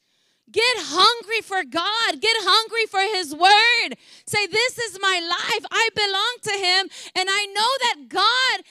Get 0.56 0.78
hungry 0.78 1.42
for 1.42 1.66
God. 1.66 2.22
Get 2.22 2.34
hungry 2.40 2.86
for 2.88 3.02
His 3.02 3.36
Word. 3.36 3.98
Say, 4.26 4.48
This 4.48 4.78
is 4.78 4.98
my 5.02 5.20
life. 5.20 5.66
I 5.70 5.90
belong 5.94 6.36
to 6.44 6.52
Him. 6.66 6.90
And 7.14 7.28
I 7.30 7.46
know 7.48 7.72
that 7.84 8.08
God 8.08 8.66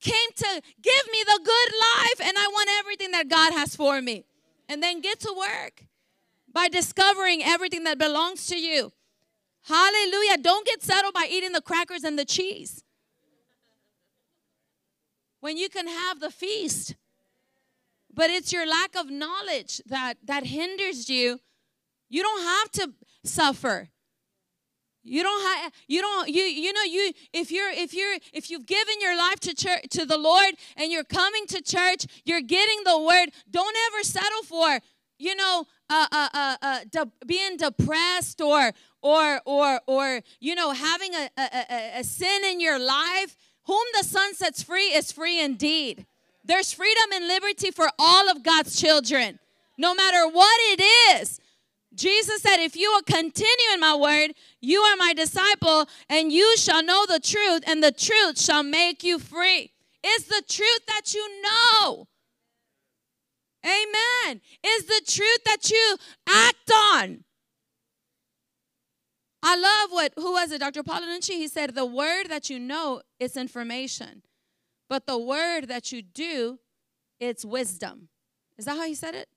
came 0.00 0.30
to 0.36 0.62
give 0.82 1.02
me 1.10 1.24
the 1.24 1.40
good 1.42 1.72
life. 1.80 2.28
And 2.28 2.36
I 2.36 2.46
want 2.48 2.68
everything 2.78 3.12
that 3.12 3.30
God 3.30 3.54
has 3.54 3.74
for 3.74 4.02
me. 4.02 4.26
And 4.68 4.82
then 4.82 5.00
get 5.00 5.18
to 5.20 5.34
work 5.34 5.86
by 6.52 6.68
discovering 6.68 7.42
everything 7.42 7.84
that 7.84 7.96
belongs 7.96 8.44
to 8.48 8.58
you. 8.60 8.92
Hallelujah. 9.62 10.36
Don't 10.36 10.66
get 10.66 10.82
settled 10.82 11.14
by 11.14 11.26
eating 11.30 11.52
the 11.52 11.62
crackers 11.62 12.04
and 12.04 12.18
the 12.18 12.26
cheese. 12.26 12.84
When 15.40 15.56
you 15.56 15.70
can 15.70 15.88
have 15.88 16.20
the 16.20 16.30
feast 16.30 16.96
but 18.12 18.30
it's 18.30 18.52
your 18.52 18.66
lack 18.66 18.96
of 18.96 19.10
knowledge 19.10 19.80
that 19.86 20.14
that 20.24 20.46
hinders 20.46 21.08
you. 21.08 21.40
You 22.08 22.22
don't 22.22 22.42
have 22.42 22.70
to 22.72 22.92
suffer. 23.24 23.88
You 25.02 25.22
don't 25.22 25.42
have 25.42 25.72
you 25.88 26.00
don't 26.02 26.28
you 26.28 26.42
you 26.42 26.72
know 26.72 26.82
you 26.82 27.12
if 27.32 27.50
you're 27.50 27.70
if 27.70 27.94
you're 27.94 28.16
if 28.34 28.50
you've 28.50 28.66
given 28.66 29.00
your 29.00 29.16
life 29.16 29.40
to 29.40 29.54
church 29.54 29.86
to 29.92 30.04
the 30.04 30.18
lord 30.18 30.54
and 30.76 30.92
you're 30.92 31.04
coming 31.04 31.46
to 31.46 31.62
church 31.62 32.04
you're 32.26 32.42
getting 32.42 32.82
the 32.84 33.00
word 33.00 33.30
don't 33.50 33.74
ever 33.86 34.02
settle 34.02 34.42
for 34.42 34.78
you 35.18 35.34
know 35.34 35.64
uh, 35.88 36.06
uh, 36.12 36.28
uh, 36.34 36.56
uh 36.60 36.80
de- 36.90 37.12
being 37.26 37.56
depressed 37.56 38.42
or 38.42 38.72
or 39.02 39.40
or 39.46 39.80
or 39.86 40.20
you 40.38 40.54
know 40.54 40.72
having 40.72 41.14
a, 41.14 41.30
a, 41.38 41.64
a, 41.70 41.98
a 42.00 42.04
sin 42.04 42.44
in 42.44 42.60
your 42.60 42.78
life. 42.78 43.36
Whom 43.66 43.86
the 43.96 44.02
Son 44.02 44.34
sets 44.34 44.62
free 44.62 44.88
is 44.88 45.12
free 45.12 45.40
indeed 45.40 46.06
there's 46.50 46.72
freedom 46.72 47.12
and 47.14 47.28
liberty 47.28 47.70
for 47.70 47.88
all 47.98 48.28
of 48.28 48.42
God's 48.42 48.78
children, 48.78 49.38
no 49.78 49.94
matter 49.94 50.28
what 50.28 50.56
it 50.72 50.82
is. 51.20 51.40
Jesus 51.94 52.42
said, 52.42 52.56
If 52.58 52.74
you 52.76 52.90
will 52.90 53.02
continue 53.02 53.72
in 53.72 53.80
my 53.80 53.94
word, 53.94 54.32
you 54.60 54.80
are 54.80 54.96
my 54.96 55.12
disciple, 55.14 55.86
and 56.08 56.32
you 56.32 56.56
shall 56.56 56.82
know 56.82 57.06
the 57.06 57.20
truth, 57.20 57.62
and 57.66 57.82
the 57.82 57.92
truth 57.92 58.40
shall 58.40 58.64
make 58.64 59.04
you 59.04 59.18
free. 59.18 59.72
It's 60.02 60.24
the 60.24 60.42
truth 60.48 60.80
that 60.88 61.14
you 61.14 61.42
know. 61.42 62.08
Amen. 63.64 64.40
Is 64.64 64.86
the 64.86 65.02
truth 65.06 65.44
that 65.44 65.70
you 65.70 65.96
act 66.28 66.70
on. 66.72 67.24
I 69.42 69.56
love 69.56 69.90
what, 69.92 70.12
who 70.16 70.32
was 70.32 70.50
it, 70.50 70.60
Dr. 70.60 70.82
Paul 70.82 71.02
Nucci? 71.02 71.30
He 71.30 71.48
said, 71.48 71.74
the 71.74 71.86
word 71.86 72.24
that 72.28 72.50
you 72.50 72.58
know 72.58 73.02
is 73.18 73.36
information. 73.36 74.22
But 74.90 75.06
the 75.06 75.16
word 75.16 75.68
that 75.68 75.92
you 75.92 76.02
do, 76.02 76.58
it's 77.20 77.44
wisdom. 77.44 78.08
Is 78.58 78.64
that 78.64 78.76
how 78.76 78.86
he 78.86 78.94
said 78.96 79.14
it? 79.14 79.28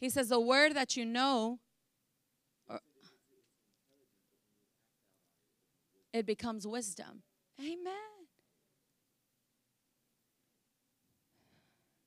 He 0.00 0.08
says, 0.08 0.30
the 0.30 0.40
word 0.40 0.74
that 0.74 0.96
you 0.96 1.04
know, 1.04 1.60
it 6.14 6.24
becomes 6.24 6.66
wisdom. 6.66 7.22
Amen. 7.60 7.92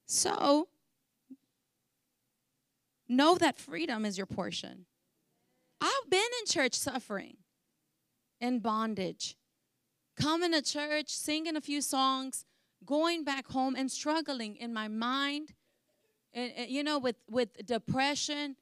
So, 0.07 0.69
Know 3.09 3.35
that 3.35 3.57
freedom 3.57 4.05
is 4.05 4.17
your 4.17 4.27
portion. 4.27 4.85
I've 5.79 6.09
been 6.09 6.19
in 6.19 6.45
church 6.45 6.73
suffering, 6.73 7.37
in 8.41 8.59
bondage, 8.59 9.37
coming 10.19 10.51
to 10.51 10.61
church, 10.61 11.09
singing 11.09 11.55
a 11.55 11.61
few 11.61 11.81
songs, 11.81 12.45
going 12.85 13.23
back 13.23 13.47
home 13.47 13.75
and 13.75 13.91
struggling 13.91 14.55
in 14.55 14.73
my 14.73 14.87
mind, 14.87 15.53
and, 16.33 16.51
and, 16.55 16.69
you 16.69 16.83
know, 16.83 16.99
with, 16.99 17.15
with 17.29 17.65
depression, 17.65 18.55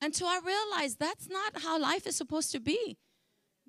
until 0.00 0.28
I 0.28 0.40
realized 0.44 0.98
that's 0.98 1.28
not 1.28 1.62
how 1.62 1.78
life 1.80 2.06
is 2.06 2.16
supposed 2.16 2.52
to 2.52 2.60
be. 2.60 2.98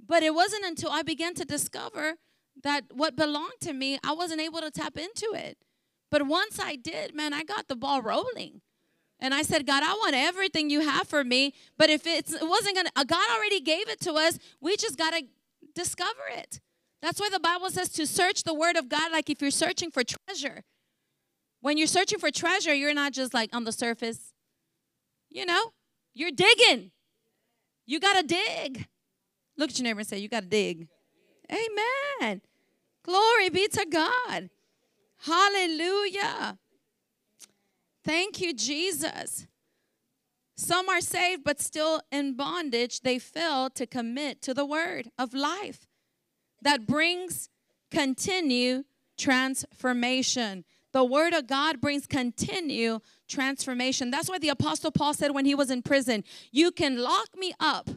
But 0.06 0.24
it 0.24 0.34
wasn't 0.34 0.66
until 0.66 0.92
I 0.92 1.02
began 1.02 1.34
to 1.36 1.46
discover 1.46 2.16
that 2.64 2.86
what 2.94 3.16
belonged 3.16 3.60
to 3.62 3.74
me, 3.74 4.00
I 4.04 4.14
wasn't 4.14 4.42
able 4.42 4.62
to 4.62 4.72
tap 4.72 4.98
into 4.98 5.34
it. 5.34 5.58
But 6.12 6.28
once 6.28 6.60
I 6.60 6.76
did, 6.76 7.16
man, 7.16 7.34
I 7.34 7.44
got 7.44 7.68
the 7.68 7.76
ball 7.76 8.02
rolling. 8.02 8.62
And 9.20 9.34
I 9.34 9.42
said, 9.42 9.66
God, 9.66 9.84
I 9.84 9.94
want 9.94 10.16
everything 10.16 10.70
you 10.70 10.82
have 10.82 11.08
for 11.08 11.24
me. 11.24 11.54
But 11.78 11.90
if 11.90 12.08
it's, 12.08 12.34
it 12.34 12.48
wasn't 12.48 12.76
going 12.76 12.86
to, 12.86 12.92
uh, 12.96 13.04
God 13.04 13.30
already 13.36 13.60
gave 13.60 13.90
it 13.90 14.00
to 14.02 14.14
us. 14.14 14.40
We 14.62 14.78
just 14.78 14.98
got 14.98 15.14
to 15.14 15.24
discover 15.76 16.22
it. 16.32 16.62
That's 17.02 17.20
why 17.20 17.30
the 17.30 17.40
Bible 17.40 17.70
says 17.70 17.90
to 17.90 18.08
search 18.08 18.44
the 18.44 18.54
word 18.54 18.76
of 18.76 18.90
God 18.90 19.12
like 19.12 19.30
if 19.30 19.42
you're 19.42 19.52
searching 19.52 19.92
for 19.92 20.04
treasure. 20.04 20.64
When 21.62 21.78
you're 21.78 21.88
searching 21.88 22.20
for 22.20 22.32
treasure, 22.32 22.74
you're 22.74 22.94
not 22.94 23.12
just 23.12 23.34
like 23.34 23.54
on 23.54 23.66
the 23.66 23.72
surface. 23.72 24.34
You 25.30 25.46
know, 25.46 25.74
you're 26.14 26.32
digging. 26.32 26.92
You 27.86 28.00
got 28.00 28.18
to 28.18 28.24
dig. 28.24 28.88
Look 29.58 29.72
at 29.72 29.78
your 29.78 29.84
neighbor 29.84 30.00
and 30.00 30.08
say, 30.08 30.20
You 30.20 30.30
got 30.30 30.44
to 30.44 30.50
dig. 30.50 30.88
Amen. 31.52 32.42
Glory 33.04 33.50
be 33.50 33.68
to 33.68 33.86
God. 33.90 34.50
Hallelujah. 35.24 36.58
Thank 38.10 38.42
you, 38.42 38.56
Jesus. 38.56 39.46
Some 40.58 40.90
are 40.90 41.00
saved, 41.00 41.44
but 41.44 41.62
still 41.62 42.02
in 42.12 42.36
bondage. 42.36 43.02
They 43.02 43.20
fail 43.20 43.70
to 43.70 43.86
commit 43.86 44.42
to 44.42 44.56
the 44.56 44.66
word 44.66 45.12
of 45.20 45.36
life 45.36 45.86
that 46.64 46.88
brings 46.88 47.50
continue 47.92 48.86
transformation. 49.16 50.66
The 50.92 51.04
word 51.04 51.34
of 51.34 51.46
God 51.46 51.80
brings 51.80 52.08
continue 52.08 53.00
transformation. 53.28 54.10
That's 54.10 54.28
why 54.28 54.40
the 54.40 54.50
apostle 54.50 54.90
Paul 54.90 55.14
said 55.14 55.36
when 55.36 55.46
he 55.46 55.54
was 55.54 55.70
in 55.70 55.84
prison, 55.84 56.24
you 56.52 56.72
can 56.72 56.98
lock 56.98 57.38
me 57.38 57.54
up. 57.60 57.92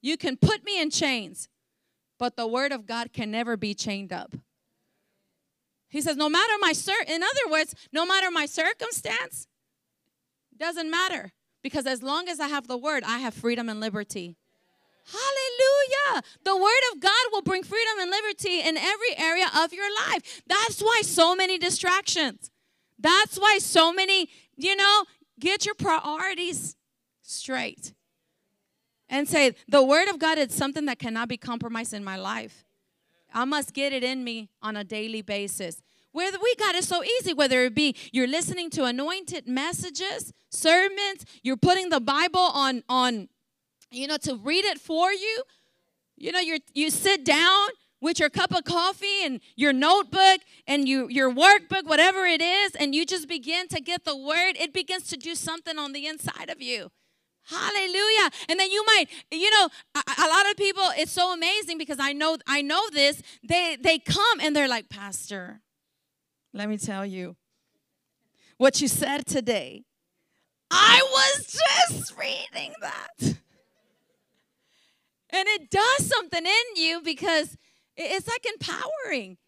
You 0.00 0.16
can 0.16 0.38
put 0.38 0.64
me 0.64 0.80
in 0.80 0.88
chains, 0.88 1.46
but 2.18 2.38
the 2.38 2.46
word 2.46 2.72
of 2.72 2.86
God 2.86 3.12
can 3.12 3.30
never 3.30 3.58
be 3.58 3.74
chained 3.74 4.14
up. 4.14 4.32
He 5.92 6.00
says, 6.00 6.16
no 6.16 6.30
matter 6.30 6.54
my 6.58 6.72
cir- 6.72 7.04
in 7.06 7.22
other 7.22 7.50
words, 7.50 7.74
no 7.92 8.06
matter 8.06 8.30
my 8.30 8.46
circumstance, 8.46 9.46
doesn't 10.56 10.90
matter. 10.90 11.32
Because 11.62 11.86
as 11.86 12.02
long 12.02 12.28
as 12.28 12.40
I 12.40 12.48
have 12.48 12.66
the 12.66 12.78
word, 12.78 13.04
I 13.06 13.18
have 13.18 13.34
freedom 13.34 13.68
and 13.68 13.78
liberty. 13.78 14.36
Hallelujah. 15.04 16.22
The 16.44 16.56
word 16.56 16.82
of 16.92 17.00
God 17.00 17.24
will 17.30 17.42
bring 17.42 17.62
freedom 17.62 17.98
and 18.00 18.10
liberty 18.10 18.60
in 18.60 18.78
every 18.78 19.18
area 19.18 19.50
of 19.54 19.74
your 19.74 19.88
life. 20.08 20.42
That's 20.46 20.80
why 20.80 21.02
so 21.04 21.36
many 21.36 21.58
distractions. 21.58 22.50
That's 22.98 23.36
why 23.36 23.58
so 23.58 23.92
many, 23.92 24.30
you 24.56 24.74
know, 24.74 25.04
get 25.38 25.66
your 25.66 25.74
priorities 25.74 26.74
straight 27.20 27.92
and 29.10 29.28
say, 29.28 29.54
the 29.68 29.82
word 29.84 30.08
of 30.08 30.18
God 30.18 30.38
is 30.38 30.54
something 30.54 30.86
that 30.86 30.98
cannot 30.98 31.28
be 31.28 31.36
compromised 31.36 31.92
in 31.92 32.02
my 32.02 32.16
life. 32.16 32.64
I 33.34 33.44
must 33.44 33.72
get 33.74 33.92
it 33.92 34.04
in 34.04 34.24
me 34.24 34.50
on 34.62 34.76
a 34.76 34.84
daily 34.84 35.22
basis. 35.22 35.82
Whether 36.12 36.38
we 36.42 36.54
got 36.56 36.74
it 36.74 36.84
so 36.84 37.02
easy, 37.02 37.32
whether 37.32 37.64
it 37.64 37.74
be 37.74 37.96
you're 38.12 38.26
listening 38.26 38.68
to 38.70 38.84
anointed 38.84 39.48
messages, 39.48 40.32
sermons, 40.50 41.24
you're 41.42 41.56
putting 41.56 41.88
the 41.88 42.00
Bible 42.00 42.40
on 42.40 42.82
on 42.88 43.28
you 43.92 44.06
know, 44.06 44.16
to 44.16 44.36
read 44.36 44.64
it 44.64 44.80
for 44.80 45.12
you. 45.12 45.42
You 46.16 46.32
know, 46.32 46.40
you 46.40 46.58
you 46.74 46.90
sit 46.90 47.24
down 47.24 47.68
with 48.00 48.18
your 48.18 48.30
cup 48.30 48.52
of 48.52 48.64
coffee 48.64 49.24
and 49.24 49.40
your 49.54 49.72
notebook 49.72 50.40
and 50.66 50.88
you, 50.88 51.08
your 51.08 51.32
workbook, 51.32 51.84
whatever 51.84 52.26
it 52.26 52.42
is, 52.42 52.74
and 52.74 52.94
you 52.94 53.06
just 53.06 53.28
begin 53.28 53.68
to 53.68 53.80
get 53.80 54.04
the 54.04 54.16
word, 54.16 54.56
it 54.58 54.74
begins 54.74 55.04
to 55.04 55.16
do 55.16 55.36
something 55.36 55.78
on 55.78 55.92
the 55.92 56.06
inside 56.06 56.50
of 56.50 56.60
you. 56.60 56.90
Hallelujah. 57.44 58.30
And 58.48 58.60
then 58.60 58.70
you 58.70 58.84
might, 58.86 59.06
you 59.30 59.50
know, 59.50 59.68
a, 59.94 60.02
a, 60.18 60.28
lot 60.28 60.48
of 60.50 60.56
people, 60.56 60.84
it's 60.96 61.10
so 61.10 61.32
amazing 61.32 61.76
because 61.76 61.98
I 62.00 62.12
know 62.12 62.38
I 62.46 62.62
know 62.62 62.80
this. 62.92 63.20
They 63.42 63.76
they 63.80 63.98
come 63.98 64.40
and 64.40 64.54
they're 64.54 64.68
like, 64.68 64.88
Pastor, 64.88 65.60
let 66.52 66.68
me 66.68 66.78
tell 66.78 67.04
you 67.04 67.36
what 68.58 68.80
you 68.80 68.88
said 68.88 69.26
today. 69.26 69.84
I 70.70 71.02
was 71.10 71.60
just 71.90 72.16
reading 72.16 72.74
that. 72.80 73.36
And 75.34 75.48
it 75.48 75.70
does 75.70 76.06
something 76.06 76.44
in 76.44 76.76
you 76.76 77.00
because 77.02 77.56
it's 77.96 78.28
like 78.28 78.46
empowering. 78.46 79.38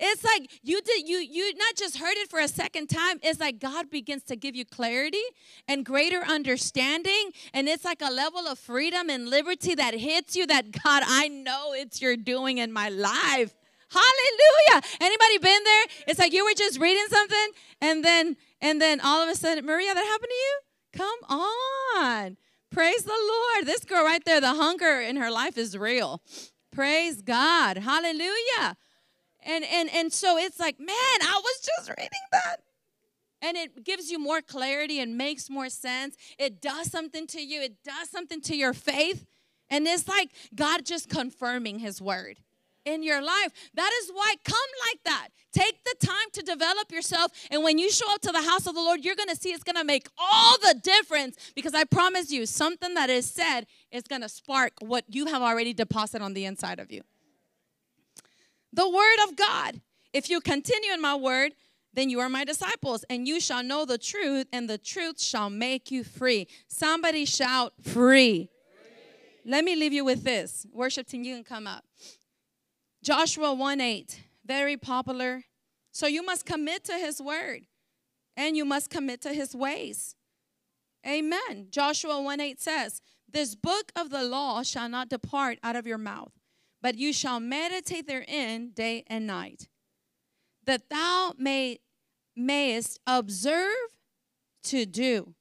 It's 0.00 0.24
like 0.24 0.50
you 0.62 0.80
did 0.80 1.06
you 1.06 1.18
you 1.18 1.54
not 1.56 1.76
just 1.76 1.98
heard 1.98 2.16
it 2.16 2.30
for 2.30 2.40
a 2.40 2.48
second 2.48 2.88
time. 2.88 3.18
It's 3.22 3.38
like 3.38 3.60
God 3.60 3.90
begins 3.90 4.24
to 4.24 4.36
give 4.36 4.56
you 4.56 4.64
clarity 4.64 5.22
and 5.68 5.84
greater 5.84 6.22
understanding 6.24 7.32
and 7.52 7.68
it's 7.68 7.84
like 7.84 8.00
a 8.00 8.10
level 8.10 8.46
of 8.48 8.58
freedom 8.58 9.10
and 9.10 9.28
liberty 9.28 9.74
that 9.74 9.94
hits 9.94 10.34
you 10.34 10.46
that 10.46 10.72
God, 10.72 11.02
I 11.06 11.28
know 11.28 11.74
it's 11.74 12.00
your 12.00 12.16
doing 12.16 12.58
in 12.58 12.72
my 12.72 12.88
life. 12.88 13.54
Hallelujah. 13.90 14.82
Anybody 15.00 15.38
been 15.38 15.64
there? 15.64 15.84
It's 16.06 16.18
like 16.18 16.32
you 16.32 16.44
were 16.44 16.54
just 16.56 16.80
reading 16.80 17.06
something 17.10 17.50
and 17.82 18.04
then 18.04 18.36
and 18.62 18.80
then 18.80 19.00
all 19.00 19.22
of 19.22 19.28
a 19.28 19.34
sudden, 19.34 19.66
Maria, 19.66 19.92
that 19.92 20.04
happened 20.04 20.30
to 20.30 20.34
you? 20.34 20.60
Come 20.92 21.40
on. 21.40 22.36
Praise 22.70 23.02
the 23.02 23.10
Lord. 23.10 23.66
This 23.66 23.84
girl 23.84 24.04
right 24.04 24.24
there, 24.24 24.40
the 24.40 24.54
hunger 24.54 25.00
in 25.00 25.16
her 25.16 25.30
life 25.30 25.58
is 25.58 25.76
real. 25.76 26.22
Praise 26.72 27.20
God. 27.20 27.78
Hallelujah. 27.78 28.76
And 29.42 29.64
and 29.64 29.90
and 29.90 30.12
so 30.12 30.36
it's 30.38 30.58
like, 30.58 30.78
man, 30.78 30.88
I 31.22 31.40
was 31.42 31.68
just 31.76 31.90
reading 31.90 32.08
that. 32.32 32.56
And 33.42 33.56
it 33.56 33.84
gives 33.84 34.10
you 34.10 34.18
more 34.18 34.42
clarity 34.42 35.00
and 35.00 35.16
makes 35.16 35.48
more 35.48 35.70
sense. 35.70 36.16
It 36.38 36.60
does 36.60 36.90
something 36.90 37.26
to 37.28 37.40
you. 37.40 37.62
It 37.62 37.82
does 37.82 38.10
something 38.10 38.40
to 38.42 38.56
your 38.56 38.74
faith. 38.74 39.24
And 39.70 39.86
it's 39.86 40.06
like 40.06 40.30
God 40.54 40.84
just 40.84 41.08
confirming 41.08 41.78
his 41.78 42.02
word 42.02 42.38
in 42.84 43.02
your 43.02 43.22
life. 43.22 43.52
That 43.74 43.90
is 44.02 44.10
why 44.12 44.34
come 44.44 44.56
like 44.88 45.02
that. 45.04 45.28
Take 45.52 45.82
the 45.84 46.06
time 46.06 46.28
to 46.32 46.42
develop 46.42 46.92
yourself. 46.92 47.32
And 47.50 47.62
when 47.62 47.78
you 47.78 47.90
show 47.90 48.12
up 48.12 48.20
to 48.22 48.32
the 48.32 48.42
house 48.42 48.66
of 48.66 48.74
the 48.74 48.80
Lord, 48.80 49.04
you're 49.04 49.16
going 49.16 49.28
to 49.28 49.36
see 49.36 49.50
it's 49.50 49.64
going 49.64 49.76
to 49.76 49.84
make 49.84 50.08
all 50.18 50.58
the 50.58 50.74
difference 50.82 51.36
because 51.54 51.74
I 51.74 51.84
promise 51.84 52.30
you, 52.30 52.46
something 52.46 52.94
that 52.94 53.10
is 53.10 53.30
said 53.30 53.66
is 53.90 54.04
going 54.04 54.22
to 54.22 54.28
spark 54.28 54.72
what 54.80 55.04
you 55.08 55.26
have 55.26 55.42
already 55.42 55.72
deposited 55.72 56.22
on 56.22 56.34
the 56.34 56.44
inside 56.44 56.78
of 56.78 56.92
you. 56.92 57.02
The 58.72 58.88
word 58.88 59.28
of 59.28 59.36
God. 59.36 59.80
If 60.12 60.28
you 60.28 60.40
continue 60.40 60.92
in 60.92 61.00
my 61.00 61.14
word, 61.14 61.52
then 61.92 62.10
you 62.10 62.20
are 62.20 62.28
my 62.28 62.44
disciples, 62.44 63.04
and 63.10 63.26
you 63.26 63.40
shall 63.40 63.62
know 63.62 63.84
the 63.84 63.98
truth, 63.98 64.46
and 64.52 64.68
the 64.68 64.78
truth 64.78 65.20
shall 65.20 65.50
make 65.50 65.90
you 65.90 66.04
free. 66.04 66.46
Somebody 66.68 67.24
shout, 67.24 67.72
free. 67.82 68.48
free. 68.48 68.50
Let 69.44 69.64
me 69.64 69.74
leave 69.74 69.92
you 69.92 70.04
with 70.04 70.22
this. 70.22 70.66
Worship 70.72 71.08
team, 71.08 71.24
you 71.24 71.34
can 71.34 71.44
come 71.44 71.66
up. 71.66 71.84
Joshua 73.02 73.54
1 73.54 73.80
8, 73.80 74.20
very 74.44 74.76
popular. 74.76 75.44
So 75.90 76.06
you 76.06 76.24
must 76.24 76.46
commit 76.46 76.84
to 76.84 76.92
his 76.92 77.20
word 77.20 77.62
and 78.36 78.56
you 78.56 78.64
must 78.64 78.90
commit 78.90 79.20
to 79.22 79.32
his 79.32 79.54
ways. 79.54 80.14
Amen. 81.06 81.68
Joshua 81.70 82.20
1 82.20 82.40
8 82.40 82.60
says, 82.60 83.00
This 83.28 83.54
book 83.54 83.90
of 83.96 84.10
the 84.10 84.22
law 84.22 84.62
shall 84.62 84.88
not 84.88 85.08
depart 85.08 85.58
out 85.62 85.76
of 85.76 85.86
your 85.86 85.98
mouth, 85.98 86.32
but 86.82 86.96
you 86.96 87.12
shall 87.12 87.40
meditate 87.40 88.06
therein 88.06 88.70
day 88.70 89.04
and 89.06 89.26
night, 89.26 89.68
that 90.64 90.88
thou 90.88 91.34
may, 91.38 91.80
mayest 92.34 92.98
observe 93.06 93.76
to 94.64 94.86
do. 94.86 95.34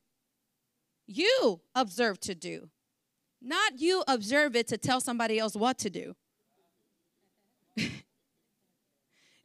You 1.07 1.61
observe 1.73 2.19
to 2.21 2.35
do, 2.35 2.69
not 3.41 3.79
you 3.79 4.03
observe 4.07 4.55
it 4.55 4.67
to 4.67 4.77
tell 4.77 4.99
somebody 4.99 5.39
else 5.39 5.55
what 5.55 5.77
to 5.79 5.89
do. 5.89 6.15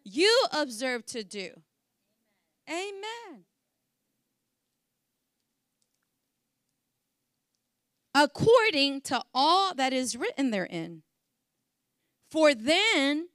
you 0.05 0.47
observe 0.53 1.07
to 1.07 1.23
do. 1.23 1.51
Amen. 2.69 3.45
According 8.15 9.01
to 9.03 9.23
all 9.35 9.75
that 9.75 9.93
is 9.93 10.17
written 10.17 10.51
therein. 10.51 11.04
For 12.35 12.53
then 12.53 13.29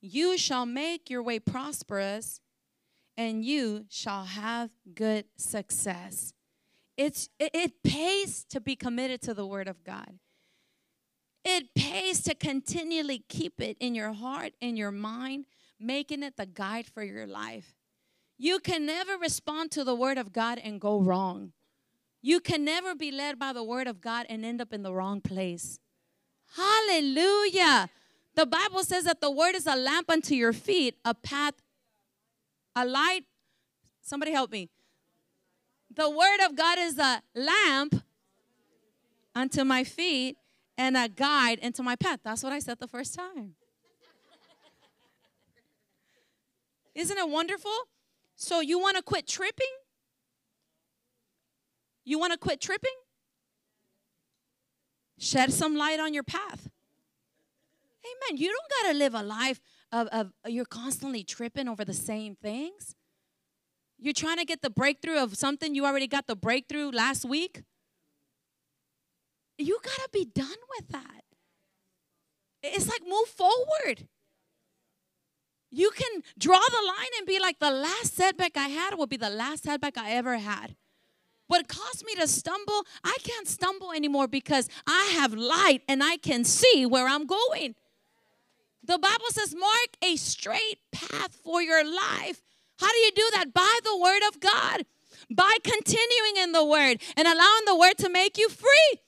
you 0.00 0.36
shall 0.36 0.66
make 0.66 1.08
your 1.08 1.22
way 1.22 1.38
prosperous 1.38 2.40
and 3.16 3.44
you 3.44 3.86
shall 3.88 4.24
have 4.24 4.70
good 4.96 5.26
success. 5.36 6.32
It's, 6.96 7.28
it, 7.38 7.84
pays 7.84 8.42
to 8.50 8.60
be 8.60 8.74
committed 8.74 9.22
to 9.22 9.32
the 9.32 9.46
Word 9.46 9.68
of 9.68 9.84
God. 9.84 10.18
It 11.44 11.72
pays 11.76 12.20
to 12.22 12.34
continually 12.34 13.22
keep 13.28 13.60
it 13.60 13.76
in 13.78 13.94
your 13.94 14.12
heart, 14.12 14.54
in 14.60 14.76
your 14.76 14.90
mind, 14.90 15.44
making 15.78 16.24
it 16.24 16.36
the 16.36 16.46
guide 16.46 16.86
for 16.88 17.04
your 17.04 17.28
life. 17.28 17.76
You 18.38 18.58
can 18.58 18.84
never 18.84 19.16
respond 19.16 19.70
to 19.70 19.84
the 19.84 19.94
word 19.94 20.18
of 20.18 20.32
God 20.32 20.58
and 20.58 20.80
go 20.80 20.98
wrong. 20.98 21.52
You 22.22 22.40
can 22.40 22.64
never 22.64 22.96
be 22.96 23.12
led 23.12 23.38
by 23.38 23.52
the 23.52 23.62
word 23.62 23.86
of 23.86 24.00
God 24.00 24.26
and 24.28 24.44
end 24.44 24.60
up 24.60 24.72
in 24.72 24.82
the 24.82 24.92
wrong 24.92 25.20
place. 25.20 25.78
Hallelujah. 26.56 27.88
The 28.36 28.44
Bible 28.44 28.84
says 28.84 29.04
that 29.04 29.22
the 29.22 29.30
word 29.30 29.54
is 29.54 29.66
a 29.66 29.74
lamp 29.74 30.10
unto 30.10 30.34
your 30.34 30.52
feet, 30.52 30.96
a 31.04 31.14
path, 31.14 31.54
a 32.74 32.84
light. 32.84 33.24
Somebody 34.02 34.32
help 34.32 34.52
me. 34.52 34.68
The 35.94 36.10
word 36.10 36.44
of 36.44 36.54
God 36.54 36.78
is 36.78 36.98
a 36.98 37.22
lamp 37.34 38.04
unto 39.34 39.64
my 39.64 39.84
feet 39.84 40.36
and 40.76 40.98
a 40.98 41.08
guide 41.08 41.58
into 41.60 41.82
my 41.82 41.96
path. 41.96 42.20
That's 42.22 42.42
what 42.42 42.52
I 42.52 42.58
said 42.58 42.78
the 42.78 42.86
first 42.86 43.14
time. 43.14 43.54
Isn't 46.94 47.16
it 47.16 47.28
wonderful? 47.28 47.72
So, 48.36 48.60
you 48.60 48.78
want 48.78 48.98
to 48.98 49.02
quit 49.02 49.26
tripping? 49.26 49.66
You 52.04 52.18
want 52.18 52.32
to 52.32 52.38
quit 52.38 52.60
tripping? 52.60 52.92
Shed 55.18 55.52
some 55.52 55.74
light 55.74 56.00
on 56.00 56.12
your 56.12 56.22
path. 56.22 56.68
Amen. 58.06 58.38
You 58.38 58.48
don't 58.48 58.82
got 58.82 58.92
to 58.92 58.98
live 58.98 59.14
a 59.14 59.22
life 59.22 59.60
of, 59.92 60.08
of 60.08 60.32
you're 60.46 60.64
constantly 60.64 61.24
tripping 61.24 61.68
over 61.68 61.84
the 61.84 61.94
same 61.94 62.36
things. 62.36 62.94
You're 63.98 64.12
trying 64.12 64.36
to 64.36 64.44
get 64.44 64.62
the 64.62 64.70
breakthrough 64.70 65.18
of 65.18 65.36
something 65.36 65.74
you 65.74 65.86
already 65.86 66.06
got 66.06 66.26
the 66.26 66.36
breakthrough 66.36 66.90
last 66.90 67.24
week. 67.24 67.62
You 69.58 69.78
got 69.82 69.96
to 69.96 70.08
be 70.12 70.26
done 70.26 70.60
with 70.76 70.88
that. 70.88 71.22
It's 72.62 72.88
like 72.88 73.02
move 73.06 73.28
forward. 73.28 74.08
You 75.70 75.90
can 75.90 76.22
draw 76.38 76.58
the 76.58 76.86
line 76.86 77.10
and 77.18 77.26
be 77.26 77.40
like, 77.40 77.58
the 77.58 77.70
last 77.70 78.14
setback 78.14 78.56
I 78.56 78.68
had 78.68 78.94
will 78.96 79.06
be 79.06 79.16
the 79.16 79.30
last 79.30 79.64
setback 79.64 79.98
I 79.98 80.12
ever 80.12 80.38
had. 80.38 80.76
What 81.48 81.68
caused 81.68 82.04
me 82.04 82.14
to 82.16 82.26
stumble, 82.26 82.84
I 83.04 83.16
can't 83.22 83.46
stumble 83.46 83.92
anymore 83.92 84.26
because 84.26 84.68
I 84.86 85.12
have 85.14 85.32
light 85.32 85.82
and 85.88 86.02
I 86.02 86.16
can 86.16 86.44
see 86.44 86.84
where 86.86 87.06
I'm 87.06 87.26
going. 87.26 87.74
The 88.86 88.98
Bible 88.98 89.26
says, 89.30 89.54
mark 89.54 89.96
a 90.02 90.16
straight 90.16 90.78
path 90.92 91.36
for 91.42 91.60
your 91.60 91.84
life. 91.84 92.42
How 92.78 92.88
do 92.88 92.96
you 92.98 93.10
do 93.14 93.28
that? 93.34 93.52
By 93.52 93.78
the 93.82 93.98
word 93.98 94.22
of 94.28 94.40
God, 94.40 94.84
by 95.30 95.56
continuing 95.64 96.36
in 96.38 96.52
the 96.52 96.64
word 96.64 97.02
and 97.16 97.26
allowing 97.26 97.64
the 97.66 97.76
word 97.76 97.98
to 97.98 98.08
make 98.08 98.38
you 98.38 98.48
free. 98.48 99.00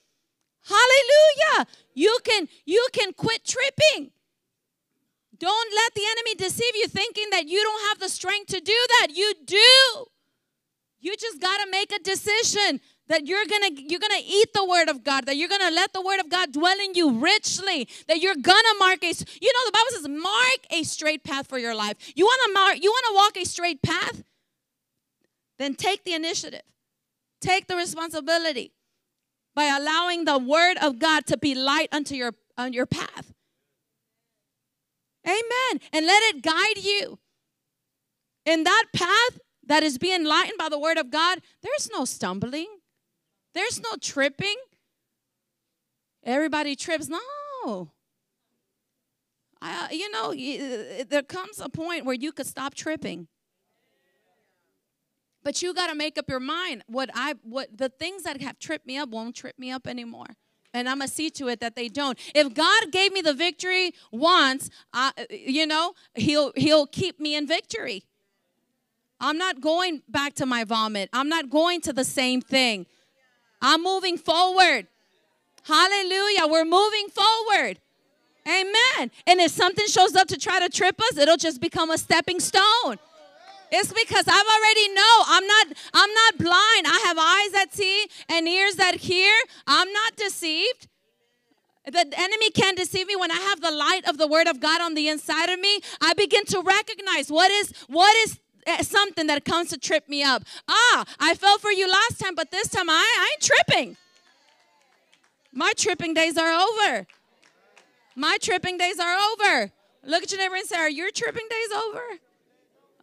Hallelujah. 0.63 1.67
You 1.93 2.19
can 2.23 2.47
you 2.65 2.87
can 2.93 3.13
quit 3.13 3.45
tripping. 3.45 4.11
Don't 5.37 5.73
let 5.73 5.93
the 5.93 6.03
enemy 6.05 6.35
deceive 6.35 6.75
you 6.75 6.87
thinking 6.87 7.27
that 7.31 7.47
you 7.47 7.63
don't 7.63 7.87
have 7.87 7.99
the 7.99 8.09
strength 8.09 8.47
to 8.47 8.59
do 8.59 8.85
that. 8.99 9.07
You 9.13 9.33
do. 9.45 10.05
You 10.99 11.15
just 11.15 11.39
got 11.39 11.63
to 11.63 11.71
make 11.71 11.93
a 11.93 11.99
decision. 11.99 12.81
That 13.09 13.27
you're 13.27 13.45
gonna 13.45 13.69
you're 13.75 13.99
gonna 13.99 14.21
eat 14.25 14.53
the 14.53 14.65
word 14.65 14.87
of 14.87 15.03
god 15.03 15.25
that 15.25 15.35
you're 15.35 15.49
gonna 15.49 15.71
let 15.71 15.91
the 15.93 16.01
word 16.01 16.19
of 16.19 16.29
god 16.29 16.51
dwell 16.51 16.77
in 16.79 16.93
you 16.93 17.19
richly 17.19 17.87
that 18.07 18.21
you're 18.21 18.35
gonna 18.35 18.75
mark 18.79 19.03
a 19.03 19.07
you 19.41 19.51
know 19.53 19.65
the 19.65 19.71
bible 19.73 19.89
says 19.89 20.07
mark 20.07 20.59
a 20.71 20.83
straight 20.83 21.23
path 21.23 21.47
for 21.47 21.57
your 21.57 21.75
life. 21.75 21.97
You 22.15 22.25
want 22.25 22.41
to 22.45 22.53
mark 22.53 22.83
you 22.83 22.91
want 22.91 23.05
to 23.09 23.15
walk 23.15 23.43
a 23.43 23.45
straight 23.45 23.81
path? 23.81 24.23
Then 25.57 25.75
take 25.75 26.03
the 26.05 26.13
initiative. 26.13 26.61
Take 27.41 27.67
the 27.67 27.75
responsibility 27.75 28.73
by 29.55 29.65
allowing 29.65 30.25
the 30.25 30.37
word 30.37 30.77
of 30.81 30.99
god 30.99 31.25
to 31.27 31.37
be 31.37 31.55
light 31.55 31.89
unto 31.91 32.15
your 32.15 32.33
on 32.57 32.73
your 32.73 32.85
path. 32.85 33.33
Amen. 35.25 35.81
And 35.93 36.05
let 36.05 36.23
it 36.35 36.41
guide 36.41 36.83
you. 36.83 37.19
In 38.45 38.63
that 38.63 38.85
path 38.93 39.39
that 39.67 39.83
is 39.83 39.97
being 39.97 40.23
lightened 40.23 40.57
by 40.57 40.69
the 40.69 40.79
word 40.79 40.97
of 40.97 41.11
God, 41.11 41.39
there's 41.61 41.89
no 41.91 42.05
stumbling, 42.05 42.67
there's 43.53 43.81
no 43.81 43.95
tripping. 44.01 44.55
Everybody 46.23 46.75
trips. 46.75 47.07
No. 47.07 47.91
I, 49.61 49.85
uh, 49.85 49.87
you 49.91 50.09
know, 50.11 50.31
uh, 50.31 51.03
there 51.09 51.23
comes 51.23 51.59
a 51.59 51.69
point 51.69 52.05
where 52.05 52.15
you 52.15 52.31
could 52.31 52.47
stop 52.47 52.73
tripping. 52.73 53.27
But 55.43 55.61
you 55.61 55.73
got 55.73 55.87
to 55.87 55.95
make 55.95 56.17
up 56.17 56.29
your 56.29 56.39
mind. 56.39 56.83
What 56.87 57.09
I, 57.13 57.35
what 57.43 57.75
the 57.75 57.89
things 57.89 58.23
that 58.23 58.41
have 58.41 58.59
tripped 58.59 58.85
me 58.85 58.97
up 58.97 59.09
won't 59.09 59.35
trip 59.35 59.57
me 59.57 59.71
up 59.71 59.87
anymore 59.87 60.27
and 60.73 60.87
I'm 60.87 60.99
gonna 60.99 61.07
see 61.07 61.29
to 61.31 61.47
it 61.47 61.59
that 61.61 61.75
they 61.75 61.87
don't. 61.87 62.17
If 62.35 62.53
God 62.53 62.91
gave 62.91 63.11
me 63.11 63.21
the 63.21 63.33
victory 63.33 63.93
once, 64.11 64.69
I, 64.93 65.11
uh, 65.17 65.23
you 65.31 65.65
know, 65.65 65.93
He'll 66.13 66.51
He'll 66.55 66.87
keep 66.87 67.19
me 67.19 67.35
in 67.35 67.47
victory. 67.47 68.03
I'm 69.19 69.37
not 69.37 69.59
going 69.59 70.01
back 70.07 70.33
to 70.35 70.45
my 70.45 70.63
vomit. 70.63 71.09
I'm 71.11 71.27
not 71.27 71.49
going 71.49 71.81
to 71.81 71.93
the 71.93 72.05
same 72.05 72.41
thing. 72.41 72.85
I'm 73.61 73.83
moving 73.83 74.17
forward. 74.17 74.87
Hallelujah. 75.63 76.47
We're 76.47 76.65
moving 76.65 77.07
forward. 77.09 77.79
Amen. 78.47 79.11
And 79.27 79.39
if 79.39 79.51
something 79.51 79.85
shows 79.87 80.15
up 80.15 80.27
to 80.29 80.37
try 80.37 80.59
to 80.59 80.69
trip 80.69 80.99
us, 80.99 81.17
it'll 81.17 81.37
just 81.37 81.61
become 81.61 81.91
a 81.91 81.97
stepping 81.97 82.39
stone. 82.39 82.97
It's 83.71 83.93
because 83.93 84.25
I've 84.27 84.47
already 84.47 84.93
know. 84.93 85.23
I'm 85.27 85.45
not 85.45 85.67
I'm 85.93 86.13
not 86.13 86.37
blind. 86.37 86.87
I 86.87 87.03
have 87.05 87.17
eyes 87.19 87.51
that 87.51 87.67
see 87.71 88.07
and 88.27 88.47
ears 88.47 88.75
that 88.75 88.95
hear. 88.95 89.31
I'm 89.67 89.91
not 89.93 90.15
deceived. 90.15 90.87
The 91.85 92.05
enemy 92.17 92.49
can't 92.51 92.77
deceive 92.77 93.07
me 93.07 93.15
when 93.15 93.31
I 93.31 93.35
have 93.35 93.61
the 93.61 93.71
light 93.71 94.07
of 94.07 94.17
the 94.17 94.27
word 94.27 94.47
of 94.47 94.59
God 94.59 94.81
on 94.81 94.95
the 94.95 95.07
inside 95.07 95.49
of 95.49 95.59
me. 95.59 95.81
I 96.01 96.13
begin 96.13 96.45
to 96.45 96.61
recognize 96.61 97.31
what 97.31 97.51
is 97.51 97.73
what 97.87 98.15
is 98.17 98.39
something 98.81 99.27
that 99.27 99.45
comes 99.45 99.69
to 99.69 99.77
trip 99.77 100.07
me 100.09 100.23
up. 100.23 100.43
Ah, 100.67 101.05
I 101.19 101.35
fell 101.35 101.57
for 101.57 101.71
you 101.71 101.89
last 101.89 102.19
time, 102.19 102.35
but 102.35 102.51
this 102.51 102.67
time 102.69 102.89
I, 102.89 102.93
I 102.93 103.31
ain't 103.33 103.41
tripping. 103.41 103.97
My 105.51 105.73
tripping 105.75 106.13
days 106.13 106.37
are 106.37 106.51
over. 106.51 107.07
My 108.15 108.37
tripping 108.41 108.77
days 108.77 108.99
are 108.99 109.15
over. 109.15 109.71
Look 110.03 110.23
at 110.23 110.31
your 110.31 110.39
neighbor 110.39 110.55
and 110.55 110.65
say, 110.65 110.77
Are 110.77 110.89
your 110.89 111.11
tripping 111.11 111.47
days 111.49 111.71
over? 111.71 112.03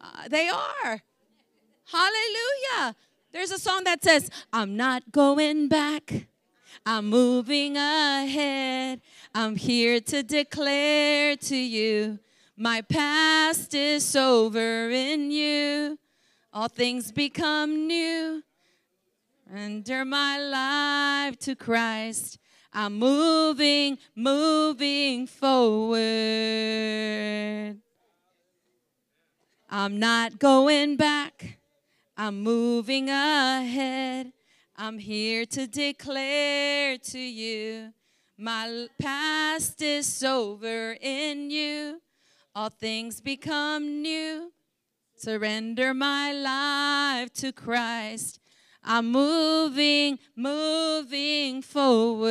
Uh, 0.01 0.29
they 0.29 0.49
are. 0.49 1.03
Hallelujah. 1.91 2.97
There's 3.33 3.51
a 3.51 3.59
song 3.59 3.85
that 3.85 4.03
says, 4.03 4.31
I'm 4.53 4.77
not 4.77 5.13
going 5.13 5.69
back. 5.69 6.27
I'm 6.85 7.09
moving 7.09 7.77
ahead. 7.77 9.01
I'm 9.35 9.57
here 9.57 10.01
to 10.01 10.23
declare 10.23 11.37
to 11.37 11.57
you 11.57 12.19
my 12.57 12.81
past 12.81 13.75
is 13.75 14.17
over 14.17 14.89
in 14.91 15.31
you. 15.31 15.99
All 16.53 16.69
things 16.69 17.13
become 17.13 17.87
new. 17.87 18.43
Under 19.55 20.05
my 20.05 20.39
life 20.39 21.39
to 21.41 21.55
Christ, 21.55 22.39
I'm 22.73 22.99
moving, 22.99 23.99
moving 24.15 25.27
forward. 25.27 26.01
I'm 29.69 29.99
not 29.99 30.39
going 30.39 30.97
back. 30.97 31.59
I'm 32.17 32.43
moving 32.43 33.11
ahead. 33.11 34.33
I'm 34.77 34.99
here 34.99 35.45
to 35.47 35.67
declare 35.67 36.97
to 36.99 37.19
you 37.19 37.93
my 38.39 38.89
past 38.99 39.81
is 39.81 40.23
over 40.23 40.97
in 41.01 41.51
you 41.51 42.01
all 42.57 42.71
things 42.71 43.21
become 43.21 44.01
new. 44.01 44.51
Surrender 45.15 45.93
my 45.93 46.33
life 46.33 47.31
to 47.35 47.53
Christ. 47.53 48.41
I'm 48.83 49.13
moving, 49.13 50.19
moving 50.35 51.61
forward. 51.61 52.31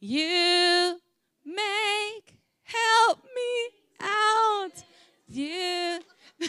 You 0.00 0.98
make, 1.44 2.38
help 2.62 3.22
me 3.36 3.68
out. 4.00 4.82
You. 5.26 5.98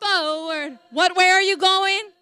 forward. 0.00 0.78
What 0.90 1.16
way 1.16 1.26
are 1.26 1.42
you 1.42 1.56
going? 1.56 2.13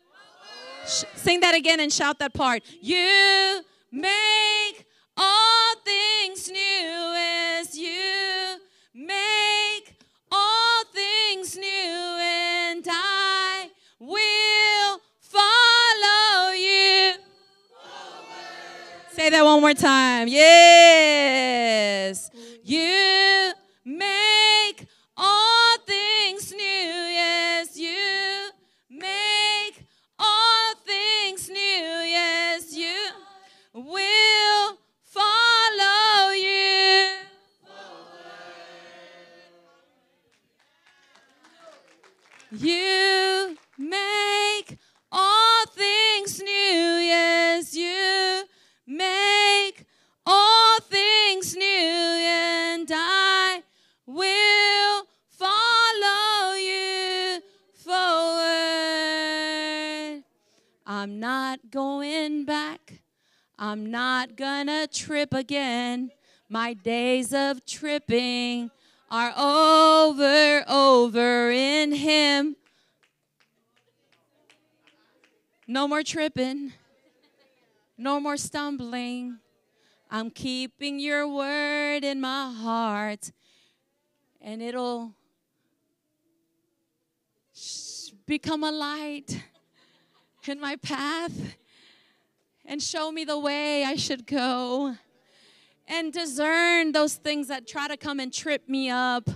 Sing 0.93 1.40
that 1.40 1.55
again 1.55 1.81
and 1.81 1.93
shout 1.93 2.19
that 2.19 2.35
part. 2.35 2.62
You 2.81 3.62
make 3.90 4.86
all 5.16 5.74
things 5.85 6.51
new 6.51 7.14
as 7.16 7.77
you 7.77 8.59
make 8.94 9.97
all 10.31 10.85
things 10.93 11.56
new, 11.56 11.64
and 11.64 12.85
I 12.89 13.70
will 13.98 15.01
follow 15.20 16.52
you. 16.52 17.14
Forward. 17.70 19.12
Say 19.12 19.31
that 19.31 19.44
one 19.44 19.60
more 19.60 19.74
time. 19.74 20.28
Yes. 20.28 22.31
You 22.64 23.31
You 42.62 43.56
make 43.76 44.78
all 45.10 45.66
things 45.66 46.40
new. 46.40 46.47
Yes, 46.47 47.74
you 47.74 48.44
make 48.86 49.84
all 50.24 50.78
things 50.78 51.56
new, 51.56 51.64
and 51.64 52.89
I 52.94 53.64
will 54.06 55.02
follow 55.28 56.55
you 56.55 57.40
forward. 57.74 58.22
I'm 60.86 61.18
not 61.18 61.68
going 61.68 62.44
back. 62.44 63.02
I'm 63.59 63.90
not 63.90 64.36
gonna 64.36 64.86
trip 64.86 65.34
again. 65.34 66.12
My 66.48 66.74
days 66.74 67.34
of 67.34 67.66
tripping 67.66 68.70
are 69.12 69.34
over, 69.36 70.64
over 70.66 71.51
in 71.51 71.93
Him. 71.93 72.56
No 75.68 75.86
more 75.86 76.02
tripping. 76.02 76.72
No 77.98 78.18
more 78.18 78.39
stumbling. 78.39 79.39
I'm 80.10 80.30
keeping 80.30 80.98
your 80.98 81.28
word 81.28 82.05
in 82.05 82.22
my 82.22 82.52
heart, 82.52 83.30
and 84.40 84.62
it'll 84.62 85.12
become 88.26 88.64
a 88.64 88.72
light 88.72 89.43
in 90.47 90.59
my 90.59 90.76
path 90.76 91.56
and 92.64 92.82
show 92.82 93.12
me 93.12 93.24
the 93.24 93.39
way 93.39 93.84
I 93.84 93.97
should 93.97 94.26
go 94.26 94.97
and 95.93 96.10
discern 96.10 96.93
those 96.93 97.16
things 97.16 97.48
that 97.48 97.66
try 97.66 97.86
to 97.86 97.98
come 97.98 98.19
and 98.19 98.32
trip 98.32 98.66
me 98.66 98.89
up. 98.89 99.28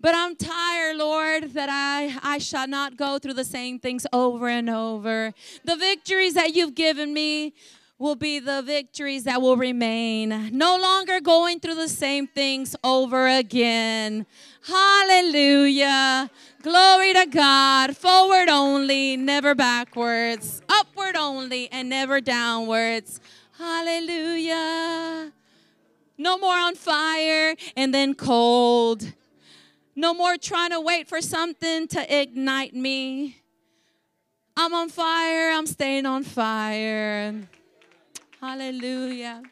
But 0.00 0.14
I'm 0.16 0.34
tired, 0.34 0.96
Lord, 0.96 1.52
that 1.52 1.68
I, 1.70 2.18
I 2.22 2.38
shall 2.38 2.66
not 2.66 2.96
go 2.96 3.18
through 3.18 3.34
the 3.34 3.44
same 3.44 3.78
things 3.78 4.06
over 4.12 4.48
and 4.48 4.68
over. 4.68 5.32
The 5.64 5.76
victories 5.76 6.34
that 6.34 6.54
you've 6.54 6.74
given 6.74 7.14
me 7.14 7.54
will 7.98 8.16
be 8.16 8.40
the 8.40 8.62
victories 8.62 9.24
that 9.24 9.40
will 9.40 9.56
remain. 9.56 10.50
No 10.56 10.76
longer 10.78 11.20
going 11.20 11.60
through 11.60 11.74
the 11.76 11.88
same 11.88 12.26
things 12.26 12.74
over 12.82 13.28
again. 13.28 14.26
Hallelujah. 14.66 16.30
Glory 16.62 17.12
to 17.12 17.26
God. 17.26 17.96
Forward 17.96 18.48
only, 18.48 19.16
never 19.16 19.54
backwards. 19.54 20.62
Upward 20.68 21.14
only, 21.14 21.70
and 21.70 21.88
never 21.88 22.20
downwards. 22.20 23.20
Hallelujah. 23.58 25.30
No 26.20 26.36
more 26.36 26.54
on 26.54 26.74
fire 26.74 27.56
and 27.78 27.94
then 27.94 28.14
cold. 28.14 29.10
No 29.96 30.12
more 30.12 30.36
trying 30.36 30.68
to 30.68 30.78
wait 30.78 31.08
for 31.08 31.22
something 31.22 31.88
to 31.88 32.20
ignite 32.20 32.74
me. 32.74 33.38
I'm 34.54 34.74
on 34.74 34.90
fire, 34.90 35.50
I'm 35.50 35.66
staying 35.66 36.04
on 36.04 36.24
fire. 36.24 37.48
Hallelujah. 38.38 39.42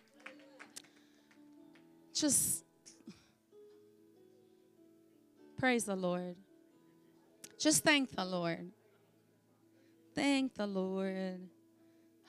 Just 2.12 2.65
praise 5.59 5.85
the 5.85 5.97
Lord. 5.97 6.36
Just 7.59 7.82
thank 7.82 8.15
the 8.15 8.27
Lord. 8.27 8.73
Thank 10.15 10.55
the 10.55 10.66
Lord. 10.66 11.49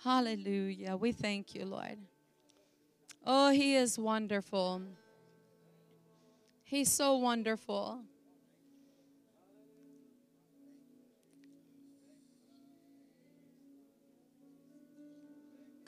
Hallelujah. 0.02 0.96
We 0.96 1.12
thank 1.12 1.54
you, 1.56 1.66
Lord. 1.66 1.98
Oh, 3.26 3.52
He 3.52 3.76
is 3.76 3.98
wonderful. 4.00 4.82
He's 6.64 6.92
so 6.92 7.18
wonderful. 7.18 8.02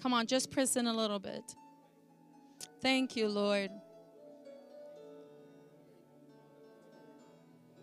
Come 0.01 0.13
on, 0.13 0.25
just 0.25 0.49
press 0.49 0.75
in 0.75 0.87
a 0.87 0.93
little 0.93 1.19
bit. 1.19 1.55
Thank 2.81 3.15
you, 3.15 3.27
Lord. 3.27 3.69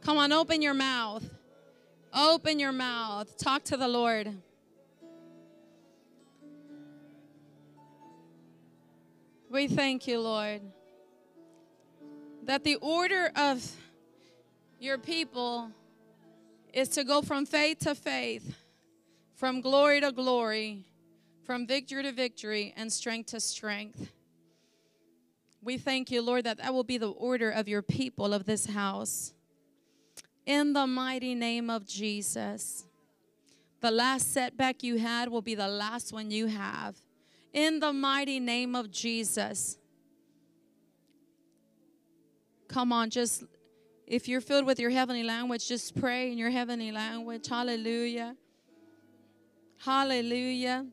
Come 0.00 0.18
on, 0.18 0.32
open 0.32 0.60
your 0.60 0.74
mouth. 0.74 1.22
Open 2.12 2.58
your 2.58 2.72
mouth. 2.72 3.36
Talk 3.36 3.62
to 3.64 3.76
the 3.76 3.86
Lord. 3.86 4.34
We 9.50 9.66
thank 9.66 10.06
you, 10.06 10.20
Lord, 10.20 10.60
that 12.42 12.64
the 12.64 12.76
order 12.76 13.30
of 13.34 13.66
your 14.78 14.98
people 14.98 15.70
is 16.74 16.90
to 16.90 17.04
go 17.04 17.22
from 17.22 17.46
faith 17.46 17.78
to 17.80 17.94
faith, 17.94 18.56
from 19.34 19.62
glory 19.62 20.02
to 20.02 20.12
glory, 20.12 20.84
from 21.44 21.66
victory 21.66 22.02
to 22.02 22.12
victory, 22.12 22.74
and 22.76 22.92
strength 22.92 23.30
to 23.30 23.40
strength. 23.40 24.12
We 25.62 25.78
thank 25.78 26.10
you, 26.10 26.20
Lord, 26.20 26.44
that 26.44 26.58
that 26.58 26.74
will 26.74 26.84
be 26.84 26.98
the 26.98 27.10
order 27.10 27.50
of 27.50 27.68
your 27.68 27.82
people 27.82 28.34
of 28.34 28.44
this 28.44 28.66
house. 28.66 29.32
In 30.44 30.74
the 30.74 30.86
mighty 30.86 31.34
name 31.34 31.70
of 31.70 31.86
Jesus. 31.86 32.84
The 33.80 33.90
last 33.90 34.32
setback 34.34 34.82
you 34.82 34.98
had 34.98 35.30
will 35.30 35.40
be 35.40 35.54
the 35.54 35.68
last 35.68 36.12
one 36.12 36.30
you 36.30 36.48
have. 36.48 36.96
In 37.52 37.80
the 37.80 37.92
mighty 37.92 38.40
name 38.40 38.74
of 38.74 38.90
Jesus. 38.90 39.78
Come 42.68 42.92
on, 42.92 43.10
just 43.10 43.44
if 44.06 44.28
you're 44.28 44.40
filled 44.40 44.66
with 44.66 44.78
your 44.78 44.90
heavenly 44.90 45.22
language, 45.22 45.66
just 45.66 45.98
pray 45.98 46.30
in 46.30 46.38
your 46.38 46.50
heavenly 46.50 46.92
language. 46.92 47.48
Hallelujah. 47.48 48.36
Hallelujah. 49.78 50.86